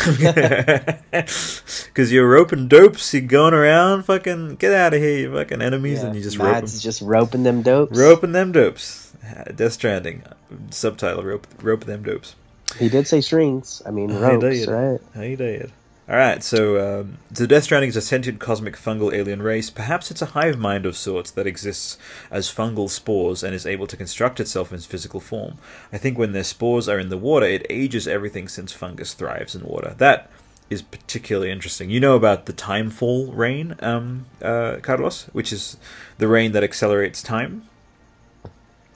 Because 1.12 2.12
you're 2.12 2.30
roping 2.30 2.68
dopes, 2.68 3.12
you're 3.14 3.24
going 3.24 3.54
around, 3.56 4.04
fucking 4.04 4.56
get 4.58 4.72
out 4.72 4.94
of 4.94 5.02
here, 5.02 5.18
you 5.18 5.34
fucking 5.34 5.62
enemies, 5.62 6.00
Yeah, 6.00 6.08
and 6.08 6.16
you 6.16 6.22
just 6.22 6.38
rope 6.38 6.56
'em. 6.56 6.64
is 6.64 6.82
just 6.82 7.02
roping 7.02 7.44
them 7.44 7.64
dopes. 7.64 7.98
Roping 7.98 8.34
them 8.34 8.52
dopes. 8.52 9.07
Death 9.56 9.74
Stranding. 9.74 10.24
Subtitle: 10.72 11.24
Rope, 11.24 11.48
rope 11.62 11.86
them 11.86 12.04
dopes. 12.04 12.36
He 12.78 12.90
did 12.90 13.08
say 13.08 13.22
strings. 13.22 13.82
I 13.86 13.92
mean 13.92 14.10
He 14.10 14.18
ropes, 14.18 14.42
did. 14.44 14.68
right? 14.70 15.00
How 15.16 15.22
you 15.22 15.38
did? 15.38 15.72
All 16.10 16.16
right, 16.16 16.42
so 16.42 17.02
um, 17.02 17.18
so 17.34 17.46
Death 17.46 17.66
Stranding 17.66 17.90
is 17.90 17.98
a 17.98 18.02
sentient 18.02 18.40
cosmic 18.40 18.78
fungal 18.78 19.14
alien 19.14 19.42
race. 19.42 19.70
Perhaps 19.70 20.10
it's 20.10 20.22
a 20.22 20.28
hive 20.28 20.58
mind 20.58 20.86
of 20.86 20.96
sorts 20.96 21.32
that 21.32 21.46
exists 21.46 21.98
as 22.32 22.48
fungal 22.50 22.90
spores 22.90 23.44
and 23.44 23.54
is 23.54 23.66
able 23.66 23.88
to 23.88 23.98
construct 23.98 24.40
itself 24.40 24.72
in 24.72 24.80
physical 24.80 25.20
form. 25.20 25.58
I 25.92 25.98
think 25.98 26.18
when 26.18 26.32
their 26.32 26.46
spores 26.46 26.88
are 26.88 26.98
in 26.98 27.10
the 27.10 27.18
water, 27.18 27.46
it 27.46 27.66
ages 27.70 28.08
everything 28.08 28.48
since 28.48 28.72
fungus 28.72 29.14
thrives 29.14 29.54
in 29.54 29.66
water. 29.66 29.96
That 29.98 30.30
is 30.70 30.82
particularly 30.82 31.52
interesting. 31.52 31.90
You 31.90 32.00
know 32.00 32.16
about 32.16 32.46
the 32.46 32.54
timefall 32.54 33.36
rain, 33.36 33.76
um, 33.80 34.28
uh, 34.42 34.78
Carlos, 34.82 35.26
which 35.34 35.52
is 35.52 35.76
the 36.20 36.30
rain 36.30 36.54
that 36.54 36.64
accelerates 36.64 37.22
time. 37.22 37.68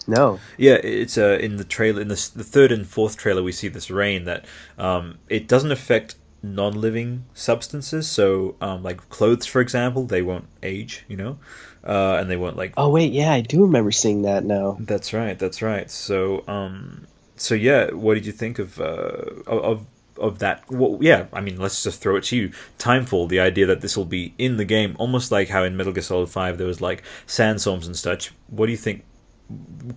No. 0.08 0.40
Yeah, 0.58 0.76
it's 0.76 1.18
uh, 1.18 1.38
in 1.42 1.58
the 1.58 1.64
trailer 1.64 2.02
in 2.02 2.08
the, 2.08 2.30
the 2.36 2.44
third 2.44 2.72
and 2.72 2.88
fourth 2.88 3.18
trailer 3.18 3.44
we 3.44 3.52
see 3.52 3.68
this 3.68 3.90
rain 3.90 4.26
that 4.26 4.46
um, 4.78 5.20
it 5.30 5.48
doesn't 5.48 5.72
affect 5.72 6.16
non-living 6.44 7.26
substances. 7.34 8.10
So, 8.10 8.56
um, 8.62 8.84
like 8.84 9.10
clothes, 9.10 9.46
for 9.46 9.62
example, 9.62 10.06
they 10.06 10.22
won't 10.22 10.48
age, 10.64 11.06
you 11.08 11.18
know, 11.18 11.38
uh, 11.84 12.18
and 12.20 12.30
they 12.30 12.38
won't 12.38 12.58
like. 12.58 12.74
Oh 12.78 12.90
wait, 12.90 13.12
yeah, 13.12 13.32
I 13.32 13.42
do 13.42 13.62
remember 13.62 13.92
seeing 13.92 14.24
that 14.24 14.44
now. 14.44 14.78
That's 14.80 15.14
right. 15.14 15.38
That's 15.38 15.62
right. 15.62 15.90
So, 15.90 16.44
um, 16.48 17.08
so 17.36 17.56
yeah, 17.56 17.92
what 17.92 18.16
did 18.16 18.26
you 18.26 18.32
think 18.32 18.60
of 18.60 18.80
uh, 18.80 19.44
of 19.48 19.86
of 20.18 20.40
that? 20.40 20.64
Well, 20.70 20.98
yeah, 21.02 21.26
I 21.34 21.42
mean, 21.42 21.58
let's 21.60 21.84
just 21.84 22.02
throw 22.02 22.16
it 22.16 22.24
to 22.26 22.36
you. 22.36 22.52
Timefall, 22.78 23.30
the 23.30 23.40
idea 23.40 23.66
that 23.68 23.82
this 23.82 23.98
will 23.98 24.06
be 24.06 24.34
in 24.38 24.58
the 24.58 24.66
game, 24.66 24.96
almost 25.00 25.32
like 25.32 25.50
how 25.50 25.64
in 25.64 25.78
Metal 25.78 25.94
Gear 25.94 26.04
Solid 26.04 26.30
Five 26.30 26.58
there 26.58 26.68
was 26.68 26.82
like 26.82 27.04
sandstorms 27.26 27.88
and 27.88 27.96
such. 27.96 28.32
What 28.48 28.66
do 28.66 28.72
you 28.72 28.78
think 28.78 29.04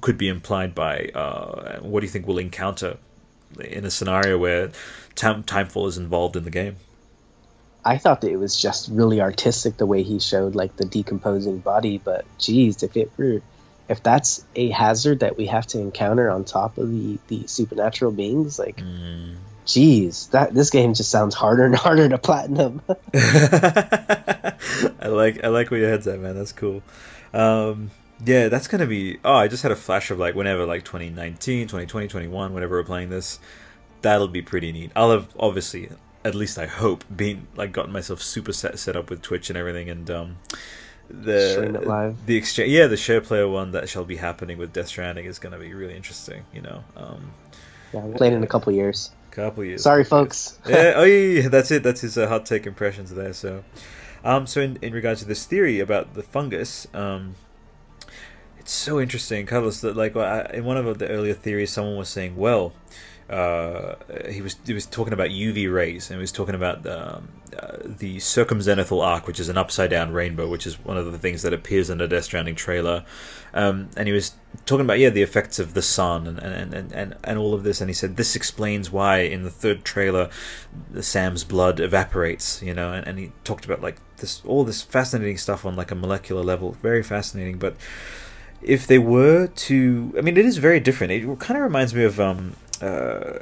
could 0.00 0.18
be 0.18 0.28
implied 0.28 0.74
by? 0.74 1.10
Uh, 1.14 1.80
what 1.80 2.00
do 2.00 2.06
you 2.06 2.10
think 2.10 2.26
we'll 2.26 2.38
encounter 2.38 2.96
in 3.60 3.84
a 3.84 3.90
scenario 3.90 4.38
where 4.38 4.70
time 5.14 5.42
timefall 5.44 5.86
is 5.88 5.98
involved 5.98 6.36
in 6.36 6.44
the 6.44 6.50
game? 6.50 6.76
I 7.84 7.98
thought 7.98 8.22
that 8.22 8.30
it 8.30 8.36
was 8.38 8.56
just 8.60 8.88
really 8.88 9.20
artistic 9.20 9.76
the 9.76 9.84
way 9.86 10.02
he 10.02 10.18
showed 10.18 10.54
like 10.54 10.74
the 10.76 10.86
decomposing 10.86 11.58
body, 11.58 11.98
but 11.98 12.24
geez, 12.38 12.82
if 12.82 12.96
it 12.96 13.10
were 13.18 13.42
if 13.86 14.02
that's 14.02 14.42
a 14.56 14.70
hazard 14.70 15.20
that 15.20 15.36
we 15.36 15.46
have 15.46 15.66
to 15.66 15.78
encounter 15.78 16.30
on 16.30 16.44
top 16.44 16.78
of 16.78 16.90
the, 16.90 17.18
the 17.28 17.46
supernatural 17.46 18.12
beings, 18.12 18.58
like 18.58 18.78
Mm. 18.78 19.34
geez, 19.66 20.28
that 20.28 20.54
this 20.54 20.70
game 20.70 20.94
just 20.94 21.10
sounds 21.10 21.34
harder 21.34 21.66
and 21.66 21.76
harder 21.86 22.08
to 22.08 22.16
platinum. 22.16 22.80
I 23.14 25.08
like 25.08 25.44
I 25.44 25.48
like 25.48 25.70
where 25.70 25.80
your 25.80 25.90
head's 25.90 26.06
at, 26.06 26.18
man. 26.18 26.34
That's 26.36 26.52
cool. 26.52 26.82
Um, 27.34 27.90
yeah, 28.24 28.48
that's 28.48 28.68
gonna 28.68 28.86
be. 28.86 29.18
Oh, 29.24 29.34
I 29.34 29.48
just 29.48 29.62
had 29.62 29.72
a 29.72 29.76
flash 29.76 30.10
of 30.10 30.18
like 30.18 30.34
whenever, 30.34 30.64
like 30.66 30.84
2019, 30.84 31.66
2020, 31.66 32.08
21, 32.08 32.54
whenever 32.54 32.76
we're 32.76 32.84
playing 32.84 33.10
this. 33.10 33.38
That'll 34.02 34.28
be 34.28 34.42
pretty 34.42 34.70
neat. 34.70 34.92
I'll 34.94 35.10
have 35.10 35.28
obviously, 35.38 35.88
at 36.24 36.34
least 36.34 36.58
I 36.58 36.66
hope, 36.66 37.04
been 37.14 37.48
like 37.56 37.72
gotten 37.72 37.92
myself 37.92 38.22
super 38.22 38.52
set 38.52 38.78
set 38.78 38.96
up 38.96 39.10
with 39.10 39.22
Twitch 39.22 39.48
and 39.50 39.56
everything, 39.56 39.88
and 39.88 40.10
um, 40.10 40.36
the 41.08 41.80
live. 41.84 42.26
the 42.26 42.36
exchange. 42.36 42.70
Yeah, 42.70 42.86
the 42.86 42.96
share 42.96 43.20
player 43.20 43.48
one 43.48 43.72
that 43.72 43.88
shall 43.88 44.04
be 44.04 44.16
happening 44.16 44.58
with 44.58 44.72
Death 44.72 44.88
Stranding 44.88 45.24
is 45.24 45.38
gonna 45.38 45.58
be 45.58 45.72
really 45.74 45.96
interesting. 45.96 46.44
You 46.52 46.62
know, 46.62 46.84
um, 46.96 47.32
yeah, 47.92 48.00
we'll 48.04 48.16
play 48.16 48.28
it 48.28 48.34
in 48.34 48.42
a 48.42 48.46
couple 48.46 48.72
years. 48.72 49.10
couple 49.30 49.64
years. 49.64 49.82
Sorry, 49.82 50.04
folks. 50.04 50.58
yeah, 50.66 50.92
oh 50.96 51.04
yeah, 51.04 51.42
yeah, 51.42 51.48
that's 51.48 51.70
it. 51.70 51.82
That's 51.82 52.02
his 52.02 52.16
uh, 52.16 52.28
hot 52.28 52.46
take 52.46 52.66
impressions 52.66 53.14
there. 53.14 53.32
So, 53.32 53.64
um, 54.22 54.46
so 54.46 54.60
in, 54.60 54.78
in 54.82 54.92
regards 54.92 55.20
to 55.20 55.26
this 55.26 55.44
theory 55.46 55.80
about 55.80 56.14
the 56.14 56.22
fungus, 56.22 56.86
um, 56.94 57.36
it's 58.64 58.72
so 58.72 58.98
interesting, 58.98 59.44
Carlos. 59.44 59.82
That 59.82 59.94
like 59.94 60.16
in 60.54 60.64
one 60.64 60.78
of 60.78 60.98
the 60.98 61.06
earlier 61.06 61.34
theories, 61.34 61.70
someone 61.70 61.98
was 61.98 62.08
saying, 62.08 62.34
well, 62.34 62.72
uh, 63.28 63.96
he 64.30 64.40
was 64.40 64.56
he 64.64 64.72
was 64.72 64.86
talking 64.86 65.12
about 65.12 65.28
UV 65.28 65.70
rays 65.70 66.08
and 66.08 66.16
he 66.16 66.20
was 66.20 66.32
talking 66.32 66.54
about 66.54 66.86
um, 66.86 67.28
uh, 67.58 67.76
the 67.84 68.16
circumzenithal 68.16 69.04
arc, 69.04 69.26
which 69.26 69.38
is 69.38 69.50
an 69.50 69.58
upside 69.58 69.90
down 69.90 70.12
rainbow, 70.14 70.48
which 70.48 70.66
is 70.66 70.82
one 70.82 70.96
of 70.96 71.12
the 71.12 71.18
things 71.18 71.42
that 71.42 71.52
appears 71.52 71.90
in 71.90 71.98
the 71.98 72.08
Death 72.08 72.24
Stranding 72.24 72.54
trailer. 72.54 73.04
Um, 73.52 73.90
and 73.98 74.08
he 74.08 74.14
was 74.14 74.32
talking 74.64 74.86
about 74.86 74.98
yeah 74.98 75.10
the 75.10 75.22
effects 75.22 75.58
of 75.58 75.74
the 75.74 75.82
sun 75.82 76.26
and, 76.26 76.38
and, 76.38 76.72
and, 76.72 76.92
and, 76.92 77.16
and 77.22 77.38
all 77.38 77.52
of 77.52 77.64
this, 77.64 77.82
and 77.82 77.90
he 77.90 77.94
said 77.94 78.16
this 78.16 78.34
explains 78.34 78.90
why 78.90 79.18
in 79.18 79.42
the 79.42 79.50
third 79.50 79.84
trailer 79.84 80.30
the 80.90 81.02
Sam's 81.02 81.44
blood 81.44 81.80
evaporates, 81.80 82.62
you 82.62 82.72
know, 82.72 82.94
and, 82.94 83.06
and 83.06 83.18
he 83.18 83.32
talked 83.44 83.66
about 83.66 83.82
like 83.82 83.96
this 84.16 84.40
all 84.46 84.64
this 84.64 84.80
fascinating 84.80 85.36
stuff 85.36 85.66
on 85.66 85.76
like 85.76 85.90
a 85.90 85.94
molecular 85.94 86.42
level, 86.42 86.72
very 86.72 87.02
fascinating, 87.02 87.58
but 87.58 87.76
if 88.64 88.86
they 88.86 88.98
were 88.98 89.46
to 89.46 90.12
i 90.16 90.20
mean 90.20 90.36
it 90.36 90.46
is 90.46 90.56
very 90.58 90.80
different. 90.80 91.12
It 91.12 91.38
kind 91.38 91.56
of 91.58 91.62
reminds 91.64 91.94
me 91.94 92.04
of 92.04 92.18
um 92.18 92.54
uh 92.80 93.38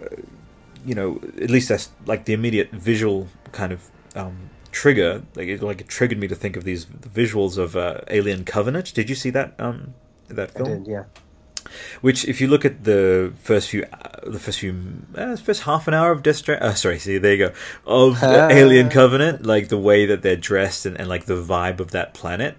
you 0.85 0.95
know 0.95 1.21
at 1.41 1.51
least 1.51 1.69
that's 1.69 1.91
like 2.07 2.25
the 2.25 2.33
immediate 2.33 2.71
visual 2.71 3.29
kind 3.53 3.73
of 3.73 3.89
um 4.15 4.51
trigger. 4.73 5.23
Like 5.37 5.49
it 5.49 5.63
like 5.63 5.81
it 5.81 5.89
triggered 5.89 6.19
me 6.19 6.29
to 6.29 6.35
think 6.35 6.57
of 6.57 6.65
these 6.65 6.87
visuals 6.87 7.57
of 7.59 7.77
uh, 7.77 8.01
alien 8.09 8.45
covenant. 8.45 8.93
Did 8.95 9.09
you 9.09 9.15
see 9.15 9.31
that 9.31 9.55
um 9.59 9.95
that 10.29 10.51
I 10.51 10.59
film? 10.59 10.85
did, 10.85 10.91
yeah. 10.91 11.05
which 12.01 12.25
if 12.27 12.41
you 12.41 12.49
look 12.49 12.65
at 12.65 12.85
the 12.85 13.33
first 13.39 13.69
few 13.69 13.85
uh, 13.85 14.31
the 14.31 14.41
first 14.41 14.59
few 14.59 14.75
uh, 15.15 15.37
first 15.37 15.63
half 15.63 15.87
an 15.87 15.95
hour 15.95 16.11
of 16.11 16.23
Death 16.23 16.37
Stranding, 16.37 16.69
uh, 16.69 16.75
sorry 16.75 16.99
see 16.99 17.19
there 17.19 17.35
you 17.35 17.47
go. 17.49 17.55
Of 17.87 18.23
Alien 18.61 18.89
Covenant 18.89 19.47
like 19.47 19.69
the 19.69 19.79
way 19.79 20.07
that 20.07 20.23
they're 20.23 20.37
dressed 20.37 20.87
and, 20.87 20.99
and 20.99 21.09
like 21.09 21.27
the 21.27 21.41
vibe 21.41 21.79
of 21.79 21.93
that 21.93 22.15
planet 22.15 22.57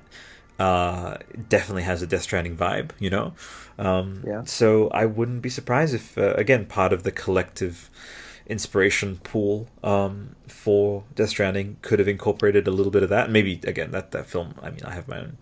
uh 0.59 1.17
definitely 1.49 1.83
has 1.83 2.01
a 2.01 2.07
Death 2.07 2.23
Stranding 2.23 2.55
vibe 2.55 2.91
you 2.99 3.09
know 3.09 3.33
um 3.79 4.23
Yeah. 4.25 4.43
so 4.45 4.87
I 4.89 5.05
wouldn't 5.05 5.41
be 5.41 5.49
surprised 5.49 5.93
if 5.95 6.17
uh, 6.17 6.33
again 6.35 6.65
part 6.65 6.93
of 6.93 7.03
the 7.03 7.11
collective 7.11 7.89
inspiration 8.45 9.17
pool 9.23 9.67
um 9.83 10.35
for 10.47 11.03
Death 11.15 11.29
Stranding 11.29 11.77
could 11.81 11.99
have 11.99 12.07
incorporated 12.07 12.67
a 12.67 12.71
little 12.71 12.91
bit 12.91 13.03
of 13.03 13.09
that 13.09 13.31
maybe 13.31 13.59
again 13.65 13.91
that 13.91 14.11
that 14.11 14.27
film 14.27 14.53
I 14.61 14.69
mean 14.69 14.83
I 14.85 14.93
have 14.93 15.07
my 15.07 15.19
own 15.19 15.37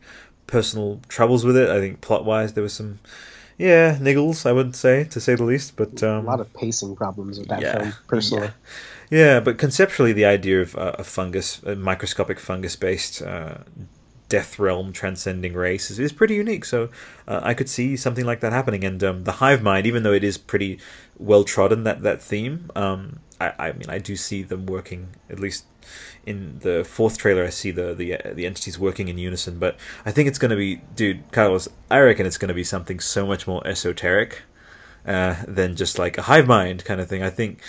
personal 0.48 1.02
troubles 1.10 1.44
with 1.46 1.58
it 1.58 1.70
I 1.70 1.80
think 1.80 2.00
plot 2.02 2.24
wise 2.26 2.54
there 2.54 2.64
was 2.64 2.74
some 2.74 3.00
yeah, 3.58 3.98
niggles, 4.00 4.48
I 4.48 4.54
would 4.54 4.76
say, 4.76 5.04
to 5.04 5.20
say 5.20 5.36
the 5.36 5.44
least. 5.44 5.76
But 5.76 6.02
um, 6.02 6.26
a 6.26 6.28
lot 6.28 6.40
of 6.40 6.52
pacing 6.56 6.96
problems 6.96 7.38
with 7.38 7.48
that 7.50 7.62
yeah, 7.62 7.78
film, 7.78 7.94
personally. 8.08 8.50
yeah, 9.12 9.40
but 9.40 9.60
conceptually, 9.60 10.14
the 10.14 10.26
idea 10.26 10.62
of 10.64 10.76
uh, 10.76 10.94
a 10.98 11.04
fungus, 11.04 11.62
a 11.62 11.76
microscopic 11.76 12.40
fungus-based 12.40 13.22
uh, 13.22 13.58
death 14.32 14.58
realm 14.58 14.94
transcending 14.94 15.54
race, 15.54 15.92
is, 15.92 16.00
is 16.00 16.14
pretty 16.14 16.36
unique. 16.36 16.64
So 16.64 16.90
uh, 17.28 17.42
I 17.44 17.54
could 17.54 17.70
see 17.70 17.98
something 17.98 18.26
like 18.26 18.40
that 18.40 18.54
happening. 18.54 18.84
And 18.86 19.04
um, 19.04 19.24
the 19.26 19.34
hive 19.44 19.62
mind, 19.62 19.86
even 19.86 20.04
though 20.04 20.14
it 20.14 20.24
is 20.24 20.38
pretty 20.38 20.80
well 21.20 21.44
trodden 21.44 21.84
that 21.84 22.02
that 22.04 22.22
theme, 22.22 22.72
um, 22.76 23.20
I, 23.42 23.54
I 23.60 23.72
mean, 23.74 23.90
I 23.90 24.00
do 24.00 24.16
see 24.16 24.42
them 24.42 24.66
working 24.66 25.10
at 25.30 25.40
least 25.40 25.66
in 26.26 26.60
the 26.60 26.86
fourth 26.86 27.18
trailer. 27.18 27.44
I 27.44 27.50
see 27.50 27.72
the 27.72 27.94
the 27.94 28.08
uh, 28.16 28.34
the 28.34 28.46
entities 28.46 28.80
working 28.80 29.10
in 29.10 29.18
unison. 29.18 29.60
But 29.60 29.76
I 30.06 30.12
think 30.12 30.30
it's 30.30 30.40
going 30.40 30.52
to 30.52 30.62
be, 30.68 30.82
dude, 30.96 31.20
Carlos. 31.32 31.68
I 31.90 32.00
reckon 32.00 32.26
it's 32.26 32.38
going 32.38 32.54
to 32.56 32.62
be 32.64 32.64
something 32.64 33.00
so 33.00 33.26
much 33.26 33.48
more 33.48 33.62
esoteric 33.68 34.44
uh, 35.06 35.36
than 35.48 35.76
just 35.76 36.00
like 36.00 36.18
a 36.18 36.24
hive 36.24 36.48
mind 36.48 36.86
kind 36.86 37.02
of 37.02 37.10
thing. 37.10 37.24
I 37.24 37.30
think 37.30 37.60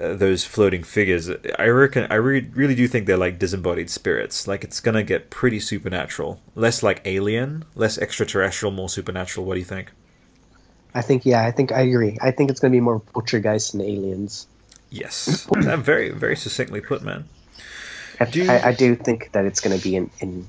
uh, 0.00 0.14
those 0.14 0.44
floating 0.44 0.82
figures. 0.82 1.30
I 1.58 1.66
reckon. 1.68 2.06
I 2.10 2.14
re- 2.16 2.48
really 2.54 2.74
do 2.74 2.86
think 2.88 3.06
they're 3.06 3.16
like 3.16 3.38
disembodied 3.38 3.90
spirits. 3.90 4.46
Like 4.46 4.64
it's 4.64 4.80
gonna 4.80 5.02
get 5.02 5.30
pretty 5.30 5.60
supernatural, 5.60 6.40
less 6.54 6.82
like 6.82 7.00
alien, 7.04 7.64
less 7.74 7.98
extraterrestrial, 7.98 8.72
more 8.72 8.88
supernatural. 8.88 9.46
What 9.46 9.54
do 9.54 9.60
you 9.60 9.64
think? 9.66 9.92
I 10.94 11.02
think, 11.02 11.26
yeah, 11.26 11.44
I 11.44 11.50
think 11.50 11.72
I 11.72 11.80
agree. 11.82 12.16
I 12.22 12.30
think 12.30 12.50
it's 12.50 12.58
going 12.60 12.72
to 12.72 12.76
be 12.76 12.80
more 12.80 13.00
Poltergeist 13.00 13.74
and 13.74 13.82
Aliens. 13.82 14.46
Yes, 14.88 15.46
I'm 15.54 15.82
very 15.82 16.08
very 16.10 16.36
succinctly 16.36 16.80
put, 16.80 17.02
man. 17.02 17.28
I, 18.18 18.24
Do 18.24 18.42
you- 18.44 18.50
I, 18.50 18.68
I 18.68 18.72
do 18.72 18.96
think 18.96 19.32
that 19.32 19.44
it's 19.44 19.60
going 19.60 19.76
to 19.76 19.82
be 19.82 19.94
in, 19.96 20.10
in 20.20 20.48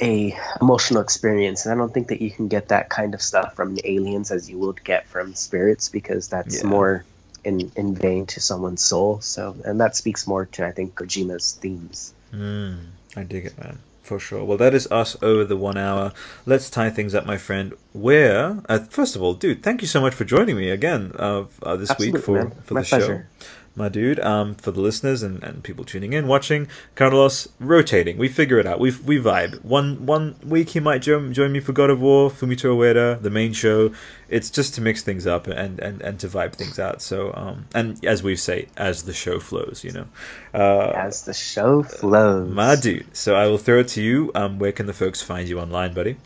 a 0.00 0.36
emotional 0.60 1.00
experience, 1.00 1.64
and 1.64 1.72
I 1.72 1.76
don't 1.76 1.94
think 1.94 2.08
that 2.08 2.20
you 2.20 2.30
can 2.30 2.48
get 2.48 2.68
that 2.68 2.88
kind 2.88 3.14
of 3.14 3.22
stuff 3.22 3.54
from 3.54 3.76
the 3.76 3.88
aliens 3.88 4.32
as 4.32 4.50
you 4.50 4.58
would 4.58 4.82
get 4.82 5.06
from 5.06 5.34
spirits 5.34 5.88
because 5.88 6.26
that's 6.28 6.62
Yeah. 6.62 6.68
more 6.68 7.04
in 7.44 7.72
in 7.76 7.94
vain 7.94 8.26
to 8.26 8.40
someone's 8.40 8.84
soul. 8.84 9.20
So, 9.20 9.56
and 9.64 9.80
that 9.80 9.96
speaks 9.96 10.26
more 10.26 10.46
to 10.46 10.66
I 10.66 10.72
think 10.72 10.94
Kojima's 10.94 11.52
themes. 11.52 12.14
Mm, 12.32 12.78
I 13.16 13.22
dig 13.24 13.46
it, 13.46 13.58
man. 13.58 13.78
For 14.02 14.18
sure. 14.18 14.44
Well, 14.44 14.58
that 14.58 14.74
is 14.74 14.90
us 14.90 15.16
over 15.22 15.44
the 15.44 15.56
one 15.56 15.78
hour. 15.78 16.12
Let's 16.44 16.68
tie 16.68 16.90
things 16.90 17.14
up, 17.14 17.24
my 17.24 17.38
friend. 17.38 17.72
Where, 17.92 18.60
uh, 18.68 18.80
first 18.80 19.14
of 19.14 19.22
all, 19.22 19.32
dude, 19.34 19.62
thank 19.62 19.80
you 19.80 19.86
so 19.86 20.00
much 20.00 20.12
for 20.12 20.24
joining 20.24 20.56
me 20.56 20.70
again 20.70 21.12
uh, 21.16 21.44
uh, 21.62 21.76
this 21.76 21.90
Absolutely, 21.90 22.18
week 22.18 22.24
for, 22.24 22.34
man. 22.34 22.50
for 22.64 22.74
My 22.74 22.82
the 22.82 22.86
pleasure. 22.88 23.28
show 23.40 23.46
my 23.74 23.88
dude. 23.88 24.20
Um, 24.20 24.54
for 24.54 24.70
the 24.70 24.80
listeners 24.80 25.22
and, 25.22 25.42
and 25.42 25.62
people 25.62 25.84
tuning 25.84 26.12
in, 26.12 26.26
watching, 26.26 26.68
Carlos 26.94 27.48
rotating. 27.58 28.18
We 28.18 28.28
figure 28.28 28.58
it 28.58 28.66
out. 28.66 28.80
We 28.80 28.90
we 29.04 29.18
vibe. 29.18 29.64
One 29.64 30.06
one 30.06 30.36
week 30.44 30.70
he 30.70 30.80
might 30.80 31.02
join, 31.02 31.32
join 31.32 31.52
me 31.52 31.60
for 31.60 31.72
God 31.72 31.90
of 31.90 32.00
War, 32.00 32.30
Fumito 32.30 32.76
Ueda, 32.76 33.20
the 33.20 33.30
main 33.30 33.52
show. 33.52 33.92
It's 34.28 34.50
just 34.50 34.74
to 34.74 34.80
mix 34.80 35.02
things 35.02 35.26
up 35.26 35.46
and, 35.46 35.78
and, 35.78 36.00
and 36.00 36.18
to 36.20 36.28
vibe 36.28 36.54
things 36.54 36.78
out. 36.78 37.02
So 37.02 37.32
um, 37.34 37.66
and 37.74 38.02
as 38.04 38.22
we 38.22 38.36
say, 38.36 38.68
as 38.76 39.02
the 39.04 39.12
show 39.12 39.38
flows, 39.40 39.84
you 39.84 39.92
know. 39.92 40.06
Uh, 40.54 40.90
As 40.94 41.24
the 41.24 41.34
show 41.34 41.82
flows, 41.82 42.50
my 42.50 42.76
dude. 42.76 43.14
So 43.16 43.34
I 43.34 43.46
will 43.48 43.58
throw 43.58 43.80
it 43.80 43.88
to 43.88 44.02
you. 44.02 44.30
Um, 44.34 44.58
where 44.58 44.72
can 44.72 44.86
the 44.86 44.92
folks 44.92 45.22
find 45.22 45.48
you 45.48 45.60
online, 45.60 45.94
buddy? 45.94 46.16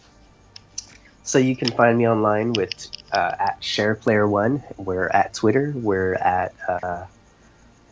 So 1.23 1.39
you 1.39 1.57
can 1.57 1.73
find 1.73 1.99
me 1.99 2.07
online 2.07 2.53
with 2.53 2.73
uh, 3.13 3.33
at 3.39 3.61
SharePlayer1. 3.61 4.79
We're 4.79 5.09
at 5.09 5.35
Twitter. 5.35 5.73
We're 5.75 6.15
at 6.15 6.55
uh, 6.69 7.07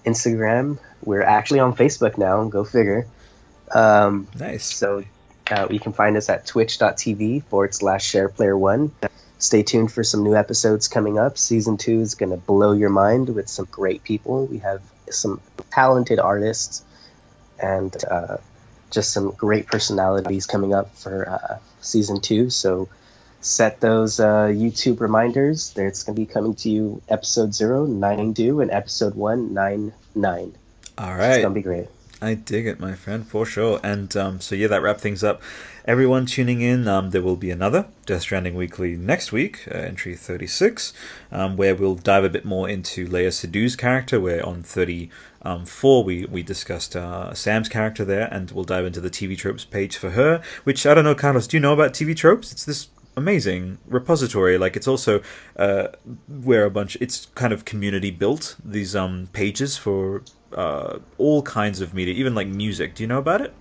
Instagram. 0.05 0.79
We're 1.03 1.23
actually 1.23 1.61
on 1.61 1.75
Facebook 1.75 2.19
now. 2.19 2.45
Go 2.49 2.65
figure. 2.65 3.07
Um, 3.73 4.29
Nice. 4.39 4.65
so 4.65 5.05
uh, 5.51 5.69
you 5.71 5.81
can 5.81 5.93
find 5.93 6.17
us 6.17 6.29
at 6.29 6.47
twitch.tv 6.47 7.45
forward 7.45 7.75
slash 7.75 8.11
SharePlayer1. 8.13 8.91
Stay 9.39 9.63
tuned 9.63 9.93
for 9.93 10.05
some 10.05 10.23
new 10.23 10.35
episodes 10.35 10.89
coming 10.89 11.19
up. 11.19 11.37
Season 11.37 11.77
two 11.77 12.01
is 12.01 12.15
going 12.15 12.31
to 12.31 12.37
blow 12.37 12.73
your 12.73 12.89
mind 12.91 13.29
with 13.35 13.49
some 13.49 13.67
great 13.71 14.03
people. 14.03 14.47
We 14.47 14.59
have 14.59 14.83
some 15.11 15.41
talented 15.71 16.19
artists 16.19 16.83
and 17.61 17.95
uh, 18.11 18.39
just 18.91 19.13
some 19.13 19.33
great 19.33 19.67
personalities 19.67 20.47
coming 20.47 20.73
up 20.73 20.95
for 20.97 21.29
uh, 21.29 21.59
season 21.81 22.21
two. 22.21 22.49
So 22.49 22.89
set 23.45 23.81
those 23.81 24.21
uh, 24.21 24.47
YouTube 24.47 25.01
reminders. 25.01 25.73
There 25.75 25.87
It's 25.87 26.03
going 26.03 26.17
to 26.17 26.21
be 26.21 26.27
coming 26.27 26.55
to 26.57 26.71
you 26.71 27.03
episode 27.09 27.55
zero, 27.55 27.85
nine 27.87 28.33
do, 28.33 28.61
and 28.61 28.71
episode 28.71 29.15
one, 29.15 29.53
nine 29.55 29.93
nine. 30.15 30.55
All 30.97 31.11
It's 31.11 31.19
right. 31.19 31.43
going 31.43 31.55
to 31.55 31.61
be 31.61 31.63
great. 31.63 31.89
I 32.23 32.35
dig 32.35 32.67
it, 32.67 32.81
my 32.81 32.95
friend, 32.95 33.27
for 33.27 33.45
sure. 33.45 33.81
And 33.83 34.17
um, 34.17 34.41
so, 34.41 34.55
yeah, 34.55 34.69
that 34.69 34.81
wrap 34.81 34.99
things 34.99 35.23
up. 35.23 35.43
Everyone 35.85 36.25
tuning 36.25 36.63
in, 36.63 36.89
um, 36.89 37.11
there 37.11 37.21
will 37.21 37.37
be 37.37 37.51
another 37.51 37.89
Death 38.07 38.23
Stranding 38.23 38.55
Weekly 38.55 38.97
next 38.97 39.31
week, 39.33 39.69
uh, 39.71 39.75
entry 39.77 40.15
36, 40.15 40.95
um, 41.31 41.59
where 41.59 41.75
we'll 41.75 41.97
dive 41.97 42.25
a 42.25 42.31
bit 42.31 42.47
more 42.47 42.67
into 42.67 43.07
Léa 43.07 43.29
Seydoux's 43.29 43.77
character. 43.77 44.19
Where 44.19 44.47
on 44.47 44.63
34, 44.63 46.05
we, 46.05 46.25
we 46.25 46.43
discussed 46.43 46.97
uh, 46.97 47.35
Sam's 47.35 47.69
character 47.69 48.07
there, 48.07 48.29
and 48.33 48.51
we'll 48.53 48.65
dive 48.65 48.87
into 48.87 49.03
the 49.03 49.11
TV 49.11 49.37
tropes 49.37 49.67
page 49.67 49.99
for 49.99 50.11
her. 50.11 50.41
Which, 50.63 50.87
I 50.87 50.95
don't 50.95 51.05
know, 51.05 51.15
Carlos, 51.15 51.47
do 51.47 51.59
you 51.59 51.61
know 51.61 51.75
about 51.75 51.93
TV 51.93 52.17
tropes? 52.17 52.51
It's 52.53 52.65
this 52.65 52.89
amazing 53.17 53.79
repository 53.87 54.59
like 54.59 54.77
it's 54.77 54.89
also 54.89 55.23
uh 55.57 55.87
where 56.29 56.65
a 56.65 56.71
bunch 56.71 56.97
it's 57.01 57.27
kind 57.35 57.53
of 57.53 57.65
community 57.65 58.11
built 58.11 58.57
these 58.65 58.97
um 58.97 59.29
pages 59.33 59.77
for 59.77 60.23
uh 60.57 60.99
all 61.19 61.43
kinds 61.43 61.81
of 61.81 61.95
media 61.95 62.13
even 62.15 62.35
like 62.35 62.49
music 62.49 62.95
do 62.95 63.03
you 63.03 63.07
know 63.07 63.19
about 63.19 63.41
it 63.41 63.53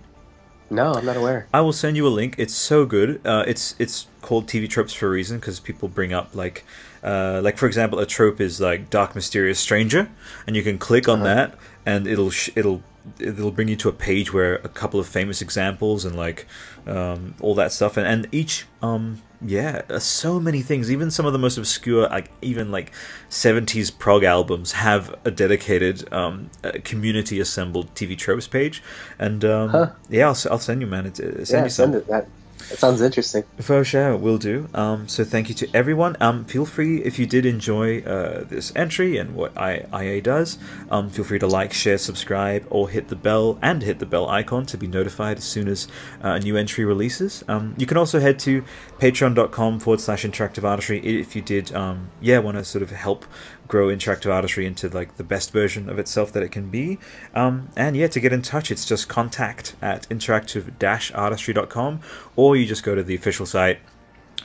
No, 0.70 0.94
I'm 0.94 1.04
not 1.04 1.16
aware. 1.16 1.46
I 1.52 1.60
will 1.60 1.74
send 1.74 1.94
you 1.96 2.06
a 2.08 2.14
link. 2.20 2.34
It's 2.38 2.54
so 2.54 2.86
good. 2.86 3.20
Uh, 3.24 3.44
it's 3.46 3.76
it's 3.78 4.08
called 4.22 4.48
TV 4.48 4.66
tropes 4.66 4.94
for 4.98 5.06
a 5.06 5.10
reason 5.10 5.38
because 5.38 5.60
people 5.60 5.88
bring 5.88 6.12
up 6.14 6.34
like, 6.34 6.64
uh, 7.04 7.40
like 7.44 7.58
for 7.60 7.66
example, 7.66 7.98
a 8.00 8.06
trope 8.06 8.40
is 8.40 8.60
like 8.60 8.88
dark, 8.90 9.14
mysterious 9.14 9.60
stranger, 9.60 10.08
and 10.46 10.56
you 10.56 10.62
can 10.64 10.78
click 10.78 11.06
on 11.06 11.20
Uh-huh. 11.20 11.34
that, 11.34 11.48
and 11.84 12.06
it'll 12.08 12.30
sh- 12.32 12.50
it'll 12.56 12.80
it'll 13.20 13.52
bring 13.52 13.68
you 13.68 13.76
to 13.76 13.88
a 13.90 13.92
page 13.92 14.32
where 14.32 14.54
a 14.64 14.68
couple 14.80 14.98
of 14.98 15.06
famous 15.06 15.42
examples 15.42 16.04
and 16.06 16.16
like 16.16 16.46
um, 16.86 17.34
all 17.44 17.54
that 17.54 17.70
stuff, 17.70 17.96
and 17.98 18.06
and 18.08 18.26
each 18.32 18.64
um 18.80 19.20
yeah, 19.44 19.82
uh, 19.90 19.98
so 19.98 20.40
many 20.40 20.62
things. 20.62 20.90
Even 20.90 21.10
some 21.10 21.26
of 21.26 21.32
the 21.32 21.38
most 21.38 21.58
obscure, 21.58 22.08
like 22.08 22.30
even 22.42 22.70
like 22.70 22.92
seventies 23.28 23.90
prog 23.90 24.24
albums, 24.24 24.72
have 24.72 25.14
a 25.24 25.30
dedicated 25.30 26.12
um, 26.12 26.50
community 26.84 27.40
assembled 27.40 27.94
TV 27.94 28.16
tropes 28.16 28.46
page, 28.46 28.82
and 29.18 29.44
um, 29.44 29.68
Huh. 29.70 29.90
yeah, 30.08 30.26
I'll, 30.28 30.36
I'll 30.50 30.58
send 30.58 30.80
you, 30.80 30.86
man. 30.86 31.06
It's, 31.06 31.20
uh, 31.20 31.44
send 31.44 31.50
yeah, 31.50 31.64
you 31.64 31.70
some. 31.70 31.92
send 31.92 31.94
it. 31.96 32.06
That, 32.08 32.28
that 32.70 32.78
sounds 32.78 33.00
interesting. 33.00 33.44
For 33.58 33.84
sure, 33.84 34.16
will 34.16 34.38
do. 34.38 34.68
Um, 34.74 35.08
so 35.08 35.24
thank 35.24 35.48
you 35.48 35.54
to 35.56 35.68
everyone. 35.74 36.16
Um, 36.20 36.44
feel 36.44 36.64
free 36.64 37.02
if 37.02 37.18
you 37.18 37.26
did 37.26 37.46
enjoy 37.46 38.00
uh, 38.02 38.44
this 38.44 38.72
entry 38.74 39.16
and 39.16 39.34
what 39.34 39.56
I, 39.56 39.86
IA 39.92 40.20
does. 40.22 40.58
Um, 40.90 41.10
feel 41.10 41.24
free 41.24 41.38
to 41.38 41.46
like, 41.46 41.72
share, 41.72 41.98
subscribe, 41.98 42.66
or 42.70 42.88
hit 42.88 43.08
the 43.08 43.16
bell 43.16 43.58
and 43.62 43.82
hit 43.82 43.98
the 43.98 44.06
bell 44.06 44.28
icon 44.28 44.66
to 44.66 44.78
be 44.78 44.86
notified 44.86 45.38
as 45.38 45.44
soon 45.44 45.68
as 45.68 45.88
uh, 46.22 46.28
a 46.28 46.40
new 46.40 46.56
entry 46.56 46.84
releases. 46.84 47.44
Um, 47.48 47.74
you 47.76 47.86
can 47.86 47.96
also 47.96 48.20
head 48.20 48.38
to 48.40 48.64
patreon.com 48.98 49.80
forward 49.80 50.00
slash 50.00 50.24
interactive 50.24 50.64
artistry 50.64 51.00
if 51.00 51.36
you 51.36 51.42
did, 51.42 51.74
um, 51.74 52.10
yeah, 52.20 52.38
want 52.38 52.56
to 52.56 52.64
sort 52.64 52.82
of 52.82 52.90
help 52.90 53.24
grow 53.68 53.88
interactive 53.88 54.32
artistry 54.32 54.66
into 54.66 54.88
like 54.88 55.16
the 55.16 55.24
best 55.24 55.52
version 55.52 55.88
of 55.88 55.98
itself 55.98 56.32
that 56.32 56.42
it 56.42 56.50
can 56.52 56.70
be. 56.70 56.98
Um, 57.34 57.68
and 57.76 57.96
yeah, 57.96 58.08
to 58.08 58.20
get 58.20 58.32
in 58.32 58.42
touch, 58.42 58.70
it's 58.70 58.84
just 58.84 59.08
contact 59.08 59.74
at 59.80 60.08
interactive-artistry.com 60.08 62.00
or 62.36 62.56
you 62.56 62.66
just 62.66 62.82
go 62.82 62.94
to 62.94 63.02
the 63.02 63.14
official 63.14 63.46
site 63.46 63.78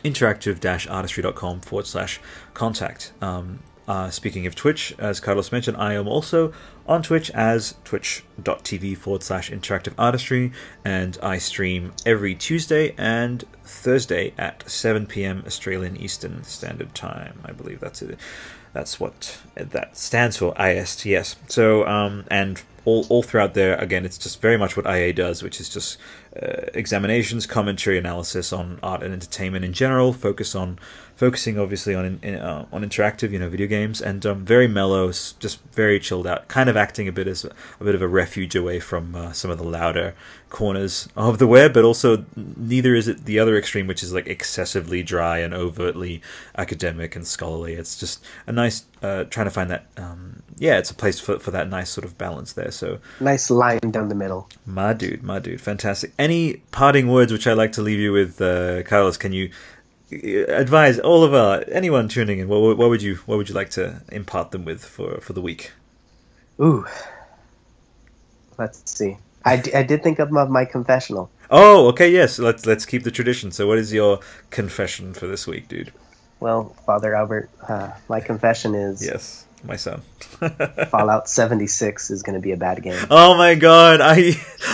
interactive-artistry.com 0.04 1.62
forward 1.62 1.88
slash 1.88 2.20
contact. 2.54 3.14
Um, 3.22 3.60
uh, 3.90 4.10
speaking 4.12 4.46
of 4.46 4.54
Twitch, 4.54 4.94
as 5.00 5.20
Carlos 5.20 5.52
mentioned, 5.52 5.76
I 5.76 5.96
am 5.96 6.08
also 6.08 6.54
on 6.88 7.02
Twitch 7.02 7.32
as 7.32 7.74
twitch.tv 7.84 8.96
forward 8.96 9.24
slash 9.24 9.50
interactive 9.50 9.94
artistry, 9.98 10.52
and 10.86 11.18
I 11.24 11.40
stream 11.40 11.94
every 12.06 12.36
Tuesday 12.36 12.94
and 13.00 13.44
Thursday 13.64 14.34
at 14.38 14.70
7 14.70 15.08
p.m. 15.08 15.44
Australian 15.46 15.98
Eastern 15.98 16.44
Standard 16.44 16.94
Time. 16.94 17.40
I 17.44 17.52
believe 17.52 17.80
that's 17.80 18.04
it. 18.04 18.20
That's 18.74 19.00
what 19.00 19.40
that 19.56 19.98
stands 19.98 20.38
for, 20.38 20.54
ISTS. 20.60 21.36
So, 21.48 21.88
um, 21.88 22.26
and 22.30 22.62
all, 22.86 23.06
all 23.10 23.24
throughout 23.24 23.54
there, 23.54 23.76
again, 23.76 24.06
it's 24.06 24.18
just 24.18 24.42
very 24.42 24.58
much 24.58 24.78
what 24.78 24.86
IA 24.86 25.14
does, 25.14 25.44
which 25.44 25.60
is 25.60 25.70
just 25.70 25.98
uh, 26.42 26.68
examinations, 26.74 27.46
commentary, 27.46 27.98
analysis 27.98 28.54
on 28.54 28.80
art 28.82 29.04
and 29.04 29.14
entertainment 29.14 29.66
in 29.66 29.74
general. 29.74 30.14
Focus 30.14 30.56
on 30.56 30.80
focusing 31.16 31.60
obviously 31.60 31.94
on 31.94 32.20
in, 32.22 32.36
uh, 32.36 32.66
on 32.72 32.84
interactive, 32.84 33.32
you 33.32 33.40
know, 33.40 33.50
video 33.50 33.68
games, 33.68 34.02
and 34.02 34.26
um, 34.26 34.46
very 34.46 34.68
mellow, 34.68 35.08
just 35.08 35.60
very 35.72 36.00
chilled 36.00 36.28
out. 36.28 36.48
Kind 36.48 36.70
of 36.70 36.78
acting 36.78 37.08
a 37.08 37.12
bit 37.12 37.28
as 37.28 37.46
a 37.46 37.84
bit 37.84 37.96
of 37.96 38.02
a 38.02 38.08
refuge 38.08 38.56
away 38.56 38.80
from 38.80 39.16
uh, 39.16 39.34
some 39.34 39.52
of 39.52 39.58
the 39.58 39.64
louder 39.64 40.16
corners 40.50 41.08
of 41.16 41.38
the 41.38 41.48
web, 41.48 41.74
but 41.74 41.84
also 41.86 42.26
neither 42.36 42.96
is 42.96 43.08
it 43.08 43.26
the 43.26 43.40
other 43.40 43.56
extreme, 43.58 43.88
which 43.88 44.04
is 44.04 44.14
like 44.14 44.28
excessively 44.28 45.04
dry 45.04 45.38
and 45.40 45.54
overtly 45.54 46.22
academic 46.58 47.16
and 47.16 47.28
scholarly. 47.28 47.74
It's 47.74 47.98
just 48.00 48.24
a 48.48 48.52
nice 48.52 48.86
uh, 49.02 49.26
trying 49.26 49.46
to 49.46 49.52
find 49.52 49.70
that. 49.70 49.86
Um, 49.98 50.44
yeah, 50.58 50.78
it's 50.78 50.92
a 50.92 50.96
place 50.96 51.20
for 51.20 51.40
for 51.40 51.52
that 51.52 51.70
nice 51.70 51.90
sort 51.90 52.06
of 52.06 52.18
balance 52.18 52.54
there. 52.54 52.72
So 52.72 53.00
Nice 53.20 53.50
line 53.50 53.80
down 53.92 54.10
the 54.10 54.16
middle. 54.16 54.50
my 54.66 54.94
dude, 54.94 55.24
my 55.24 55.40
dude, 55.40 55.62
fantastic. 55.62 56.12
Any 56.20 56.58
parting 56.72 57.08
words 57.08 57.32
which 57.32 57.48
I'd 57.48 57.54
like 57.58 57.72
to 57.74 57.82
leave 57.82 58.00
you 58.00 58.12
with, 58.12 58.42
uh, 58.42 58.84
Carlos? 58.84 59.18
Can 59.18 59.32
you 59.34 59.52
uh, 60.12 60.52
advise 60.52 61.00
all 61.00 61.24
of 61.24 61.34
our 61.34 61.64
anyone 61.72 62.08
tuning 62.10 62.40
in? 62.40 62.48
What, 62.48 62.78
what 62.78 62.90
would 62.90 63.02
you 63.02 63.16
what 63.26 63.38
would 63.38 63.48
you 63.50 63.56
like 63.56 63.70
to 63.72 64.02
impart 64.12 64.52
them 64.52 64.66
with 64.66 64.84
for 64.84 65.20
for 65.22 65.34
the 65.34 65.42
week? 65.42 65.72
Ooh. 66.60 66.86
Let's 68.58 68.82
see. 68.92 69.18
I, 69.50 69.58
d- 69.58 69.74
I 69.74 69.84
did 69.84 70.04
think 70.04 70.20
of 70.20 70.32
my, 70.32 70.46
my 70.46 70.66
confessional. 70.66 71.30
Oh, 71.50 71.88
okay, 71.88 72.10
yes. 72.12 72.38
Let's 72.38 72.66
let's 72.66 72.86
keep 72.86 73.04
the 73.04 73.12
tradition. 73.12 73.52
So, 73.52 73.68
what 73.68 73.80
is 73.80 73.92
your 73.92 74.20
confession 74.52 75.14
for 75.14 75.26
this 75.28 75.48
week, 75.48 75.68
dude? 75.68 75.92
Well, 76.40 76.76
Father 76.86 77.16
Albert, 77.16 77.50
uh, 77.68 77.92
my 78.08 78.22
confession 78.22 78.76
is 78.76 79.06
Yes, 79.06 79.46
my 79.64 79.76
son. 79.76 80.02
Fallout 80.90 81.28
76 81.30 82.12
is 82.12 82.24
going 82.24 82.36
to 82.36 82.40
be 82.40 82.52
a 82.52 82.58
bad 82.58 82.82
game. 82.82 83.00
oh 83.10 83.36
my 83.38 83.56
god, 83.56 84.00
I 84.02 84.34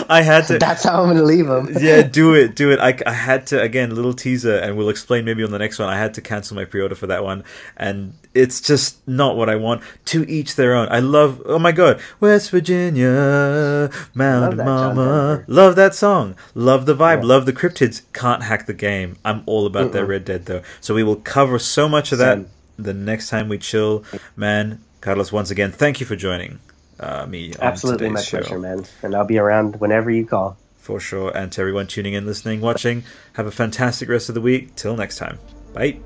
I 0.09 0.21
had 0.21 0.47
to. 0.47 0.59
That's 0.59 0.83
how 0.83 1.01
I'm 1.01 1.07
going 1.07 1.17
to 1.17 1.23
leave 1.23 1.47
him. 1.47 1.75
yeah, 1.83 2.03
do 2.03 2.33
it, 2.33 2.55
do 2.55 2.71
it. 2.71 2.79
I, 2.79 2.97
I 3.05 3.13
had 3.13 3.47
to 3.47 3.61
again, 3.61 3.95
little 3.95 4.13
teaser, 4.13 4.55
and 4.55 4.77
we'll 4.77 4.89
explain 4.89 5.25
maybe 5.25 5.43
on 5.43 5.51
the 5.51 5.59
next 5.59 5.79
one. 5.79 5.89
I 5.89 5.97
had 5.97 6.13
to 6.15 6.21
cancel 6.21 6.55
my 6.55 6.65
pre-order 6.65 6.95
for 6.95 7.07
that 7.07 7.23
one, 7.23 7.43
and 7.77 8.13
it's 8.33 8.61
just 8.61 9.05
not 9.07 9.37
what 9.37 9.49
I 9.49 9.55
want. 9.55 9.81
To 10.05 10.29
each 10.29 10.55
their 10.55 10.75
own. 10.75 10.87
I 10.89 10.99
love. 10.99 11.41
Oh 11.45 11.59
my 11.59 11.71
god, 11.71 11.99
West 12.19 12.51
Virginia, 12.51 13.89
Mountain 14.13 14.57
that 14.57 14.65
Mama. 14.65 15.43
Love 15.47 15.75
that 15.75 15.95
song. 15.95 16.35
Love 16.53 16.85
the 16.85 16.95
vibe. 16.95 17.21
Yeah. 17.21 17.27
Love 17.27 17.45
the 17.45 17.53
cryptids. 17.53 18.01
Can't 18.13 18.43
hack 18.43 18.65
the 18.65 18.73
game. 18.73 19.17
I'm 19.25 19.43
all 19.45 19.65
about 19.65 19.91
that 19.93 20.03
Mm-mm. 20.03 20.09
Red 20.09 20.25
Dead 20.25 20.45
though. 20.45 20.61
So 20.81 20.93
we 20.93 21.03
will 21.03 21.17
cover 21.17 21.59
so 21.59 21.89
much 21.89 22.11
of 22.11 22.17
that 22.19 22.37
Same. 22.37 22.49
The 22.77 22.93
next 22.93 23.29
time 23.29 23.49
we 23.49 23.57
chill, 23.57 24.03
man. 24.35 24.81
Carlos, 25.01 25.31
once 25.31 25.51
again, 25.51 25.71
thank 25.71 25.99
you 25.99 26.05
for 26.05 26.15
joining 26.15 26.59
uh, 26.99 27.25
me. 27.25 27.53
on 27.53 27.61
Absolutely 27.61 28.09
my 28.09 28.21
show. 28.21 28.39
pleasure, 28.39 28.59
man. 28.59 28.85
And 29.03 29.15
I'll 29.15 29.25
be 29.25 29.37
around 29.37 29.79
whenever 29.79 30.09
you 30.09 30.25
call. 30.25 30.57
For 30.77 30.99
sure. 30.99 31.35
And 31.35 31.51
to 31.53 31.61
everyone 31.61 31.87
tuning 31.87 32.13
in, 32.13 32.25
listening, 32.25 32.61
watching, 32.61 33.03
have 33.33 33.47
a 33.47 33.51
fantastic 33.51 34.09
rest 34.09 34.29
of 34.29 34.35
the 34.35 34.41
week. 34.41 34.75
Till 34.75 34.95
next 34.95 35.17
time. 35.17 35.39
Bye. 35.73 35.99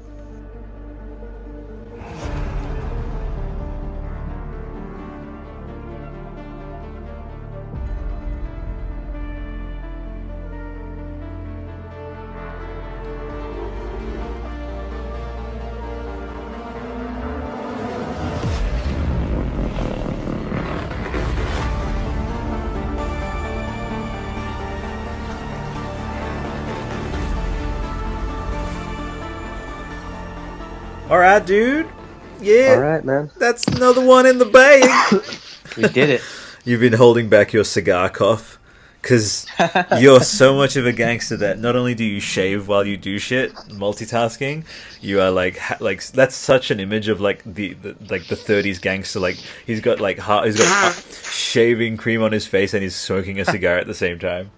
Right, 32.99 33.05
man. 33.05 33.31
That's 33.37 33.67
another 33.67 34.05
one 34.05 34.25
in 34.25 34.37
the 34.37 34.45
bag. 34.45 35.23
We 35.77 35.87
did 35.87 36.09
it. 36.09 36.21
You've 36.65 36.81
been 36.81 36.93
holding 36.93 37.29
back 37.29 37.53
your 37.53 37.63
cigar 37.63 38.09
cough 38.09 38.59
because 39.01 39.45
you're 39.99 40.19
so 40.19 40.55
much 40.55 40.75
of 40.77 40.87
a 40.87 40.91
gangster 40.91 41.37
that 41.37 41.59
not 41.59 41.75
only 41.75 41.93
do 41.93 42.03
you 42.03 42.19
shave 42.19 42.67
while 42.67 42.85
you 42.85 42.97
do 42.97 43.19
shit, 43.19 43.53
multitasking, 43.69 44.65
you 44.99 45.21
are 45.21 45.29
like 45.29 45.57
ha- 45.57 45.77
like 45.79 46.03
that's 46.07 46.35
such 46.35 46.71
an 46.71 46.79
image 46.79 47.07
of 47.07 47.21
like 47.21 47.43
the, 47.45 47.73
the 47.75 47.95
like 48.09 48.27
the 48.27 48.35
30s 48.35 48.81
gangster. 48.81 49.19
Like 49.19 49.35
he's 49.65 49.79
got 49.79 49.99
like 49.99 50.17
ha- 50.17 50.41
he's 50.41 50.57
got 50.57 50.67
uh, 50.67 50.99
shaving 51.29 51.97
cream 51.97 52.23
on 52.23 52.31
his 52.31 52.47
face 52.47 52.73
and 52.73 52.81
he's 52.81 52.95
smoking 52.95 53.39
a 53.39 53.45
cigar 53.45 53.77
at 53.77 53.85
the 53.85 53.93
same 53.93 54.17
time. 54.17 54.49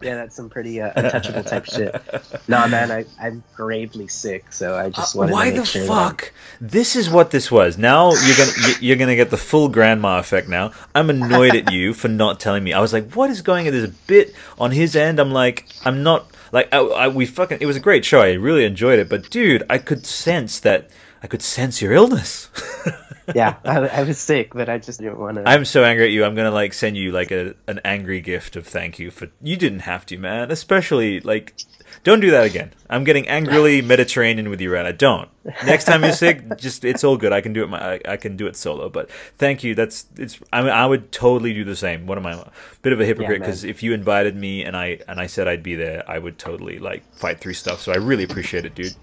Yeah, 0.00 0.14
that's 0.14 0.36
some 0.36 0.48
pretty 0.48 0.80
uh, 0.80 0.92
untouchable 0.94 1.42
type 1.44 1.64
shit. 1.66 1.94
No, 2.48 2.66
man, 2.68 2.90
I, 2.90 3.04
I'm 3.20 3.42
gravely 3.54 4.08
sick, 4.08 4.52
so 4.52 4.74
I 4.76 4.88
just 4.90 5.14
wanted 5.14 5.32
Uh, 5.32 5.34
Why 5.34 5.44
to 5.50 5.56
make 5.56 5.60
the 5.60 5.66
sure. 5.66 5.84
fuck? 5.86 6.32
This 6.60 6.96
is 6.96 7.10
what 7.10 7.30
this 7.30 7.50
was. 7.50 7.76
Now 7.76 8.12
you're 8.12 8.36
gonna 8.36 8.52
you- 8.68 8.74
you're 8.80 8.96
gonna 8.96 9.16
get 9.16 9.30
the 9.30 9.36
full 9.36 9.68
grandma 9.68 10.18
effect. 10.18 10.48
Now 10.48 10.72
I'm 10.94 11.10
annoyed 11.10 11.54
at 11.56 11.72
you 11.72 11.92
for 11.94 12.08
not 12.08 12.40
telling 12.40 12.64
me. 12.64 12.72
I 12.72 12.80
was 12.80 12.92
like, 12.92 13.12
what 13.14 13.28
is 13.30 13.42
going? 13.42 13.66
on? 13.66 13.72
There's 13.72 13.84
a 13.84 13.94
bit 14.06 14.34
on 14.58 14.70
his 14.70 14.96
end. 14.96 15.18
I'm 15.20 15.30
like, 15.32 15.66
I'm 15.84 16.02
not 16.02 16.30
like 16.52 16.72
I, 16.72 16.78
I, 16.78 17.08
we 17.08 17.26
fucking. 17.26 17.58
It 17.60 17.66
was 17.66 17.76
a 17.76 17.80
great 17.80 18.04
show. 18.04 18.20
I 18.20 18.32
really 18.32 18.64
enjoyed 18.64 18.98
it. 18.98 19.08
But 19.10 19.28
dude, 19.30 19.62
I 19.68 19.78
could 19.78 20.06
sense 20.06 20.58
that. 20.60 20.88
I 21.22 21.26
could 21.26 21.42
sense 21.42 21.82
your 21.82 21.92
illness. 21.92 22.48
Yeah, 23.34 23.56
I, 23.64 23.78
I 23.88 24.02
was 24.04 24.18
sick, 24.18 24.54
but 24.54 24.68
I 24.68 24.78
just 24.78 25.00
didn't 25.00 25.18
want 25.18 25.36
to. 25.36 25.48
I'm 25.48 25.64
so 25.64 25.84
angry 25.84 26.06
at 26.06 26.10
you. 26.12 26.24
I'm 26.24 26.34
gonna 26.34 26.50
like 26.50 26.72
send 26.72 26.96
you 26.96 27.12
like 27.12 27.30
a 27.30 27.54
an 27.66 27.80
angry 27.84 28.20
gift 28.20 28.56
of 28.56 28.66
thank 28.66 28.98
you 28.98 29.10
for 29.10 29.28
you 29.42 29.56
didn't 29.56 29.80
have 29.80 30.06
to, 30.06 30.18
man. 30.18 30.50
Especially 30.50 31.20
like 31.20 31.54
don't 32.04 32.20
do 32.20 32.30
that 32.30 32.44
again. 32.44 32.72
I'm 32.88 33.04
getting 33.04 33.28
angrily 33.28 33.82
Mediterranean 33.82 34.48
with 34.50 34.60
you, 34.60 34.72
right 34.72 34.82
Rana. 34.82 34.92
Don't. 34.92 35.28
Next 35.64 35.84
time 35.84 36.02
you're 36.02 36.12
sick, 36.12 36.56
just 36.56 36.84
it's 36.84 37.04
all 37.04 37.16
good. 37.16 37.32
I 37.32 37.40
can 37.40 37.52
do 37.52 37.64
it. 37.64 37.68
My 37.68 37.94
I, 37.94 38.00
I 38.08 38.16
can 38.16 38.36
do 38.36 38.46
it 38.46 38.56
solo. 38.56 38.88
But 38.88 39.10
thank 39.38 39.64
you. 39.64 39.74
That's 39.74 40.06
it's. 40.16 40.38
I 40.52 40.62
mean, 40.62 40.70
I 40.70 40.86
would 40.86 41.10
totally 41.12 41.54
do 41.54 41.64
the 41.64 41.76
same. 41.76 42.06
What 42.06 42.18
am 42.18 42.26
I? 42.26 42.32
A 42.32 42.50
bit 42.82 42.92
of 42.92 43.00
a 43.00 43.04
hypocrite 43.04 43.40
because 43.40 43.64
if 43.64 43.82
you 43.82 43.92
invited 43.92 44.36
me 44.36 44.64
and 44.64 44.76
I 44.76 45.00
and 45.08 45.20
I 45.20 45.26
said 45.26 45.48
I'd 45.48 45.62
be 45.62 45.74
there, 45.74 46.04
I 46.08 46.18
would 46.18 46.38
totally 46.38 46.78
like 46.78 47.02
fight 47.14 47.40
through 47.40 47.54
stuff. 47.54 47.80
So 47.80 47.92
I 47.92 47.96
really 47.96 48.24
appreciate 48.24 48.64
it, 48.64 48.74
dude. 48.74 48.94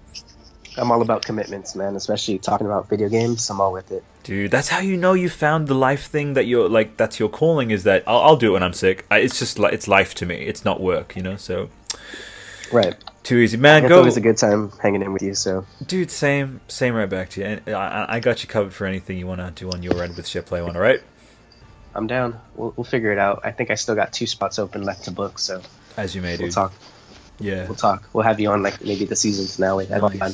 I'm 0.76 0.90
all 0.92 1.00
about 1.02 1.24
commitments, 1.24 1.74
man. 1.74 1.96
Especially 1.96 2.38
talking 2.38 2.66
about 2.66 2.88
video 2.88 3.08
games. 3.08 3.48
I'm 3.50 3.60
all 3.60 3.72
with 3.72 3.90
it. 3.92 4.04
Dude, 4.24 4.50
that's 4.50 4.68
how 4.68 4.80
you 4.80 4.96
know 4.96 5.12
you 5.14 5.28
found 5.28 5.68
the 5.68 5.74
life 5.74 6.06
thing 6.06 6.34
that 6.34 6.46
you're 6.46 6.68
like. 6.68 6.96
That's 6.96 7.18
your 7.18 7.28
calling. 7.28 7.70
Is 7.70 7.84
that 7.84 8.04
I'll, 8.06 8.18
I'll 8.20 8.36
do 8.36 8.50
it 8.50 8.52
when 8.54 8.62
I'm 8.62 8.72
sick. 8.72 9.06
I, 9.10 9.18
it's 9.18 9.38
just 9.38 9.58
like 9.58 9.72
it's 9.72 9.88
life 9.88 10.14
to 10.16 10.26
me. 10.26 10.36
It's 10.36 10.64
not 10.64 10.80
work, 10.80 11.16
you 11.16 11.22
know. 11.22 11.36
So 11.36 11.68
Right. 12.72 12.94
too 13.22 13.36
easy, 13.38 13.56
man. 13.56 13.84
It's 13.84 13.88
Go, 13.90 13.98
always 13.98 14.16
a 14.16 14.20
good 14.20 14.36
time 14.36 14.72
hanging 14.82 15.02
in 15.02 15.12
with 15.12 15.22
you. 15.22 15.34
So 15.34 15.64
dude. 15.86 16.10
Same, 16.10 16.60
same. 16.68 16.94
Right 16.94 17.08
back 17.08 17.30
to 17.30 17.40
you. 17.40 17.46
And 17.46 17.68
I, 17.74 18.06
I 18.08 18.20
got 18.20 18.42
you 18.42 18.48
covered 18.48 18.74
for 18.74 18.86
anything 18.86 19.18
you 19.18 19.26
want 19.26 19.40
to 19.40 19.50
do 19.52 19.70
on 19.70 19.82
your 19.82 20.02
end 20.02 20.16
with 20.16 20.26
Share 20.26 20.42
Player 20.42 20.64
One. 20.64 20.76
All 20.76 20.82
right, 20.82 21.00
I'm 21.94 22.06
down. 22.06 22.38
We'll, 22.56 22.74
we'll 22.76 22.84
figure 22.84 23.12
it 23.12 23.18
out. 23.18 23.40
I 23.44 23.52
think 23.52 23.70
I 23.70 23.76
still 23.76 23.94
got 23.94 24.12
two 24.12 24.26
spots 24.26 24.58
open 24.58 24.82
left 24.82 25.04
to 25.04 25.10
book. 25.12 25.38
So 25.38 25.62
as 25.96 26.14
you 26.14 26.22
may, 26.22 26.30
we'll 26.36 26.48
dude. 26.48 26.52
talk. 26.52 26.72
Yeah. 27.38 27.66
We'll 27.66 27.74
talk. 27.76 28.08
We'll 28.12 28.24
have 28.24 28.40
you 28.40 28.50
on 28.50 28.62
like 28.62 28.82
maybe 28.82 29.04
the 29.04 29.16
season 29.16 29.46
finale. 29.46 29.86
That'll 29.86 30.08
be 30.08 30.18
fun. 30.18 30.32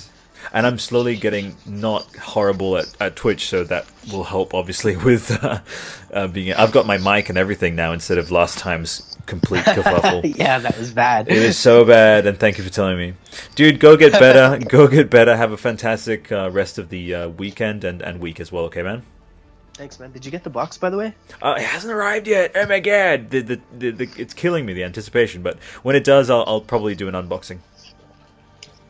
And 0.52 0.66
I'm 0.66 0.78
slowly 0.78 1.16
getting 1.16 1.56
not 1.66 2.14
horrible 2.16 2.76
at, 2.76 2.86
at 3.00 3.16
Twitch, 3.16 3.48
so 3.48 3.64
that 3.64 3.86
will 4.10 4.24
help 4.24 4.54
obviously 4.54 4.96
with 5.04 5.30
uh, 5.42 5.60
uh, 6.12 6.26
being. 6.28 6.54
I've 6.54 6.72
got 6.72 6.86
my 6.86 6.98
mic 6.98 7.28
and 7.28 7.38
everything 7.38 7.74
now 7.74 7.92
instead 7.92 8.18
of 8.18 8.30
last 8.30 8.58
time's 8.58 9.16
complete 9.26 9.64
kerfuffle. 9.64 10.36
yeah, 10.38 10.58
that 10.58 10.78
was 10.78 10.92
bad. 10.92 11.28
It 11.28 11.38
is 11.38 11.58
so 11.58 11.84
bad, 11.84 12.26
and 12.26 12.38
thank 12.38 12.58
you 12.58 12.64
for 12.64 12.70
telling 12.70 12.98
me, 12.98 13.14
dude. 13.54 13.80
Go 13.80 13.96
get 13.96 14.12
better. 14.12 14.64
go 14.68 14.88
get 14.88 15.10
better. 15.10 15.36
Have 15.36 15.52
a 15.52 15.56
fantastic 15.56 16.30
uh, 16.32 16.50
rest 16.50 16.78
of 16.78 16.88
the 16.88 17.14
uh, 17.14 17.28
weekend 17.28 17.84
and, 17.84 18.02
and 18.02 18.20
week 18.20 18.40
as 18.40 18.52
well. 18.52 18.64
Okay, 18.64 18.82
man. 18.82 19.02
Thanks, 19.74 19.98
man. 19.98 20.12
Did 20.12 20.24
you 20.24 20.30
get 20.30 20.44
the 20.44 20.50
box 20.50 20.76
by 20.76 20.90
the 20.90 20.98
way? 20.98 21.14
Uh, 21.40 21.54
it 21.56 21.64
hasn't 21.64 21.92
arrived 21.92 22.28
yet. 22.28 22.52
Oh 22.54 22.66
my 22.66 22.80
god, 22.80 23.30
the, 23.30 23.40
the, 23.40 23.60
the, 23.76 23.90
the, 23.90 24.10
it's 24.16 24.34
killing 24.34 24.66
me 24.66 24.74
the 24.74 24.84
anticipation. 24.84 25.42
But 25.42 25.58
when 25.82 25.96
it 25.96 26.04
does, 26.04 26.28
I'll, 26.28 26.44
I'll 26.46 26.60
probably 26.60 26.94
do 26.94 27.08
an 27.08 27.14
unboxing. 27.14 27.58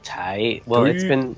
Tight. 0.02 0.62
Well, 0.66 0.84
it's 0.84 1.04
been 1.04 1.36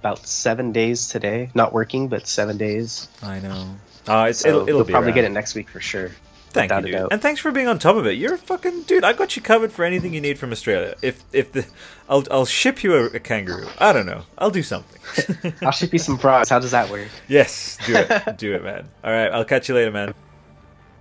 about 0.00 0.26
seven 0.26 0.72
days 0.72 1.08
today. 1.08 1.50
Not 1.54 1.72
working, 1.72 2.08
but 2.08 2.26
seven 2.26 2.56
days. 2.58 3.08
I 3.22 3.40
know. 3.40 3.76
Uh, 4.06 4.26
it's, 4.30 4.40
So 4.40 4.48
it'll, 4.48 4.68
it'll 4.68 4.84
probably 4.84 5.12
get 5.12 5.24
it 5.24 5.32
next 5.32 5.54
week 5.54 5.68
for 5.68 5.80
sure. 5.80 6.10
Thank 6.50 6.72
you, 6.72 6.92
dude. 6.92 7.12
And 7.12 7.20
thanks 7.20 7.40
for 7.40 7.50
being 7.52 7.68
on 7.68 7.78
top 7.78 7.96
of 7.96 8.06
it. 8.06 8.12
You're 8.12 8.34
a 8.34 8.38
fucking 8.38 8.82
dude. 8.82 9.04
I 9.04 9.12
got 9.12 9.36
you 9.36 9.42
covered 9.42 9.72
for 9.72 9.84
anything 9.84 10.14
you 10.14 10.20
need 10.20 10.38
from 10.38 10.52
Australia. 10.52 10.94
If 11.02 11.22
if 11.32 11.52
the, 11.52 11.66
I'll 12.08 12.24
I'll 12.30 12.46
ship 12.46 12.82
you 12.82 12.94
a, 12.94 13.04
a 13.06 13.20
kangaroo. 13.20 13.68
I 13.78 13.92
don't 13.92 14.06
know. 14.06 14.22
I'll 14.38 14.50
do 14.50 14.62
something. 14.62 15.52
I'll 15.62 15.70
ship 15.72 15.92
you 15.92 15.98
some 15.98 16.16
frogs. 16.16 16.48
How 16.48 16.58
does 16.58 16.70
that 16.70 16.90
work? 16.90 17.08
yes, 17.28 17.76
do 17.86 17.96
it, 17.96 18.36
do 18.38 18.54
it, 18.54 18.64
man. 18.64 18.88
All 19.04 19.12
right, 19.12 19.30
I'll 19.30 19.44
catch 19.44 19.68
you 19.68 19.74
later, 19.74 19.90
man. 19.90 20.14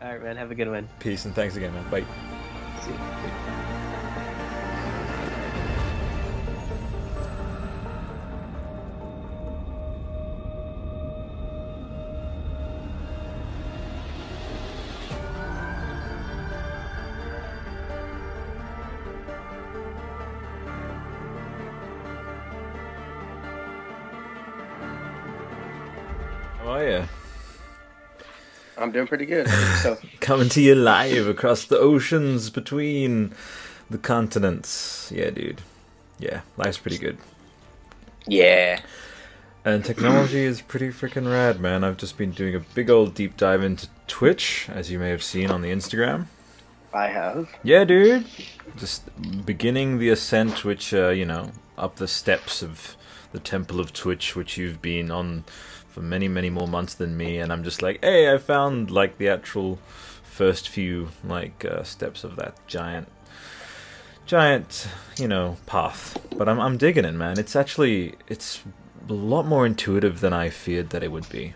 All 0.01 0.09
right, 0.09 0.21
man. 0.21 0.35
Have 0.35 0.51
a 0.51 0.55
good 0.55 0.69
one. 0.69 0.89
Peace 0.99 1.25
and 1.25 1.33
thanks 1.33 1.55
again, 1.55 1.73
man. 1.73 1.89
Bye. 1.89 3.41
I'm 28.77 28.91
doing 28.91 29.07
pretty 29.07 29.25
good. 29.25 29.47
So 29.81 29.97
Coming 30.19 30.49
to 30.49 30.61
you 30.61 30.75
live 30.75 31.27
across 31.27 31.65
the 31.65 31.77
oceans 31.77 32.49
between 32.49 33.33
the 33.89 33.97
continents. 33.97 35.11
Yeah, 35.13 35.29
dude. 35.29 35.61
Yeah, 36.19 36.41
life's 36.57 36.77
pretty 36.77 36.97
good. 36.97 37.17
yeah. 38.27 38.81
And 39.63 39.83
technology 39.83 40.43
is 40.43 40.61
pretty 40.61 40.89
freaking 40.89 41.27
rad, 41.29 41.59
man. 41.59 41.83
I've 41.83 41.97
just 41.97 42.19
been 42.19 42.29
doing 42.29 42.53
a 42.53 42.59
big 42.59 42.87
old 42.87 43.15
deep 43.15 43.35
dive 43.35 43.63
into 43.63 43.87
Twitch, 44.07 44.69
as 44.71 44.91
you 44.91 44.99
may 44.99 45.09
have 45.09 45.23
seen 45.23 45.49
on 45.49 45.63
the 45.63 45.71
Instagram. 45.71 46.27
I 46.93 47.07
have. 47.07 47.49
Yeah, 47.63 47.83
dude. 47.83 48.27
Just 48.77 49.01
beginning 49.43 49.97
the 49.97 50.09
ascent, 50.09 50.63
which, 50.63 50.93
uh, 50.93 51.09
you 51.09 51.25
know, 51.25 51.49
up 51.79 51.95
the 51.95 52.07
steps 52.07 52.61
of 52.61 52.95
the 53.31 53.39
Temple 53.39 53.79
of 53.79 53.91
Twitch, 53.91 54.35
which 54.35 54.55
you've 54.55 54.83
been 54.83 55.09
on 55.09 55.45
for 55.95 56.01
many, 56.01 56.27
many 56.27 56.49
more 56.49 56.67
months 56.67 56.93
than 56.93 57.15
me. 57.15 57.37
And 57.37 57.53
I'm 57.53 57.63
just 57.63 57.81
like, 57.81 58.03
hey, 58.03 58.31
I 58.31 58.37
found, 58.37 58.91
like, 58.91 59.17
the 59.17 59.29
actual 59.29 59.79
first 60.23 60.67
few, 60.67 61.07
like, 61.23 61.63
uh, 61.63 61.83
steps 61.83 62.25
of 62.25 62.35
that 62.35 62.53
giant, 62.67 63.07
giant, 64.25 64.89
you 65.17 65.29
know, 65.29 65.55
path. 65.65 66.19
But 66.35 66.49
I'm, 66.49 66.59
I'm 66.59 66.75
digging 66.75 67.05
it, 67.05 67.13
man. 67.13 67.39
It's 67.39 67.55
actually, 67.55 68.15
it's 68.27 68.61
a 69.07 69.13
lot 69.13 69.45
more 69.45 69.65
intuitive 69.65 70.19
than 70.19 70.33
I 70.33 70.49
feared 70.49 70.89
that 70.89 71.01
it 71.01 71.13
would 71.13 71.29
be. 71.29 71.53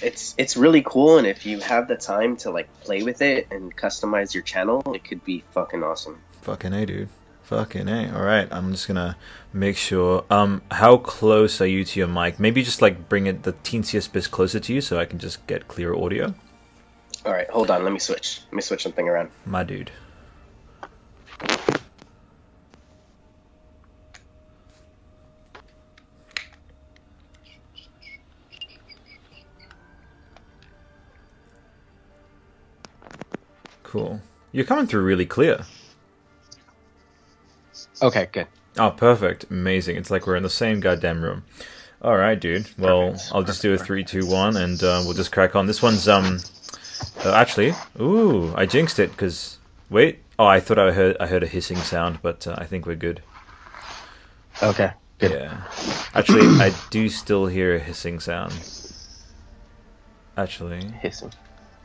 It's 0.00 0.34
it's 0.36 0.56
really 0.56 0.82
cool, 0.82 1.18
and 1.18 1.26
if 1.26 1.46
you 1.46 1.60
have 1.60 1.88
the 1.88 1.96
time 1.96 2.36
to 2.38 2.50
like 2.50 2.68
play 2.80 3.02
with 3.02 3.22
it 3.22 3.48
and 3.50 3.74
customize 3.74 4.34
your 4.34 4.42
channel, 4.42 4.82
it 4.94 5.02
could 5.02 5.24
be 5.24 5.42
fucking 5.52 5.82
awesome. 5.82 6.20
Fucking 6.42 6.74
A, 6.74 6.84
dude. 6.84 7.08
Fucking 7.44 7.88
A. 7.88 8.10
Alright, 8.10 8.48
I'm 8.50 8.72
just 8.72 8.88
gonna 8.88 9.16
make 9.52 9.76
sure. 9.76 10.24
Um, 10.30 10.62
how 10.70 10.96
close 10.96 11.60
are 11.60 11.66
you 11.66 11.84
to 11.84 12.00
your 12.00 12.08
mic? 12.08 12.40
Maybe 12.40 12.62
just 12.62 12.80
like 12.80 13.08
bring 13.08 13.26
it 13.26 13.42
the 13.42 13.52
teensiest 13.52 14.12
bit 14.12 14.30
closer 14.30 14.58
to 14.58 14.72
you 14.72 14.80
so 14.80 14.98
I 14.98 15.04
can 15.04 15.18
just 15.18 15.46
get 15.46 15.68
clear 15.68 15.94
audio. 15.94 16.34
All 17.26 17.32
right, 17.32 17.48
hold 17.50 17.70
on. 17.70 17.84
Let 17.84 17.92
me 17.92 17.98
switch. 17.98 18.40
Let 18.46 18.54
me 18.54 18.62
switch 18.62 18.82
something 18.82 19.06
around. 19.08 19.30
My 19.44 19.62
dude. 19.62 19.90
Cool. 33.82 34.20
You're 34.50 34.64
coming 34.64 34.86
through 34.86 35.02
really 35.02 35.26
clear. 35.26 35.64
Okay, 38.04 38.28
good. 38.30 38.46
Oh, 38.78 38.90
perfect. 38.90 39.46
Amazing. 39.50 39.96
It's 39.96 40.10
like 40.10 40.26
we're 40.26 40.36
in 40.36 40.42
the 40.42 40.50
same 40.50 40.80
goddamn 40.80 41.22
room. 41.22 41.44
All 42.02 42.16
right, 42.16 42.38
dude. 42.38 42.68
Well, 42.78 43.12
Perfect. 43.12 43.30
I'll 43.32 43.42
just 43.42 43.62
do 43.62 43.72
a 43.72 43.78
three, 43.78 44.04
two, 44.04 44.26
one, 44.26 44.56
and 44.58 44.82
uh, 44.82 45.00
we'll 45.04 45.14
just 45.14 45.32
crack 45.32 45.56
on. 45.56 45.66
This 45.66 45.80
one's 45.80 46.06
um, 46.06 46.38
uh, 47.24 47.32
actually, 47.32 47.72
ooh, 47.98 48.52
I 48.54 48.66
jinxed 48.66 48.98
it 48.98 49.10
because 49.12 49.56
wait. 49.88 50.18
Oh, 50.38 50.44
I 50.44 50.60
thought 50.60 50.78
I 50.78 50.92
heard 50.92 51.16
I 51.18 51.26
heard 51.26 51.42
a 51.42 51.46
hissing 51.46 51.78
sound, 51.78 52.18
but 52.20 52.46
uh, 52.46 52.56
I 52.58 52.66
think 52.66 52.84
we're 52.84 52.94
good. 52.96 53.22
Okay, 54.62 54.90
good. 55.18 55.30
Yeah. 55.32 55.62
Actually, 56.14 56.46
I 56.60 56.74
do 56.90 57.08
still 57.08 57.46
hear 57.46 57.74
a 57.74 57.78
hissing 57.78 58.20
sound. 58.20 58.52
Actually, 60.36 60.84
Hissing. 61.00 61.32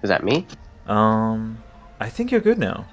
Is 0.02 0.10
that 0.10 0.24
me? 0.24 0.46
um, 0.88 1.64
I 2.00 2.10
think 2.10 2.32
you're 2.32 2.41
good 2.41 2.58
now. 2.58 2.88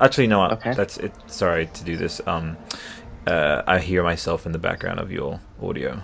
Actually, 0.00 0.26
no. 0.26 0.44
Okay. 0.50 0.74
That's 0.74 0.96
it. 0.98 1.12
Sorry 1.26 1.66
to 1.66 1.84
do 1.84 1.96
this. 1.96 2.20
Um, 2.26 2.56
uh, 3.26 3.62
I 3.66 3.78
hear 3.78 4.02
myself 4.02 4.46
in 4.46 4.52
the 4.52 4.58
background 4.58 5.00
of 5.00 5.10
your 5.10 5.40
audio. 5.62 6.02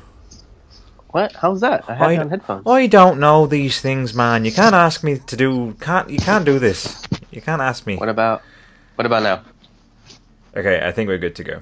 What? 1.10 1.32
How's 1.35 1.60
that? 1.60 1.85
I 1.89 1.94
have 1.94 2.09
I- 2.09 2.16
on 2.16 2.31
headphones. 2.31 2.66
I 2.66 2.86
don't 2.86 3.20
know 3.20 3.47
these 3.47 3.81
things, 3.81 4.14
man. 4.14 4.44
You 4.47 4.52
can't 4.52 4.74
ask 4.74 5.05
me 5.05 5.19
to 5.19 5.36
do. 5.36 5.74
Can't 5.81 6.09
you 6.09 6.19
can't 6.19 6.44
do 6.47 6.59
this. 6.59 7.02
You 7.31 7.43
can't 7.43 7.60
ask 7.62 7.86
me. 7.86 7.97
What 7.97 8.09
about? 8.09 8.43
What 8.94 9.05
about 9.06 9.23
now? 9.23 9.43
Okay, 10.56 10.81
I 10.86 10.90
think 10.93 11.09
we're 11.09 11.19
good 11.19 11.35
to 11.36 11.44
go. 11.44 11.60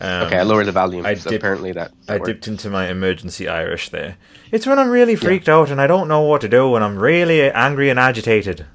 Um, 0.00 0.26
Okay, 0.26 0.38
I 0.38 0.42
lowered 0.42 0.66
the 0.66 0.72
volume. 0.72 1.06
I 1.06 1.14
so 1.14 1.30
dip- 1.30 1.40
apparently 1.40 1.72
that. 1.72 1.90
that 2.06 2.12
I 2.12 2.16
worked. 2.16 2.26
dipped 2.26 2.48
into 2.48 2.68
my 2.70 2.88
emergency 2.88 3.48
Irish 3.48 3.88
there. 3.88 4.16
It's 4.52 4.66
when 4.66 4.78
I'm 4.78 4.90
really 4.90 5.16
freaked 5.16 5.48
out 5.48 5.70
and 5.70 5.80
I 5.80 5.86
don't 5.86 6.06
know 6.08 6.20
what 6.22 6.40
to 6.42 6.48
do 6.48 6.74
and 6.76 6.84
I'm 6.84 6.98
really 6.98 7.50
angry 7.50 7.88
and 7.88 7.98
agitated. 7.98 8.66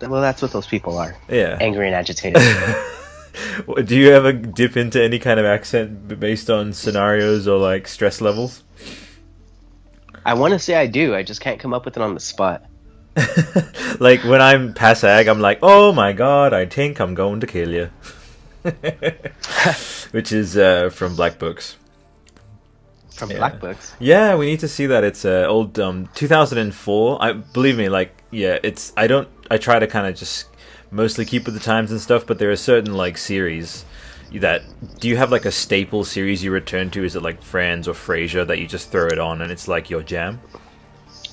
Well, 0.00 0.20
that's 0.20 0.42
what 0.42 0.52
those 0.52 0.66
people 0.66 0.98
are. 0.98 1.16
Yeah. 1.28 1.58
Angry 1.60 1.86
and 1.86 1.94
agitated. 1.94 2.42
Do 3.84 3.96
you 3.96 4.12
ever 4.12 4.32
dip 4.32 4.76
into 4.76 5.02
any 5.02 5.18
kind 5.18 5.38
of 5.38 5.46
accent 5.46 6.18
based 6.18 6.50
on 6.50 6.72
scenarios 6.72 7.46
or 7.46 7.58
like 7.58 7.86
stress 7.86 8.20
levels? 8.20 8.62
I 10.24 10.34
want 10.34 10.52
to 10.52 10.58
say 10.58 10.74
I 10.74 10.86
do. 10.86 11.14
I 11.14 11.22
just 11.22 11.40
can't 11.40 11.58
come 11.60 11.72
up 11.72 11.84
with 11.84 11.96
it 11.96 12.02
on 12.02 12.14
the 12.14 12.20
spot. 12.20 12.64
like 14.00 14.22
when 14.24 14.40
I'm 14.40 14.74
Passag, 14.74 15.28
I'm 15.28 15.40
like, 15.40 15.58
oh 15.62 15.92
my 15.92 16.12
god, 16.12 16.52
I 16.52 16.66
think 16.66 17.00
I'm 17.00 17.14
going 17.14 17.40
to 17.40 17.46
kill 17.46 17.70
you. 17.70 17.90
Which 20.10 20.32
is 20.32 20.56
uh, 20.56 20.90
from 20.90 21.16
Black 21.16 21.38
Books. 21.38 21.76
From 23.14 23.30
Yeah. 23.30 23.38
Black 23.38 23.60
Books. 23.60 23.94
Yeah, 23.98 24.36
we 24.36 24.46
need 24.46 24.60
to 24.60 24.68
see 24.68 24.86
that. 24.86 25.04
It's 25.04 25.24
uh, 25.24 25.46
old 25.48 25.78
um 25.78 26.08
2004. 26.14 27.22
I 27.22 27.32
believe 27.32 27.76
me, 27.76 27.88
like 27.88 28.22
yeah, 28.30 28.58
it's 28.62 28.92
I 28.96 29.06
don't 29.06 29.28
I 29.50 29.58
try 29.58 29.78
to 29.78 29.86
kind 29.86 30.06
of 30.06 30.14
just 30.16 30.46
mostly 30.90 31.24
keep 31.24 31.44
with 31.44 31.54
the 31.54 31.60
times 31.60 31.90
and 31.90 32.00
stuff, 32.00 32.26
but 32.26 32.38
there 32.38 32.50
are 32.50 32.56
certain 32.56 32.94
like 32.94 33.18
series 33.18 33.84
that 34.32 34.62
do 35.00 35.08
you 35.08 35.16
have 35.16 35.32
like 35.32 35.44
a 35.44 35.50
staple 35.50 36.04
series 36.04 36.44
you 36.44 36.52
return 36.52 36.90
to? 36.90 37.04
Is 37.04 37.16
it 37.16 37.22
like 37.22 37.42
Friends 37.42 37.88
or 37.88 37.94
Frasier 37.94 38.46
that 38.46 38.58
you 38.58 38.66
just 38.66 38.90
throw 38.90 39.06
it 39.06 39.18
on 39.18 39.42
and 39.42 39.50
it's 39.50 39.66
like 39.66 39.90
your 39.90 40.02
jam? 40.02 40.40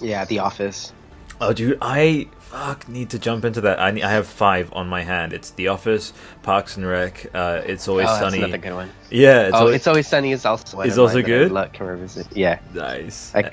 Yeah, 0.01 0.25
The 0.25 0.39
Office. 0.39 0.93
Oh, 1.39 1.53
dude, 1.53 1.77
I 1.81 2.27
fuck 2.39 2.87
need 2.87 3.11
to 3.11 3.19
jump 3.19 3.45
into 3.45 3.61
that. 3.61 3.79
I 3.79 3.91
ne- 3.91 4.01
I 4.01 4.09
have 4.09 4.25
five 4.25 4.73
on 4.73 4.87
my 4.87 5.03
hand. 5.03 5.33
It's 5.33 5.51
The 5.51 5.67
Office, 5.67 6.13
Parks 6.41 6.77
and 6.77 6.87
Rec. 6.87 7.27
Uh, 7.33 7.61
it's 7.65 7.87
always 7.87 8.07
Sunny. 8.07 8.17
oh, 8.17 8.21
that's 8.21 8.33
sunny. 8.33 8.37
another 8.43 8.57
good 8.57 8.73
one. 8.73 8.89
Yeah, 9.11 9.41
it's 9.47 9.55
oh, 9.55 9.59
always 9.59 9.75
It's 9.75 9.87
Always 9.87 10.07
Sunny 10.07 10.31
is 10.31 10.45
also 10.45 10.77
one 10.77 10.87
It's 10.87 10.95
of 10.97 11.03
also 11.03 11.15
mine 11.21 11.23
that 11.25 11.51
I 11.57 11.63
good? 11.65 11.73
can 11.73 11.85
revisit. 11.85 12.35
Yeah, 12.35 12.59
nice. 12.73 13.35
I, 13.35 13.51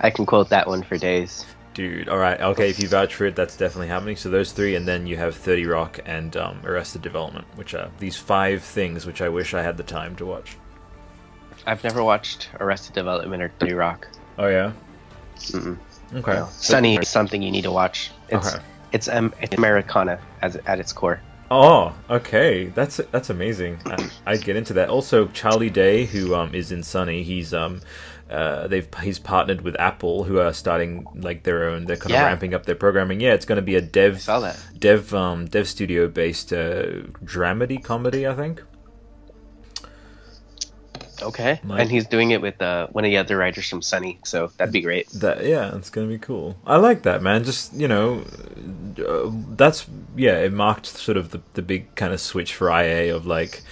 I 0.00 0.10
can 0.10 0.26
quote 0.26 0.50
that 0.50 0.66
one 0.66 0.82
for 0.82 0.98
days. 0.98 1.46
Dude, 1.74 2.08
all 2.08 2.18
right, 2.18 2.38
okay. 2.40 2.68
If 2.68 2.80
you 2.80 2.88
vouch 2.88 3.14
for 3.14 3.24
it, 3.24 3.34
that's 3.34 3.56
definitely 3.56 3.88
happening. 3.88 4.16
So 4.16 4.28
those 4.28 4.52
three, 4.52 4.74
and 4.76 4.86
then 4.86 5.06
you 5.06 5.16
have 5.16 5.34
Thirty 5.34 5.64
Rock 5.64 6.00
and 6.04 6.36
um, 6.36 6.60
Arrested 6.64 7.00
Development, 7.00 7.46
which 7.54 7.72
are 7.74 7.90
these 7.98 8.16
five 8.16 8.62
things 8.62 9.06
which 9.06 9.22
I 9.22 9.30
wish 9.30 9.54
I 9.54 9.62
had 9.62 9.78
the 9.78 9.82
time 9.82 10.14
to 10.16 10.26
watch. 10.26 10.56
I've 11.66 11.82
never 11.82 12.02
watched 12.04 12.50
Arrested 12.60 12.94
Development 12.94 13.42
or 13.42 13.50
30 13.60 13.72
Rock. 13.74 14.08
Oh 14.38 14.48
yeah. 14.48 14.72
Mm-mm. 15.36 15.78
Okay. 16.14 16.32
No. 16.32 16.48
Sunny 16.50 16.96
is 16.96 17.08
something 17.08 17.40
you 17.40 17.50
need 17.50 17.62
to 17.62 17.70
watch. 17.70 18.10
It's 18.28 18.54
Okay. 18.54 18.64
it's 18.92 19.08
um, 19.08 19.32
it's 19.40 19.54
Americana 19.56 20.18
as 20.42 20.56
at 20.56 20.78
its 20.78 20.92
core. 20.92 21.20
Oh, 21.50 21.94
okay. 22.10 22.66
That's 22.66 22.96
that's 23.10 23.30
amazing. 23.30 23.78
I, 23.86 24.10
I'd 24.26 24.44
get 24.44 24.56
into 24.56 24.72
that. 24.74 24.88
Also, 24.88 25.28
Charlie 25.28 25.70
Day, 25.70 26.04
who 26.06 26.34
um, 26.34 26.54
is 26.54 26.72
in 26.72 26.82
Sunny, 26.82 27.22
he's 27.22 27.54
um, 27.54 27.80
uh, 28.32 28.66
they've 28.66 28.88
he's 29.02 29.18
partnered 29.18 29.60
with 29.60 29.76
Apple, 29.78 30.24
who 30.24 30.38
are 30.40 30.52
starting 30.52 31.06
like 31.14 31.42
their 31.44 31.68
own. 31.68 31.84
They're 31.84 31.96
kind 31.96 32.12
Yeah. 32.12 32.22
of 32.22 32.26
ramping 32.28 32.54
up 32.54 32.64
their 32.66 32.74
programming. 32.74 33.20
Yeah, 33.20 33.34
it's 33.34 33.44
going 33.44 33.56
to 33.56 33.62
be 33.62 33.76
a 33.76 33.80
dev 33.82 34.24
dev 34.78 35.12
um 35.14 35.46
dev 35.46 35.68
studio 35.68 36.08
based 36.08 36.52
uh, 36.52 36.84
dramedy 37.24 37.82
comedy, 37.82 38.26
I 38.26 38.34
think. 38.34 38.62
Okay, 41.20 41.60
Like- 41.64 41.80
and 41.82 41.90
he's 41.90 42.06
doing 42.08 42.32
it 42.32 42.40
with 42.40 42.60
uh, 42.60 42.88
one 42.88 43.04
of 43.04 43.10
the 43.10 43.16
other 43.18 43.36
writers 43.36 43.68
from 43.68 43.80
Sunny, 43.80 44.18
so 44.24 44.50
that'd 44.56 44.72
be 44.72 44.80
great. 44.80 45.08
That 45.10 45.44
yeah, 45.44 45.76
it's 45.76 45.88
gonna 45.88 46.08
be 46.08 46.18
cool. 46.18 46.56
I 46.66 46.76
like 46.78 47.02
that 47.02 47.22
man. 47.22 47.44
Just 47.44 47.72
you 47.74 47.86
know, 47.86 48.24
uh, 48.98 49.30
that's 49.54 49.86
yeah. 50.16 50.38
It 50.38 50.52
marked 50.52 50.86
sort 50.86 51.16
of 51.16 51.30
the 51.30 51.40
the 51.54 51.62
big 51.62 51.94
kind 51.94 52.12
of 52.12 52.20
switch 52.20 52.54
for 52.56 52.70
IA 52.70 53.14
of 53.14 53.24
like, 53.24 53.62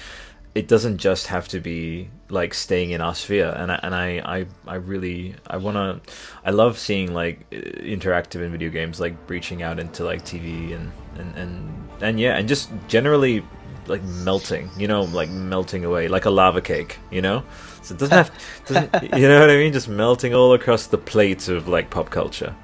it 0.54 0.66
doesn't 0.66 0.98
just 0.98 1.28
have 1.28 1.46
to 1.48 1.60
be 1.60 2.10
like 2.28 2.54
staying 2.54 2.90
in 2.90 3.00
our 3.00 3.14
sphere. 3.14 3.54
And 3.56 3.70
I 3.70 3.80
and 3.82 3.94
I 3.94 4.06
I, 4.24 4.46
I 4.66 4.74
really 4.76 5.36
I 5.46 5.58
wanna 5.58 6.00
I 6.44 6.50
love 6.50 6.78
seeing 6.78 7.14
like 7.14 7.48
interactive 7.50 8.42
in 8.42 8.50
video 8.50 8.70
games 8.70 9.00
like 9.00 9.26
breaching 9.26 9.62
out 9.62 9.78
into 9.78 10.04
like 10.04 10.22
TV 10.24 10.74
and 10.74 10.92
and 11.16 11.36
and 11.36 11.88
and 12.00 12.20
yeah, 12.20 12.36
and 12.36 12.48
just 12.48 12.70
generally 12.88 13.44
like 13.86 14.02
melting. 14.02 14.70
You 14.76 14.88
know, 14.88 15.02
like 15.02 15.30
melting 15.30 15.84
away 15.84 16.08
like 16.08 16.24
a 16.24 16.30
lava 16.30 16.60
cake. 16.60 16.98
You 17.10 17.22
know. 17.22 17.44
So 17.82 17.94
it 17.94 17.98
doesn't 17.98 18.16
have, 18.16 18.30
doesn't, 18.66 19.18
you 19.18 19.28
know 19.28 19.40
what 19.40 19.50
I 19.50 19.56
mean? 19.56 19.72
Just 19.72 19.88
melting 19.88 20.34
all 20.34 20.52
across 20.52 20.86
the 20.86 20.98
plate 20.98 21.48
of 21.48 21.66
like 21.66 21.88
pop 21.88 22.10
culture 22.10 22.54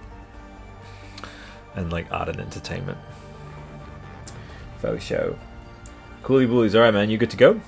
and 1.76 1.92
like 1.92 2.10
art 2.10 2.28
and 2.28 2.40
entertainment. 2.40 2.98
Faux 4.78 5.02
show. 5.02 5.38
Coolie 6.22 6.48
bullies. 6.48 6.74
All 6.74 6.82
right, 6.82 6.92
man. 6.92 7.08
You 7.08 7.18
good 7.18 7.30
to 7.30 7.36
go? 7.36 7.60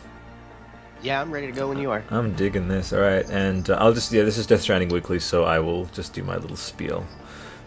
Yeah, 1.02 1.20
I'm 1.20 1.30
ready 1.30 1.46
to 1.46 1.52
go 1.52 1.68
when 1.68 1.78
you 1.78 1.90
are. 1.92 2.02
I'm 2.10 2.34
digging 2.34 2.66
this. 2.68 2.92
All 2.92 3.00
right, 3.00 3.28
and 3.30 3.68
uh, 3.70 3.74
I'll 3.80 3.92
just 3.92 4.10
yeah. 4.12 4.24
This 4.24 4.36
is 4.36 4.46
Death 4.46 4.62
Stranding 4.62 4.88
Weekly, 4.88 5.20
so 5.20 5.44
I 5.44 5.58
will 5.60 5.86
just 5.86 6.12
do 6.12 6.22
my 6.24 6.36
little 6.36 6.56
spiel. 6.56 7.06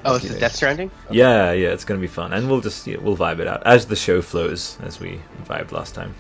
Oh, 0.03 0.13
this 0.15 0.25
Okay. 0.25 0.33
is 0.33 0.39
Death 0.39 0.55
Stranding. 0.55 0.91
Yeah, 1.09 1.51
yeah. 1.53 1.69
It's 1.69 1.85
gonna 1.85 1.99
be 2.01 2.07
fun, 2.07 2.33
and 2.33 2.49
we'll 2.49 2.59
just 2.61 2.85
yeah, 2.87 2.97
we'll 2.97 3.15
vibe 3.15 3.39
it 3.39 3.47
out 3.47 3.65
as 3.65 3.85
the 3.85 3.95
show 3.95 4.21
flows, 4.21 4.77
as 4.81 4.99
we 4.99 5.21
vibed 5.45 5.71
last 5.71 5.95
time. 5.95 6.13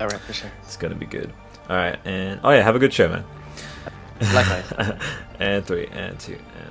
All 0.00 0.06
right, 0.08 0.20
for 0.20 0.32
sure. 0.32 0.50
It's 0.62 0.76
gonna 0.78 0.94
be 0.94 1.06
good. 1.06 1.30
All 1.68 1.76
right, 1.76 1.98
and 2.06 2.40
oh 2.42 2.50
yeah, 2.50 2.62
have 2.62 2.76
a 2.76 2.78
good 2.78 2.92
show, 2.94 3.08
man. 3.08 3.24
Likewise. 4.34 4.98
and 5.40 5.64
three, 5.66 5.88
and 5.92 6.18
two, 6.18 6.38
and. 6.58 6.69